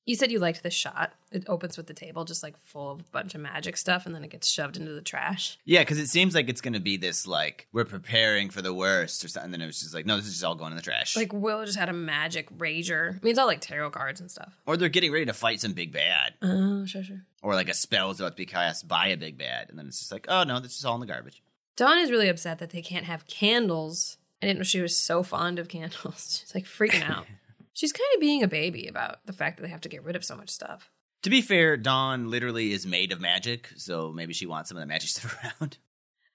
You 0.06 0.16
said 0.18 0.32
you 0.32 0.40
liked 0.40 0.64
this 0.64 0.74
shot. 0.74 1.14
It 1.32 1.46
opens 1.48 1.78
with 1.78 1.88
the 1.88 1.94
table 1.94 2.26
just 2.26 2.44
like 2.44 2.58
full 2.58 2.92
of 2.92 3.00
a 3.00 3.04
bunch 3.14 3.36
of 3.36 3.42
magic 3.42 3.78
stuff 3.78 4.06
and 4.06 4.14
then 4.14 4.24
it 4.24 4.32
gets 4.32 4.50
shoved 4.50 4.76
into 4.76 4.92
the 4.92 5.02
trash. 5.02 5.58
Yeah, 5.64 5.80
because 5.80 5.98
it 5.98 6.08
seems 6.08 6.36
like 6.36 6.50
it's 6.50 6.60
going 6.60 6.74
to 6.74 6.82
be 6.82 6.98
this 6.98 7.26
like 7.26 7.68
we're 7.72 7.86
preparing 7.86 8.50
for 8.50 8.62
the 8.62 8.74
worst 8.74 9.24
or 9.24 9.30
something. 9.30 9.46
And 9.46 9.54
then 9.54 9.62
it 9.62 9.68
was 9.68 9.80
just 9.80 9.94
like, 9.94 10.06
no, 10.06 10.18
this 10.18 10.26
is 10.26 10.34
just 10.34 10.44
all 10.44 10.56
going 10.56 10.72
in 10.74 10.76
the 10.76 10.82
trash. 10.84 11.16
Like 11.16 11.32
Will 11.32 11.64
just 11.66 11.78
had 11.80 11.88
a 11.88 11.94
magic 11.94 12.50
rager. 12.58 13.12
I 13.12 13.20
mean, 13.24 13.32
it's 13.32 13.40
all 13.40 13.48
like 13.48 13.62
tarot 13.62 13.92
cards 13.92 14.20
and 14.20 14.30
stuff. 14.30 14.54
or 14.66 14.76
they're 14.76 14.90
getting 14.90 15.12
ready 15.14 15.26
to 15.26 15.34
fight 15.34 15.62
some 15.62 15.72
big 15.72 15.94
bad, 15.94 16.34
Oh, 16.42 16.86
sure, 16.86 17.04
sure. 17.04 17.22
or 17.42 17.56
like 17.56 17.70
a 17.70 17.74
spell 17.74 18.12
is 18.12 18.20
about 18.20 18.32
to 18.34 18.36
be 18.36 18.46
cast 18.46 18.88
by 18.90 19.08
a 19.08 19.16
big 19.16 19.38
bad, 19.38 19.70
and 19.70 19.80
then 19.80 19.88
it's 19.88 20.00
just 20.00 20.12
like, 20.12 20.26
oh 20.28 20.44
no, 20.44 20.60
this 20.60 20.78
is 20.78 20.84
all 20.84 20.96
in 20.96 21.00
the 21.02 21.08
garbage. 21.08 21.42
Dawn 21.78 21.98
is 21.98 22.12
really 22.12 22.28
upset 22.28 22.60
that 22.60 22.72
they 22.72 22.82
can't 22.82 23.06
have 23.06 23.26
candles. 23.26 24.18
I 24.42 24.48
didn't 24.48 24.60
know 24.60 24.64
she 24.66 24.82
was 24.82 24.98
so 24.98 25.24
fond 25.24 25.60
of 25.60 25.70
candles. 25.70 26.42
She's 26.46 26.54
like 26.54 26.66
freaking 26.66 27.10
out. 27.10 27.26
She's 27.74 27.92
kind 27.92 28.10
of 28.14 28.22
being 28.22 28.44
a 28.44 28.48
baby 28.48 28.88
about 28.88 29.26
the 29.26 29.34
fact 29.34 29.58
that 29.58 29.64
they 29.64 29.70
have 29.70 29.82
to 29.82 29.90
get 29.90 30.04
rid 30.04 30.16
of 30.16 30.24
so 30.24 30.36
much 30.36 30.50
stuff. 30.50 30.92
To 31.24 31.30
be 31.30 31.42
fair, 31.42 31.78
Dawn 31.78 32.30
literally 32.30 32.74
is 32.74 32.86
made 32.86 33.12
of 33.12 33.22
magic, 33.22 33.70
so 33.78 34.12
maybe 34.12 34.34
she 34.34 34.46
wants 34.46 34.70
some 34.70 34.78
of 34.78 34.82
the 34.82 34.88
magic 34.88 35.10
stuff 35.10 35.38
around. 35.44 35.78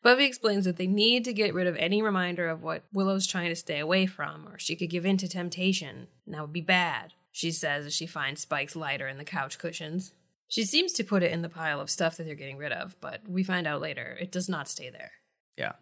Buffy 0.02 0.24
explains 0.24 0.64
that 0.64 0.76
they 0.76 0.86
need 0.86 1.24
to 1.24 1.32
get 1.32 1.54
rid 1.54 1.66
of 1.66 1.76
any 1.76 2.02
reminder 2.02 2.48
of 2.48 2.62
what 2.62 2.84
Willow's 2.92 3.26
trying 3.26 3.48
to 3.48 3.56
stay 3.56 3.80
away 3.80 4.06
from, 4.06 4.48
or 4.48 4.58
she 4.58 4.76
could 4.76 4.90
give 4.90 5.04
in 5.04 5.16
to 5.18 5.28
temptation, 5.28 6.06
and 6.24 6.34
that 6.34 6.40
would 6.40 6.52
be 6.52 6.60
bad, 6.60 7.12
she 7.32 7.50
says 7.50 7.86
as 7.86 7.94
she 7.94 8.06
finds 8.06 8.40
Spike's 8.40 8.76
lighter 8.76 9.08
in 9.08 9.18
the 9.18 9.24
couch 9.24 9.58
cushions. 9.58 10.12
She 10.46 10.64
seems 10.64 10.92
to 10.94 11.04
put 11.04 11.22
it 11.22 11.32
in 11.32 11.42
the 11.42 11.48
pile 11.48 11.80
of 11.80 11.90
stuff 11.90 12.16
that 12.16 12.24
they're 12.24 12.34
getting 12.34 12.56
rid 12.56 12.72
of, 12.72 12.96
but 13.00 13.28
we 13.28 13.42
find 13.42 13.66
out 13.66 13.82
later 13.82 14.16
it 14.20 14.32
does 14.32 14.48
not 14.48 14.68
stay 14.68 14.88
there. 14.88 15.12
Yeah. 15.56 15.72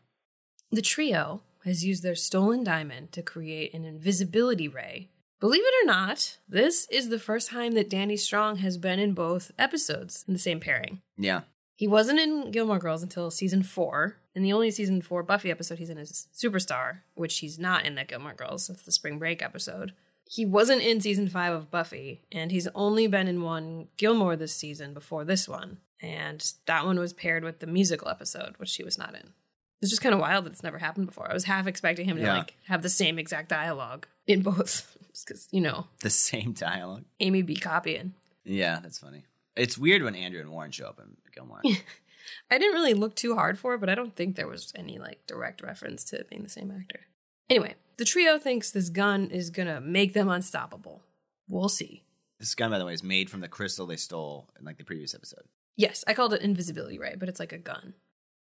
The 0.72 0.82
trio 0.82 1.42
has 1.64 1.84
used 1.84 2.02
their 2.02 2.16
stolen 2.16 2.64
diamond 2.64 3.12
to 3.12 3.22
create 3.22 3.74
an 3.74 3.84
invisibility 3.84 4.66
ray. 4.66 5.10
Believe 5.38 5.62
it 5.64 5.74
or 5.84 5.86
not, 5.86 6.38
this 6.48 6.86
is 6.90 7.08
the 7.10 7.18
first 7.18 7.50
time 7.50 7.72
that 7.72 7.90
Danny 7.90 8.16
Strong 8.16 8.56
has 8.58 8.78
been 8.78 8.98
in 8.98 9.12
both 9.12 9.50
episodes 9.58 10.24
in 10.26 10.32
the 10.32 10.38
same 10.38 10.60
pairing. 10.60 11.02
Yeah. 11.18 11.42
He 11.74 11.86
wasn't 11.86 12.18
in 12.20 12.50
Gilmore 12.52 12.78
Girls 12.78 13.02
until 13.02 13.30
season 13.30 13.62
four, 13.62 14.16
and 14.34 14.42
the 14.42 14.52
only 14.54 14.70
season 14.70 15.02
four 15.02 15.22
Buffy 15.22 15.50
episode 15.50 15.78
he's 15.78 15.90
in 15.90 15.98
is 15.98 16.26
Superstar, 16.34 17.00
which 17.14 17.38
he's 17.40 17.58
not 17.58 17.84
in 17.84 17.96
that 17.96 18.08
Gilmore 18.08 18.32
Girls. 18.32 18.68
That's 18.68 18.82
the 18.82 18.92
spring 18.92 19.18
break 19.18 19.42
episode. 19.42 19.92
He 20.28 20.46
wasn't 20.46 20.82
in 20.82 21.02
season 21.02 21.28
five 21.28 21.52
of 21.52 21.70
Buffy, 21.70 22.22
and 22.32 22.50
he's 22.50 22.66
only 22.74 23.06
been 23.06 23.28
in 23.28 23.42
one 23.42 23.88
Gilmore 23.98 24.36
this 24.36 24.54
season 24.54 24.94
before 24.94 25.24
this 25.26 25.46
one, 25.46 25.76
and 26.00 26.50
that 26.64 26.86
one 26.86 26.98
was 26.98 27.12
paired 27.12 27.44
with 27.44 27.60
the 27.60 27.66
musical 27.66 28.08
episode, 28.08 28.54
which 28.56 28.74
he 28.74 28.82
was 28.82 28.96
not 28.96 29.14
in. 29.14 29.34
It's 29.82 29.90
just 29.90 30.02
kind 30.02 30.14
of 30.14 30.20
wild 30.20 30.46
that 30.46 30.52
it's 30.54 30.62
never 30.62 30.78
happened 30.78 31.06
before. 31.06 31.30
I 31.30 31.34
was 31.34 31.44
half 31.44 31.66
expecting 31.66 32.06
him 32.08 32.16
to 32.16 32.22
Yeah. 32.22 32.38
like 32.38 32.54
have 32.68 32.80
the 32.82 32.88
same 32.88 33.18
exact 33.18 33.50
dialogue 33.50 34.06
in 34.26 34.40
both, 34.40 34.95
because 35.24 35.48
you 35.50 35.60
know 35.60 35.86
The 36.02 36.10
same 36.10 36.52
dialogue. 36.52 37.04
Amy 37.20 37.42
be 37.42 37.56
copying. 37.56 38.14
Yeah, 38.44 38.80
that's 38.82 38.98
funny. 38.98 39.24
It's 39.56 39.78
weird 39.78 40.02
when 40.02 40.14
Andrew 40.14 40.40
and 40.40 40.50
Warren 40.50 40.70
show 40.70 40.86
up 40.86 40.98
in 41.00 41.16
Gilmore. 41.34 41.62
I 42.50 42.58
didn't 42.58 42.74
really 42.74 42.94
look 42.94 43.14
too 43.14 43.34
hard 43.34 43.58
for 43.58 43.74
it, 43.74 43.80
but 43.80 43.88
I 43.88 43.94
don't 43.94 44.14
think 44.14 44.36
there 44.36 44.48
was 44.48 44.72
any 44.74 44.98
like 44.98 45.26
direct 45.26 45.62
reference 45.62 46.04
to 46.04 46.16
it 46.16 46.28
being 46.28 46.42
the 46.42 46.48
same 46.48 46.70
actor. 46.70 47.00
Anyway, 47.48 47.74
the 47.96 48.04
trio 48.04 48.38
thinks 48.38 48.70
this 48.70 48.90
gun 48.90 49.30
is 49.30 49.50
gonna 49.50 49.80
make 49.80 50.12
them 50.12 50.28
unstoppable. 50.28 51.02
We'll 51.48 51.68
see. 51.68 52.02
this 52.40 52.54
gun, 52.54 52.70
by 52.70 52.78
the 52.78 52.84
way, 52.84 52.92
is 52.92 53.02
made 53.04 53.30
from 53.30 53.40
the 53.40 53.48
crystal 53.48 53.86
they 53.86 53.96
stole 53.96 54.48
in 54.58 54.64
like 54.64 54.76
the 54.78 54.84
previous 54.84 55.14
episode. 55.14 55.44
Yes, 55.76 56.04
I 56.06 56.14
called 56.14 56.34
it 56.34 56.42
invisibility 56.42 56.98
ray, 56.98 57.14
but 57.18 57.28
it's 57.28 57.38
like 57.40 57.52
a 57.52 57.58
gun. 57.58 57.94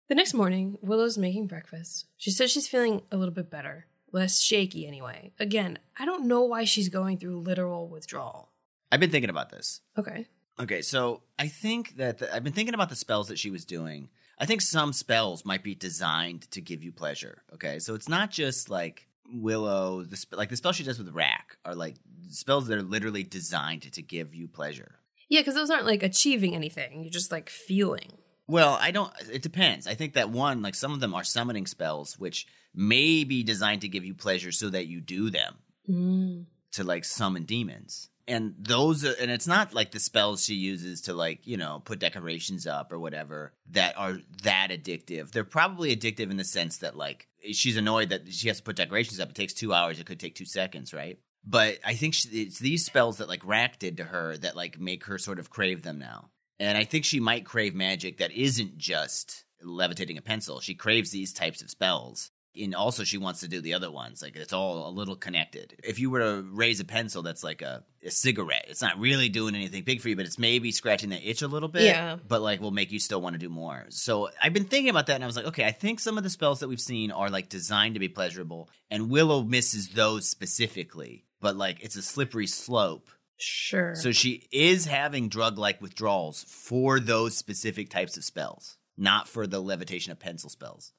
The 0.09 0.15
next 0.15 0.33
morning, 0.33 0.77
Willow's 0.81 1.17
making 1.17 1.47
breakfast. 1.47 2.05
She 2.17 2.31
says 2.31 2.51
she's 2.51 2.67
feeling 2.67 3.03
a 3.11 3.17
little 3.17 3.33
bit 3.33 3.49
better, 3.49 3.85
less 4.11 4.39
shaky 4.39 4.87
anyway. 4.87 5.31
Again, 5.39 5.79
I 5.97 6.05
don't 6.05 6.27
know 6.27 6.43
why 6.43 6.63
she's 6.63 6.89
going 6.89 7.17
through 7.17 7.39
literal 7.41 7.87
withdrawal. 7.87 8.51
I've 8.91 8.99
been 8.99 9.11
thinking 9.11 9.29
about 9.29 9.49
this. 9.49 9.81
Okay. 9.97 10.27
Okay, 10.59 10.81
so 10.81 11.21
I 11.37 11.47
think 11.47 11.95
that 11.97 12.17
the, 12.17 12.33
I've 12.33 12.43
been 12.43 12.53
thinking 12.53 12.73
about 12.73 12.89
the 12.89 12.95
spells 12.95 13.29
that 13.29 13.39
she 13.39 13.49
was 13.49 13.65
doing. 13.65 14.09
I 14.37 14.45
think 14.45 14.61
some 14.61 14.93
spells 14.93 15.45
might 15.45 15.63
be 15.63 15.75
designed 15.75 16.49
to 16.51 16.61
give 16.61 16.83
you 16.83 16.91
pleasure. 16.91 17.43
Okay, 17.53 17.79
so 17.79 17.93
it's 17.95 18.09
not 18.09 18.31
just 18.31 18.69
like 18.69 19.07
Willow, 19.31 20.03
the 20.03 20.17
sp- 20.17 20.35
like 20.35 20.49
the 20.49 20.57
spell 20.57 20.71
she 20.71 20.83
does 20.83 20.97
with 20.97 21.13
Rack 21.13 21.57
are 21.63 21.75
like 21.75 21.95
spells 22.29 22.67
that 22.67 22.77
are 22.77 22.83
literally 22.83 23.23
designed 23.23 23.91
to 23.91 24.01
give 24.01 24.33
you 24.33 24.47
pleasure. 24.47 24.99
Yeah, 25.29 25.41
because 25.41 25.55
those 25.55 25.69
aren't 25.69 25.85
like 25.85 26.03
achieving 26.03 26.55
anything. 26.55 27.03
You're 27.03 27.11
just 27.11 27.31
like 27.31 27.49
feeling. 27.49 28.17
Well, 28.47 28.77
I 28.81 28.91
don't. 28.91 29.13
It 29.31 29.43
depends. 29.43 29.85
I 29.87 29.93
think 29.93 30.13
that 30.13 30.31
one, 30.31 30.61
like 30.61 30.75
some 30.75 30.91
of 30.91 30.99
them 30.99 31.13
are 31.13 31.23
summoning 31.23 31.67
spells, 31.67 32.17
which 32.17 32.47
may 32.73 33.23
be 33.23 33.43
designed 33.43 33.81
to 33.81 33.87
give 33.87 34.05
you 34.05 34.13
pleasure 34.13 34.51
so 34.51 34.69
that 34.69 34.87
you 34.87 35.01
do 35.01 35.29
them 35.29 35.55
Mm. 35.89 36.45
to 36.73 36.83
like 36.83 37.03
summon 37.05 37.43
demons. 37.43 38.09
And 38.27 38.53
those, 38.59 39.03
are, 39.03 39.15
and 39.19 39.31
it's 39.31 39.47
not 39.47 39.73
like 39.73 39.89
the 39.89 39.99
spells 39.99 40.45
she 40.45 40.53
uses 40.53 41.01
to 41.01 41.13
like 41.15 41.47
you 41.47 41.57
know 41.57 41.81
put 41.83 41.97
decorations 41.97 42.67
up 42.67 42.91
or 42.91 42.99
whatever 42.99 43.53
that 43.71 43.97
are 43.97 44.19
that 44.43 44.67
addictive. 44.69 45.31
They're 45.31 45.43
probably 45.43 45.95
addictive 45.95 46.29
in 46.29 46.37
the 46.37 46.43
sense 46.43 46.77
that 46.77 46.95
like 46.95 47.27
she's 47.53 47.75
annoyed 47.75 48.09
that 48.09 48.31
she 48.31 48.47
has 48.49 48.57
to 48.57 48.63
put 48.63 48.75
decorations 48.75 49.19
up. 49.19 49.29
It 49.29 49.35
takes 49.35 49.53
two 49.53 49.73
hours. 49.73 49.99
It 49.99 50.05
could 50.05 50.19
take 50.19 50.35
two 50.35 50.45
seconds, 50.45 50.93
right? 50.93 51.17
But 51.43 51.79
I 51.83 51.95
think 51.95 52.13
she, 52.13 52.27
it's 52.29 52.59
these 52.59 52.85
spells 52.85 53.17
that 53.17 53.29
like 53.29 53.43
Rack 53.47 53.79
did 53.79 53.97
to 53.97 54.03
her 54.03 54.37
that 54.37 54.55
like 54.55 54.79
make 54.79 55.05
her 55.05 55.17
sort 55.17 55.39
of 55.39 55.49
crave 55.49 55.81
them 55.81 55.97
now. 55.97 56.29
And 56.59 56.77
I 56.77 56.83
think 56.83 57.05
she 57.05 57.19
might 57.19 57.45
crave 57.45 57.73
magic 57.73 58.19
that 58.19 58.31
isn't 58.33 58.77
just 58.77 59.45
levitating 59.63 60.19
a 60.19 60.21
pencil. 60.21 60.59
She 60.59 60.75
craves 60.75 61.09
these 61.09 61.33
types 61.33 61.63
of 61.63 61.71
spells. 61.71 62.29
And 62.59 62.73
also, 62.73 63.03
she 63.03 63.17
wants 63.17 63.41
to 63.41 63.47
do 63.47 63.61
the 63.61 63.75
other 63.75 63.91
ones. 63.91 64.21
Like, 64.21 64.35
it's 64.35 64.53
all 64.53 64.89
a 64.89 64.91
little 64.91 65.15
connected. 65.15 65.79
If 65.83 65.99
you 65.99 66.09
were 66.09 66.19
to 66.19 66.47
raise 66.51 66.79
a 66.79 66.85
pencil 66.85 67.21
that's 67.21 67.43
like 67.43 67.61
a, 67.61 67.83
a 68.03 68.11
cigarette, 68.11 68.65
it's 68.69 68.81
not 68.81 68.99
really 68.99 69.29
doing 69.29 69.55
anything 69.55 69.83
big 69.83 70.01
for 70.01 70.09
you, 70.09 70.15
but 70.15 70.25
it's 70.25 70.39
maybe 70.39 70.71
scratching 70.71 71.09
the 71.09 71.29
itch 71.29 71.41
a 71.41 71.47
little 71.47 71.69
bit. 71.69 71.83
Yeah. 71.83 72.17
But, 72.27 72.41
like, 72.41 72.59
will 72.59 72.71
make 72.71 72.91
you 72.91 72.99
still 72.99 73.21
want 73.21 73.33
to 73.33 73.39
do 73.39 73.49
more. 73.49 73.85
So, 73.89 74.29
I've 74.41 74.53
been 74.53 74.65
thinking 74.65 74.89
about 74.89 75.07
that, 75.07 75.15
and 75.15 75.23
I 75.23 75.27
was 75.27 75.35
like, 75.35 75.45
okay, 75.45 75.65
I 75.65 75.71
think 75.71 75.99
some 75.99 76.17
of 76.17 76.23
the 76.23 76.29
spells 76.29 76.59
that 76.59 76.67
we've 76.67 76.81
seen 76.81 77.11
are, 77.11 77.29
like, 77.29 77.49
designed 77.49 77.93
to 77.93 77.99
be 77.99 78.09
pleasurable. 78.09 78.69
And 78.89 79.09
Willow 79.09 79.43
misses 79.43 79.89
those 79.89 80.29
specifically. 80.29 81.25
But, 81.39 81.55
like, 81.55 81.83
it's 81.83 81.95
a 81.95 82.01
slippery 82.01 82.47
slope. 82.47 83.09
Sure. 83.37 83.95
So 83.95 84.11
she 84.11 84.47
is 84.51 84.85
having 84.85 85.29
drug 85.29 85.57
like 85.57 85.81
withdrawals 85.81 86.43
for 86.43 86.99
those 86.99 87.37
specific 87.37 87.89
types 87.89 88.17
of 88.17 88.25
spells, 88.25 88.77
not 88.97 89.29
for 89.29 89.47
the 89.47 89.61
levitation 89.61 90.11
of 90.11 90.19
pencil 90.19 90.49
spells. 90.49 90.91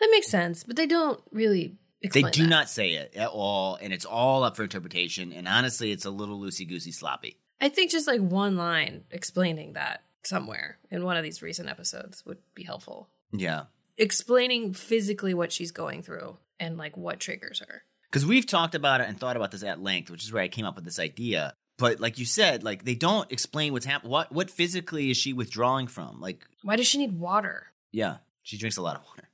That 0.00 0.08
makes 0.10 0.28
sense, 0.28 0.64
but 0.64 0.76
they 0.76 0.86
don't 0.86 1.20
really 1.32 1.76
They 2.02 2.22
do 2.22 2.42
that. 2.42 2.48
not 2.48 2.68
say 2.70 2.92
it 2.94 3.14
at 3.16 3.28
all, 3.28 3.76
and 3.80 3.92
it's 3.92 4.04
all 4.04 4.44
up 4.44 4.56
for 4.56 4.62
interpretation. 4.62 5.32
And 5.32 5.46
honestly, 5.48 5.90
it's 5.92 6.04
a 6.04 6.10
little 6.10 6.38
loosey 6.40 6.68
goosey 6.68 6.92
sloppy. 6.92 7.38
I 7.60 7.68
think 7.68 7.90
just 7.90 8.06
like 8.06 8.20
one 8.20 8.56
line 8.56 9.04
explaining 9.10 9.72
that 9.74 10.02
somewhere 10.24 10.78
in 10.90 11.04
one 11.04 11.16
of 11.16 11.22
these 11.24 11.40
recent 11.42 11.68
episodes 11.68 12.24
would 12.26 12.38
be 12.54 12.64
helpful. 12.64 13.08
Yeah. 13.32 13.64
Explaining 13.96 14.74
physically 14.74 15.32
what 15.32 15.52
she's 15.52 15.70
going 15.72 16.02
through 16.02 16.36
and 16.60 16.76
like 16.76 16.96
what 16.96 17.18
triggers 17.18 17.60
her. 17.66 17.82
Because 18.10 18.26
we've 18.26 18.46
talked 18.46 18.74
about 18.74 19.00
it 19.00 19.08
and 19.08 19.18
thought 19.18 19.36
about 19.36 19.50
this 19.50 19.62
at 19.62 19.82
length, 19.82 20.10
which 20.10 20.22
is 20.22 20.32
where 20.32 20.42
I 20.42 20.48
came 20.48 20.64
up 20.66 20.74
with 20.76 20.84
this 20.84 20.98
idea. 20.98 21.54
But 21.78 21.98
like 22.00 22.18
you 22.18 22.24
said, 22.26 22.62
like 22.62 22.84
they 22.84 22.94
don't 22.94 23.30
explain 23.32 23.72
what's 23.72 23.86
happening. 23.86 24.10
What 24.12 24.32
what 24.32 24.50
physically 24.50 25.10
is 25.10 25.16
she 25.16 25.32
withdrawing 25.32 25.86
from? 25.86 26.20
Like, 26.20 26.46
Why 26.62 26.76
does 26.76 26.86
she 26.86 26.98
need 26.98 27.18
water? 27.18 27.66
yeah, 27.92 28.18
she 28.42 28.56
drinks 28.58 28.76
a 28.76 28.82
lot 28.82 28.96
of 28.96 29.02
water. 29.04 29.25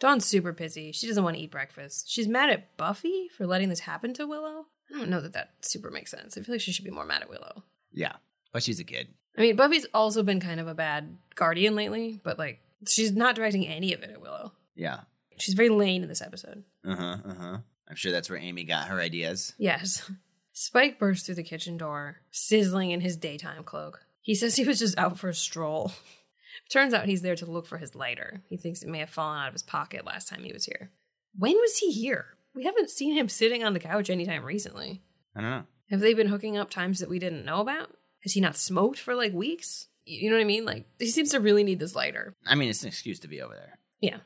Dawn's 0.00 0.24
super 0.24 0.52
pissy. 0.52 0.94
She 0.94 1.06
doesn't 1.06 1.22
want 1.22 1.36
to 1.36 1.42
eat 1.42 1.50
breakfast. 1.50 2.10
She's 2.10 2.26
mad 2.26 2.50
at 2.50 2.76
Buffy 2.76 3.28
for 3.36 3.46
letting 3.46 3.68
this 3.68 3.80
happen 3.80 4.12
to 4.14 4.26
Willow. 4.26 4.66
I 4.92 4.98
don't 4.98 5.10
know 5.10 5.20
that 5.20 5.34
that 5.34 5.52
super 5.60 5.90
makes 5.90 6.10
sense. 6.10 6.36
I 6.36 6.40
feel 6.40 6.54
like 6.54 6.62
she 6.62 6.72
should 6.72 6.84
be 6.84 6.90
more 6.90 7.04
mad 7.04 7.22
at 7.22 7.30
Willow. 7.30 7.62
Yeah, 7.92 8.14
but 8.52 8.62
she's 8.62 8.80
a 8.80 8.84
kid. 8.84 9.08
I 9.36 9.42
mean, 9.42 9.56
Buffy's 9.56 9.86
also 9.94 10.22
been 10.22 10.40
kind 10.40 10.58
of 10.58 10.66
a 10.66 10.74
bad 10.74 11.16
guardian 11.34 11.76
lately, 11.76 12.18
but 12.24 12.38
like 12.38 12.60
she's 12.88 13.12
not 13.12 13.34
directing 13.34 13.66
any 13.66 13.92
of 13.92 14.02
it 14.02 14.10
at 14.10 14.20
Willow. 14.20 14.52
Yeah. 14.74 15.00
She's 15.38 15.54
very 15.54 15.68
lame 15.68 16.02
in 16.02 16.08
this 16.08 16.22
episode. 16.22 16.64
Uh 16.84 16.96
huh. 16.96 17.16
Uh 17.24 17.34
huh. 17.34 17.58
I'm 17.88 17.96
sure 17.96 18.12
that's 18.12 18.30
where 18.30 18.38
Amy 18.38 18.64
got 18.64 18.88
her 18.88 19.00
ideas. 19.00 19.54
Yes. 19.58 20.10
Spike 20.52 20.98
bursts 20.98 21.26
through 21.26 21.36
the 21.36 21.42
kitchen 21.42 21.76
door, 21.76 22.18
sizzling 22.30 22.90
in 22.90 23.00
his 23.00 23.16
daytime 23.16 23.64
cloak. 23.64 24.00
He 24.20 24.34
says 24.34 24.56
he 24.56 24.64
was 24.64 24.78
just 24.78 24.98
out 24.98 25.18
for 25.18 25.28
a 25.28 25.34
stroll. 25.34 25.92
Turns 26.72 26.94
out 26.94 27.06
he's 27.06 27.22
there 27.22 27.36
to 27.36 27.50
look 27.50 27.66
for 27.66 27.78
his 27.78 27.94
lighter. 27.94 28.42
He 28.48 28.56
thinks 28.56 28.82
it 28.82 28.88
may 28.88 29.00
have 29.00 29.10
fallen 29.10 29.38
out 29.38 29.48
of 29.48 29.54
his 29.54 29.62
pocket 29.62 30.06
last 30.06 30.28
time 30.28 30.44
he 30.44 30.52
was 30.52 30.64
here. 30.64 30.90
When 31.36 31.56
was 31.56 31.78
he 31.78 31.90
here? 31.90 32.36
We 32.54 32.64
haven't 32.64 32.90
seen 32.90 33.14
him 33.14 33.28
sitting 33.28 33.64
on 33.64 33.72
the 33.72 33.80
couch 33.80 34.10
anytime 34.10 34.44
recently. 34.44 35.02
I 35.34 35.40
don't 35.40 35.50
know. 35.50 35.64
Have 35.90 36.00
they 36.00 36.14
been 36.14 36.28
hooking 36.28 36.56
up 36.56 36.70
times 36.70 37.00
that 37.00 37.10
we 37.10 37.18
didn't 37.18 37.44
know 37.44 37.60
about? 37.60 37.96
Has 38.22 38.32
he 38.32 38.40
not 38.40 38.56
smoked 38.56 38.98
for 38.98 39.14
like 39.14 39.32
weeks? 39.32 39.88
You 40.04 40.30
know 40.30 40.36
what 40.36 40.42
I 40.42 40.46
mean? 40.46 40.64
Like, 40.64 40.86
he 40.98 41.06
seems 41.06 41.30
to 41.30 41.40
really 41.40 41.64
need 41.64 41.78
this 41.78 41.94
lighter. 41.94 42.34
I 42.46 42.54
mean, 42.54 42.68
it's 42.68 42.82
an 42.82 42.88
excuse 42.88 43.18
to 43.20 43.28
be 43.28 43.40
over 43.40 43.54
there. 43.54 43.78
Yeah. 44.00 44.18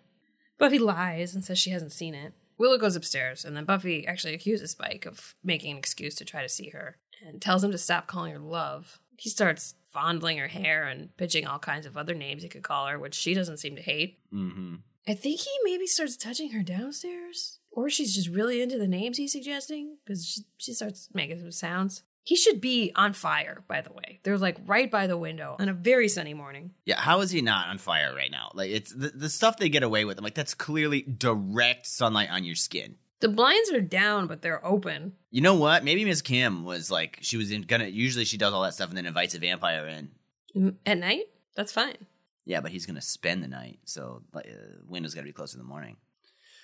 Buffy 0.58 0.78
lies 0.78 1.34
and 1.34 1.44
says 1.44 1.58
she 1.58 1.70
hasn't 1.70 1.92
seen 1.92 2.14
it. 2.14 2.32
Willow 2.56 2.78
goes 2.78 2.96
upstairs, 2.96 3.44
and 3.44 3.56
then 3.56 3.64
Buffy 3.64 4.06
actually 4.06 4.34
accuses 4.34 4.70
Spike 4.70 5.06
of 5.06 5.34
making 5.42 5.72
an 5.72 5.78
excuse 5.78 6.14
to 6.16 6.24
try 6.24 6.42
to 6.42 6.48
see 6.48 6.70
her 6.70 6.96
and 7.26 7.42
tells 7.42 7.64
him 7.64 7.72
to 7.72 7.78
stop 7.78 8.06
calling 8.06 8.32
her 8.32 8.38
love. 8.38 9.00
He 9.16 9.30
starts 9.30 9.74
fondling 9.92 10.38
her 10.38 10.48
hair 10.48 10.84
and 10.84 11.16
pitching 11.16 11.46
all 11.46 11.58
kinds 11.58 11.86
of 11.86 11.96
other 11.96 12.14
names 12.14 12.42
he 12.42 12.48
could 12.48 12.64
call 12.64 12.86
her, 12.86 12.98
which 12.98 13.14
she 13.14 13.32
doesn't 13.32 13.58
seem 13.58 13.76
to 13.76 13.82
hate. 13.82 14.18
Mm-hmm. 14.32 14.76
I 15.06 15.14
think 15.14 15.40
he 15.40 15.50
maybe 15.64 15.86
starts 15.86 16.16
touching 16.16 16.50
her 16.50 16.62
downstairs, 16.62 17.58
or 17.70 17.90
she's 17.90 18.14
just 18.14 18.28
really 18.28 18.62
into 18.62 18.78
the 18.78 18.88
names 18.88 19.18
he's 19.18 19.32
suggesting 19.32 19.98
because 20.04 20.26
she, 20.26 20.42
she 20.56 20.72
starts 20.72 21.08
making 21.12 21.40
some 21.40 21.52
sounds. 21.52 22.02
He 22.22 22.36
should 22.36 22.62
be 22.62 22.90
on 22.96 23.12
fire, 23.12 23.62
by 23.68 23.82
the 23.82 23.92
way. 23.92 24.20
They're 24.22 24.38
like 24.38 24.56
right 24.64 24.90
by 24.90 25.06
the 25.06 25.18
window 25.18 25.56
on 25.58 25.68
a 25.68 25.74
very 25.74 26.08
sunny 26.08 26.32
morning. 26.32 26.70
Yeah, 26.86 26.98
how 26.98 27.20
is 27.20 27.30
he 27.30 27.42
not 27.42 27.68
on 27.68 27.76
fire 27.76 28.14
right 28.14 28.30
now? 28.30 28.50
Like 28.54 28.70
it's 28.70 28.94
the, 28.94 29.08
the 29.10 29.28
stuff 29.28 29.58
they 29.58 29.68
get 29.68 29.82
away 29.82 30.06
with. 30.06 30.16
I'm 30.16 30.24
like, 30.24 30.34
that's 30.34 30.54
clearly 30.54 31.02
direct 31.02 31.86
sunlight 31.86 32.30
on 32.30 32.44
your 32.44 32.54
skin. 32.54 32.96
The 33.24 33.30
blinds 33.30 33.72
are 33.72 33.80
down, 33.80 34.26
but 34.26 34.42
they're 34.42 34.62
open. 34.62 35.14
You 35.30 35.40
know 35.40 35.54
what? 35.54 35.82
Maybe 35.82 36.04
Miss 36.04 36.20
Kim 36.20 36.62
was 36.62 36.90
like, 36.90 37.16
she 37.22 37.38
was 37.38 37.50
in, 37.50 37.62
gonna. 37.62 37.86
Usually 37.86 38.26
she 38.26 38.36
does 38.36 38.52
all 38.52 38.62
that 38.64 38.74
stuff 38.74 38.90
and 38.90 38.98
then 38.98 39.06
invites 39.06 39.34
a 39.34 39.38
vampire 39.38 39.86
in. 39.86 40.76
At 40.84 40.98
night? 40.98 41.24
That's 41.56 41.72
fine. 41.72 41.96
Yeah, 42.44 42.60
but 42.60 42.70
he's 42.70 42.84
gonna 42.84 43.00
spend 43.00 43.42
the 43.42 43.48
night, 43.48 43.78
so 43.86 44.24
like, 44.34 44.44
uh, 44.44 44.82
window's 44.86 45.14
gotta 45.14 45.24
be 45.24 45.32
closed 45.32 45.54
in 45.54 45.58
the 45.58 45.66
morning. 45.66 45.96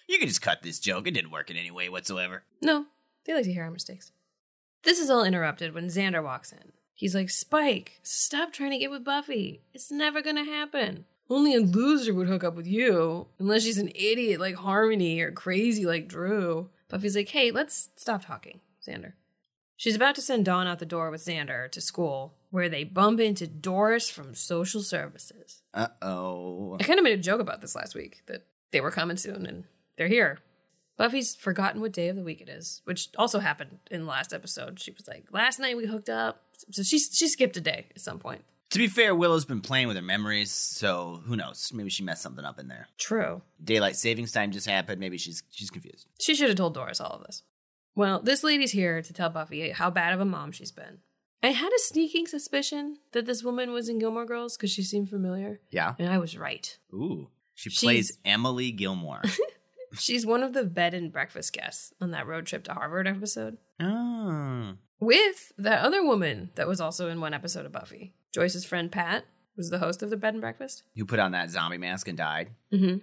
You 0.06 0.18
can 0.18 0.28
just 0.28 0.42
cut 0.42 0.60
this 0.60 0.78
joke. 0.78 1.06
It 1.06 1.12
didn't 1.12 1.30
work 1.30 1.50
in 1.50 1.56
any 1.56 1.70
way 1.70 1.88
whatsoever. 1.88 2.44
No, 2.60 2.84
they 3.24 3.32
like 3.32 3.44
to 3.44 3.52
hear 3.54 3.64
our 3.64 3.70
mistakes. 3.70 4.12
This 4.82 4.98
is 4.98 5.08
all 5.08 5.24
interrupted 5.24 5.72
when 5.72 5.86
Xander 5.86 6.22
walks 6.22 6.52
in. 6.52 6.72
He's 6.92 7.14
like, 7.14 7.30
Spike, 7.30 8.00
stop 8.02 8.52
trying 8.52 8.72
to 8.72 8.78
get 8.78 8.90
with 8.90 9.02
Buffy. 9.02 9.62
It's 9.72 9.90
never 9.90 10.20
gonna 10.20 10.44
happen. 10.44 11.06
Only 11.30 11.54
a 11.54 11.60
loser 11.60 12.12
would 12.12 12.26
hook 12.26 12.42
up 12.42 12.56
with 12.56 12.66
you, 12.66 13.28
unless 13.38 13.62
she's 13.62 13.78
an 13.78 13.92
idiot 13.94 14.40
like 14.40 14.56
Harmony 14.56 15.20
or 15.20 15.30
crazy 15.30 15.86
like 15.86 16.08
Dru. 16.08 16.68
Buffy's 16.88 17.14
like, 17.14 17.28
hey, 17.28 17.52
let's 17.52 17.90
stop 17.94 18.26
talking, 18.26 18.60
Xander. 18.86 19.12
She's 19.76 19.94
about 19.94 20.16
to 20.16 20.22
send 20.22 20.44
Dawn 20.44 20.66
out 20.66 20.80
the 20.80 20.84
door 20.84 21.08
with 21.10 21.24
Xander 21.24 21.70
to 21.70 21.80
school, 21.80 22.34
where 22.50 22.68
they 22.68 22.82
bump 22.82 23.20
into 23.20 23.46
Doris 23.46 24.10
from 24.10 24.34
social 24.34 24.82
services. 24.82 25.62
Uh 25.72 25.86
oh. 26.02 26.76
I 26.80 26.82
kind 26.82 26.98
of 26.98 27.04
made 27.04 27.18
a 27.18 27.22
joke 27.22 27.40
about 27.40 27.60
this 27.60 27.76
last 27.76 27.94
week 27.94 28.22
that 28.26 28.44
they 28.72 28.80
were 28.80 28.90
coming 28.90 29.16
soon 29.16 29.46
and 29.46 29.64
they're 29.96 30.08
here. 30.08 30.40
Buffy's 30.96 31.34
forgotten 31.34 31.80
what 31.80 31.92
day 31.92 32.08
of 32.08 32.16
the 32.16 32.22
week 32.24 32.42
it 32.42 32.48
is, 32.50 32.82
which 32.84 33.08
also 33.16 33.38
happened 33.38 33.78
in 33.90 34.02
the 34.02 34.06
last 34.06 34.34
episode. 34.34 34.78
She 34.78 34.90
was 34.90 35.08
like, 35.08 35.24
"Last 35.32 35.58
night 35.58 35.78
we 35.78 35.86
hooked 35.86 36.10
up," 36.10 36.42
so 36.72 36.82
she 36.82 36.98
she 36.98 37.26
skipped 37.26 37.56
a 37.56 37.60
day 37.62 37.86
at 37.94 38.02
some 38.02 38.18
point. 38.18 38.44
To 38.70 38.78
be 38.78 38.86
fair, 38.86 39.14
Willow's 39.14 39.44
been 39.44 39.60
playing 39.60 39.88
with 39.88 39.96
her 39.96 40.02
memories, 40.02 40.50
so 40.52 41.20
who 41.26 41.34
knows? 41.36 41.72
Maybe 41.74 41.90
she 41.90 42.04
messed 42.04 42.22
something 42.22 42.44
up 42.44 42.58
in 42.60 42.68
there. 42.68 42.86
True. 42.98 43.42
Daylight 43.62 43.96
savings 43.96 44.30
time 44.32 44.52
just 44.52 44.68
happened. 44.68 45.00
Maybe 45.00 45.18
she's 45.18 45.42
she's 45.50 45.70
confused. 45.70 46.06
She 46.20 46.34
should 46.34 46.48
have 46.48 46.56
told 46.56 46.74
Doris 46.74 47.00
all 47.00 47.10
of 47.12 47.24
this. 47.24 47.42
Well, 47.96 48.20
this 48.20 48.44
lady's 48.44 48.70
here 48.72 49.02
to 49.02 49.12
tell 49.12 49.28
Buffy 49.30 49.70
how 49.70 49.90
bad 49.90 50.14
of 50.14 50.20
a 50.20 50.24
mom 50.24 50.52
she's 50.52 50.70
been. 50.70 50.98
I 51.42 51.48
had 51.48 51.72
a 51.72 51.78
sneaking 51.78 52.26
suspicion 52.26 52.98
that 53.12 53.26
this 53.26 53.42
woman 53.42 53.72
was 53.72 53.88
in 53.88 53.98
Gilmore 53.98 54.26
Girls 54.26 54.56
because 54.56 54.70
she 54.70 54.82
seemed 54.82 55.08
familiar, 55.10 55.60
Yeah. 55.70 55.94
and 55.98 56.08
I 56.12 56.18
was 56.18 56.36
right. 56.38 56.76
Ooh. 56.92 57.28
She 57.54 57.70
She's- 57.70 57.82
plays 57.82 58.18
Emily 58.24 58.70
Gilmore. 58.72 59.22
She's 59.98 60.24
one 60.24 60.42
of 60.44 60.52
the 60.52 60.62
bed 60.64 60.94
and 60.94 61.10
breakfast 61.10 61.52
guests 61.52 61.92
on 62.00 62.12
that 62.12 62.26
road 62.26 62.46
trip 62.46 62.62
to 62.64 62.74
Harvard 62.74 63.08
episode. 63.08 63.56
oh. 63.80 64.74
with 65.00 65.52
that 65.58 65.82
other 65.84 66.04
woman 66.04 66.50
that 66.54 66.68
was 66.68 66.80
also 66.80 67.08
in 67.08 67.20
one 67.20 67.34
episode 67.34 67.66
of 67.66 67.72
Buffy. 67.72 68.12
Joyce's 68.32 68.64
friend 68.64 68.90
Pat 68.90 69.24
was 69.56 69.70
the 69.70 69.78
host 69.78 70.02
of 70.02 70.10
the 70.10 70.16
bed 70.16 70.34
and 70.34 70.40
breakfast. 70.40 70.84
Who 70.96 71.04
put 71.04 71.18
on 71.18 71.32
that 71.32 71.50
zombie 71.50 71.78
mask 71.78 72.08
and 72.08 72.16
died? 72.16 72.50
Mm-hmm. 72.72 72.98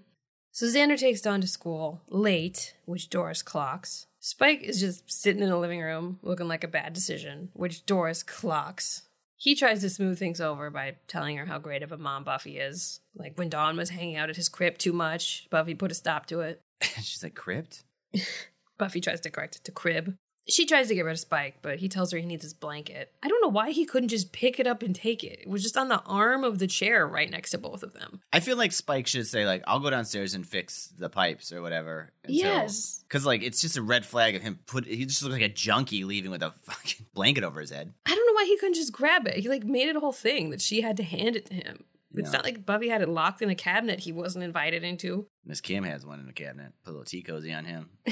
So 0.52 0.66
Xander 0.66 0.98
takes 0.98 1.22
Dawn 1.22 1.42
to 1.42 1.48
school 1.48 2.02
late, 2.10 2.74
which 2.86 3.10
Doris 3.10 3.44
clocks. 3.44 4.08
Spike 4.20 4.64
is 4.64 4.80
just 4.80 5.10
sitting 5.12 5.44
in 5.44 5.50
the 5.50 5.58
living 5.58 5.82
room 5.82 6.20
looking 6.24 6.48
like 6.48 6.64
a 6.64 6.68
bad 6.68 6.94
decision, 6.94 7.50
which 7.54 7.86
Doris 7.86 8.24
clocks. 8.24 9.04
He 9.36 9.54
tries 9.54 9.82
to 9.82 9.90
smooth 9.90 10.18
things 10.18 10.42
over 10.42 10.72
by 10.72 10.96
telling 11.08 11.38
her 11.38 11.46
how 11.46 11.60
great 11.60 11.84
of 11.84 11.92
a 11.92 11.98
mom 11.98 12.24
Buffy 12.24 12.58
is. 12.58 13.02
Like 13.16 13.38
when 13.38 13.50
Dawn 13.50 13.78
was 13.78 13.92
hanging 13.92 14.16
out 14.16 14.32
at 14.32 14.36
his 14.36 14.50
crib 14.50 14.80
too 14.80 14.94
much, 14.94 15.48
Buffy 15.52 15.76
put 15.76 15.92
a 15.92 15.96
stop 15.96 16.26
to 16.28 16.40
it. 16.40 16.62
she's 16.82 17.22
like, 17.22 17.36
crypt? 17.36 17.84
Buffy 18.80 19.00
tries 19.00 19.22
to 19.22 19.30
correct 19.30 19.58
it 19.58 19.64
to 19.66 19.72
crib. 19.72 20.18
She 20.50 20.66
tries 20.66 20.88
to 20.88 20.96
get 20.96 21.04
rid 21.04 21.12
of 21.12 21.20
Spike, 21.20 21.58
but 21.62 21.80
he 21.80 21.90
tells 21.90 22.12
her 22.12 22.18
he 22.18 22.26
needs 22.26 22.44
his 22.44 22.54
blanket. 22.54 23.12
I 23.22 23.28
don't 23.28 23.42
know 23.42 23.50
why 23.50 23.72
he 23.72 23.86
couldn't 23.86 24.10
just 24.10 24.32
pick 24.32 24.60
it 24.60 24.68
up 24.68 24.82
and 24.82 24.96
take 24.96 25.24
it. 25.24 25.40
It 25.42 25.50
was 25.50 25.62
just 25.62 25.76
on 25.76 25.90
the 25.90 26.02
arm 26.04 26.44
of 26.44 26.60
the 26.60 26.68
chair 26.68 27.06
right 27.08 27.30
next 27.30 27.52
to 27.52 27.58
both 27.58 27.84
of 27.84 27.94
them. 27.94 28.22
I 28.32 28.40
feel 28.40 28.56
like 28.58 28.72
Spike 28.72 29.08
should 29.08 29.28
say, 29.28 29.46
like, 29.46 29.64
I'll 29.68 29.80
go 29.82 29.90
downstairs 29.90 30.34
and 30.34 30.48
fix 30.48 30.88
the 30.88 31.10
pipes 31.10 31.52
or 31.52 31.62
whatever. 31.62 32.14
Yes. 32.28 33.04
Because, 33.08 33.26
like, 33.26 33.42
it's 33.44 33.60
just 33.62 33.76
a 33.78 33.82
red 33.82 34.06
flag 34.06 34.36
of 34.36 34.42
him 34.42 34.60
put, 34.68 34.86
he 34.86 35.06
just 35.06 35.22
looks 35.22 35.34
like 35.34 35.42
a 35.42 35.50
junkie 35.50 36.04
leaving 36.06 36.32
with 36.32 36.44
a 36.44 36.52
fucking 36.64 37.06
blanket 37.14 37.44
over 37.44 37.60
his 37.60 37.70
head. 37.72 37.94
I 38.06 38.16
don't 38.16 38.26
know 38.28 38.34
why 38.34 38.46
he 38.46 38.58
couldn't 38.58 38.76
just 38.76 38.94
grab 38.94 39.28
it. 39.28 39.36
He 39.36 39.50
like 39.50 39.66
made 39.66 39.90
it 39.90 39.96
a 39.96 40.00
whole 40.00 40.14
thing 40.14 40.52
that 40.52 40.62
she 40.62 40.82
had 40.82 40.98
to 40.98 41.04
hand 41.04 41.36
it 41.36 41.46
to 41.48 41.54
him. 41.56 41.84
It's 42.14 42.28
Yeah. 42.32 42.38
not 42.38 42.46
like 42.46 42.66
Buffy 42.66 42.88
had 42.88 43.02
it 43.02 43.10
locked 43.10 43.42
in 43.42 43.50
a 43.50 43.56
cabinet 43.56 44.00
he 44.00 44.14
wasn't 44.14 44.46
invited 44.46 44.84
into. 44.84 45.28
Miss 45.46 45.60
Kim 45.60 45.84
has 45.84 46.06
one 46.06 46.20
in 46.22 46.26
the 46.26 46.32
cabinet. 46.34 46.72
Put 46.84 46.92
a 46.92 46.94
little 46.94 47.06
tea 47.06 47.22
cozy 47.22 47.52
on 47.54 47.66
him. 47.66 47.90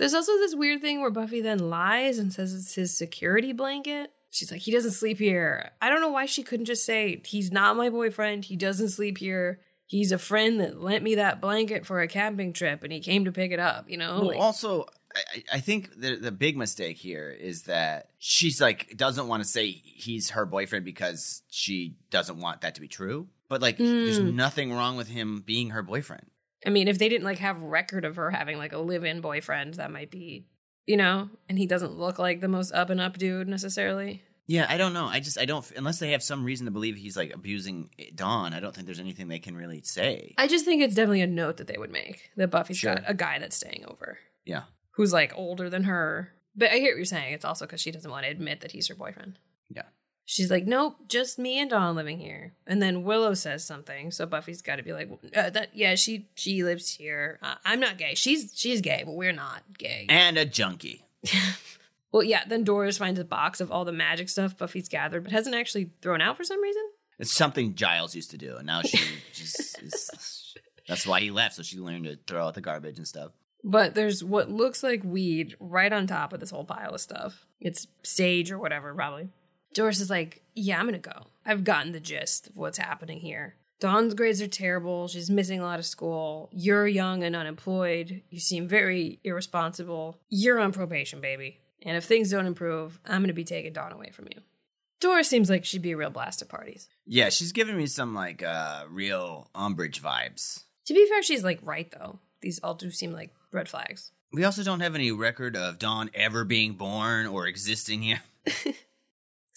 There's 0.00 0.14
also 0.14 0.32
this 0.38 0.54
weird 0.54 0.80
thing 0.80 1.00
where 1.00 1.10
Buffy 1.10 1.40
then 1.40 1.58
lies 1.70 2.18
and 2.18 2.32
says 2.32 2.54
it's 2.54 2.74
his 2.74 2.96
security 2.96 3.52
blanket. 3.52 4.10
She's 4.30 4.50
like, 4.50 4.62
he 4.62 4.70
doesn't 4.72 4.92
sleep 4.92 5.18
here. 5.18 5.70
I 5.82 5.88
don't 5.90 6.00
know 6.00 6.10
why 6.10 6.26
she 6.26 6.42
couldn't 6.42 6.66
just 6.66 6.84
say, 6.84 7.20
he's 7.24 7.52
not 7.52 7.76
my 7.76 7.90
boyfriend. 7.90 8.44
He 8.46 8.56
doesn't 8.56 8.88
sleep 8.90 9.18
here. 9.18 9.60
He's 9.86 10.12
a 10.12 10.18
friend 10.18 10.60
that 10.60 10.80
lent 10.80 11.02
me 11.02 11.16
that 11.16 11.40
blanket 11.40 11.84
for 11.84 12.00
a 12.00 12.08
camping 12.08 12.52
trip 12.52 12.82
and 12.82 12.92
he 12.92 13.00
came 13.00 13.24
to 13.24 13.32
pick 13.32 13.50
it 13.52 13.58
up, 13.60 13.90
you 13.90 13.96
know? 13.96 14.20
Well, 14.20 14.28
Like, 14.28 14.38
also, 14.38 14.86
I, 15.14 15.42
I 15.54 15.60
think 15.60 16.00
the 16.00 16.14
the 16.14 16.30
big 16.30 16.56
mistake 16.56 16.96
here 16.96 17.28
is 17.30 17.64
that 17.64 18.10
she's 18.18 18.60
like 18.60 18.96
doesn't 18.96 19.26
want 19.26 19.42
to 19.42 19.48
say 19.48 19.68
he's 19.70 20.30
her 20.30 20.46
boyfriend 20.46 20.84
because 20.84 21.42
she 21.50 21.96
doesn't 22.10 22.38
want 22.40 22.60
that 22.60 22.76
to 22.76 22.80
be 22.80 22.86
true. 22.86 23.26
But 23.48 23.60
like, 23.60 23.78
there's 23.78 24.20
Mm. 24.20 24.34
nothing 24.34 24.72
wrong 24.72 24.96
with 24.96 25.08
him 25.08 25.42
being 25.44 25.70
her 25.70 25.82
boyfriend. 25.82 26.26
I 26.66 26.70
mean, 26.70 26.88
if 26.88 26.98
they 26.98 27.08
didn't 27.08 27.24
like 27.24 27.38
have 27.38 27.60
record 27.62 28.04
of 28.04 28.16
her 28.16 28.30
having 28.30 28.58
like 28.58 28.72
a 28.72 28.78
live-in 28.78 29.20
boyfriend, 29.20 29.74
that 29.74 29.90
might 29.90 30.10
be, 30.10 30.46
you 30.86 30.96
know, 30.96 31.30
and 31.48 31.58
he 31.58 31.66
doesn't 31.66 31.96
look 31.98 32.18
like 32.18 32.40
the 32.40 32.48
most 32.48 32.72
up 32.72 32.90
and 32.90 33.00
up 33.00 33.16
dude 33.18 33.48
necessarily. 33.48 34.22
Yeah, 34.46 34.66
I 34.68 34.78
don't 34.78 34.92
know. 34.92 35.06
I 35.06 35.20
just 35.20 35.38
I 35.38 35.44
don't 35.44 35.64
unless 35.76 36.00
they 36.00 36.10
have 36.10 36.22
some 36.24 36.44
reason 36.44 36.64
to 36.66 36.72
believe 36.72 36.96
he's 36.96 37.16
like 37.16 37.32
abusing 37.32 37.88
eh, 37.98 38.06
Dawn. 38.14 38.52
I 38.52 38.58
don't 38.60 38.74
think 38.74 38.86
there's 38.86 38.98
anything 38.98 39.28
they 39.28 39.38
can 39.38 39.56
really 39.56 39.80
say. 39.82 40.34
I 40.38 40.48
just 40.48 40.64
think 40.64 40.82
it's 40.82 40.94
definitely 40.96 41.20
a 41.22 41.26
note 41.28 41.58
that 41.58 41.68
they 41.68 41.78
would 41.78 41.92
make 41.92 42.30
that 42.36 42.50
Buffy's 42.50 42.78
Sure. 42.78 42.96
got 42.96 43.04
a 43.06 43.14
guy 43.14 43.38
that's 43.38 43.54
staying 43.56 43.84
over 43.88 44.18
Yeah, 44.44 44.62
who's 44.92 45.12
like 45.12 45.32
older 45.36 45.70
than 45.70 45.84
her. 45.84 46.32
But 46.56 46.70
I 46.72 46.78
hear 46.78 46.92
what 46.92 46.96
you're 46.96 47.04
saying. 47.04 47.32
It's 47.34 47.44
also 47.44 47.64
because 47.64 47.80
she 47.80 47.92
doesn't 47.92 48.10
want 48.10 48.24
to 48.24 48.30
admit 48.30 48.60
that 48.62 48.72
he's 48.72 48.88
her 48.88 48.94
boyfriend. 48.96 49.38
yeah. 49.68 49.84
She's 50.30 50.48
like, 50.48 50.64
nope, 50.64 50.94
just 51.08 51.40
me 51.40 51.58
and 51.58 51.68
Dawn 51.68 51.96
living 51.96 52.16
here. 52.16 52.52
And 52.64 52.80
then 52.80 53.02
Willow 53.02 53.34
says 53.34 53.64
something, 53.64 54.12
so 54.12 54.26
Buffy's 54.26 54.62
got 54.62 54.76
to 54.76 54.84
be 54.84 54.92
like, 54.92 55.10
uh, 55.34 55.50
that 55.50 55.70
yeah, 55.74 55.96
she 55.96 56.28
she 56.36 56.62
lives 56.62 56.88
here. 56.88 57.40
Uh, 57.42 57.56
I'm 57.64 57.80
not 57.80 57.98
gay. 57.98 58.14
She's 58.14 58.52
she's 58.54 58.80
gay, 58.80 59.02
but 59.04 59.16
we're 59.16 59.32
not 59.32 59.64
gay. 59.76 60.06
And 60.08 60.38
a 60.38 60.44
junkie. 60.44 61.04
well, 62.12 62.22
yeah. 62.22 62.44
Then 62.46 62.62
Doris 62.62 62.96
finds 62.96 63.18
a 63.18 63.24
box 63.24 63.60
of 63.60 63.72
all 63.72 63.84
the 63.84 63.90
magic 63.90 64.28
stuff 64.28 64.56
Buffy's 64.56 64.88
gathered, 64.88 65.24
but 65.24 65.32
hasn't 65.32 65.56
actually 65.56 65.90
thrown 66.00 66.20
out 66.20 66.36
for 66.36 66.44
some 66.44 66.62
reason. 66.62 66.84
It's 67.18 67.32
something 67.32 67.74
Giles 67.74 68.14
used 68.14 68.30
to 68.30 68.38
do, 68.38 68.56
and 68.56 68.68
now 68.68 68.82
she 68.82 68.98
just 69.32 69.82
is. 69.82 70.54
That's 70.86 71.08
why 71.08 71.18
he 71.22 71.32
left, 71.32 71.56
so 71.56 71.64
she 71.64 71.80
learned 71.80 72.04
to 72.04 72.20
throw 72.28 72.46
out 72.46 72.54
the 72.54 72.60
garbage 72.60 72.98
and 72.98 73.08
stuff. 73.08 73.32
But 73.64 73.96
there's 73.96 74.22
what 74.22 74.48
looks 74.48 74.84
like 74.84 75.02
weed 75.02 75.56
right 75.58 75.92
on 75.92 76.06
top 76.06 76.32
of 76.32 76.38
this 76.38 76.50
whole 76.50 76.64
pile 76.64 76.94
of 76.94 77.00
stuff. 77.00 77.46
It's 77.60 77.88
sage 78.04 78.52
or 78.52 78.60
whatever, 78.60 78.94
probably. 78.94 79.30
Doris 79.74 80.00
is 80.00 80.10
like, 80.10 80.42
Yeah, 80.54 80.78
I'm 80.78 80.86
gonna 80.86 80.98
go. 80.98 81.26
I've 81.44 81.64
gotten 81.64 81.92
the 81.92 82.00
gist 82.00 82.48
of 82.48 82.56
what's 82.56 82.78
happening 82.78 83.20
here. 83.20 83.54
Dawn's 83.80 84.12
grades 84.14 84.42
are 84.42 84.46
terrible. 84.46 85.08
She's 85.08 85.30
missing 85.30 85.58
a 85.58 85.62
lot 85.64 85.78
of 85.78 85.86
school. 85.86 86.50
You're 86.52 86.86
young 86.86 87.22
and 87.22 87.34
unemployed. 87.34 88.22
You 88.28 88.38
seem 88.38 88.68
very 88.68 89.20
irresponsible. 89.24 90.18
You're 90.28 90.60
on 90.60 90.72
probation, 90.72 91.22
baby. 91.22 91.60
And 91.82 91.96
if 91.96 92.04
things 92.04 92.30
don't 92.30 92.46
improve, 92.46 93.00
I'm 93.06 93.22
gonna 93.22 93.32
be 93.32 93.44
taking 93.44 93.72
Dawn 93.72 93.92
away 93.92 94.10
from 94.10 94.26
you. 94.26 94.42
Doris 95.00 95.28
seems 95.28 95.48
like 95.48 95.64
she'd 95.64 95.80
be 95.80 95.92
a 95.92 95.96
real 95.96 96.10
blast 96.10 96.42
at 96.42 96.48
parties. 96.48 96.88
Yeah, 97.06 97.30
she's 97.30 97.52
giving 97.52 97.76
me 97.76 97.86
some 97.86 98.14
like 98.14 98.42
uh 98.42 98.84
real 98.90 99.48
Umbridge 99.54 100.00
vibes. 100.00 100.64
To 100.86 100.94
be 100.94 101.06
fair, 101.08 101.22
she's 101.22 101.44
like 101.44 101.60
right 101.62 101.90
though. 101.90 102.18
These 102.42 102.58
all 102.62 102.74
do 102.74 102.90
seem 102.90 103.12
like 103.12 103.30
red 103.52 103.68
flags. 103.68 104.12
We 104.32 104.44
also 104.44 104.62
don't 104.62 104.80
have 104.80 104.94
any 104.94 105.10
record 105.10 105.56
of 105.56 105.78
Dawn 105.78 106.10
ever 106.14 106.44
being 106.44 106.74
born 106.74 107.26
or 107.26 107.46
existing 107.46 108.02
here. 108.02 108.20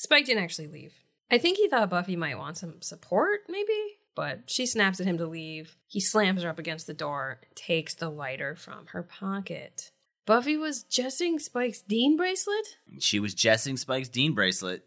Spike 0.04 0.26
didn't 0.26 0.43
actually 0.43 0.68
leave. 0.68 0.93
I 1.32 1.38
think 1.38 1.58
he 1.58 1.70
thought 1.70 1.89
Buffy 1.89 2.18
might 2.18 2.38
want 2.38 2.58
some 2.58 2.82
support, 2.82 3.39
maybe, 3.47 3.97
but 4.16 4.41
she 4.47 4.66
snaps 4.66 4.99
at 4.99 5.06
him 5.06 5.18
to 5.18 5.26
leave. 5.26 5.78
He 5.88 6.01
slams 6.01 6.43
her 6.43 6.49
up 6.49 6.60
against 6.60 6.88
the 6.88 6.93
door, 6.93 7.39
takes 7.56 7.95
the 7.95 8.10
lighter 8.10 8.54
from 8.54 8.88
her 8.88 9.01
pocket. 9.01 9.91
Buffy 10.26 10.58
was 10.58 10.84
jessing 10.84 11.39
Spike's 11.39 11.82
Dean 11.82 12.18
bracelet? 12.18 12.78
She 12.99 13.18
was 13.18 13.34
jessing 13.34 13.78
Spike's 13.78 14.10
Dean 14.10 14.34
bracelet. 14.34 14.86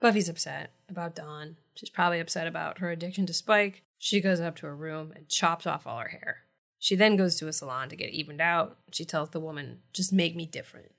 Buffy's 0.00 0.28
upset 0.28 0.72
about 0.90 1.16
Dawn. 1.16 1.56
She's 1.74 1.90
probably 1.90 2.20
upset 2.20 2.46
about 2.46 2.78
her 2.78 2.90
addiction 2.90 3.24
to 3.24 3.32
Spike. 3.32 3.84
She 3.96 4.20
goes 4.20 4.38
up 4.38 4.56
to 4.56 4.66
her 4.66 4.76
room 4.76 5.14
and 5.16 5.30
chops 5.30 5.66
off 5.66 5.86
all 5.86 6.00
her 6.00 6.08
hair. 6.08 6.42
She 6.78 6.94
then 6.94 7.16
goes 7.16 7.36
to 7.36 7.48
a 7.48 7.54
salon 7.54 7.88
to 7.88 7.96
get 7.96 8.10
evened 8.10 8.42
out. 8.42 8.76
She 8.92 9.06
tells 9.06 9.30
the 9.30 9.40
woman, 9.40 9.80
just 9.94 10.12
make 10.12 10.36
me 10.36 10.44
different. 10.44 10.92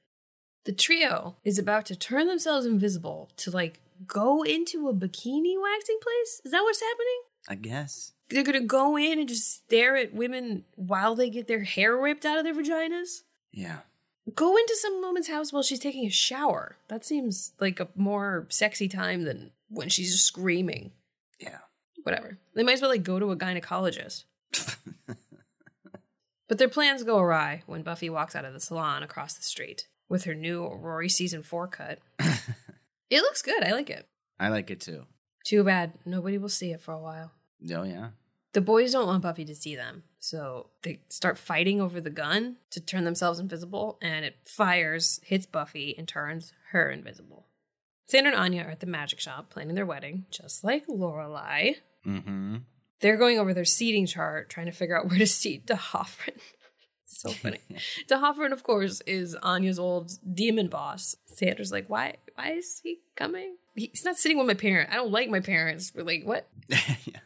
The 0.66 0.72
trio 0.74 1.36
is 1.43 1.57
about 1.57 1.86
to 1.88 1.95
turn 1.95 2.28
themselves 2.28 2.66
invisible 2.66 3.30
to 3.38 3.51
like 3.51 3.80
go 4.05 4.43
into 4.43 4.88
a 4.88 4.93
bikini 4.93 5.55
waxing 5.62 5.99
place. 6.01 6.41
Is 6.43 6.51
that 6.51 6.64
what's 6.64 6.82
happening? 6.82 7.22
I 7.47 7.55
guess. 7.55 8.14
They're 8.30 8.43
gonna 8.43 8.62
go 8.62 8.97
in 8.97 9.20
and 9.20 9.28
just 9.28 9.64
stare 9.64 9.95
at 9.95 10.14
women 10.14 10.66
while 10.76 11.16
they 11.16 11.30
get 11.30 11.47
their 11.47 11.64
hair 11.64 11.97
ripped 11.97 12.26
out 12.26 12.38
of 12.38 12.43
their 12.43 12.53
vaginas? 12.53 13.22
Yeah. 13.51 13.80
Go 14.36 14.55
into 14.57 14.76
some 14.76 15.01
woman's 15.01 15.28
house 15.28 15.51
while 15.51 15.64
she's 15.64 15.80
taking 15.80 16.05
a 16.05 16.12
shower. 16.12 16.78
That 16.88 17.03
seems 17.03 17.53
like 17.60 17.80
a 17.80 17.88
more 17.95 18.45
sexy 18.49 18.88
time 18.88 19.24
than 19.24 19.51
when 19.70 19.89
she's 19.89 20.12
just 20.12 20.26
screaming. 20.26 20.91
Yeah. 21.39 21.60
Whatever. 22.03 22.38
They 22.53 22.64
might 22.64 22.74
as 22.74 22.82
well 22.82 22.91
like 22.91 23.03
go 23.03 23.18
to 23.18 23.32
a 23.32 23.38
gynecologist. 23.38 24.26
But 26.49 26.57
their 26.57 26.68
plans 26.68 27.03
go 27.03 27.20
awry 27.20 27.62
when 27.68 27.84
Buffy 27.84 28.10
walks 28.10 28.36
out 28.36 28.43
of 28.43 28.53
the 28.53 28.60
salon 28.60 29.03
across 29.03 29.36
the 29.36 29.43
street 29.43 29.88
with 30.10 30.26
her 30.26 30.36
new 30.36 30.68
Rory 30.68 31.07
season 31.10 31.43
four 31.43 31.68
cut. 31.68 31.99
it 32.20 33.22
looks 33.22 33.41
good. 33.41 33.64
I 33.64 33.72
like 33.72 33.89
it. 33.89 34.07
I 34.39 34.49
like 34.49 34.70
it 34.72 34.82
too. 34.82 35.05
Too 35.45 35.64
bad 35.64 35.93
nobody 36.05 36.38
will 36.38 36.49
see 36.49 36.72
it 36.72 36.82
for 36.82 36.93
a 36.93 36.99
while. 36.99 37.32
Oh 37.74 37.84
yeah. 37.84 38.10
The 38.53 38.62
boys 38.62 38.93
don't 38.93 39.05
want 39.05 39.22
Buffy 39.22 39.45
to 39.45 39.53
see 39.53 39.76
them, 39.76 40.03
so 40.20 40.72
they 40.82 41.01
start 41.10 41.38
fighting 41.38 41.80
over 41.80 42.01
the 42.01 42.10
gun 42.10 42.57
to 42.72 42.82
turn 42.82 43.03
themselves 43.03 43.39
invisible, 43.39 43.99
and 44.01 44.26
it 44.26 44.38
fires, 44.43 45.20
hits 45.24 45.45
Buffy, 45.45 45.95
and 45.95 46.07
turns 46.07 46.51
her 46.72 46.89
invisible. 46.89 47.45
Xander 48.12 48.28
and 48.28 48.36
Anya 48.36 48.64
are 48.64 48.72
at 48.72 48.80
the 48.80 48.88
magic 48.88 49.20
shop 49.20 49.51
planning 49.51 49.76
their 49.76 49.86
wedding, 49.86 50.26
just 50.32 50.64
like 50.64 50.88
Lorelai. 50.88 51.76
Mm-hmm. 52.07 52.57
They're 53.01 53.18
going 53.18 53.38
over 53.38 53.53
their 53.53 53.66
seating 53.66 54.07
chart, 54.07 54.49
trying 54.49 54.66
to 54.66 54.72
figure 54.72 54.97
out 54.97 55.05
where 55.10 55.20
to 55.20 55.28
seat 55.28 55.68
D'Hoffryn. 55.68 56.39
So 57.10 57.30
funny. 57.32 57.60
D'Hoffryn, 58.07 58.51
of 58.51 58.64
course, 58.64 59.01
is 59.01 59.36
Anya's 59.36 59.80
old 59.80 60.12
demon 60.36 60.68
boss. 60.68 61.16
Xander's 61.34 61.72
like, 61.72 61.89
why? 61.89 62.16
Why 62.36 62.51
is 62.51 62.82
he 62.84 62.99
coming? 63.16 63.57
He's 63.76 64.05
not 64.05 64.18
sitting 64.18 64.38
with 64.38 64.47
my 64.47 64.53
parent. 64.53 64.91
I 64.91 64.95
don't 64.95 65.12
like 65.12 65.30
my 65.30 65.39
parents. 65.39 65.91
We're 65.95 66.03
like, 66.03 66.24
what? 66.24 66.47
yeah. 66.70 67.20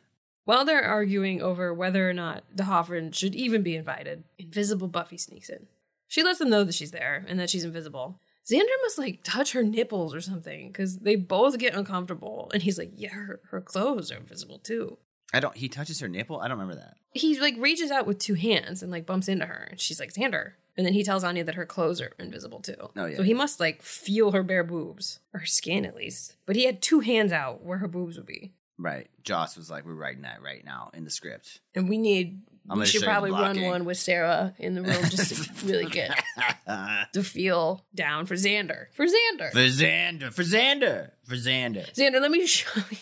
While 0.45 0.65
they're 0.65 0.83
arguing 0.83 1.41
over 1.41 1.73
whether 1.73 2.09
or 2.09 2.13
not 2.13 2.43
D'Hoffryn 2.55 3.13
should 3.13 3.35
even 3.35 3.61
be 3.61 3.75
invited, 3.75 4.23
invisible 4.37 4.87
Buffy 4.87 5.17
sneaks 5.17 5.49
in. 5.49 5.67
She 6.07 6.23
lets 6.23 6.39
them 6.39 6.49
know 6.49 6.63
that 6.63 6.75
she's 6.75 6.91
there 6.91 7.25
and 7.27 7.39
that 7.39 7.49
she's 7.49 7.63
invisible. 7.63 8.19
Xander 8.49 8.63
must 8.83 8.97
like 8.97 9.21
touch 9.23 9.53
her 9.53 9.63
nipples 9.63 10.13
or 10.13 10.21
something 10.21 10.67
because 10.67 10.99
they 10.99 11.15
both 11.15 11.57
get 11.57 11.75
uncomfortable. 11.75 12.51
And 12.53 12.61
he's 12.61 12.77
like, 12.77 12.91
yeah, 12.95 13.13
her, 13.13 13.39
her 13.51 13.61
clothes 13.61 14.11
are 14.11 14.17
invisible 14.17 14.59
too. 14.59 14.97
I 15.33 15.39
don't. 15.39 15.55
He 15.55 15.69
touches 15.69 15.99
her 16.01 16.07
nipple. 16.07 16.39
I 16.39 16.47
don't 16.47 16.59
remember 16.59 16.81
that. 16.81 16.97
He 17.13 17.39
like 17.39 17.55
reaches 17.57 17.91
out 17.91 18.07
with 18.07 18.19
two 18.19 18.33
hands 18.33 18.81
and 18.81 18.91
like 18.91 19.05
bumps 19.05 19.27
into 19.27 19.45
her. 19.45 19.67
And 19.71 19.79
she's 19.79 19.99
like, 19.99 20.13
Xander. 20.13 20.53
And 20.75 20.85
then 20.85 20.93
he 20.93 21.03
tells 21.03 21.23
Anya 21.23 21.43
that 21.43 21.55
her 21.55 21.65
clothes 21.65 22.01
are 22.01 22.13
invisible 22.17 22.59
too. 22.59 22.75
Oh, 22.95 23.05
yeah. 23.05 23.17
So 23.17 23.23
he 23.23 23.33
must 23.33 23.59
like 23.59 23.81
feel 23.83 24.31
her 24.31 24.41
bare 24.41 24.63
boobs 24.63 25.19
or 25.33 25.41
her 25.41 25.45
skin 25.45 25.85
at 25.85 25.95
least. 25.95 26.35
But 26.45 26.55
he 26.55 26.65
had 26.65 26.81
two 26.81 27.01
hands 27.01 27.31
out 27.31 27.63
where 27.63 27.77
her 27.77 27.87
boobs 27.87 28.17
would 28.17 28.25
be. 28.25 28.53
Right. 28.79 29.07
Joss 29.23 29.55
was 29.55 29.69
like, 29.69 29.85
"We're 29.85 29.93
writing 29.93 30.23
that 30.23 30.41
right 30.41 30.65
now 30.65 30.89
in 30.95 31.03
the 31.03 31.11
script." 31.11 31.59
And 31.75 31.87
we 31.87 31.97
need. 31.97 32.41
I'm 32.69 32.79
we 32.79 32.85
should 32.85 33.03
probably 33.03 33.31
run 33.31 33.61
one 33.61 33.85
with 33.85 33.97
Sarah 33.97 34.55
in 34.57 34.73
the 34.73 34.81
room 34.81 35.03
just 35.09 35.35
to 35.35 35.65
really 35.65 35.85
get 35.85 36.23
to 37.13 37.21
feel 37.23 37.83
down 37.93 38.25
for 38.25 38.35
Xander. 38.35 38.85
For 38.93 39.05
Xander. 39.05 39.51
for 39.51 39.59
Xander. 39.59 40.33
For 40.33 40.43
Xander. 40.43 41.11
For 41.25 41.35
Xander. 41.35 41.93
Xander, 41.93 42.21
let 42.21 42.31
me 42.31 42.45
show 42.47 42.81
you. 42.89 42.97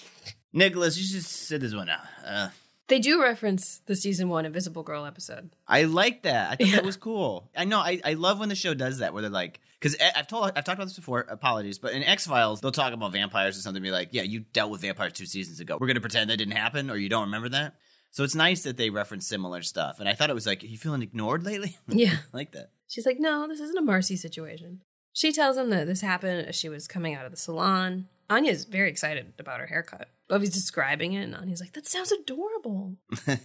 Nicholas, 0.52 0.98
you 0.98 1.04
should 1.04 1.24
sit 1.24 1.62
this 1.62 1.74
one 1.74 1.90
out. 1.90 2.00
Uh, 2.26 2.50
They 2.92 3.00
do 3.00 3.22
reference 3.22 3.80
the 3.86 3.96
season 3.96 4.28
one 4.28 4.46
Invisible 4.46 4.84
Girl 4.84 5.06
episode. 5.06 5.50
I 5.66 5.84
like 5.84 6.24
that. 6.24 6.52
I 6.52 6.56
thought 6.58 6.68
Yeah. 6.68 6.76
that 6.76 6.84
was 6.86 6.98
cool. 6.98 7.50
I 7.56 7.64
know. 7.64 7.80
I, 7.80 8.02
I 8.04 8.14
love 8.16 8.38
when 8.38 8.50
the 8.50 8.56
show 8.56 8.74
does 8.74 8.98
that, 8.98 9.14
where 9.14 9.22
they're 9.22 9.32
like, 9.32 9.62
because 9.80 9.96
eh, 9.98 10.12
I've 10.14 10.28
told 10.28 10.52
I've 10.58 10.66
talked 10.66 10.78
about 10.78 10.88
this 10.88 10.98
before. 10.98 11.22
Apologies, 11.22 11.80
but 11.80 11.94
in 11.94 12.04
X 12.04 12.28
Files, 12.28 12.60
they'll 12.60 12.74
talk 12.74 12.92
about 12.92 13.14
vampires 13.14 13.58
or 13.58 13.62
something. 13.62 13.82
Be 13.82 13.92
like, 13.92 14.10
yeah, 14.12 14.24
you 14.24 14.42
dealt 14.42 14.72
with 14.72 14.82
vampires 14.82 15.14
two 15.14 15.26
seasons 15.26 15.62
ago. 15.62 15.78
We're 15.80 15.88
gonna 15.88 16.02
pretend 16.02 16.30
that 16.32 16.36
didn't 16.36 16.58
happen, 16.58 16.90
or 16.92 16.98
you 16.98 17.08
don't 17.08 17.24
remember 17.28 17.48
that. 17.48 17.76
So 18.12 18.26
it's 18.26 18.36
nice 18.36 18.64
that 18.64 18.76
they 18.76 18.90
reference 18.90 19.26
similar 19.26 19.62
stuff. 19.62 20.02
And 20.02 20.10
I 20.10 20.14
thought 20.14 20.30
it 20.30 20.34
was 20.34 20.46
like, 20.46 20.62
are 20.62 20.68
you 20.68 20.78
feeling 20.78 21.02
ignored 21.02 21.46
lately? 21.46 21.78
Yeah. 21.88 22.16
I 22.34 22.38
like 22.38 22.52
that. 22.52 22.72
She's 22.90 23.06
like, 23.06 23.22
no, 23.22 23.48
this 23.48 23.62
isn't 23.62 23.78
a 23.78 23.82
Marcie 23.82 24.18
situation. 24.18 24.82
She 25.14 25.32
tells 25.32 25.56
him 25.56 25.70
that 25.70 25.88
this 25.88 26.02
happened 26.02 26.46
as 26.46 26.58
she 26.58 26.68
was 26.68 26.90
coming 26.90 27.16
out 27.16 27.24
of 27.24 27.32
the 27.32 27.38
salon. 27.38 28.10
Anya's 28.30 28.66
very 28.66 28.90
excited 28.90 29.34
about 29.40 29.62
her 29.62 29.68
haircut. 29.68 30.10
Buffy's 30.32 30.52
describing 30.52 31.12
it, 31.12 31.24
and 31.24 31.36
Anya's 31.36 31.60
like, 31.60 31.74
that 31.74 31.86
sounds 31.86 32.14
adorable. 32.14 32.96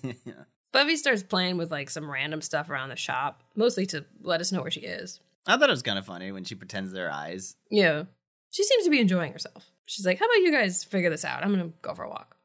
Buffy 0.72 0.95
starts 0.95 1.24
playing 1.24 1.57
with 1.57 1.72
like 1.72 1.91
some 1.91 2.09
random 2.09 2.41
stuff 2.41 2.70
around 2.70 2.91
the 2.91 2.97
shop, 2.97 3.43
mostly 3.57 3.87
to 3.87 4.05
let 4.22 4.41
us 4.41 4.53
know 4.53 4.62
where 4.62 4.70
she 4.70 4.82
is. 4.82 5.18
I 5.49 5.57
thought 5.57 5.68
it 5.68 5.72
was 5.72 5.82
kind 5.82 5.99
of 5.99 6.07
funny 6.07 6.30
when 6.30 6.45
she 6.45 6.55
pretends 6.55 6.93
they're 6.93 7.11
eyes. 7.11 7.57
Yeah. 7.72 8.05
She 8.53 8.62
seems 8.62 8.84
to 8.84 8.91
be 8.91 9.01
enjoying 9.01 9.32
herself. 9.32 9.68
She's 9.87 10.07
like, 10.07 10.20
how 10.20 10.26
about 10.26 10.45
you 10.45 10.53
guys 10.53 10.84
figure 10.84 11.11
this 11.11 11.24
out? 11.24 11.43
I'm 11.43 11.53
going 11.53 11.72
to 11.72 11.74
go 11.82 11.93
for 11.93 12.05
a 12.05 12.09
walk. 12.09 12.37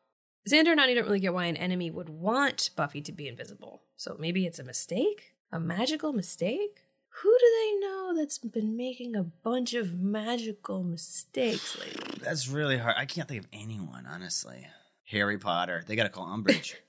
Xander 0.49 0.71
and 0.71 0.79
Anya 0.79 0.95
don't 0.95 1.05
really 1.05 1.19
get 1.19 1.35
why 1.35 1.45
an 1.45 1.55
enemy 1.55 1.91
would 1.91 2.09
want 2.09 2.71
Buffy 2.75 3.01
to 3.01 3.11
be 3.11 3.27
invisible. 3.27 3.83
So 3.95 4.15
maybe 4.17 4.47
it's 4.47 4.57
a 4.57 4.63
mistake? 4.63 5.35
A 5.51 5.59
magical 5.59 6.13
mistake? 6.13 6.81
Who 7.15 7.29
do 7.39 7.45
they 7.59 7.87
know 7.87 8.13
that's 8.15 8.37
been 8.37 8.75
making 8.75 9.15
a 9.15 9.23
bunch 9.23 9.73
of 9.73 9.93
magical 9.93 10.83
mistakes 10.83 11.77
lately? 11.77 12.19
That's 12.23 12.47
really 12.47 12.77
hard. 12.77 12.95
I 12.97 13.05
can't 13.05 13.27
think 13.27 13.43
of 13.43 13.49
anyone, 13.53 14.05
honestly. 14.05 14.67
Harry 15.05 15.37
Potter. 15.37 15.83
They 15.85 15.95
got 15.95 16.03
to 16.03 16.09
call 16.09 16.27
Umbridge. 16.27 16.75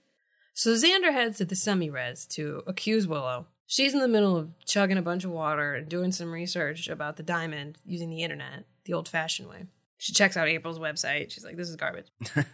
So 0.55 0.75
Xander 0.75 1.13
heads 1.13 1.39
to 1.39 1.47
the 1.47 1.57
semi-res 1.57 2.27
to 2.27 2.63
accuse 2.67 3.07
Willow. 3.07 3.47
She's 3.67 3.95
in 3.95 4.01
the 4.01 4.07
middle 4.07 4.37
of 4.37 4.51
chugging 4.67 4.99
a 4.99 5.03
bunch 5.03 5.25
of 5.25 5.31
water 5.31 5.73
and 5.73 5.89
doing 5.89 6.13
some 6.13 6.31
research 6.31 6.89
about 6.89 7.17
the 7.17 7.23
diamond 7.23 7.79
using 7.87 8.11
the 8.11 8.23
internet, 8.23 8.67
the 8.85 8.93
old-fashioned 8.93 9.49
way. 9.49 9.65
She 10.03 10.13
checks 10.13 10.37
out 10.37 10.49
April's 10.49 10.81
website. 10.81 11.31
She's 11.31 11.45
like, 11.45 11.57
this 11.57 11.69
is 11.69 11.77
garbage. 11.77 12.07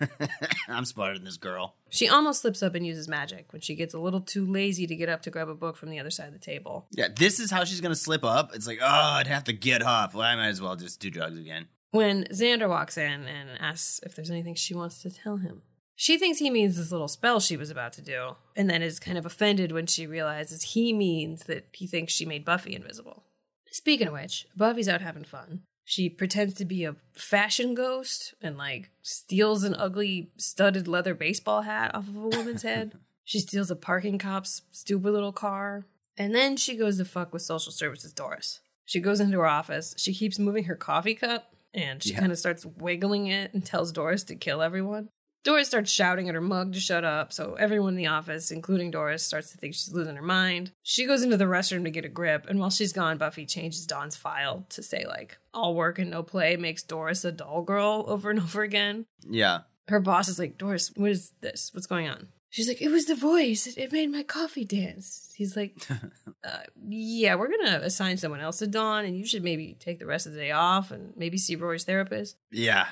I'm 0.68 0.84
smarter 0.84 1.14
than 1.14 1.24
this 1.24 1.38
girl. 1.38 1.76
She 1.88 2.06
almost 2.06 2.42
slips 2.42 2.62
up 2.62 2.74
and 2.74 2.86
uses 2.86 3.08
magic 3.08 3.54
when 3.54 3.62
she 3.62 3.74
gets 3.74 3.94
a 3.94 3.98
little 3.98 4.20
too 4.20 4.44
lazy 4.44 4.86
to 4.86 4.94
get 4.94 5.08
up 5.08 5.22
to 5.22 5.30
grab 5.30 5.48
a 5.48 5.54
book 5.54 5.78
from 5.78 5.88
the 5.88 5.98
other 5.98 6.10
side 6.10 6.26
of 6.26 6.34
the 6.34 6.38
table. 6.38 6.88
Yeah, 6.90 7.08
this 7.08 7.40
is 7.40 7.50
how 7.50 7.64
she's 7.64 7.80
gonna 7.80 7.96
slip 7.96 8.22
up. 8.22 8.54
It's 8.54 8.66
like, 8.66 8.80
oh, 8.82 8.86
I'd 8.86 9.28
have 9.28 9.44
to 9.44 9.54
get 9.54 9.80
up. 9.80 10.12
Well, 10.12 10.24
I 10.24 10.36
might 10.36 10.48
as 10.48 10.60
well 10.60 10.76
just 10.76 11.00
do 11.00 11.08
drugs 11.08 11.38
again. 11.38 11.68
When 11.90 12.24
Xander 12.24 12.68
walks 12.68 12.98
in 12.98 13.24
and 13.24 13.48
asks 13.58 13.98
if 14.02 14.14
there's 14.14 14.30
anything 14.30 14.54
she 14.54 14.74
wants 14.74 15.00
to 15.00 15.10
tell 15.10 15.38
him, 15.38 15.62
she 15.96 16.18
thinks 16.18 16.40
he 16.40 16.50
means 16.50 16.76
this 16.76 16.92
little 16.92 17.08
spell 17.08 17.40
she 17.40 17.56
was 17.56 17.70
about 17.70 17.94
to 17.94 18.02
do, 18.02 18.36
and 18.56 18.68
then 18.68 18.82
is 18.82 19.00
kind 19.00 19.16
of 19.16 19.24
offended 19.24 19.72
when 19.72 19.86
she 19.86 20.06
realizes 20.06 20.74
he 20.74 20.92
means 20.92 21.44
that 21.44 21.68
he 21.72 21.86
thinks 21.86 22.12
she 22.12 22.26
made 22.26 22.44
Buffy 22.44 22.74
invisible. 22.76 23.24
Speaking 23.70 24.08
of 24.08 24.12
which, 24.12 24.46
Buffy's 24.54 24.88
out 24.88 25.00
having 25.00 25.24
fun. 25.24 25.62
She 25.90 26.10
pretends 26.10 26.52
to 26.56 26.66
be 26.66 26.84
a 26.84 26.96
fashion 27.14 27.72
ghost 27.74 28.34
and 28.42 28.58
like 28.58 28.90
steals 29.00 29.64
an 29.64 29.74
ugly 29.74 30.30
studded 30.36 30.86
leather 30.86 31.14
baseball 31.14 31.62
hat 31.62 31.94
off 31.94 32.06
of 32.08 32.14
a 32.14 32.28
woman's 32.28 32.62
head. 32.62 32.92
She 33.24 33.40
steals 33.40 33.70
a 33.70 33.76
parking 33.76 34.16
cop's 34.18 34.62
stupid 34.70 35.10
little 35.12 35.32
car. 35.32 35.84
And 36.16 36.34
then 36.34 36.56
she 36.56 36.76
goes 36.76 36.96
to 36.96 37.04
fuck 37.04 37.30
with 37.32 37.42
social 37.42 37.72
services 37.72 38.12
Doris. 38.14 38.60
She 38.86 39.00
goes 39.00 39.20
into 39.20 39.36
her 39.38 39.46
office. 39.46 39.94
She 39.98 40.14
keeps 40.14 40.38
moving 40.38 40.64
her 40.64 40.76
coffee 40.76 41.14
cup 41.14 41.54
and 41.74 42.02
she 42.02 42.12
Yeah. 42.12 42.20
kind 42.20 42.32
of 42.32 42.38
starts 42.38 42.64
wiggling 42.64 43.26
it 43.26 43.52
and 43.52 43.64
tells 43.64 43.92
Doris 43.92 44.24
to 44.24 44.34
kill 44.34 44.62
everyone. 44.62 45.08
Doris 45.44 45.68
starts 45.68 45.90
shouting 45.90 46.28
at 46.28 46.34
her 46.34 46.40
mug 46.40 46.72
to 46.72 46.80
shut 46.80 47.04
up, 47.04 47.32
so 47.32 47.54
everyone 47.54 47.94
in 47.94 47.96
the 47.96 48.06
office, 48.06 48.50
including 48.50 48.90
Doris, 48.90 49.22
starts 49.22 49.50
to 49.52 49.58
think 49.58 49.74
she's 49.74 49.92
losing 49.92 50.16
her 50.16 50.22
mind. 50.22 50.72
She 50.82 51.06
goes 51.06 51.22
into 51.22 51.36
the 51.36 51.44
restroom 51.44 51.84
to 51.84 51.90
get 51.90 52.04
a 52.04 52.08
grip, 52.08 52.46
and 52.48 52.58
while 52.58 52.70
she's 52.70 52.92
gone, 52.92 53.18
Buffy 53.18 53.46
changes 53.46 53.86
Dawn's 53.86 54.16
file 54.16 54.66
to 54.70 54.82
say, 54.82 55.06
like, 55.06 55.38
all 55.54 55.74
work 55.74 55.98
and 55.98 56.10
no 56.10 56.22
play 56.22 56.56
makes 56.56 56.82
Doris 56.82 57.24
a 57.24 57.32
doll 57.32 57.62
girl 57.62 58.04
over 58.08 58.30
and 58.30 58.40
over 58.40 58.62
again. 58.62 59.06
Yeah. 59.28 59.60
Her 59.88 60.00
boss 60.00 60.28
is 60.28 60.38
like, 60.38 60.58
Doris, 60.58 60.92
what 60.96 61.10
is 61.10 61.32
this? 61.40 61.70
What's 61.72 61.86
going 61.86 62.08
on? 62.08 62.28
She's 62.50 62.68
like, 62.68 62.80
it 62.80 62.90
was 62.90 63.06
the 63.06 63.14
voice. 63.14 63.66
It, 63.66 63.78
it 63.78 63.92
made 63.92 64.10
my 64.10 64.22
coffee 64.22 64.64
dance. 64.64 65.32
He's 65.36 65.56
like, 65.56 65.74
uh, 66.44 66.58
yeah, 66.88 67.34
we're 67.34 67.48
going 67.48 67.66
to 67.66 67.84
assign 67.84 68.16
someone 68.16 68.40
else 68.40 68.58
to 68.58 68.66
Dawn, 68.66 69.04
and 69.04 69.16
you 69.16 69.26
should 69.26 69.44
maybe 69.44 69.76
take 69.78 69.98
the 69.98 70.06
rest 70.06 70.26
of 70.26 70.32
the 70.32 70.40
day 70.40 70.50
off 70.50 70.90
and 70.90 71.14
maybe 71.16 71.38
see 71.38 71.56
Roy's 71.56 71.84
therapist. 71.84 72.36
Yeah. 72.50 72.86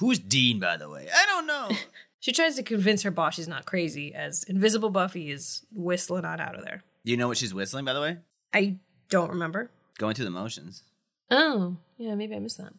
Who's 0.00 0.18
Dean, 0.18 0.58
by 0.58 0.76
the 0.76 0.88
way? 0.88 1.08
I 1.14 1.26
don't 1.26 1.46
know. 1.46 1.70
She 2.22 2.32
tries 2.32 2.56
to 2.56 2.62
convince 2.62 3.02
her 3.02 3.10
boss 3.10 3.36
she's 3.36 3.48
not 3.48 3.64
crazy 3.64 4.14
as 4.14 4.44
Invisible 4.44 4.90
Buffy 4.90 5.30
is 5.30 5.64
whistling 5.72 6.26
on 6.26 6.38
out 6.38 6.54
of 6.54 6.62
there. 6.62 6.82
Do 7.02 7.12
you 7.12 7.16
know 7.16 7.28
what 7.28 7.38
she's 7.38 7.54
whistling, 7.54 7.86
by 7.86 7.94
the 7.94 8.00
way? 8.02 8.18
I 8.52 8.76
don't 9.08 9.30
remember. 9.30 9.70
Going 9.96 10.14
through 10.14 10.26
the 10.26 10.30
motions. 10.30 10.82
Oh, 11.30 11.78
yeah, 11.96 12.14
maybe 12.14 12.36
I 12.36 12.38
missed 12.38 12.58
that. 12.58 12.74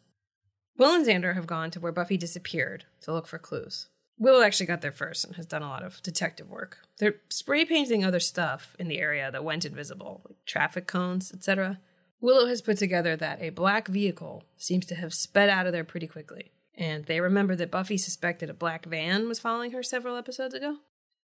Will 0.78 0.94
and 0.94 1.04
Xander 1.04 1.34
have 1.34 1.48
gone 1.48 1.72
to 1.72 1.80
where 1.80 1.92
Buffy 1.92 2.18
disappeared 2.18 2.86
to 3.02 3.14
look 3.14 3.26
for 3.26 3.40
clues. 3.40 3.88
Willow 4.20 4.44
actually 4.44 4.68
got 4.68 4.82
there 4.82 4.92
first 4.92 5.26
and 5.26 5.36
has 5.36 5.48
done 5.48 5.64
a 5.64 5.70
lot 5.70 5.82
of 5.82 6.04
detective 6.04 6.48
work. 6.48 6.78
They're 7.00 7.16
spray 7.30 7.66
painting 7.66 8.06
other 8.06 8.20
stuff 8.20 8.76
in 8.78 8.88
the 8.88 9.00
area 9.00 9.32
that 9.32 9.44
went 9.44 9.66
invisible, 9.66 10.22
like 10.30 10.38
traffic 10.46 10.86
cones, 10.86 11.32
etc. 11.34 11.80
Willow 12.20 12.46
has 12.46 12.62
put 12.62 12.78
together 12.78 13.16
that 13.16 13.42
a 13.42 13.50
black 13.50 13.88
vehicle 13.88 14.44
seems 14.58 14.86
to 14.86 14.96
have 14.96 15.16
sped 15.16 15.50
out 15.50 15.66
of 15.66 15.74
there 15.74 15.84
pretty 15.84 16.06
quickly, 16.06 16.52
and 16.82 17.06
they 17.06 17.22
remember 17.22 17.56
that 17.56 17.70
Buffy 17.70 17.96
suspected 17.96 18.50
a 18.50 18.56
black 18.56 18.88
van 18.88 19.28
was 19.28 19.40
following 19.40 19.72
her 19.72 19.84
several 19.84 20.18
episodes 20.18 20.56
ago. 20.56 20.78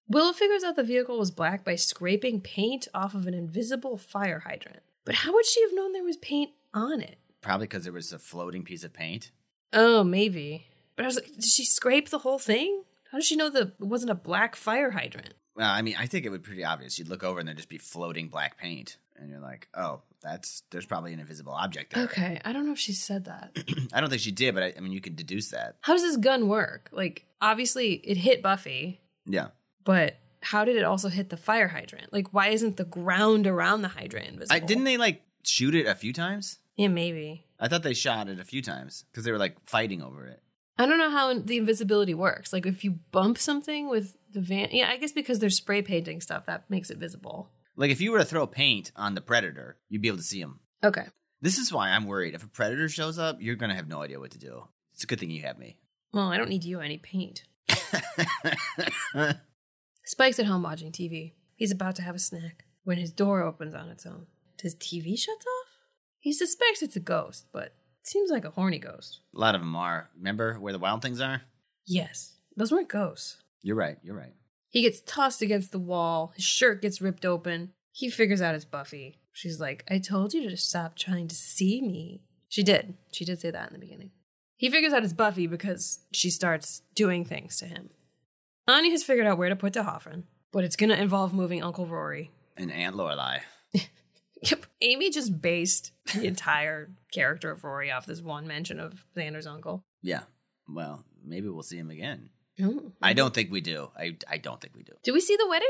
Willow 0.08 0.32
figures 0.32 0.64
out 0.64 0.76
the 0.76 0.84
vehicle 0.84 1.18
was 1.18 1.32
black 1.32 1.66
by 1.66 1.76
scraping 1.76 2.42
paint 2.42 2.88
off 2.94 3.16
of 3.16 3.26
an 3.26 3.34
invisible 3.34 3.98
fire 3.98 4.44
hydrant. 4.46 4.84
But 5.04 5.16
how 5.16 5.34
would 5.34 5.48
she 5.48 5.62
have 5.64 5.74
known 5.74 5.94
there 5.94 6.04
was 6.04 6.18
paint 6.18 6.52
on 6.76 7.02
it? 7.02 7.18
Probably 7.42 7.66
because 7.66 7.86
there 7.86 7.94
was 7.94 8.14
a 8.14 8.20
floating 8.20 8.64
piece 8.64 8.84
of 8.84 8.94
paint. 8.94 9.32
Oh, 9.74 10.04
maybe. 10.04 10.68
But 10.96 11.04
I 11.04 11.08
was 11.08 11.16
like, 11.16 11.26
did 11.26 11.44
she 11.44 11.66
scrape 11.66 12.10
the 12.10 12.20
whole 12.20 12.40
thing? 12.40 12.84
How 13.12 13.18
does 13.18 13.26
she 13.26 13.36
know 13.36 13.50
that 13.50 13.74
it 13.80 13.80
wasn't 13.80 14.12
a 14.12 14.16
black 14.16 14.56
fire 14.56 14.92
hydrant? 14.92 15.34
Well, 15.56 15.72
I 15.72 15.82
mean, 15.82 15.96
I 15.98 16.06
think 16.06 16.24
it 16.24 16.30
would 16.30 16.44
be 16.44 16.48
pretty 16.48 16.66
obvious. 16.66 17.00
You'd 17.00 17.08
look 17.10 17.24
over 17.24 17.40
and 17.40 17.48
there'd 17.48 17.58
just 17.58 17.68
be 17.68 17.80
floating 17.80 18.28
black 18.28 18.60
paint, 18.60 18.98
and 19.18 19.30
you're 19.30 19.40
like, 19.40 19.68
"Oh, 19.74 20.02
that's 20.22 20.64
there's 20.72 20.86
probably 20.86 21.14
an 21.14 21.20
invisible 21.20 21.54
object 21.54 21.94
there." 21.94 22.04
Okay, 22.06 22.40
I 22.46 22.54
don't 22.54 22.66
know 22.66 22.72
if 22.74 22.80
she 22.80 22.94
said 22.94 23.26
that. 23.26 23.52
I 23.94 24.00
don't 24.02 24.10
think 24.10 24.22
she 24.22 24.32
did, 24.32 24.54
but 24.54 24.64
I, 24.64 24.74
I 24.78 24.80
mean, 24.80 24.92
you 24.92 25.02
could 25.02 25.16
deduce 25.16 25.50
that. 25.52 25.76
How 25.82 25.94
does 25.94 26.04
this 26.04 26.18
gun 26.18 26.48
work? 26.48 26.90
Like, 26.92 27.26
obviously, 27.42 27.94
it 27.94 28.18
hit 28.18 28.42
Buffy, 28.42 29.02
Yeah. 29.26 29.48
but 29.84 30.18
how 30.42 30.64
did 30.66 30.76
it 30.76 30.84
also 30.84 31.10
hit 31.10 31.30
the 31.30 31.38
fire 31.38 31.68
hydrant? 31.68 32.14
Like, 32.14 32.34
why 32.34 32.50
isn't 32.50 32.78
the 32.78 32.86
ground 32.86 33.48
around 33.48 33.82
the 33.82 33.88
hydrant 33.90 34.28
invisible? 34.28 34.56
I, 34.56 34.60
didn't 34.60 34.84
they 34.86 34.98
like 34.98 35.24
shoot 35.44 35.74
it 35.76 35.88
a 35.88 35.96
few 35.96 36.14
times? 36.14 36.60
Yeah, 36.76 36.90
maybe. 36.90 37.44
I 37.60 37.68
thought 37.68 37.82
they 37.84 37.96
shot 37.96 38.28
it 38.30 38.40
a 38.40 38.44
few 38.46 38.62
times 38.62 39.04
because 39.12 39.24
they 39.26 39.32
were 39.32 39.40
like 39.40 39.58
fighting 39.68 40.02
over 40.02 40.26
it. 40.28 40.42
I 40.78 40.86
don't 40.86 41.00
know 41.00 41.10
how 41.10 41.34
the 41.40 41.58
invisibility 41.58 42.14
works. 42.14 42.54
Like, 42.54 42.68
if 42.68 42.84
you 42.84 43.00
bump 43.12 43.40
something 43.40 43.90
with 43.90 44.16
the 44.32 44.42
van, 44.42 44.70
yeah, 44.72 44.90
I 44.92 44.98
guess 44.98 45.12
because 45.12 45.40
they're 45.40 45.50
spray 45.50 45.82
painting 45.82 46.22
stuff, 46.22 46.46
that 46.46 46.70
makes 46.70 46.92
it 46.92 47.00
visible. 47.00 47.50
Like 47.78 47.92
if 47.92 48.02
you 48.02 48.12
were 48.12 48.18
to 48.18 48.26
throw 48.26 48.46
paint 48.48 48.92
on 48.96 49.14
the 49.16 49.22
predator, 49.22 49.78
you'd 49.88 50.02
be 50.02 50.08
able 50.10 50.18
to 50.18 50.24
see 50.24 50.42
him. 50.42 50.60
Okay. 50.84 51.06
This 51.42 51.60
is 51.60 51.72
why 51.72 51.90
I'm 51.92 52.08
worried. 52.08 52.34
If 52.34 52.44
a 52.44 52.48
predator 52.48 52.90
shows 52.90 53.20
up, 53.20 53.38
you're 53.40 53.56
gonna 53.56 53.76
have 53.76 53.88
no 53.88 54.02
idea 54.02 54.20
what 54.20 54.32
to 54.32 54.40
do. 54.40 54.64
It's 54.94 55.04
a 55.04 55.08
good 55.08 55.20
thing 55.20 55.30
you 55.30 55.44
have 55.44 55.60
me. 55.60 55.78
Well, 56.12 56.32
I 56.32 56.38
don't 56.38 56.50
need 56.50 56.64
you 56.64 56.80
any 56.80 56.98
paint. 56.98 57.44
Spike's 60.06 60.40
at 60.40 60.46
home 60.48 60.64
watching 60.64 60.92
TV. 60.92 61.34
He's 61.56 61.72
about 61.72 61.96
to 61.98 62.02
have 62.02 62.16
a 62.16 62.20
snack 62.20 62.66
when 62.84 62.98
his 62.98 63.12
door 63.12 63.42
opens 63.44 63.76
on 63.76 63.90
its 63.90 64.06
own. 64.06 64.26
His 64.62 64.76
TV 64.76 65.18
shuts 65.18 65.46
off? 65.46 65.68
He 66.20 66.34
suspects 66.34 66.82
it's 66.82 66.96
a 66.96 67.00
ghost, 67.02 67.48
but 67.52 67.66
it 67.66 67.74
seems 68.08 68.32
like 68.32 68.46
a 68.46 68.50
horny 68.50 68.80
ghost. 68.80 69.20
a 69.36 69.40
lot 69.40 69.54
of 69.54 69.62
them 69.62 69.76
are. 69.76 70.10
Remember 70.18 70.56
where 70.56 70.74
the 70.74 70.80
wild 70.80 71.02
things 71.04 71.22
are? 71.22 71.42
Yes, 71.86 72.34
those 72.56 72.72
weren't 72.72 72.90
ghosts. 72.90 73.38
You're 73.62 73.76
right. 73.76 73.98
You're 74.02 74.16
right. 74.18 74.34
He 74.70 74.82
gets 74.82 75.02
tossed 75.02 75.42
against 75.42 75.72
the 75.72 75.80
wall, 75.80 76.34
his 76.36 76.46
shirt 76.46 76.82
gets 76.82 77.02
ripped 77.02 77.26
open. 77.26 77.72
He 77.92 78.10
figures 78.10 78.42
out 78.42 78.54
it's 78.54 78.66
Buffy. 78.66 79.20
She's 79.34 79.60
like, 79.60 79.84
I 79.90 80.00
told 80.00 80.34
you 80.34 80.50
to 80.50 80.58
stop 80.58 80.96
trying 80.96 81.28
to 81.30 81.36
see 81.36 81.82
me. 81.82 82.22
She 82.50 82.64
did. 82.64 82.96
She 83.12 83.26
did 83.26 83.40
say 83.42 83.52
that 83.52 83.68
in 83.70 83.74
the 83.74 83.80
beginning. 83.80 84.12
He 84.56 84.70
figures 84.70 84.94
out 84.94 85.04
it's 85.04 85.14
Buffy 85.14 85.48
because 85.48 86.00
she 86.12 86.30
starts 86.30 86.82
doing 86.96 87.24
things 87.26 87.58
to 87.58 87.66
him. 87.66 87.90
Anya 88.68 88.92
has 88.92 89.04
figured 89.04 89.28
out 89.28 89.38
where 89.38 89.50
to 89.50 89.56
put 89.56 89.74
D'Hoffryn, 89.74 90.24
but 90.52 90.64
it's 90.64 90.76
going 90.76 90.90
to 90.90 91.02
involve 91.02 91.34
moving 91.34 91.64
Uncle 91.64 91.86
Rory. 91.86 92.32
And 92.58 92.72
Aunt 92.72 92.96
Lorelai. 92.96 93.42
Yep. 94.44 94.66
Amy 94.82 95.10
just 95.10 95.42
based 95.42 95.92
the 96.14 96.26
entire 96.28 96.92
character 97.12 97.50
of 97.50 97.64
Rory 97.64 97.92
off 97.92 98.06
this 98.06 98.22
one 98.22 98.46
mention 98.48 98.80
of 98.80 99.06
Xander's 99.16 99.48
uncle. 99.48 99.84
Yeah. 100.02 100.22
Well, 100.70 101.04
maybe 101.26 101.50
we'll 101.50 101.64
see 101.64 101.78
him 101.78 101.90
again. 101.90 102.30
Oh. 102.62 102.92
I 103.02 103.14
don't 103.14 103.34
think 103.34 103.52
we 103.52 103.62
do. 103.62 103.90
I 103.98 104.18
I 104.30 104.38
don't 104.38 104.60
think 104.60 104.76
we 104.76 104.84
do. 104.84 104.94
Do 105.04 105.14
we 105.14 105.22
see 105.22 105.36
the 105.36 105.48
wedding? 105.48 105.68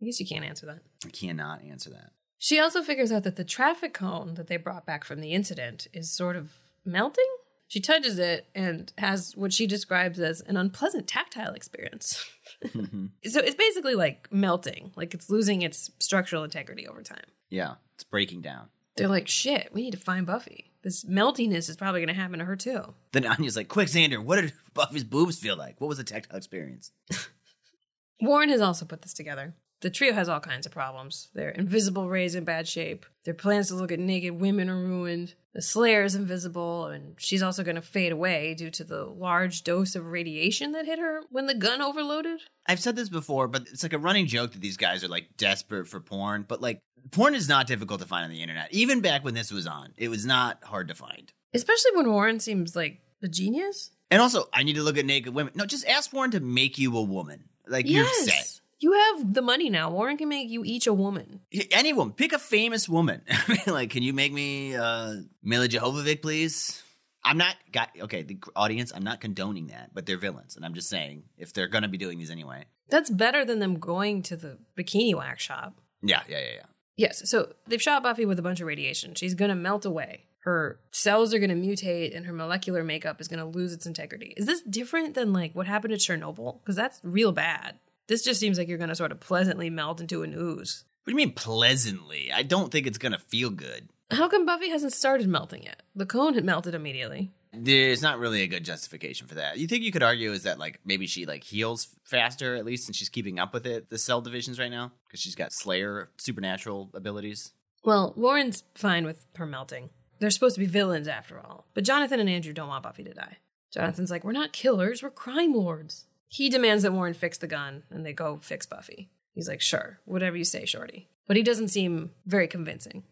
I 0.00 0.04
guess 0.04 0.20
you 0.20 0.26
can't 0.26 0.44
answer 0.44 0.66
that. 0.66 0.80
I 1.04 1.10
cannot 1.10 1.62
answer 1.64 1.90
that. 1.90 2.12
She 2.38 2.60
also 2.60 2.82
figures 2.82 3.10
out 3.10 3.24
that 3.24 3.34
the 3.36 3.44
traffic 3.44 3.94
cone 3.94 4.34
that 4.34 4.46
they 4.46 4.56
brought 4.56 4.86
back 4.86 5.02
from 5.04 5.20
the 5.20 5.32
incident 5.32 5.88
is 5.92 6.14
sort 6.16 6.36
of 6.36 6.52
melting. 6.84 7.26
She 7.66 7.80
touches 7.80 8.18
it 8.18 8.46
and 8.54 8.92
has 8.96 9.34
what 9.36 9.52
she 9.52 9.66
describes 9.66 10.20
as 10.20 10.40
an 10.42 10.56
unpleasant 10.56 11.06
tactile 11.08 11.54
experience. 11.54 12.24
Mm-hmm. 12.64 13.06
so 13.26 13.38
it's 13.40 13.54
basically 13.54 13.94
like 13.94 14.26
melting, 14.32 14.90
like 14.96 15.14
it's 15.14 15.30
losing 15.30 15.62
its 15.62 15.92
structural 16.00 16.42
integrity 16.42 16.88
over 16.88 17.02
time. 17.02 17.22
yeah, 17.50 17.74
it's 17.94 18.02
breaking 18.02 18.40
down. 18.40 18.68
They're 18.96 19.06
like, 19.06 19.28
shit, 19.28 19.68
we 19.72 19.82
need 19.82 19.92
to 19.92 19.96
find 19.98 20.26
Buffy. 20.26 20.72
This 20.82 21.04
meltiness 21.04 21.68
is 21.68 21.76
probably 21.76 22.00
going 22.00 22.14
to 22.14 22.20
happen 22.20 22.38
to 22.38 22.44
her 22.44 22.56
too. 22.56 22.94
Then 23.12 23.26
Anya's 23.26 23.56
like, 23.56 23.68
"Quick, 23.68 23.88
Xander, 23.88 24.22
what 24.22 24.40
did 24.40 24.52
Buffy's 24.74 25.04
boobs 25.04 25.38
feel 25.38 25.56
like? 25.56 25.80
What 25.80 25.88
was 25.88 25.98
the 25.98 26.04
tactile 26.04 26.36
experience?" 26.36 26.92
Warren 28.20 28.48
has 28.48 28.60
also 28.60 28.84
put 28.84 29.02
this 29.02 29.14
together. 29.14 29.54
The 29.80 29.90
trio 29.90 30.12
has 30.12 30.28
all 30.28 30.40
kinds 30.40 30.66
of 30.66 30.72
problems. 30.72 31.28
Their 31.34 31.50
invisible 31.50 32.08
ray's 32.08 32.34
in 32.34 32.44
bad 32.44 32.66
shape. 32.66 33.06
Their 33.24 33.34
plans 33.34 33.68
to 33.68 33.76
look 33.76 33.92
at 33.92 34.00
naked 34.00 34.40
women 34.40 34.68
are 34.68 34.76
ruined. 34.76 35.34
The 35.54 35.62
Slayer 35.62 36.02
is 36.02 36.14
invisible, 36.14 36.86
and 36.86 37.14
she's 37.18 37.42
also 37.42 37.62
going 37.62 37.76
to 37.76 37.82
fade 37.82 38.12
away 38.12 38.54
due 38.54 38.70
to 38.70 38.84
the 38.84 39.04
large 39.04 39.62
dose 39.62 39.94
of 39.94 40.06
radiation 40.06 40.72
that 40.72 40.86
hit 40.86 40.98
her 40.98 41.22
when 41.30 41.46
the 41.46 41.54
gun 41.54 41.80
overloaded. 41.80 42.40
I've 42.66 42.80
said 42.80 42.96
this 42.96 43.08
before, 43.08 43.46
but 43.48 43.62
it's 43.62 43.82
like 43.82 43.92
a 43.92 43.98
running 43.98 44.26
joke 44.26 44.52
that 44.52 44.60
these 44.60 44.76
guys 44.76 45.04
are 45.04 45.08
like 45.08 45.36
desperate 45.36 45.86
for 45.86 46.00
porn. 46.00 46.44
But 46.46 46.60
like, 46.60 46.80
porn 47.10 47.34
is 47.34 47.48
not 47.48 47.66
difficult 47.66 48.00
to 48.00 48.06
find 48.06 48.24
on 48.24 48.30
the 48.30 48.42
internet. 48.42 48.72
Even 48.72 49.00
back 49.00 49.24
when 49.24 49.34
this 49.34 49.52
was 49.52 49.66
on, 49.66 49.92
it 49.96 50.08
was 50.08 50.26
not 50.26 50.62
hard 50.64 50.88
to 50.88 50.94
find. 50.94 51.32
Especially 51.54 51.92
when 51.94 52.10
Warren 52.10 52.40
seems 52.40 52.74
like 52.74 53.00
a 53.22 53.28
genius. 53.28 53.90
And 54.10 54.20
also, 54.20 54.48
I 54.52 54.62
need 54.62 54.74
to 54.74 54.82
look 54.82 54.98
at 54.98 55.06
naked 55.06 55.34
women. 55.34 55.52
No, 55.54 55.66
just 55.66 55.86
ask 55.86 56.12
Warren 56.12 56.30
to 56.32 56.40
make 56.40 56.78
you 56.78 56.96
a 56.96 57.02
woman. 57.02 57.44
Like 57.66 57.88
you're 57.88 58.06
set. 58.06 58.57
You 58.80 58.92
have 58.92 59.34
the 59.34 59.42
money 59.42 59.70
now. 59.70 59.90
Warren 59.90 60.16
can 60.16 60.28
make 60.28 60.48
you 60.48 60.64
each 60.64 60.86
a 60.86 60.94
woman. 60.94 61.40
Any 61.70 61.92
woman, 61.92 62.14
pick 62.14 62.32
a 62.32 62.38
famous 62.38 62.88
woman. 62.88 63.22
Like, 63.66 63.90
can 63.90 64.02
you 64.02 64.12
make 64.12 64.32
me 64.32 64.76
uh, 64.76 65.16
Milla 65.42 65.68
Jovovich, 65.68 66.22
please? 66.22 66.82
I'm 67.24 67.36
not 67.36 67.56
got 67.72 67.90
okay. 68.00 68.22
The 68.22 68.38
audience, 68.56 68.92
I'm 68.94 69.02
not 69.02 69.20
condoning 69.20 69.66
that, 69.66 69.90
but 69.92 70.06
they're 70.06 70.16
villains, 70.16 70.56
and 70.56 70.64
I'm 70.64 70.74
just 70.74 70.88
saying 70.88 71.24
if 71.36 71.52
they're 71.52 71.68
gonna 71.68 71.88
be 71.88 71.98
doing 71.98 72.18
these 72.18 72.30
anyway. 72.30 72.64
That's 72.88 73.10
better 73.10 73.44
than 73.44 73.58
them 73.58 73.78
going 73.78 74.22
to 74.22 74.36
the 74.36 74.58
bikini 74.78 75.14
wax 75.14 75.42
shop. 75.42 75.80
Yeah, 76.02 76.22
yeah, 76.28 76.38
yeah, 76.38 76.52
yeah. 76.54 76.66
Yes, 76.96 77.30
so 77.30 77.52
they've 77.66 77.82
shot 77.82 78.02
Buffy 78.02 78.24
with 78.24 78.38
a 78.38 78.42
bunch 78.42 78.60
of 78.60 78.66
radiation. 78.66 79.14
She's 79.14 79.34
going 79.34 79.50
to 79.50 79.54
melt 79.54 79.84
away. 79.84 80.24
Her 80.40 80.80
cells 80.90 81.32
are 81.32 81.38
going 81.38 81.50
to 81.50 81.54
mutate 81.54 82.16
and 82.16 82.26
her 82.26 82.32
molecular 82.32 82.82
makeup 82.82 83.20
is 83.20 83.28
going 83.28 83.38
to 83.38 83.44
lose 83.44 83.72
its 83.72 83.86
integrity. 83.86 84.34
Is 84.36 84.46
this 84.46 84.62
different 84.62 85.14
than 85.14 85.32
like 85.32 85.54
what 85.54 85.66
happened 85.66 85.92
at 85.92 86.00
Chernobyl? 86.00 86.60
Because 86.60 86.74
that's 86.74 87.00
real 87.04 87.30
bad. 87.30 87.78
This 88.08 88.22
just 88.22 88.40
seems 88.40 88.58
like 88.58 88.68
you're 88.68 88.78
going 88.78 88.88
to 88.88 88.96
sort 88.96 89.12
of 89.12 89.20
pleasantly 89.20 89.70
melt 89.70 90.00
into 90.00 90.22
an 90.22 90.34
ooze. 90.36 90.84
What 91.08 91.12
do 91.14 91.22
you 91.22 91.26
mean 91.26 91.34
pleasantly? 91.34 92.30
I 92.30 92.42
don't 92.42 92.70
think 92.70 92.86
it's 92.86 92.98
gonna 92.98 93.18
feel 93.18 93.48
good. 93.48 93.88
How 94.10 94.28
come 94.28 94.44
Buffy 94.44 94.68
hasn't 94.68 94.92
started 94.92 95.26
melting 95.26 95.62
yet? 95.62 95.80
The 95.96 96.04
cone 96.04 96.34
had 96.34 96.44
melted 96.44 96.74
immediately. 96.74 97.30
There's 97.50 98.02
not 98.02 98.18
really 98.18 98.42
a 98.42 98.46
good 98.46 98.62
justification 98.62 99.26
for 99.26 99.36
that. 99.36 99.56
You 99.56 99.66
think 99.66 99.84
you 99.84 99.90
could 99.90 100.02
argue 100.02 100.32
is 100.32 100.42
that 100.42 100.58
like 100.58 100.80
maybe 100.84 101.06
she 101.06 101.24
like 101.24 101.44
heals 101.44 101.88
faster 102.04 102.56
at 102.56 102.66
least, 102.66 102.90
and 102.90 102.94
she's 102.94 103.08
keeping 103.08 103.38
up 103.38 103.54
with 103.54 103.66
it, 103.66 103.88
the 103.88 103.96
cell 103.96 104.20
divisions 104.20 104.58
right 104.58 104.70
now, 104.70 104.92
because 105.06 105.20
she's 105.20 105.34
got 105.34 105.50
Slayer 105.54 106.10
supernatural 106.18 106.90
abilities. 106.92 107.52
Well, 107.82 108.12
Warren's 108.14 108.64
fine 108.74 109.06
with 109.06 109.24
her 109.36 109.46
melting. 109.46 109.88
They're 110.18 110.28
supposed 110.28 110.56
to 110.56 110.60
be 110.60 110.66
villains 110.66 111.08
after 111.08 111.40
all. 111.40 111.64
But 111.72 111.84
Jonathan 111.84 112.20
and 112.20 112.28
Andrew 112.28 112.52
don't 112.52 112.68
want 112.68 112.82
Buffy 112.82 113.04
to 113.04 113.14
die. 113.14 113.38
Jonathan's 113.72 114.10
like, 114.10 114.24
We're 114.24 114.32
not 114.32 114.52
killers, 114.52 115.02
we're 115.02 115.08
crime 115.08 115.54
lords. 115.54 116.04
He 116.28 116.48
demands 116.50 116.82
that 116.82 116.92
Warren 116.92 117.14
fix 117.14 117.38
the 117.38 117.46
gun, 117.46 117.82
and 117.90 118.04
they 118.04 118.12
go 118.12 118.36
fix 118.36 118.66
Buffy. 118.66 119.10
He's 119.34 119.48
like, 119.48 119.60
Sure, 119.60 120.00
whatever 120.04 120.36
you 120.36 120.44
say, 120.44 120.64
Shorty. 120.64 121.08
But 121.26 121.36
he 121.36 121.42
doesn't 121.42 121.68
seem 121.68 122.10
very 122.26 122.46
convincing. 122.48 123.04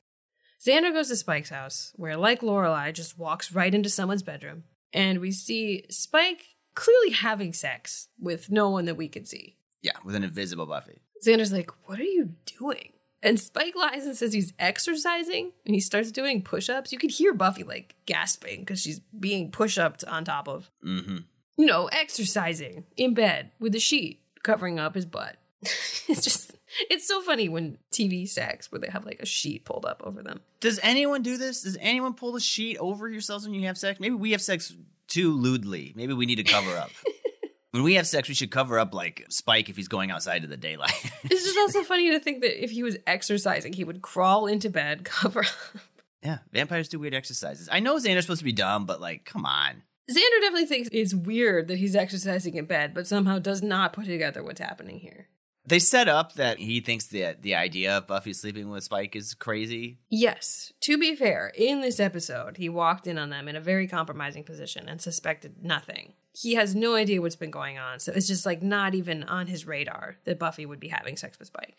Xander 0.65 0.93
goes 0.93 1.09
to 1.09 1.17
Spike's 1.17 1.51
house, 1.51 1.93
where, 1.97 2.17
like 2.17 2.41
Lorelai, 2.41 2.93
just 2.93 3.19
walks 3.19 3.53
right 3.53 3.75
into 3.75 3.91
someone's 3.91 4.23
bedroom. 4.23 4.65
And 4.93 5.21
we 5.21 5.31
see 5.31 5.85
Spike 5.91 6.45
clearly 6.75 7.11
having 7.11 7.53
sex 7.53 8.09
with 8.19 8.51
no 8.51 8.71
one 8.71 8.87
that 8.87 8.97
we 8.97 9.09
could 9.09 9.29
see. 9.29 9.57
Yeah, 9.83 9.93
with 10.05 10.15
an 10.15 10.25
invisible 10.25 10.67
Buffy. 10.67 11.01
Xander's 11.25 11.53
like, 11.53 11.71
What 11.89 11.99
are 12.01 12.05
you 12.05 12.35
doing? 12.59 12.93
And 13.23 13.41
Spike 13.41 13.75
lies 13.75 14.05
and 14.07 14.17
says 14.17 14.33
he's 14.33 14.53
exercising 14.59 15.53
and 15.65 15.75
he 15.75 15.81
starts 15.81 16.13
doing 16.13 16.43
push 16.43 16.69
ups. 16.69 16.93
You 16.93 16.99
could 16.99 17.11
hear 17.11 17.33
Buffy 17.33 17.65
like 17.65 17.97
gasping 18.07 18.61
because 18.61 18.81
she's 18.81 19.01
being 19.01 19.51
push 19.51 19.79
upped 19.79 20.05
on 20.05 20.25
top 20.25 20.49
of, 20.49 20.71
Mm-hmm. 20.87 21.19
You 21.57 21.67
know, 21.67 21.87
exercising 21.87 22.85
in 22.97 23.15
bed 23.15 23.51
with 23.59 23.75
a 23.75 23.81
sheet 23.81 24.21
covering 24.43 24.79
up 24.79 24.95
his 24.95 25.07
butt. 25.07 25.37
it's 25.63 26.23
just, 26.23 26.55
it's 26.91 27.09
so 27.09 27.21
funny 27.23 27.49
when 27.49 27.79
TV 27.93 28.29
sex 28.29 28.71
where 28.71 28.79
they 28.79 28.89
have 28.89 29.05
like 29.05 29.21
a 29.21 29.27
sheet 29.27 29.65
pulled 29.65 29.85
up 29.85 30.03
over 30.05 30.23
them. 30.23 30.41
Does 30.61 30.79
anyone 30.83 31.23
do 31.23 31.37
this? 31.37 31.63
Does 31.63 31.77
anyone 31.81 32.15
pull 32.15 32.33
the 32.33 32.41
sheet 32.41 32.77
over 32.79 33.09
yourselves 33.09 33.47
when 33.47 33.55
you 33.55 33.67
have 33.67 33.79
sex? 33.79 33.99
Maybe 33.99 34.15
we 34.15 34.33
have 34.33 34.43
sex 34.43 34.75
too 35.09 35.33
lewdly. 35.33 35.93
Maybe 35.97 36.13
we 36.13 36.27
need 36.27 36.37
to 36.37 36.45
cover 36.45 36.77
up. 36.77 36.91
when 37.71 37.83
we 37.83 37.95
have 37.95 38.07
sex, 38.07 38.29
we 38.29 38.35
should 38.35 38.51
cover 38.51 38.79
up 38.79 38.95
like 38.95 39.25
Spike 39.29 39.69
if 39.69 39.77
he's 39.77 39.89
going 39.89 40.11
outside 40.11 40.43
to 40.43 40.49
the 40.49 40.57
daylight. 40.57 40.93
It's 41.29 41.45
just 41.45 41.59
also 41.59 41.83
funny 41.83 42.13
to 42.13 42.21
think 42.21 42.43
that 42.43 42.63
if 42.63 42.71
he 42.71 42.85
was 42.85 42.97
exercising, 43.07 43.73
he 43.73 43.83
would 43.83 44.01
crawl 44.01 44.47
into 44.47 44.71
bed, 44.71 45.05
cover 45.05 45.41
up. 45.41 45.81
yeah, 46.23 46.39
vampires 46.53 46.89
do 46.89 47.01
weird 47.01 47.15
exercises. 47.15 47.69
I 47.71 47.81
know 47.81 47.97
Xander's 47.97 48.25
supposed 48.25 48.39
to 48.39 48.45
be 48.45 48.53
dumb, 48.53 48.87
but 48.87 49.01
like, 49.01 49.25
come 49.25 49.45
on. 49.45 49.83
Xander 50.11 50.41
definitely 50.41 50.67
thinks 50.67 50.89
it's 50.93 51.15
weird 51.15 51.69
that 51.69 51.79
he's 51.79 51.97
exercising 51.97 52.55
in 52.55 52.67
bed, 52.67 52.95
but 52.95 53.07
somehow 53.07 53.39
does 53.39 53.63
not 53.63 53.93
put 53.93 54.07
together 54.07 54.43
what's 54.43 54.61
happening 54.61 55.01
here. 55.01 55.29
They 55.69 55.81
set 55.81 56.07
up 56.09 56.35
that 56.35 56.59
he 56.59 56.79
thinks 56.81 57.07
that 57.07 57.43
the 57.43 57.57
idea 57.57 57.99
of 57.99 58.07
Buffy 58.07 58.33
sleeping 58.33 58.71
with 58.71 58.85
Spike 58.85 59.17
is 59.17 59.35
crazy. 59.35 59.99
Yes, 60.09 60.73
to 60.83 60.97
be 60.97 61.17
fair, 61.17 61.51
in 61.57 61.81
this 61.81 61.99
episode, 61.99 62.57
he 62.57 62.69
walked 62.69 63.09
in 63.09 63.19
on 63.19 63.31
them 63.31 63.49
in 63.49 63.57
a 63.57 63.61
very 63.61 63.89
compromising 63.89 64.45
position 64.45 64.89
and 64.89 65.01
suspected 65.03 65.57
nothing. 65.65 66.13
He 66.33 66.55
has 66.55 66.77
no 66.77 66.95
idea 66.95 67.21
what's 67.21 67.35
been 67.35 67.51
going 67.51 67.79
on, 67.79 67.99
so 67.99 68.13
it's 68.13 68.29
just 68.29 68.47
like 68.47 68.63
not 68.63 68.95
even 68.95 69.25
on 69.25 69.49
his 69.49 69.67
radar 69.67 70.19
that 70.25 70.39
Buffy 70.39 70.65
would 70.67 70.79
be 70.79 70.89
having 70.89 71.17
sex 71.17 71.37
with 71.37 71.49
Spike. 71.49 71.75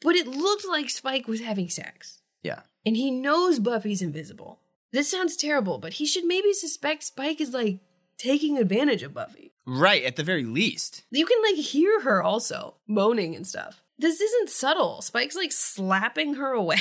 But 0.00 0.14
it 0.14 0.28
looked 0.28 0.68
like 0.68 0.88
Spike 0.90 1.26
was 1.26 1.40
having 1.40 1.68
sex, 1.68 2.20
Yeah. 2.44 2.60
and 2.86 2.96
he 2.96 3.10
knows 3.10 3.58
Buffy's 3.58 4.02
invisible. 4.02 4.60
This 4.94 5.10
sounds 5.10 5.36
terrible, 5.36 5.78
but 5.78 5.94
he 5.94 6.06
should 6.06 6.24
maybe 6.24 6.52
suspect 6.52 7.02
Spike 7.02 7.40
is 7.40 7.52
like 7.52 7.80
taking 8.16 8.56
advantage 8.58 9.02
of 9.02 9.12
Buffy. 9.12 9.52
Right, 9.66 10.04
at 10.04 10.14
the 10.14 10.22
very 10.22 10.44
least. 10.44 11.02
You 11.10 11.26
can 11.26 11.38
like 11.42 11.56
hear 11.56 12.02
her 12.02 12.22
also 12.22 12.76
moaning 12.86 13.34
and 13.34 13.44
stuff. 13.44 13.82
This 13.98 14.20
isn't 14.20 14.50
subtle. 14.50 15.02
Spike's 15.02 15.34
like 15.34 15.50
slapping 15.52 16.34
her 16.34 16.52
away. 16.52 16.78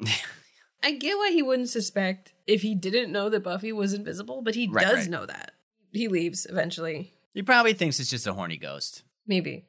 I 0.82 0.92
get 0.92 1.18
why 1.18 1.30
he 1.30 1.42
wouldn't 1.42 1.68
suspect 1.68 2.32
if 2.46 2.62
he 2.62 2.74
didn't 2.74 3.12
know 3.12 3.28
that 3.28 3.44
Buffy 3.44 3.70
was 3.72 3.92
invisible, 3.92 4.40
but 4.42 4.54
he 4.54 4.66
Right, 4.68 4.86
does 4.86 5.00
right. 5.00 5.10
know 5.10 5.26
that. 5.26 5.52
He 5.92 6.08
leaves 6.08 6.46
eventually. 6.48 7.12
he 7.34 7.42
probably 7.42 7.74
thinks 7.74 8.00
it's 8.00 8.08
just 8.10 8.26
a 8.26 8.32
horny 8.32 8.56
ghost. 8.56 9.02
Maybe. 9.26 9.66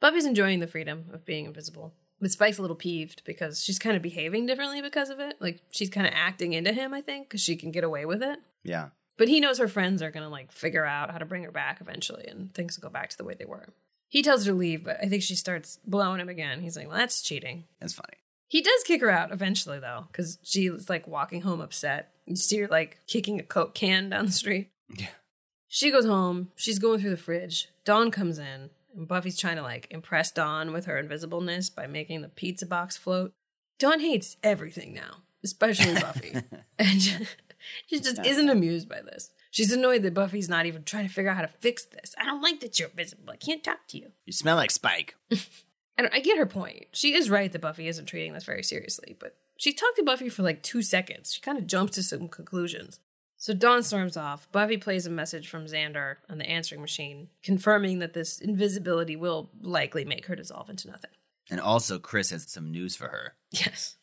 Buffy's 0.00 0.24
enjoying 0.24 0.60
the 0.60 0.66
freedom 0.66 1.04
of 1.12 1.26
being 1.26 1.44
invisible. 1.44 1.92
But 2.20 2.30
Spike's 2.30 2.58
a 2.58 2.62
little 2.62 2.76
peeved 2.76 3.22
because 3.24 3.64
she's 3.64 3.78
kind 3.78 3.96
of 3.96 4.02
behaving 4.02 4.46
differently 4.46 4.82
because 4.82 5.08
of 5.10 5.20
it. 5.20 5.36
Like 5.40 5.62
she's 5.70 5.88
kind 5.88 6.06
of 6.06 6.12
acting 6.14 6.52
into 6.52 6.72
him, 6.72 6.92
I 6.92 7.00
think, 7.00 7.28
because 7.28 7.40
she 7.40 7.56
can 7.56 7.70
get 7.70 7.84
away 7.84 8.04
with 8.04 8.22
it. 8.22 8.38
Yeah. 8.62 8.88
But 9.16 9.28
he 9.28 9.40
knows 9.40 9.58
her 9.58 9.68
friends 9.68 10.02
are 10.02 10.10
going 10.10 10.22
to 10.22 10.28
like 10.28 10.52
figure 10.52 10.84
out 10.84 11.10
how 11.10 11.18
to 11.18 11.24
bring 11.24 11.44
her 11.44 11.50
back 11.50 11.80
eventually 11.80 12.26
and 12.26 12.52
things 12.54 12.76
will 12.76 12.88
go 12.88 12.92
back 12.92 13.10
to 13.10 13.16
the 13.16 13.24
way 13.24 13.34
they 13.38 13.44
were. 13.44 13.68
He 14.08 14.22
tells 14.22 14.44
her 14.44 14.52
to 14.52 14.58
leave, 14.58 14.84
but 14.84 14.98
I 15.02 15.08
think 15.08 15.22
she 15.22 15.36
starts 15.36 15.78
blowing 15.86 16.20
him 16.20 16.28
again. 16.28 16.60
He's 16.60 16.76
like, 16.76 16.88
well, 16.88 16.96
that's 16.96 17.22
cheating. 17.22 17.64
That's 17.80 17.92
funny. 17.94 18.18
He 18.48 18.60
does 18.60 18.82
kick 18.82 19.00
her 19.00 19.10
out 19.10 19.30
eventually, 19.30 19.78
though, 19.78 20.06
because 20.10 20.38
she's 20.42 20.90
like 20.90 21.06
walking 21.06 21.42
home 21.42 21.60
upset. 21.60 22.12
You 22.26 22.34
see 22.34 22.58
her 22.58 22.66
like 22.66 22.98
kicking 23.06 23.38
a 23.38 23.44
Coke 23.44 23.74
can 23.74 24.10
down 24.10 24.26
the 24.26 24.32
street. 24.32 24.70
Yeah. 24.88 25.06
She 25.68 25.92
goes 25.92 26.04
home. 26.04 26.50
She's 26.56 26.80
going 26.80 26.98
through 26.98 27.10
the 27.10 27.16
fridge. 27.16 27.68
Dawn 27.84 28.10
comes 28.10 28.40
in, 28.40 28.70
and 28.96 29.08
Buffy's 29.08 29.38
trying 29.38 29.56
to 29.56 29.62
like 29.62 29.86
impress 29.90 30.30
Dawn 30.30 30.72
with 30.72 30.86
her 30.86 31.02
invisibleness 31.02 31.74
by 31.74 31.86
making 31.86 32.22
the 32.22 32.28
pizza 32.28 32.66
box 32.66 32.96
float. 32.96 33.32
Dawn 33.78 34.00
hates 34.00 34.36
everything 34.42 34.92
now, 34.92 35.22
especially 35.44 35.94
Buffy. 35.94 36.34
and 36.78 37.02
she, 37.02 37.26
she 37.86 38.00
just 38.00 38.24
isn't 38.24 38.50
amused 38.50 38.88
by 38.88 39.00
this. 39.02 39.30
She's 39.50 39.72
annoyed 39.72 40.02
that 40.02 40.14
Buffy's 40.14 40.48
not 40.48 40.66
even 40.66 40.84
trying 40.84 41.08
to 41.08 41.12
figure 41.12 41.30
out 41.30 41.36
how 41.36 41.42
to 41.42 41.48
fix 41.60 41.84
this. 41.84 42.14
I 42.18 42.24
don't 42.24 42.42
like 42.42 42.60
that 42.60 42.78
you're 42.78 42.88
invisible. 42.88 43.30
I 43.30 43.36
can't 43.36 43.64
talk 43.64 43.86
to 43.88 43.98
you. 43.98 44.12
You 44.24 44.32
smell 44.32 44.56
like 44.56 44.70
Spike. 44.70 45.16
And 46.00 46.08
I 46.14 46.20
get 46.20 46.38
her 46.38 46.46
point. 46.46 46.86
She 46.92 47.12
is 47.12 47.28
right 47.28 47.52
that 47.52 47.60
Buffy 47.60 47.86
isn't 47.86 48.06
treating 48.06 48.32
this 48.32 48.44
very 48.44 48.62
seriously, 48.62 49.14
but 49.20 49.36
she 49.58 49.74
talked 49.74 49.96
to 49.96 50.02
Buffy 50.02 50.30
for 50.30 50.42
like 50.42 50.62
two 50.62 50.80
seconds. 50.80 51.34
She 51.34 51.42
kind 51.42 51.58
of 51.58 51.66
jumps 51.66 51.96
to 51.96 52.02
some 52.02 52.26
conclusions. 52.26 53.00
So 53.40 53.54
Dawn 53.54 53.82
storms 53.82 54.18
off. 54.18 54.52
Buffy 54.52 54.76
plays 54.76 55.06
a 55.06 55.10
message 55.10 55.48
from 55.48 55.64
Xander 55.64 56.16
on 56.28 56.36
the 56.36 56.44
answering 56.44 56.82
machine, 56.82 57.28
confirming 57.42 57.98
that 58.00 58.12
this 58.12 58.38
invisibility 58.38 59.16
will 59.16 59.48
likely 59.62 60.04
make 60.04 60.26
her 60.26 60.36
dissolve 60.36 60.68
into 60.68 60.88
nothing. 60.88 61.10
And 61.50 61.58
also, 61.58 61.98
Chris 61.98 62.28
has 62.30 62.50
some 62.50 62.70
news 62.70 62.96
for 62.96 63.08
her. 63.08 63.32
Yes. 63.50 63.96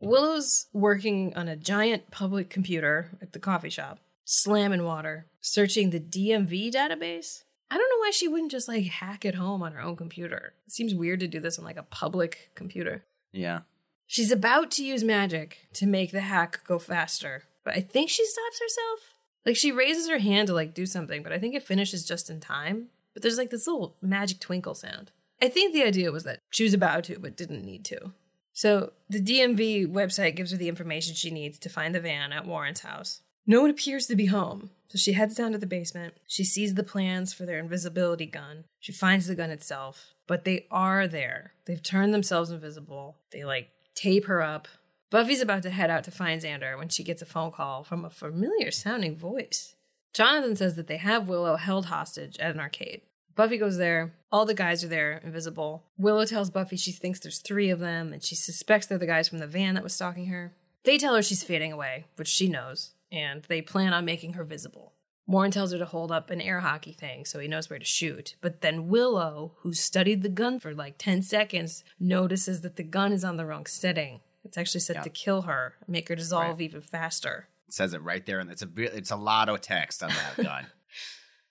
Willow's 0.00 0.66
working 0.74 1.34
on 1.34 1.48
a 1.48 1.56
giant 1.56 2.10
public 2.10 2.50
computer 2.50 3.16
at 3.22 3.32
the 3.32 3.38
coffee 3.38 3.70
shop, 3.70 4.00
slamming 4.26 4.84
water, 4.84 5.28
searching 5.40 5.88
the 5.88 5.98
DMV 5.98 6.70
database. 6.70 7.44
I 7.70 7.78
don't 7.78 7.88
know 7.88 8.00
why 8.00 8.10
she 8.10 8.28
wouldn't 8.28 8.50
just 8.50 8.68
like 8.68 8.84
hack 8.84 9.24
it 9.24 9.36
home 9.36 9.62
on 9.62 9.72
her 9.72 9.80
own 9.80 9.96
computer. 9.96 10.52
It 10.66 10.72
seems 10.72 10.94
weird 10.94 11.20
to 11.20 11.26
do 11.26 11.40
this 11.40 11.58
on 11.58 11.64
like 11.64 11.78
a 11.78 11.82
public 11.84 12.50
computer. 12.54 13.02
Yeah. 13.32 13.60
She's 14.06 14.30
about 14.30 14.70
to 14.72 14.84
use 14.84 15.02
magic 15.02 15.68
to 15.72 15.86
make 15.86 16.12
the 16.12 16.20
hack 16.20 16.60
go 16.66 16.78
faster, 16.78 17.44
but 17.68 17.76
I 17.76 17.82
think 17.82 18.08
she 18.08 18.24
stops 18.24 18.58
herself. 18.58 19.14
Like 19.44 19.54
she 19.54 19.72
raises 19.72 20.08
her 20.08 20.16
hand 20.16 20.46
to 20.46 20.54
like 20.54 20.72
do 20.72 20.86
something, 20.86 21.22
but 21.22 21.32
I 21.32 21.38
think 21.38 21.54
it 21.54 21.62
finishes 21.62 22.02
just 22.02 22.30
in 22.30 22.40
time. 22.40 22.86
But 23.12 23.22
there's 23.22 23.36
like 23.36 23.50
this 23.50 23.66
little 23.66 23.94
magic 24.00 24.40
twinkle 24.40 24.74
sound. 24.74 25.10
I 25.42 25.50
think 25.50 25.74
the 25.74 25.84
idea 25.84 26.10
was 26.10 26.24
that 26.24 26.40
she 26.48 26.64
was 26.64 26.72
about 26.72 27.04
to, 27.04 27.18
but 27.18 27.36
didn't 27.36 27.66
need 27.66 27.84
to. 27.84 28.12
So 28.54 28.94
the 29.10 29.20
DMV 29.20 29.86
website 29.86 30.34
gives 30.34 30.50
her 30.50 30.56
the 30.56 30.70
information 30.70 31.14
she 31.14 31.30
needs 31.30 31.58
to 31.58 31.68
find 31.68 31.94
the 31.94 32.00
van 32.00 32.32
at 32.32 32.46
Warren's 32.46 32.80
house. 32.80 33.20
No 33.46 33.60
one 33.60 33.68
appears 33.68 34.06
to 34.06 34.16
be 34.16 34.26
home, 34.26 34.70
so 34.88 34.96
she 34.96 35.12
heads 35.12 35.34
down 35.34 35.52
to 35.52 35.58
the 35.58 35.66
basement. 35.66 36.14
She 36.26 36.44
sees 36.44 36.72
the 36.72 36.82
plans 36.82 37.34
for 37.34 37.44
their 37.44 37.58
invisibility 37.58 38.26
gun. 38.26 38.64
She 38.80 38.92
finds 38.92 39.26
the 39.26 39.34
gun 39.34 39.50
itself, 39.50 40.14
but 40.26 40.46
they 40.46 40.66
are 40.70 41.06
there. 41.06 41.52
They've 41.66 41.82
turned 41.82 42.14
themselves 42.14 42.50
invisible. 42.50 43.16
They 43.30 43.44
like 43.44 43.68
tape 43.94 44.24
her 44.24 44.40
up. 44.40 44.68
Buffy's 45.10 45.40
about 45.40 45.62
to 45.62 45.70
head 45.70 45.90
out 45.90 46.04
to 46.04 46.10
find 46.10 46.42
Xander 46.42 46.76
when 46.76 46.90
she 46.90 47.02
gets 47.02 47.22
a 47.22 47.26
phone 47.26 47.50
call 47.50 47.82
from 47.82 48.04
a 48.04 48.10
familiar 48.10 48.70
sounding 48.70 49.16
voice. 49.16 49.74
Jonathan 50.12 50.56
says 50.56 50.74
that 50.76 50.86
they 50.86 50.98
have 50.98 51.28
Willow 51.28 51.56
held 51.56 51.86
hostage 51.86 52.38
at 52.38 52.54
an 52.54 52.60
arcade. 52.60 53.02
Buffy 53.34 53.56
goes 53.56 53.78
there. 53.78 54.14
All 54.32 54.44
the 54.44 54.52
guys 54.52 54.84
are 54.84 54.88
there, 54.88 55.20
invisible. 55.24 55.84
Willow 55.96 56.24
tells 56.26 56.50
Buffy 56.50 56.76
she 56.76 56.92
thinks 56.92 57.20
there's 57.20 57.38
three 57.38 57.70
of 57.70 57.78
them, 57.78 58.12
and 58.12 58.22
she 58.22 58.34
suspects 58.34 58.86
they're 58.86 58.98
the 58.98 59.06
guys 59.06 59.28
from 59.28 59.38
the 59.38 59.46
van 59.46 59.74
that 59.74 59.84
was 59.84 59.94
stalking 59.94 60.26
her. 60.26 60.52
They 60.84 60.98
tell 60.98 61.14
her 61.14 61.22
she's 61.22 61.44
fading 61.44 61.72
away, 61.72 62.06
which 62.16 62.28
she 62.28 62.48
knows, 62.48 62.92
and 63.12 63.44
they 63.44 63.62
plan 63.62 63.92
on 63.92 64.04
making 64.04 64.34
her 64.34 64.44
visible. 64.44 64.92
Warren 65.26 65.50
tells 65.50 65.72
her 65.72 65.78
to 65.78 65.84
hold 65.84 66.10
up 66.10 66.30
an 66.30 66.40
air 66.40 66.60
hockey 66.60 66.92
thing 66.92 67.26
so 67.26 67.38
he 67.38 67.48
knows 67.48 67.68
where 67.68 67.78
to 67.78 67.84
shoot. 67.84 68.34
But 68.40 68.62
then 68.62 68.88
Willow, 68.88 69.52
who 69.58 69.74
studied 69.74 70.22
the 70.22 70.30
gun 70.30 70.58
for 70.58 70.74
like 70.74 70.96
10 70.96 71.22
seconds, 71.22 71.84
notices 72.00 72.62
that 72.62 72.76
the 72.76 72.82
gun 72.82 73.12
is 73.12 73.24
on 73.24 73.36
the 73.36 73.44
wrong 73.44 73.66
setting. 73.66 74.20
It's 74.48 74.58
actually 74.58 74.82
Yeah. 74.94 75.02
to 75.02 75.10
kill 75.10 75.42
her, 75.42 75.74
make 75.86 76.08
her 76.08 76.14
dissolve 76.16 76.56
Right. 76.58 76.62
even 76.62 76.80
faster. 76.80 77.48
It 77.68 77.74
says 77.74 77.92
it 77.92 78.02
right 78.02 78.24
there, 78.24 78.40
and 78.40 78.50
it's 78.50 78.62
a 78.62 78.68
it's 78.76 79.10
a 79.10 79.16
lot 79.16 79.48
of 79.48 79.60
text 79.60 80.02
on 80.02 80.10
that 80.10 80.36
gun. 80.44 80.66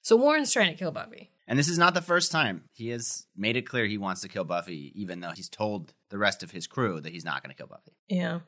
So 0.02 0.16
Warren's 0.16 0.54
trying 0.54 0.72
to 0.72 0.78
kill 0.78 0.92
Buffy. 0.92 1.32
And 1.50 1.60
this 1.60 1.68
is 1.68 1.78
not 1.78 1.94
the 1.94 2.02
first 2.02 2.32
time. 2.32 2.64
He 2.72 2.88
has 2.90 3.26
made 3.36 3.58
it 3.58 3.64
clear 3.64 3.86
he 3.86 3.98
wants 3.98 4.22
to 4.22 4.30
kill 4.30 4.46
Buffy, 4.46 4.94
even 4.96 5.20
though 5.20 5.32
he's 5.32 5.50
told 5.50 5.94
the 6.10 6.18
rest 6.18 6.44
of 6.44 6.52
his 6.52 6.66
crew 6.66 7.02
that 7.02 7.12
he's 7.12 7.26
not 7.26 7.44
going 7.44 7.52
to 7.54 7.58
kill 7.58 7.68
Buffy. 7.68 7.92
Yeah. 8.08 8.40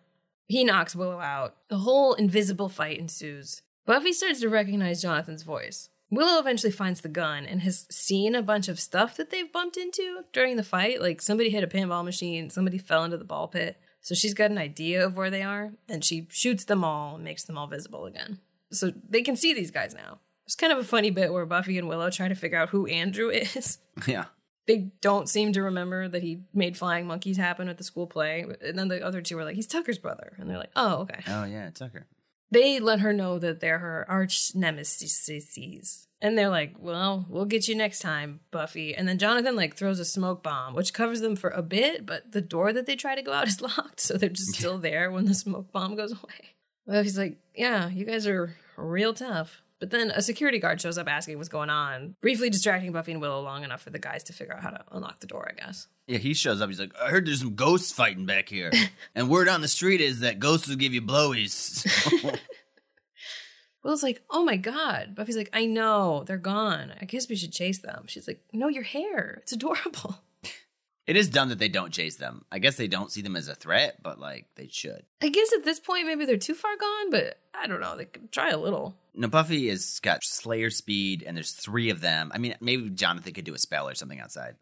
He 0.47 0.63
knocks 0.63 0.95
Willow 0.95 1.19
out. 1.19 1.57
The 1.67 1.79
whole 1.79 2.13
invisible 2.13 2.69
fight 2.69 2.97
ensues. 2.97 3.61
Buffy 3.85 4.13
starts 4.13 4.39
to 4.39 4.47
recognize 4.47 5.01
Jonathan's 5.01 5.43
voice. 5.43 5.89
Willow 6.09 6.39
eventually 6.39 6.71
finds 6.71 7.01
the 7.01 7.09
gun 7.09 7.45
and 7.45 7.61
has 7.63 7.85
seen 7.91 8.35
a 8.35 8.41
bunch 8.41 8.69
of 8.69 8.79
stuff 8.79 9.17
that 9.17 9.29
they've 9.29 9.51
bumped 9.51 9.75
into 9.75 10.23
during 10.31 10.55
the 10.55 10.63
fight. 10.63 11.01
Like 11.01 11.21
somebody 11.21 11.49
hit 11.49 11.63
a 11.65 11.67
pinball 11.67 12.05
machine, 12.05 12.49
somebody 12.49 12.77
fell 12.77 13.03
into 13.03 13.17
the 13.17 13.25
ball 13.25 13.49
pit. 13.49 13.77
So 14.09 14.15
she's 14.15 14.33
got 14.33 14.49
an 14.49 14.57
idea 14.57 15.05
of 15.05 15.17
where 15.17 15.29
they 15.29 15.43
are 15.43 15.73
and 15.87 16.03
she 16.03 16.25
shoots 16.31 16.65
them 16.65 16.83
all 16.83 17.13
and 17.13 17.23
makes 17.23 17.43
them 17.43 17.59
all 17.59 17.67
visible 17.67 18.07
again. 18.07 18.39
So 18.71 18.91
they 19.07 19.21
can 19.21 19.35
see 19.35 19.53
these 19.53 19.69
guys 19.69 19.93
now. 19.93 20.17
It's 20.47 20.55
kind 20.55 20.73
of 20.73 20.79
a 20.79 20.83
funny 20.83 21.11
bit 21.11 21.31
where 21.31 21.45
Buffy 21.45 21.77
and 21.77 21.87
Willow 21.87 22.09
try 22.09 22.27
to 22.27 22.33
figure 22.33 22.57
out 22.57 22.69
who 22.69 22.87
Andrew 22.87 23.29
is. 23.29 23.77
yeah. 24.07 24.25
they 24.65 24.89
don't 25.01 25.29
seem 25.29 25.53
to 25.53 25.61
remember 25.61 26.07
that 26.07 26.23
he 26.23 26.41
made 26.55 26.75
flying 26.75 27.05
monkeys 27.05 27.37
happen 27.37 27.69
at 27.69 27.77
the 27.77 27.83
school 27.83 28.07
play. 28.07 28.47
And 28.65 28.79
then 28.79 28.87
the 28.87 29.05
other 29.05 29.21
two 29.21 29.37
are 29.37 29.43
like, 29.43 29.55
he's 29.55 29.67
Tucker's 29.67 29.99
brother. 29.99 30.33
And 30.39 30.49
they're 30.49 30.57
like, 30.57 30.71
oh, 30.75 31.01
okay. 31.01 31.21
Oh, 31.27 31.43
yeah, 31.43 31.69
Tucker. 31.69 32.07
They 32.51 32.79
let 32.79 33.01
her 33.01 33.13
know 33.13 33.39
that 33.39 33.59
they're 33.59 33.79
her 33.79 34.05
arch 34.09 34.55
nemesis. 34.55 36.07
And 36.21 36.37
they're 36.37 36.49
like, 36.49 36.75
well, 36.79 37.25
we'll 37.29 37.45
get 37.45 37.67
you 37.67 37.75
next 37.75 37.99
time, 37.99 38.41
Buffy. 38.51 38.93
And 38.93 39.07
then 39.07 39.17
Jonathan 39.17 39.55
like 39.55 39.75
throws 39.75 39.99
a 39.99 40.05
smoke 40.05 40.43
bomb, 40.43 40.73
which 40.73 40.93
covers 40.93 41.21
them 41.21 41.35
for 41.35 41.49
a 41.49 41.61
bit, 41.61 42.05
but 42.05 42.31
the 42.31 42.41
door 42.41 42.73
that 42.73 42.85
they 42.85 42.95
try 42.95 43.15
to 43.15 43.21
go 43.21 43.31
out 43.31 43.47
is 43.47 43.61
locked. 43.61 44.01
So 44.01 44.17
they're 44.17 44.29
just 44.29 44.53
still 44.55 44.77
there 44.77 45.11
when 45.11 45.25
the 45.25 45.33
smoke 45.33 45.71
bomb 45.71 45.95
goes 45.95 46.11
away. 46.11 46.55
Buffy's 46.87 47.17
like, 47.17 47.37
yeah, 47.55 47.87
you 47.89 48.03
guys 48.03 48.25
are 48.25 48.55
real 48.75 49.13
tough. 49.13 49.61
But 49.79 49.91
then 49.91 50.11
a 50.11 50.21
security 50.21 50.59
guard 50.59 50.81
shows 50.81 50.97
up 50.97 51.07
asking 51.07 51.37
what's 51.37 51.49
going 51.49 51.69
on, 51.69 52.15
briefly 52.21 52.49
distracting 52.49 52.91
Buffy 52.91 53.13
and 53.13 53.21
Willow 53.21 53.41
long 53.41 53.63
enough 53.63 53.81
for 53.81 53.91
the 53.91 53.99
guys 53.99 54.23
to 54.25 54.33
figure 54.33 54.53
out 54.53 54.61
how 54.61 54.71
to 54.71 54.83
unlock 54.91 55.21
the 55.21 55.27
door, 55.27 55.49
I 55.49 55.53
guess. 55.53 55.87
Yeah, 56.05 56.17
he 56.17 56.33
shows 56.33 56.61
up. 56.61 56.69
He's 56.69 56.79
like, 56.79 56.93
I 57.01 57.09
heard 57.09 57.25
there's 57.25 57.39
some 57.39 57.55
ghosts 57.55 57.93
fighting 57.93 58.25
back 58.25 58.49
here. 58.49 58.71
and 59.15 59.29
word 59.29 59.47
on 59.47 59.61
the 59.61 59.69
street 59.69 60.01
is 60.01 60.19
that 60.19 60.39
ghosts 60.39 60.67
will 60.67 60.75
give 60.75 60.93
you 60.93 61.01
blowies. 61.01 61.85
Willow's 63.83 64.03
like, 64.03 64.21
oh 64.29 64.43
my 64.43 64.57
God. 64.57 65.15
Buffy's 65.15 65.37
like, 65.37 65.49
I 65.53 65.65
know, 65.65 66.25
they're 66.25 66.37
gone. 66.37 66.93
I 66.99 67.05
guess 67.05 67.29
we 67.29 67.37
should 67.37 67.53
chase 67.53 67.79
them. 67.79 68.03
She's 68.07 68.27
like, 68.27 68.41
no, 68.51 68.67
your 68.67 68.83
hair. 68.83 69.39
It's 69.41 69.53
adorable. 69.53 70.19
It 71.09 71.17
is 71.17 71.27
dumb 71.27 71.49
that 71.49 71.57
they 71.57 71.69
don't 71.69 71.91
chase 71.91 72.17
them. 72.17 72.45
I 72.51 72.59
guess 72.59 72.75
they 72.75 72.87
don't 72.87 73.11
see 73.11 73.23
them 73.23 73.35
as 73.35 73.47
a 73.47 73.55
threat, 73.55 73.97
but 74.03 74.19
like 74.19 74.45
they 74.55 74.67
should. 74.71 75.05
I 75.23 75.29
guess 75.29 75.51
at 75.57 75.63
this 75.63 75.79
point, 75.79 76.05
maybe 76.05 76.23
they're 76.23 76.37
too 76.37 76.53
far 76.53 76.77
gone, 76.77 77.09
but 77.09 77.39
I 77.51 77.65
don't 77.65 77.81
know. 77.81 77.97
They 77.97 78.05
could 78.05 78.31
try 78.31 78.51
a 78.51 78.59
little. 78.59 78.95
No, 79.15 79.27
Buffy 79.27 79.69
has 79.69 79.99
got 80.01 80.23
Slayer 80.23 80.69
speed, 80.69 81.23
and 81.25 81.35
there's 81.35 81.53
three 81.53 81.89
of 81.89 82.01
them. 82.01 82.31
I 82.31 82.37
mean, 82.37 82.53
maybe 82.61 82.91
Jonathan 82.91 83.33
could 83.33 83.43
do 83.43 83.55
a 83.55 83.57
spell 83.57 83.89
or 83.89 83.95
something 83.95 84.19
outside. 84.19 84.55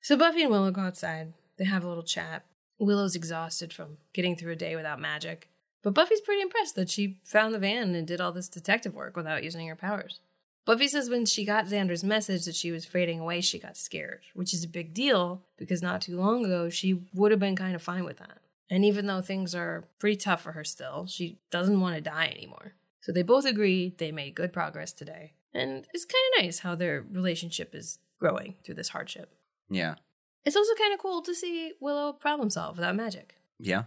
So 0.00 0.16
Buffy 0.16 0.42
and 0.42 0.50
Willow 0.50 0.72
go 0.72 0.80
outside. 0.80 1.34
They 1.56 1.66
have 1.66 1.84
a 1.84 1.88
little 1.88 2.02
chat. 2.02 2.46
Willow's 2.80 3.14
exhausted 3.14 3.72
from 3.72 3.98
getting 4.12 4.34
through 4.34 4.54
a 4.54 4.56
day 4.56 4.74
without 4.74 5.00
magic. 5.00 5.50
But 5.84 5.94
Buffy's 5.94 6.20
pretty 6.20 6.42
impressed 6.42 6.74
that 6.74 6.90
she 6.90 7.20
found 7.22 7.54
the 7.54 7.60
van 7.60 7.94
and 7.94 8.08
did 8.08 8.20
all 8.20 8.32
this 8.32 8.48
detective 8.48 8.96
work 8.96 9.16
without 9.16 9.44
using 9.44 9.68
her 9.68 9.76
powers. 9.76 10.18
Buffy 10.64 10.86
says 10.86 11.10
when 11.10 11.26
she 11.26 11.44
got 11.44 11.66
Xander's 11.66 12.04
message 12.04 12.44
that 12.44 12.54
she 12.54 12.70
was 12.70 12.84
fading 12.84 13.18
away, 13.18 13.40
she 13.40 13.58
got 13.58 13.76
scared, 13.76 14.20
which 14.34 14.54
is 14.54 14.64
a 14.64 14.68
big 14.68 14.94
deal 14.94 15.42
because 15.56 15.82
not 15.82 16.02
too 16.02 16.16
long 16.16 16.44
ago 16.44 16.68
she 16.68 17.02
would 17.14 17.32
have 17.32 17.40
been 17.40 17.56
kind 17.56 17.74
of 17.74 17.82
fine 17.82 18.04
with 18.04 18.18
that. 18.18 18.38
And 18.70 18.84
even 18.84 19.06
though 19.06 19.20
things 19.20 19.54
are 19.54 19.84
pretty 19.98 20.16
tough 20.16 20.42
for 20.42 20.52
her 20.52 20.64
still, 20.64 21.06
she 21.06 21.38
doesn't 21.50 21.80
want 21.80 21.96
to 21.96 22.00
die 22.00 22.32
anymore. 22.34 22.74
So 23.00 23.12
they 23.12 23.22
both 23.22 23.44
agree 23.44 23.94
they 23.98 24.12
made 24.12 24.34
good 24.34 24.52
progress 24.52 24.92
today. 24.92 25.32
And 25.52 25.86
it's 25.92 26.04
kind 26.04 26.22
of 26.38 26.44
nice 26.44 26.60
how 26.60 26.74
their 26.74 27.04
relationship 27.10 27.74
is 27.74 27.98
growing 28.18 28.54
through 28.64 28.76
this 28.76 28.90
hardship. 28.90 29.34
Yeah. 29.68 29.96
It's 30.44 30.56
also 30.56 30.74
kind 30.76 30.94
of 30.94 31.00
cool 31.00 31.22
to 31.22 31.34
see 31.34 31.72
Willow 31.80 32.12
problem 32.12 32.50
solve 32.50 32.76
without 32.76 32.96
magic. 32.96 33.34
Yeah. 33.58 33.84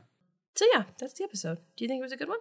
So 0.55 0.65
yeah, 0.73 0.83
that's 0.99 1.13
the 1.13 1.23
episode. 1.23 1.57
Do 1.75 1.83
you 1.83 1.87
think 1.87 1.99
it 1.99 2.03
was 2.03 2.11
a 2.11 2.17
good 2.17 2.29
one? 2.29 2.39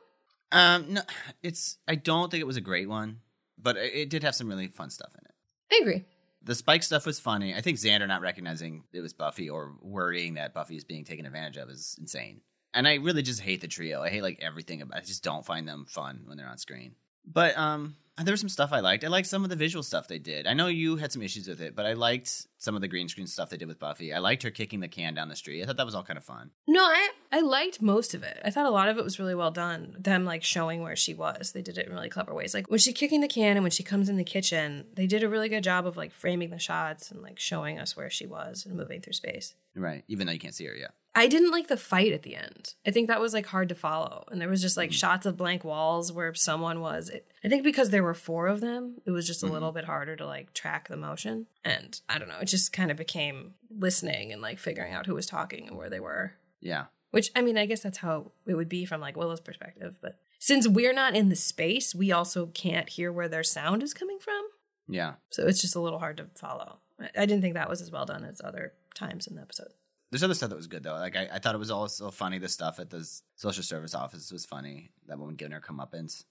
Um, 0.52 0.94
no, 0.94 1.02
it's. 1.42 1.78
I 1.88 1.96
don't 1.96 2.30
think 2.30 2.40
it 2.40 2.46
was 2.46 2.56
a 2.56 2.60
great 2.60 2.88
one, 2.88 3.20
but 3.58 3.76
it, 3.76 4.10
did 4.10 4.22
have 4.22 4.34
some 4.34 4.48
really 4.48 4.68
fun 4.68 4.90
stuff 4.90 5.12
in 5.14 5.24
it. 5.24 5.34
I 5.72 5.80
agree. 5.82 6.04
The 6.42 6.54
Spike 6.54 6.82
stuff 6.82 7.06
was 7.06 7.18
funny. 7.18 7.54
I 7.54 7.60
think 7.60 7.78
Xander 7.78 8.06
not 8.06 8.20
recognizing 8.20 8.84
it 8.92 9.00
was 9.00 9.14
Buffy 9.14 9.48
or 9.48 9.74
worrying 9.80 10.34
that 10.34 10.52
Buffy 10.52 10.76
is 10.76 10.84
being 10.84 11.04
taken 11.04 11.24
advantage 11.24 11.56
of 11.56 11.70
is 11.70 11.96
insane. 11.98 12.42
And 12.74 12.86
I 12.86 12.96
really 12.96 13.22
just 13.22 13.40
hate 13.40 13.60
the 13.60 13.68
trio. 13.68 14.02
I 14.02 14.10
hate 14.10 14.22
like 14.22 14.40
everything 14.42 14.82
about. 14.82 14.98
I 14.98 15.00
just 15.00 15.24
don't 15.24 15.46
find 15.46 15.66
them 15.66 15.86
fun 15.88 16.24
when 16.26 16.36
they're 16.36 16.48
on 16.48 16.58
screen. 16.58 16.96
But 17.24 17.56
um, 17.56 17.96
Uh, 18.16 18.22
there 18.22 18.32
was 18.32 18.40
some 18.40 18.48
stuff 18.48 18.72
I 18.72 18.78
liked. 18.78 19.02
I 19.02 19.08
liked 19.08 19.26
some 19.26 19.42
of 19.42 19.50
the 19.50 19.56
visual 19.56 19.82
stuff 19.82 20.06
they 20.06 20.20
did. 20.20 20.46
I 20.46 20.54
know 20.54 20.68
you 20.68 20.96
had 20.96 21.10
some 21.10 21.22
issues 21.22 21.48
with 21.48 21.60
it, 21.60 21.74
but 21.74 21.84
I 21.84 21.94
liked 21.94 22.46
some 22.58 22.76
of 22.76 22.80
the 22.80 22.86
green 22.86 23.08
screen 23.08 23.26
stuff 23.26 23.50
they 23.50 23.56
did 23.56 23.66
with 23.66 23.80
Buffy. 23.80 24.12
I 24.12 24.18
liked 24.18 24.44
her 24.44 24.50
kicking 24.50 24.78
the 24.80 24.88
can 24.88 25.14
down 25.14 25.28
the 25.28 25.34
street. 25.34 25.62
I 25.62 25.66
thought 25.66 25.76
that 25.78 25.86
was 25.86 25.96
all 25.96 26.04
kind 26.04 26.16
of 26.16 26.24
fun. 26.24 26.50
No, 26.68 26.84
I 26.84 27.10
I 27.32 27.40
liked 27.40 27.82
most 27.82 28.14
of 28.14 28.22
it. 28.22 28.38
I 28.44 28.50
thought 28.50 28.66
a 28.66 28.70
lot 28.70 28.88
of 28.88 28.98
it 28.98 29.04
was 29.04 29.18
really 29.18 29.34
well 29.34 29.50
done. 29.50 29.96
Them 29.98 30.24
like 30.24 30.44
showing 30.44 30.80
where 30.82 30.94
she 30.96 31.12
was. 31.12 31.52
They 31.52 31.62
did 31.62 31.76
it 31.76 31.88
in 31.88 31.92
really 31.92 32.08
clever 32.08 32.32
ways. 32.32 32.54
Like 32.54 32.70
when 32.70 32.78
she's 32.78 32.94
kicking 32.94 33.20
the 33.20 33.28
can 33.28 33.56
and 33.56 33.64
when 33.64 33.72
she 33.72 33.82
comes 33.82 34.08
in 34.08 34.16
the 34.16 34.24
kitchen, 34.24 34.86
they 34.94 35.06
did 35.06 35.24
a 35.24 35.28
really 35.28 35.48
good 35.48 35.64
job 35.64 35.84
of 35.84 35.96
like 35.96 36.12
framing 36.12 36.50
the 36.50 36.58
shots 36.60 37.10
and 37.10 37.20
like 37.20 37.40
showing 37.40 37.80
us 37.80 37.96
where 37.96 38.10
she 38.10 38.26
was 38.26 38.64
and 38.64 38.76
moving 38.76 39.00
through 39.00 39.14
space. 39.14 39.54
Right, 39.74 40.04
even 40.06 40.26
though 40.28 40.32
you 40.32 40.38
can't 40.38 40.54
see 40.54 40.66
her 40.66 40.76
yet. 40.76 40.92
I 41.16 41.28
didn't 41.28 41.52
like 41.52 41.68
the 41.68 41.76
fight 41.76 42.12
at 42.12 42.24
the 42.24 42.34
end. 42.34 42.74
I 42.84 42.90
think 42.90 43.06
that 43.06 43.20
was 43.20 43.32
like 43.32 43.46
hard 43.46 43.68
to 43.68 43.74
follow. 43.74 44.24
And 44.30 44.40
there 44.40 44.48
was 44.48 44.60
just 44.60 44.76
like 44.76 44.90
mm. 44.90 44.94
shots 44.94 45.26
of 45.26 45.36
blank 45.36 45.62
walls 45.62 46.12
where 46.12 46.34
someone 46.34 46.80
was. 46.80 47.08
It, 47.08 47.30
I 47.44 47.48
think 47.48 47.62
because 47.62 47.90
there 47.90 48.02
were 48.02 48.14
four 48.14 48.48
of 48.48 48.60
them, 48.60 48.96
it 49.06 49.12
was 49.12 49.26
just 49.26 49.42
a 49.42 49.46
little 49.46 49.68
mm-hmm. 49.68 49.76
bit 49.76 49.84
harder 49.84 50.16
to 50.16 50.26
like 50.26 50.52
track 50.54 50.88
the 50.88 50.96
motion. 50.96 51.46
And 51.64 52.00
I 52.08 52.18
don't 52.18 52.28
know, 52.28 52.38
it 52.40 52.46
just 52.46 52.72
kind 52.72 52.90
of 52.90 52.96
became 52.96 53.54
listening 53.70 54.32
and 54.32 54.42
like 54.42 54.58
figuring 54.58 54.92
out 54.92 55.06
who 55.06 55.14
was 55.14 55.26
talking 55.26 55.68
and 55.68 55.76
where 55.76 55.90
they 55.90 56.00
were. 56.00 56.32
Yeah. 56.60 56.86
Which 57.12 57.30
I 57.36 57.42
mean, 57.42 57.56
I 57.56 57.66
guess 57.66 57.82
that's 57.82 57.98
how 57.98 58.32
it 58.46 58.54
would 58.54 58.68
be 58.68 58.84
from 58.84 59.00
like 59.00 59.16
Willow's 59.16 59.40
perspective. 59.40 59.98
But 60.02 60.18
since 60.40 60.66
we're 60.66 60.92
not 60.92 61.14
in 61.14 61.28
the 61.28 61.36
space, 61.36 61.94
we 61.94 62.10
also 62.10 62.46
can't 62.46 62.88
hear 62.88 63.12
where 63.12 63.28
their 63.28 63.44
sound 63.44 63.84
is 63.84 63.94
coming 63.94 64.18
from. 64.18 64.42
Yeah. 64.88 65.14
So 65.30 65.46
it's 65.46 65.60
just 65.60 65.76
a 65.76 65.80
little 65.80 66.00
hard 66.00 66.16
to 66.16 66.26
follow. 66.34 66.78
I- 66.98 67.10
I 67.16 67.26
didn't 67.26 67.42
think 67.42 67.54
that 67.54 67.70
was 67.70 67.80
as 67.80 67.92
well 67.92 68.04
done 68.04 68.24
as 68.24 68.40
other 68.42 68.72
times 68.96 69.28
in 69.28 69.36
the 69.36 69.42
episode. 69.42 69.72
There's 70.14 70.22
other 70.22 70.34
stuff 70.34 70.50
that 70.50 70.56
was 70.56 70.68
good 70.68 70.84
though. 70.84 70.92
Like 70.92 71.16
I, 71.16 71.28
I 71.32 71.38
thought 71.40 71.56
it 71.56 71.58
was 71.58 71.72
also 71.72 72.12
funny. 72.12 72.38
The 72.38 72.48
stuff 72.48 72.78
at 72.78 72.88
the 72.88 73.04
social 73.34 73.64
service 73.64 73.96
office 73.96 74.30
was 74.30 74.46
funny. 74.46 74.92
That 75.08 75.18
woman 75.18 75.34
giving 75.34 75.50
her 75.50 75.60
comeuppance. 75.60 76.22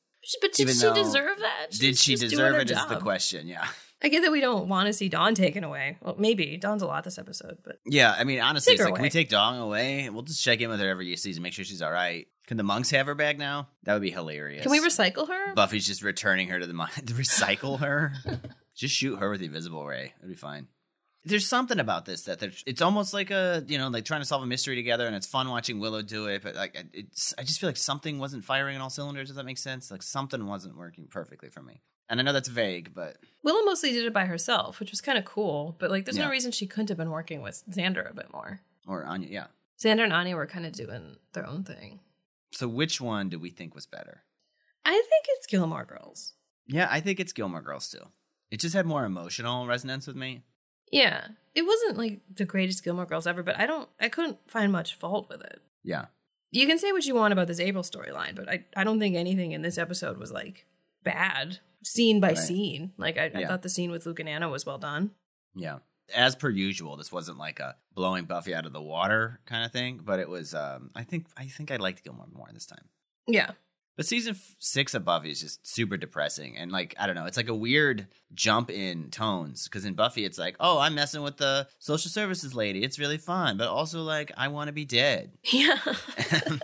But 0.42 0.54
did 0.54 0.70
Even 0.70 0.76
she 0.76 0.94
deserve 0.94 1.40
that? 1.40 1.68
Did 1.72 1.98
she 1.98 2.14
just 2.14 2.22
doing 2.22 2.30
deserve 2.30 2.54
her 2.54 2.62
it? 2.62 2.72
Is 2.72 2.86
the 2.86 2.96
question. 2.96 3.46
Yeah. 3.46 3.68
I 4.02 4.08
get 4.08 4.22
that 4.22 4.32
we 4.32 4.40
don't 4.40 4.70
want 4.70 4.88
to 4.88 4.94
see 4.94 5.10
Dawn 5.10 5.36
taken 5.36 5.66
away. 5.66 5.98
Well, 6.02 6.16
maybe 6.18 6.56
Dawn's 6.56 6.82
a 6.82 6.86
lot 6.86 7.04
this 7.04 7.18
episode, 7.18 7.58
but 7.66 7.80
Yeah. 7.86 8.16
I 8.18 8.24
mean, 8.24 8.40
honestly, 8.40 8.72
Take 8.72 8.80
it's 8.80 8.86
like, 8.86 8.96
can 8.96 9.04
we 9.04 9.10
take 9.10 9.28
Dawn 9.28 9.58
away? 9.58 10.10
We'll 10.10 10.22
just 10.22 10.42
check 10.42 10.62
in 10.62 10.70
with 10.70 10.80
her 10.80 10.88
every 10.88 11.14
season, 11.18 11.44
make 11.44 11.52
sure 11.52 11.66
she's 11.66 11.82
all 11.82 11.92
right. 11.92 12.26
Can 12.48 12.56
the 12.56 12.64
monks 12.64 12.90
have 12.92 13.08
her 13.08 13.16
back 13.16 13.38
now? 13.38 13.68
That 13.84 13.96
would 13.96 14.02
be 14.02 14.12
hilarious. 14.12 14.64
can 14.64 14.72
we 14.72 14.80
recycle 14.80 15.28
her? 15.28 15.54
Buffy's 15.56 15.86
just 15.86 16.04
returning 16.04 16.48
her 16.48 16.58
to 16.62 16.68
the 16.68 16.74
monk. 16.74 16.94
to 16.94 17.02
recycle 17.16 17.82
her. 17.82 18.14
just 18.78 18.96
shoot 18.96 19.18
her 19.18 19.30
with 19.30 19.42
the 19.42 19.48
invisible 19.48 19.86
ray. 19.86 20.14
It'd 20.20 20.30
be 20.30 20.36
fine. 20.36 20.68
There's 21.26 21.48
something 21.48 21.80
about 21.80 22.06
this 22.06 22.24
that 22.24 22.44
it's 22.66 22.82
almost 22.82 23.14
like 23.14 23.32
a 23.32 23.64
you 23.68 23.78
know 23.78 23.88
like 23.88 24.04
trying 24.06 24.22
to 24.22 24.26
solve 24.26 24.44
a 24.44 24.46
mystery 24.46 24.76
together, 24.76 25.08
and 25.08 25.16
it's 25.16 25.28
fun 25.28 25.50
watching 25.50 25.80
Willow 25.80 26.02
do 26.02 26.28
it. 26.28 26.44
But 26.44 26.56
like 26.56 26.76
it's, 26.94 27.34
I 27.38 27.44
just 27.44 27.60
feel 27.60 27.70
like 27.70 27.78
something 27.78 28.20
wasn't 28.20 28.44
firing 28.44 28.76
on 28.76 28.82
all 28.82 28.90
cylinders. 28.90 29.30
Does 29.30 29.38
that 29.38 29.46
make 29.46 29.58
sense? 29.58 29.90
Like 29.90 30.04
something 30.04 30.46
wasn't 30.46 30.78
working 30.78 31.08
perfectly 31.08 31.50
for 31.50 31.62
me. 31.62 31.82
And 32.10 32.20
I 32.20 32.24
know 32.24 32.34
that's 32.34 32.50
vague, 32.50 32.94
but 32.94 33.16
Willow 33.44 33.64
mostly 33.64 33.94
did 33.94 34.06
it 34.06 34.14
by 34.14 34.26
herself, 34.26 34.80
which 34.82 34.92
was 34.92 35.00
kind 35.00 35.18
of 35.18 35.24
cool. 35.24 35.78
But 35.80 35.90
like, 35.90 36.04
there's 36.06 36.18
Yeah. 36.18 36.26
no 36.26 36.32
reason 36.32 36.52
she 36.52 36.68
couldn't 36.68 36.90
have 36.90 36.98
been 36.98 37.10
working 37.12 37.42
with 37.42 37.64
Xander 37.72 38.10
a 38.10 38.14
bit 38.14 38.32
more. 38.32 38.60
or 38.86 39.06
Anya, 39.06 39.30
yeah. 39.30 39.48
Xander 39.82 40.04
and 40.04 40.12
Anya 40.14 40.36
were 40.36 40.46
kind 40.46 40.66
of 40.66 40.74
doing 40.74 41.16
their 41.32 41.48
own 41.48 41.64
thing. 41.64 42.02
So 42.52 42.68
which 42.68 43.00
one 43.00 43.30
do 43.30 43.40
we 43.40 43.50
think 43.50 43.74
was 43.74 43.86
better? 43.86 44.24
I 44.86 44.92
think 44.92 45.26
it's 45.30 45.48
Gilmore 45.48 45.86
Girls. 45.86 46.34
Yeah, 46.68 46.88
I 46.92 47.00
think 47.00 47.22
it's 47.22 47.32
Gilmore 47.32 47.62
Girls 47.62 47.90
too. 47.90 48.06
It 48.52 48.60
just 48.60 48.76
had 48.76 48.86
more 48.86 49.06
emotional 49.06 49.66
resonance 49.66 50.06
with 50.06 50.18
me. 50.18 50.44
Yeah, 50.94 51.28
it 51.56 51.64
wasn't 51.64 51.98
like 51.98 52.20
the 52.34 52.46
greatest 52.46 52.84
Gilmore 52.84 53.06
Girls 53.06 53.26
ever, 53.28 53.44
but 53.44 53.60
I 53.60 53.66
don't, 53.66 53.90
I 54.00 54.10
couldn't 54.10 54.38
find 54.48 54.72
much 54.72 54.96
fault 54.96 55.28
with 55.30 55.42
it. 55.42 55.62
Yeah. 55.84 56.06
You 56.52 56.68
can 56.68 56.78
say 56.78 56.92
what 56.92 57.06
you 57.06 57.16
want 57.16 57.34
about 57.34 57.48
this 57.48 57.60
April 57.60 57.84
storyline, 57.84 58.36
but 58.36 58.48
I, 58.48 58.64
I 58.76 58.84
don't 58.84 59.00
think 59.00 59.16
anything 59.16 59.54
in 59.54 59.64
this 59.64 59.78
episode 59.80 60.18
was 60.18 60.32
like 60.32 60.66
bad, 61.04 61.60
scene 61.84 62.20
by 62.20 62.30
Right. 62.30 62.38
scene. 62.38 62.92
Like 62.98 63.18
I, 63.18 63.32
I 63.34 63.46
thought 63.46 63.64
the 63.64 63.70
scene 63.70 63.90
with 63.92 64.06
Luke 64.06 64.20
and 64.20 64.30
Anna 64.30 64.50
was 64.50 64.66
well 64.66 64.78
done. 64.78 65.12
Yeah. 65.56 65.80
As 66.14 66.36
per 66.36 66.50
usual, 66.50 66.96
this 66.98 67.12
wasn't 67.12 67.38
like 67.40 67.60
a 67.60 67.76
blowing 67.96 68.26
Buffy 68.26 68.54
out 68.54 68.66
of 68.66 68.74
the 68.74 68.82
water 68.82 69.40
kind 69.46 69.66
of 69.66 69.72
thing, 69.72 70.00
but 70.04 70.20
it 70.20 70.30
was 70.30 70.54
um 70.54 70.92
I 70.96 71.04
think 71.04 71.26
I 71.38 71.46
think 71.48 71.72
I 71.72 71.78
liked 71.78 72.04
Gilmore 72.04 72.28
more 72.32 72.50
this 72.54 72.66
time. 72.66 72.86
Yeah, 73.26 73.52
But 73.96 74.08
season 74.08 74.34
f- 74.36 74.56
6 74.60 74.96
of 74.96 75.06
Buffy 75.06 75.30
is 75.30 75.40
just 75.40 75.68
super 75.68 75.98
depressing 75.98 76.58
and 76.58 76.72
like 76.72 76.96
I 77.00 77.06
don't 77.06 77.16
know, 77.16 77.26
it's 77.26 77.38
like 77.38 77.50
a 77.50 77.56
weird 77.56 78.08
jump 78.34 78.72
in 78.72 79.12
tones 79.12 79.68
cuz 79.68 79.86
in 79.86 79.94
Buffy 79.94 80.26
it's 80.26 80.40
like, 80.40 80.56
"Oh, 80.60 80.80
I'm 80.80 80.96
messing 80.96 81.22
with 81.22 81.38
the 81.38 81.68
social 81.80 82.10
services 82.10 82.56
lady. 82.56 82.84
It's 82.84 82.98
really 83.00 83.20
fun." 83.20 83.58
But 83.58 83.68
also 83.68 84.02
like, 84.02 84.32
"I 84.36 84.48
want 84.48 84.70
to 84.70 84.74
be 84.74 84.86
dead." 84.86 85.34
yeah, 85.52 85.78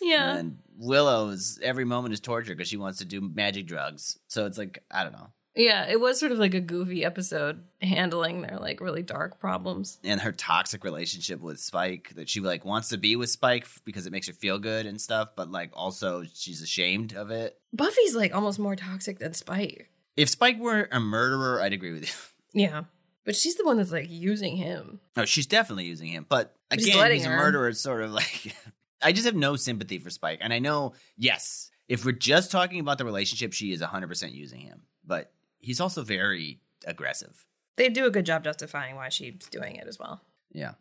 yeah. 0.00 0.36
and 0.36 0.58
Willow's 0.76 1.58
every 1.62 1.84
moment 1.84 2.14
is 2.14 2.20
torture 2.20 2.54
because 2.54 2.68
she 2.68 2.76
wants 2.76 2.98
to 2.98 3.04
do 3.04 3.20
magic 3.20 3.66
drugs. 3.66 4.18
So 4.28 4.46
it's 4.46 4.58
like, 4.58 4.82
I 4.90 5.02
don't 5.02 5.12
know. 5.12 5.28
Yeah, 5.56 5.86
it 5.88 5.98
was 5.98 6.20
sort 6.20 6.32
of 6.32 6.38
like 6.38 6.52
a 6.54 6.60
goofy 6.60 7.04
episode 7.04 7.64
handling 7.80 8.42
their 8.42 8.58
like 8.58 8.80
really 8.80 9.02
dark 9.02 9.40
problems. 9.40 9.98
and 10.04 10.20
her 10.20 10.32
toxic 10.32 10.84
relationship 10.84 11.40
with 11.40 11.58
Spike 11.58 12.12
that 12.16 12.28
she 12.28 12.40
like 12.40 12.64
wants 12.64 12.90
to 12.90 12.98
be 12.98 13.16
with 13.16 13.30
Spike 13.30 13.66
because 13.84 14.06
it 14.06 14.12
makes 14.12 14.26
her 14.26 14.34
feel 14.34 14.58
good 14.58 14.84
and 14.86 15.00
stuff, 15.00 15.30
but 15.34 15.50
like 15.50 15.70
also 15.72 16.24
she's 16.34 16.60
ashamed 16.62 17.14
of 17.14 17.30
it. 17.30 17.58
Buffy's 17.72 18.14
like 18.14 18.34
almost 18.34 18.58
more 18.58 18.76
toxic 18.76 19.18
than 19.18 19.32
Spike. 19.32 19.90
If 20.16 20.28
Spike 20.28 20.58
were 20.58 20.88
a 20.92 21.00
murderer, 21.00 21.60
I'd 21.62 21.72
agree 21.72 21.92
with 21.92 22.02
you. 22.02 22.14
Yeah. 22.62 22.84
But 23.26 23.36
she's 23.36 23.56
the 23.56 23.64
one 23.64 23.76
that's 23.76 23.92
like 23.92 24.06
using 24.08 24.56
him. 24.56 25.00
No, 25.16 25.24
she's 25.26 25.46
definitely 25.46 25.84
using 25.84 26.08
him, 26.08 26.24
but 26.28 26.54
again, 26.70 27.12
he's 27.12 27.26
a 27.26 27.30
murderer. 27.30 27.68
It's 27.68 27.80
sort 27.80 28.02
of 28.02 28.12
like 28.12 28.54
I 29.02 29.12
just 29.12 29.26
have 29.26 29.34
no 29.34 29.56
sympathy 29.56 29.98
for 29.98 30.10
Spike, 30.10 30.38
and 30.40 30.52
I 30.52 30.58
know 30.58 30.92
yes, 31.16 31.70
if 31.88 32.04
we're 32.04 32.12
just 32.12 32.50
talking 32.50 32.78
about 32.80 32.98
the 32.98 33.04
relationship, 33.04 33.52
she 33.52 33.72
is 33.72 33.80
100 33.80 34.06
percent 34.06 34.32
using 34.32 34.60
him, 34.60 34.82
but 35.04 35.32
he's 35.66 35.80
also 35.80 36.02
very 36.02 36.60
aggressive. 36.86 37.44
They 37.76 37.88
do 37.88 38.06
a 38.06 38.10
good 38.10 38.24
job 38.24 38.44
justifying 38.44 38.94
why 38.94 39.08
she's 39.08 39.48
doing 39.50 39.76
it 39.76 39.86
as 39.86 39.98
well. 39.98 40.22
Yeah. 40.52 40.74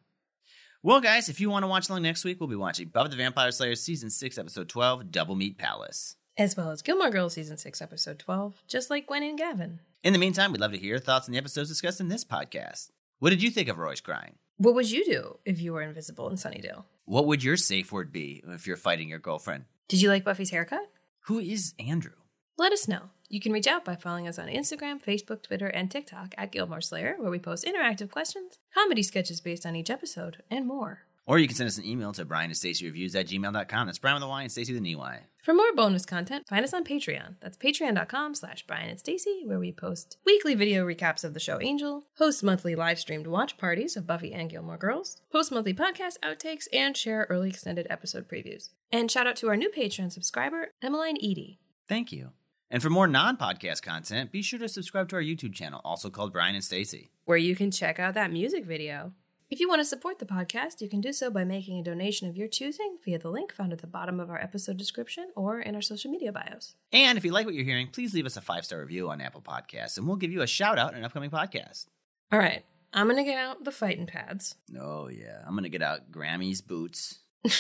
Well, 0.83 1.01
guys, 1.01 1.27
if 1.27 1.41
you 1.41 1.49
want 1.49 1.63
to 1.63 1.67
watch 1.67 1.89
along 1.89 2.03
next 2.03 2.23
week, 2.23 2.39
we'll 2.39 2.47
be 2.47 2.55
watching 2.55 2.89
Buffy 2.89 3.09
the 3.09 3.15
Vampire 3.15 3.51
Slayer 3.51 3.75
season 3.75 4.11
six, 4.11 4.37
episode 4.37 4.69
12, 4.69 5.11
Double 5.11 5.35
Meat 5.35 5.57
Palace. 5.57 6.15
As 6.37 6.55
well 6.55 6.69
as 6.69 6.83
Gilmore 6.83 7.09
Girls 7.09 7.33
season 7.33 7.57
6 7.57 7.81
episode 7.81 8.19
12, 8.19 8.61
just 8.67 8.89
like 8.89 9.07
Gwen 9.07 9.23
and 9.23 9.37
Gavin. 9.37 9.79
In 10.03 10.11
the 10.11 10.19
meantime, 10.19 10.51
we'd 10.51 10.59
love 10.59 10.73
to 10.73 10.77
hear 10.77 10.89
your 10.89 10.99
thoughts 10.99 11.27
on 11.27 11.31
the 11.31 11.37
episodes 11.37 11.69
discussed 11.69 12.01
in 12.01 12.09
this 12.09 12.25
podcast. 12.25 12.91
What 13.19 13.29
did 13.29 13.41
you 13.41 13.49
think 13.49 13.69
of 13.69 13.77
Roy's 13.77 14.01
crying? 14.01 14.35
What 14.57 14.75
would 14.75 14.91
you 14.91 15.05
do 15.05 15.37
if 15.45 15.61
you 15.61 15.71
were 15.71 15.81
invisible 15.81 16.29
in 16.29 16.35
Sunnydale? 16.35 16.83
What 17.05 17.25
would 17.27 17.41
your 17.41 17.55
safe 17.55 17.91
word 17.91 18.11
be 18.11 18.43
if 18.49 18.67
you're 18.67 18.75
fighting 18.75 19.07
your 19.07 19.19
girlfriend? 19.19 19.63
Did 19.87 20.01
you 20.01 20.09
like 20.09 20.25
Buffy's 20.25 20.49
haircut? 20.49 20.91
Who 21.27 21.39
is 21.39 21.73
Andrew? 21.79 22.15
Let 22.57 22.73
us 22.73 22.87
know. 22.87 23.09
You 23.27 23.39
can 23.39 23.51
reach 23.51 23.67
out 23.67 23.83
by 23.83 23.95
following 23.95 24.27
us 24.27 24.37
on 24.37 24.47
Instagram, 24.47 25.03
Facebook, 25.03 25.41
Twitter, 25.41 25.67
and 25.67 25.89
TikTok 25.89 26.35
at 26.37 26.51
Gilmore 26.51 26.81
Slayer, 26.81 27.15
where 27.17 27.31
we 27.31 27.39
post 27.39 27.65
interactive 27.65 28.11
questions, 28.11 28.59
comedy 28.73 29.01
sketches 29.01 29.41
based 29.41 29.65
on 29.65 29.75
each 29.75 29.89
episode, 29.89 30.43
and 30.51 30.67
more. 30.67 30.99
Or 31.27 31.39
you 31.39 31.47
can 31.47 31.55
send 31.55 31.67
us 31.67 31.79
an 31.79 31.85
email 31.85 32.13
to 32.13 32.23
Bryan 32.23 32.51
and 32.51 32.57
Stacey 32.57 32.85
Reviews 32.85 33.15
at 33.15 33.25
gmail.com. 33.25 33.87
That's 33.87 33.97
Bryan 33.97 34.15
with 34.15 34.23
a 34.23 34.27
Y 34.27 34.43
and 34.43 34.51
Stacey 34.51 34.73
with 34.73 34.81
an 34.81 34.85
EY. 34.85 35.21
For 35.41 35.55
more 35.55 35.73
bonus 35.75 36.05
content, 36.05 36.47
find 36.47 36.63
us 36.63 36.73
on 36.73 36.83
Patreon. 36.83 37.35
That's 37.41 37.57
patreon.com 37.57 38.35
slash 38.35 38.65
Bryan 38.67 38.89
and 38.89 38.99
Stacey, 38.99 39.41
where 39.43 39.57
we 39.57 39.71
post 39.71 40.17
weekly 40.23 40.53
video 40.53 40.85
recaps 40.85 41.23
of 41.23 41.33
the 41.33 41.39
show 41.39 41.59
Angel, 41.59 42.03
host 42.17 42.43
monthly 42.43 42.75
live 42.75 42.99
streamed 42.99 43.25
watch 43.25 43.57
parties 43.57 43.97
of 43.97 44.05
Buffy 44.05 44.33
and 44.33 44.51
Gilmore 44.51 44.77
Girls, 44.77 45.17
post 45.31 45.51
monthly 45.51 45.73
podcast 45.73 46.19
outtakes, 46.21 46.67
and 46.71 46.95
share 46.95 47.25
early 47.29 47.49
extended 47.49 47.87
episode 47.89 48.29
previews. 48.29 48.69
And 48.91 49.09
shout 49.09 49.25
out 49.25 49.35
to 49.37 49.47
our 49.47 49.57
new 49.57 49.71
Patreon 49.71 50.11
subscriber, 50.11 50.73
Emmeline 50.83 51.17
Edie. 51.17 51.59
Thank 51.87 52.11
you. 52.11 52.31
And 52.71 52.81
for 52.81 52.89
more 52.89 53.07
non 53.07 53.37
podcast 53.37 53.81
content, 53.83 54.31
be 54.31 54.41
sure 54.41 54.59
to 54.59 54.67
subscribe 54.67 55.09
to 55.09 55.15
our 55.15 55.21
YouTube 55.21 55.53
channel, 55.53 55.81
also 55.85 56.09
called 56.09 56.33
Bryan 56.33 56.55
and 56.55 56.63
Stacey. 56.63 57.11
where 57.25 57.37
you 57.37 57.55
can 57.55 57.71
check 57.71 57.99
out 57.99 58.13
that 58.15 58.31
music 58.31 58.65
video. 58.65 59.13
If 59.49 59.59
you 59.59 59.69
want 59.69 59.79
to 59.79 59.85
support 59.85 60.17
the 60.17 60.25
podcast, 60.25 60.81
you 60.81 60.89
can 60.89 61.01
do 61.01 61.13
so 61.13 61.29
by 61.29 61.43
making 61.43 61.77
a 61.79 61.83
donation 61.83 62.27
of 62.27 62.35
your 62.35 62.47
choosing 62.47 62.97
via 63.05 63.19
the 63.19 63.29
link 63.29 63.53
found 63.53 63.71
at 63.71 63.79
the 63.79 63.87
bottom 63.87 64.19
of 64.19 64.31
our 64.31 64.41
episode 64.41 64.77
description 64.77 65.29
or 65.35 65.59
in 65.59 65.75
our 65.75 65.81
social 65.83 66.09
media 66.09 66.31
bios. 66.31 66.73
And 66.91 67.15
if 67.17 67.23
you 67.23 67.31
like 67.31 67.45
what 67.45 67.53
you're 67.53 67.63
hearing, 67.63 67.89
please 67.89 68.15
leave 68.15 68.25
us 68.25 68.37
a 68.37 68.41
five 68.41 68.65
star 68.65 68.79
review 68.79 69.09
on 69.11 69.21
Apple 69.21 69.41
Podcasts, 69.41 69.97
and 69.97 70.07
we'll 70.07 70.15
give 70.17 70.31
you 70.31 70.41
a 70.41 70.47
shout 70.47 70.79
out 70.79 70.93
in 70.93 70.97
an 70.99 71.05
upcoming 71.05 71.29
podcast. 71.29 71.85
All 72.31 72.39
right, 72.39 72.65
I'm 72.91 73.05
going 73.05 73.23
to 73.23 73.29
get 73.31 73.37
out 73.37 73.63
the 73.63 73.71
fighting 73.71 74.07
pads 74.07 74.55
Oh, 74.77 75.07
yeah. 75.07 75.43
I'm 75.45 75.53
going 75.53 75.63
to 75.63 75.69
get 75.69 75.83
out 75.83 76.11
Grammy's 76.11 76.61
boots. 76.61 77.19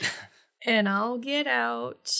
and 0.64 0.88
I'll 0.88 1.18
get 1.18 1.46
out 1.48 2.10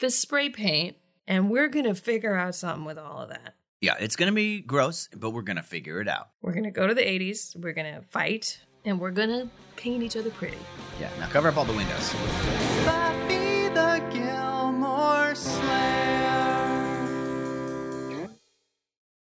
the 0.00 0.10
spray 0.10 0.48
paint 0.50 0.96
and 1.26 1.50
we're 1.50 1.68
going 1.68 1.84
to 1.86 1.94
figure 1.94 2.36
out 2.36 2.54
something 2.54 2.84
with 2.84 2.98
all 2.98 3.22
of 3.22 3.28
that. 3.30 3.54
Yeah, 3.80 3.94
it's 3.98 4.16
going 4.16 4.28
to 4.28 4.34
be 4.34 4.60
gross, 4.60 5.08
but 5.14 5.30
we're 5.30 5.42
going 5.42 5.56
to 5.56 5.62
figure 5.62 6.00
it 6.00 6.08
out. 6.08 6.28
We're 6.40 6.52
going 6.52 6.64
to 6.64 6.70
go 6.70 6.86
to 6.86 6.94
the 6.94 7.02
80s, 7.02 7.56
we're 7.56 7.72
going 7.72 7.92
to 7.94 8.02
fight, 8.02 8.60
and 8.84 9.00
we're 9.00 9.10
going 9.10 9.30
to 9.30 9.48
paint 9.76 10.02
each 10.02 10.16
other 10.16 10.30
pretty. 10.30 10.58
Yeah, 11.00 11.10
now 11.18 11.28
cover 11.28 11.48
up 11.48 11.56
all 11.56 11.64
the 11.64 11.72
windows. 11.72 12.14
Buffy 12.14 12.22
the 12.26 12.42
Gilmore 12.46 12.80
Slayer. 12.86 13.11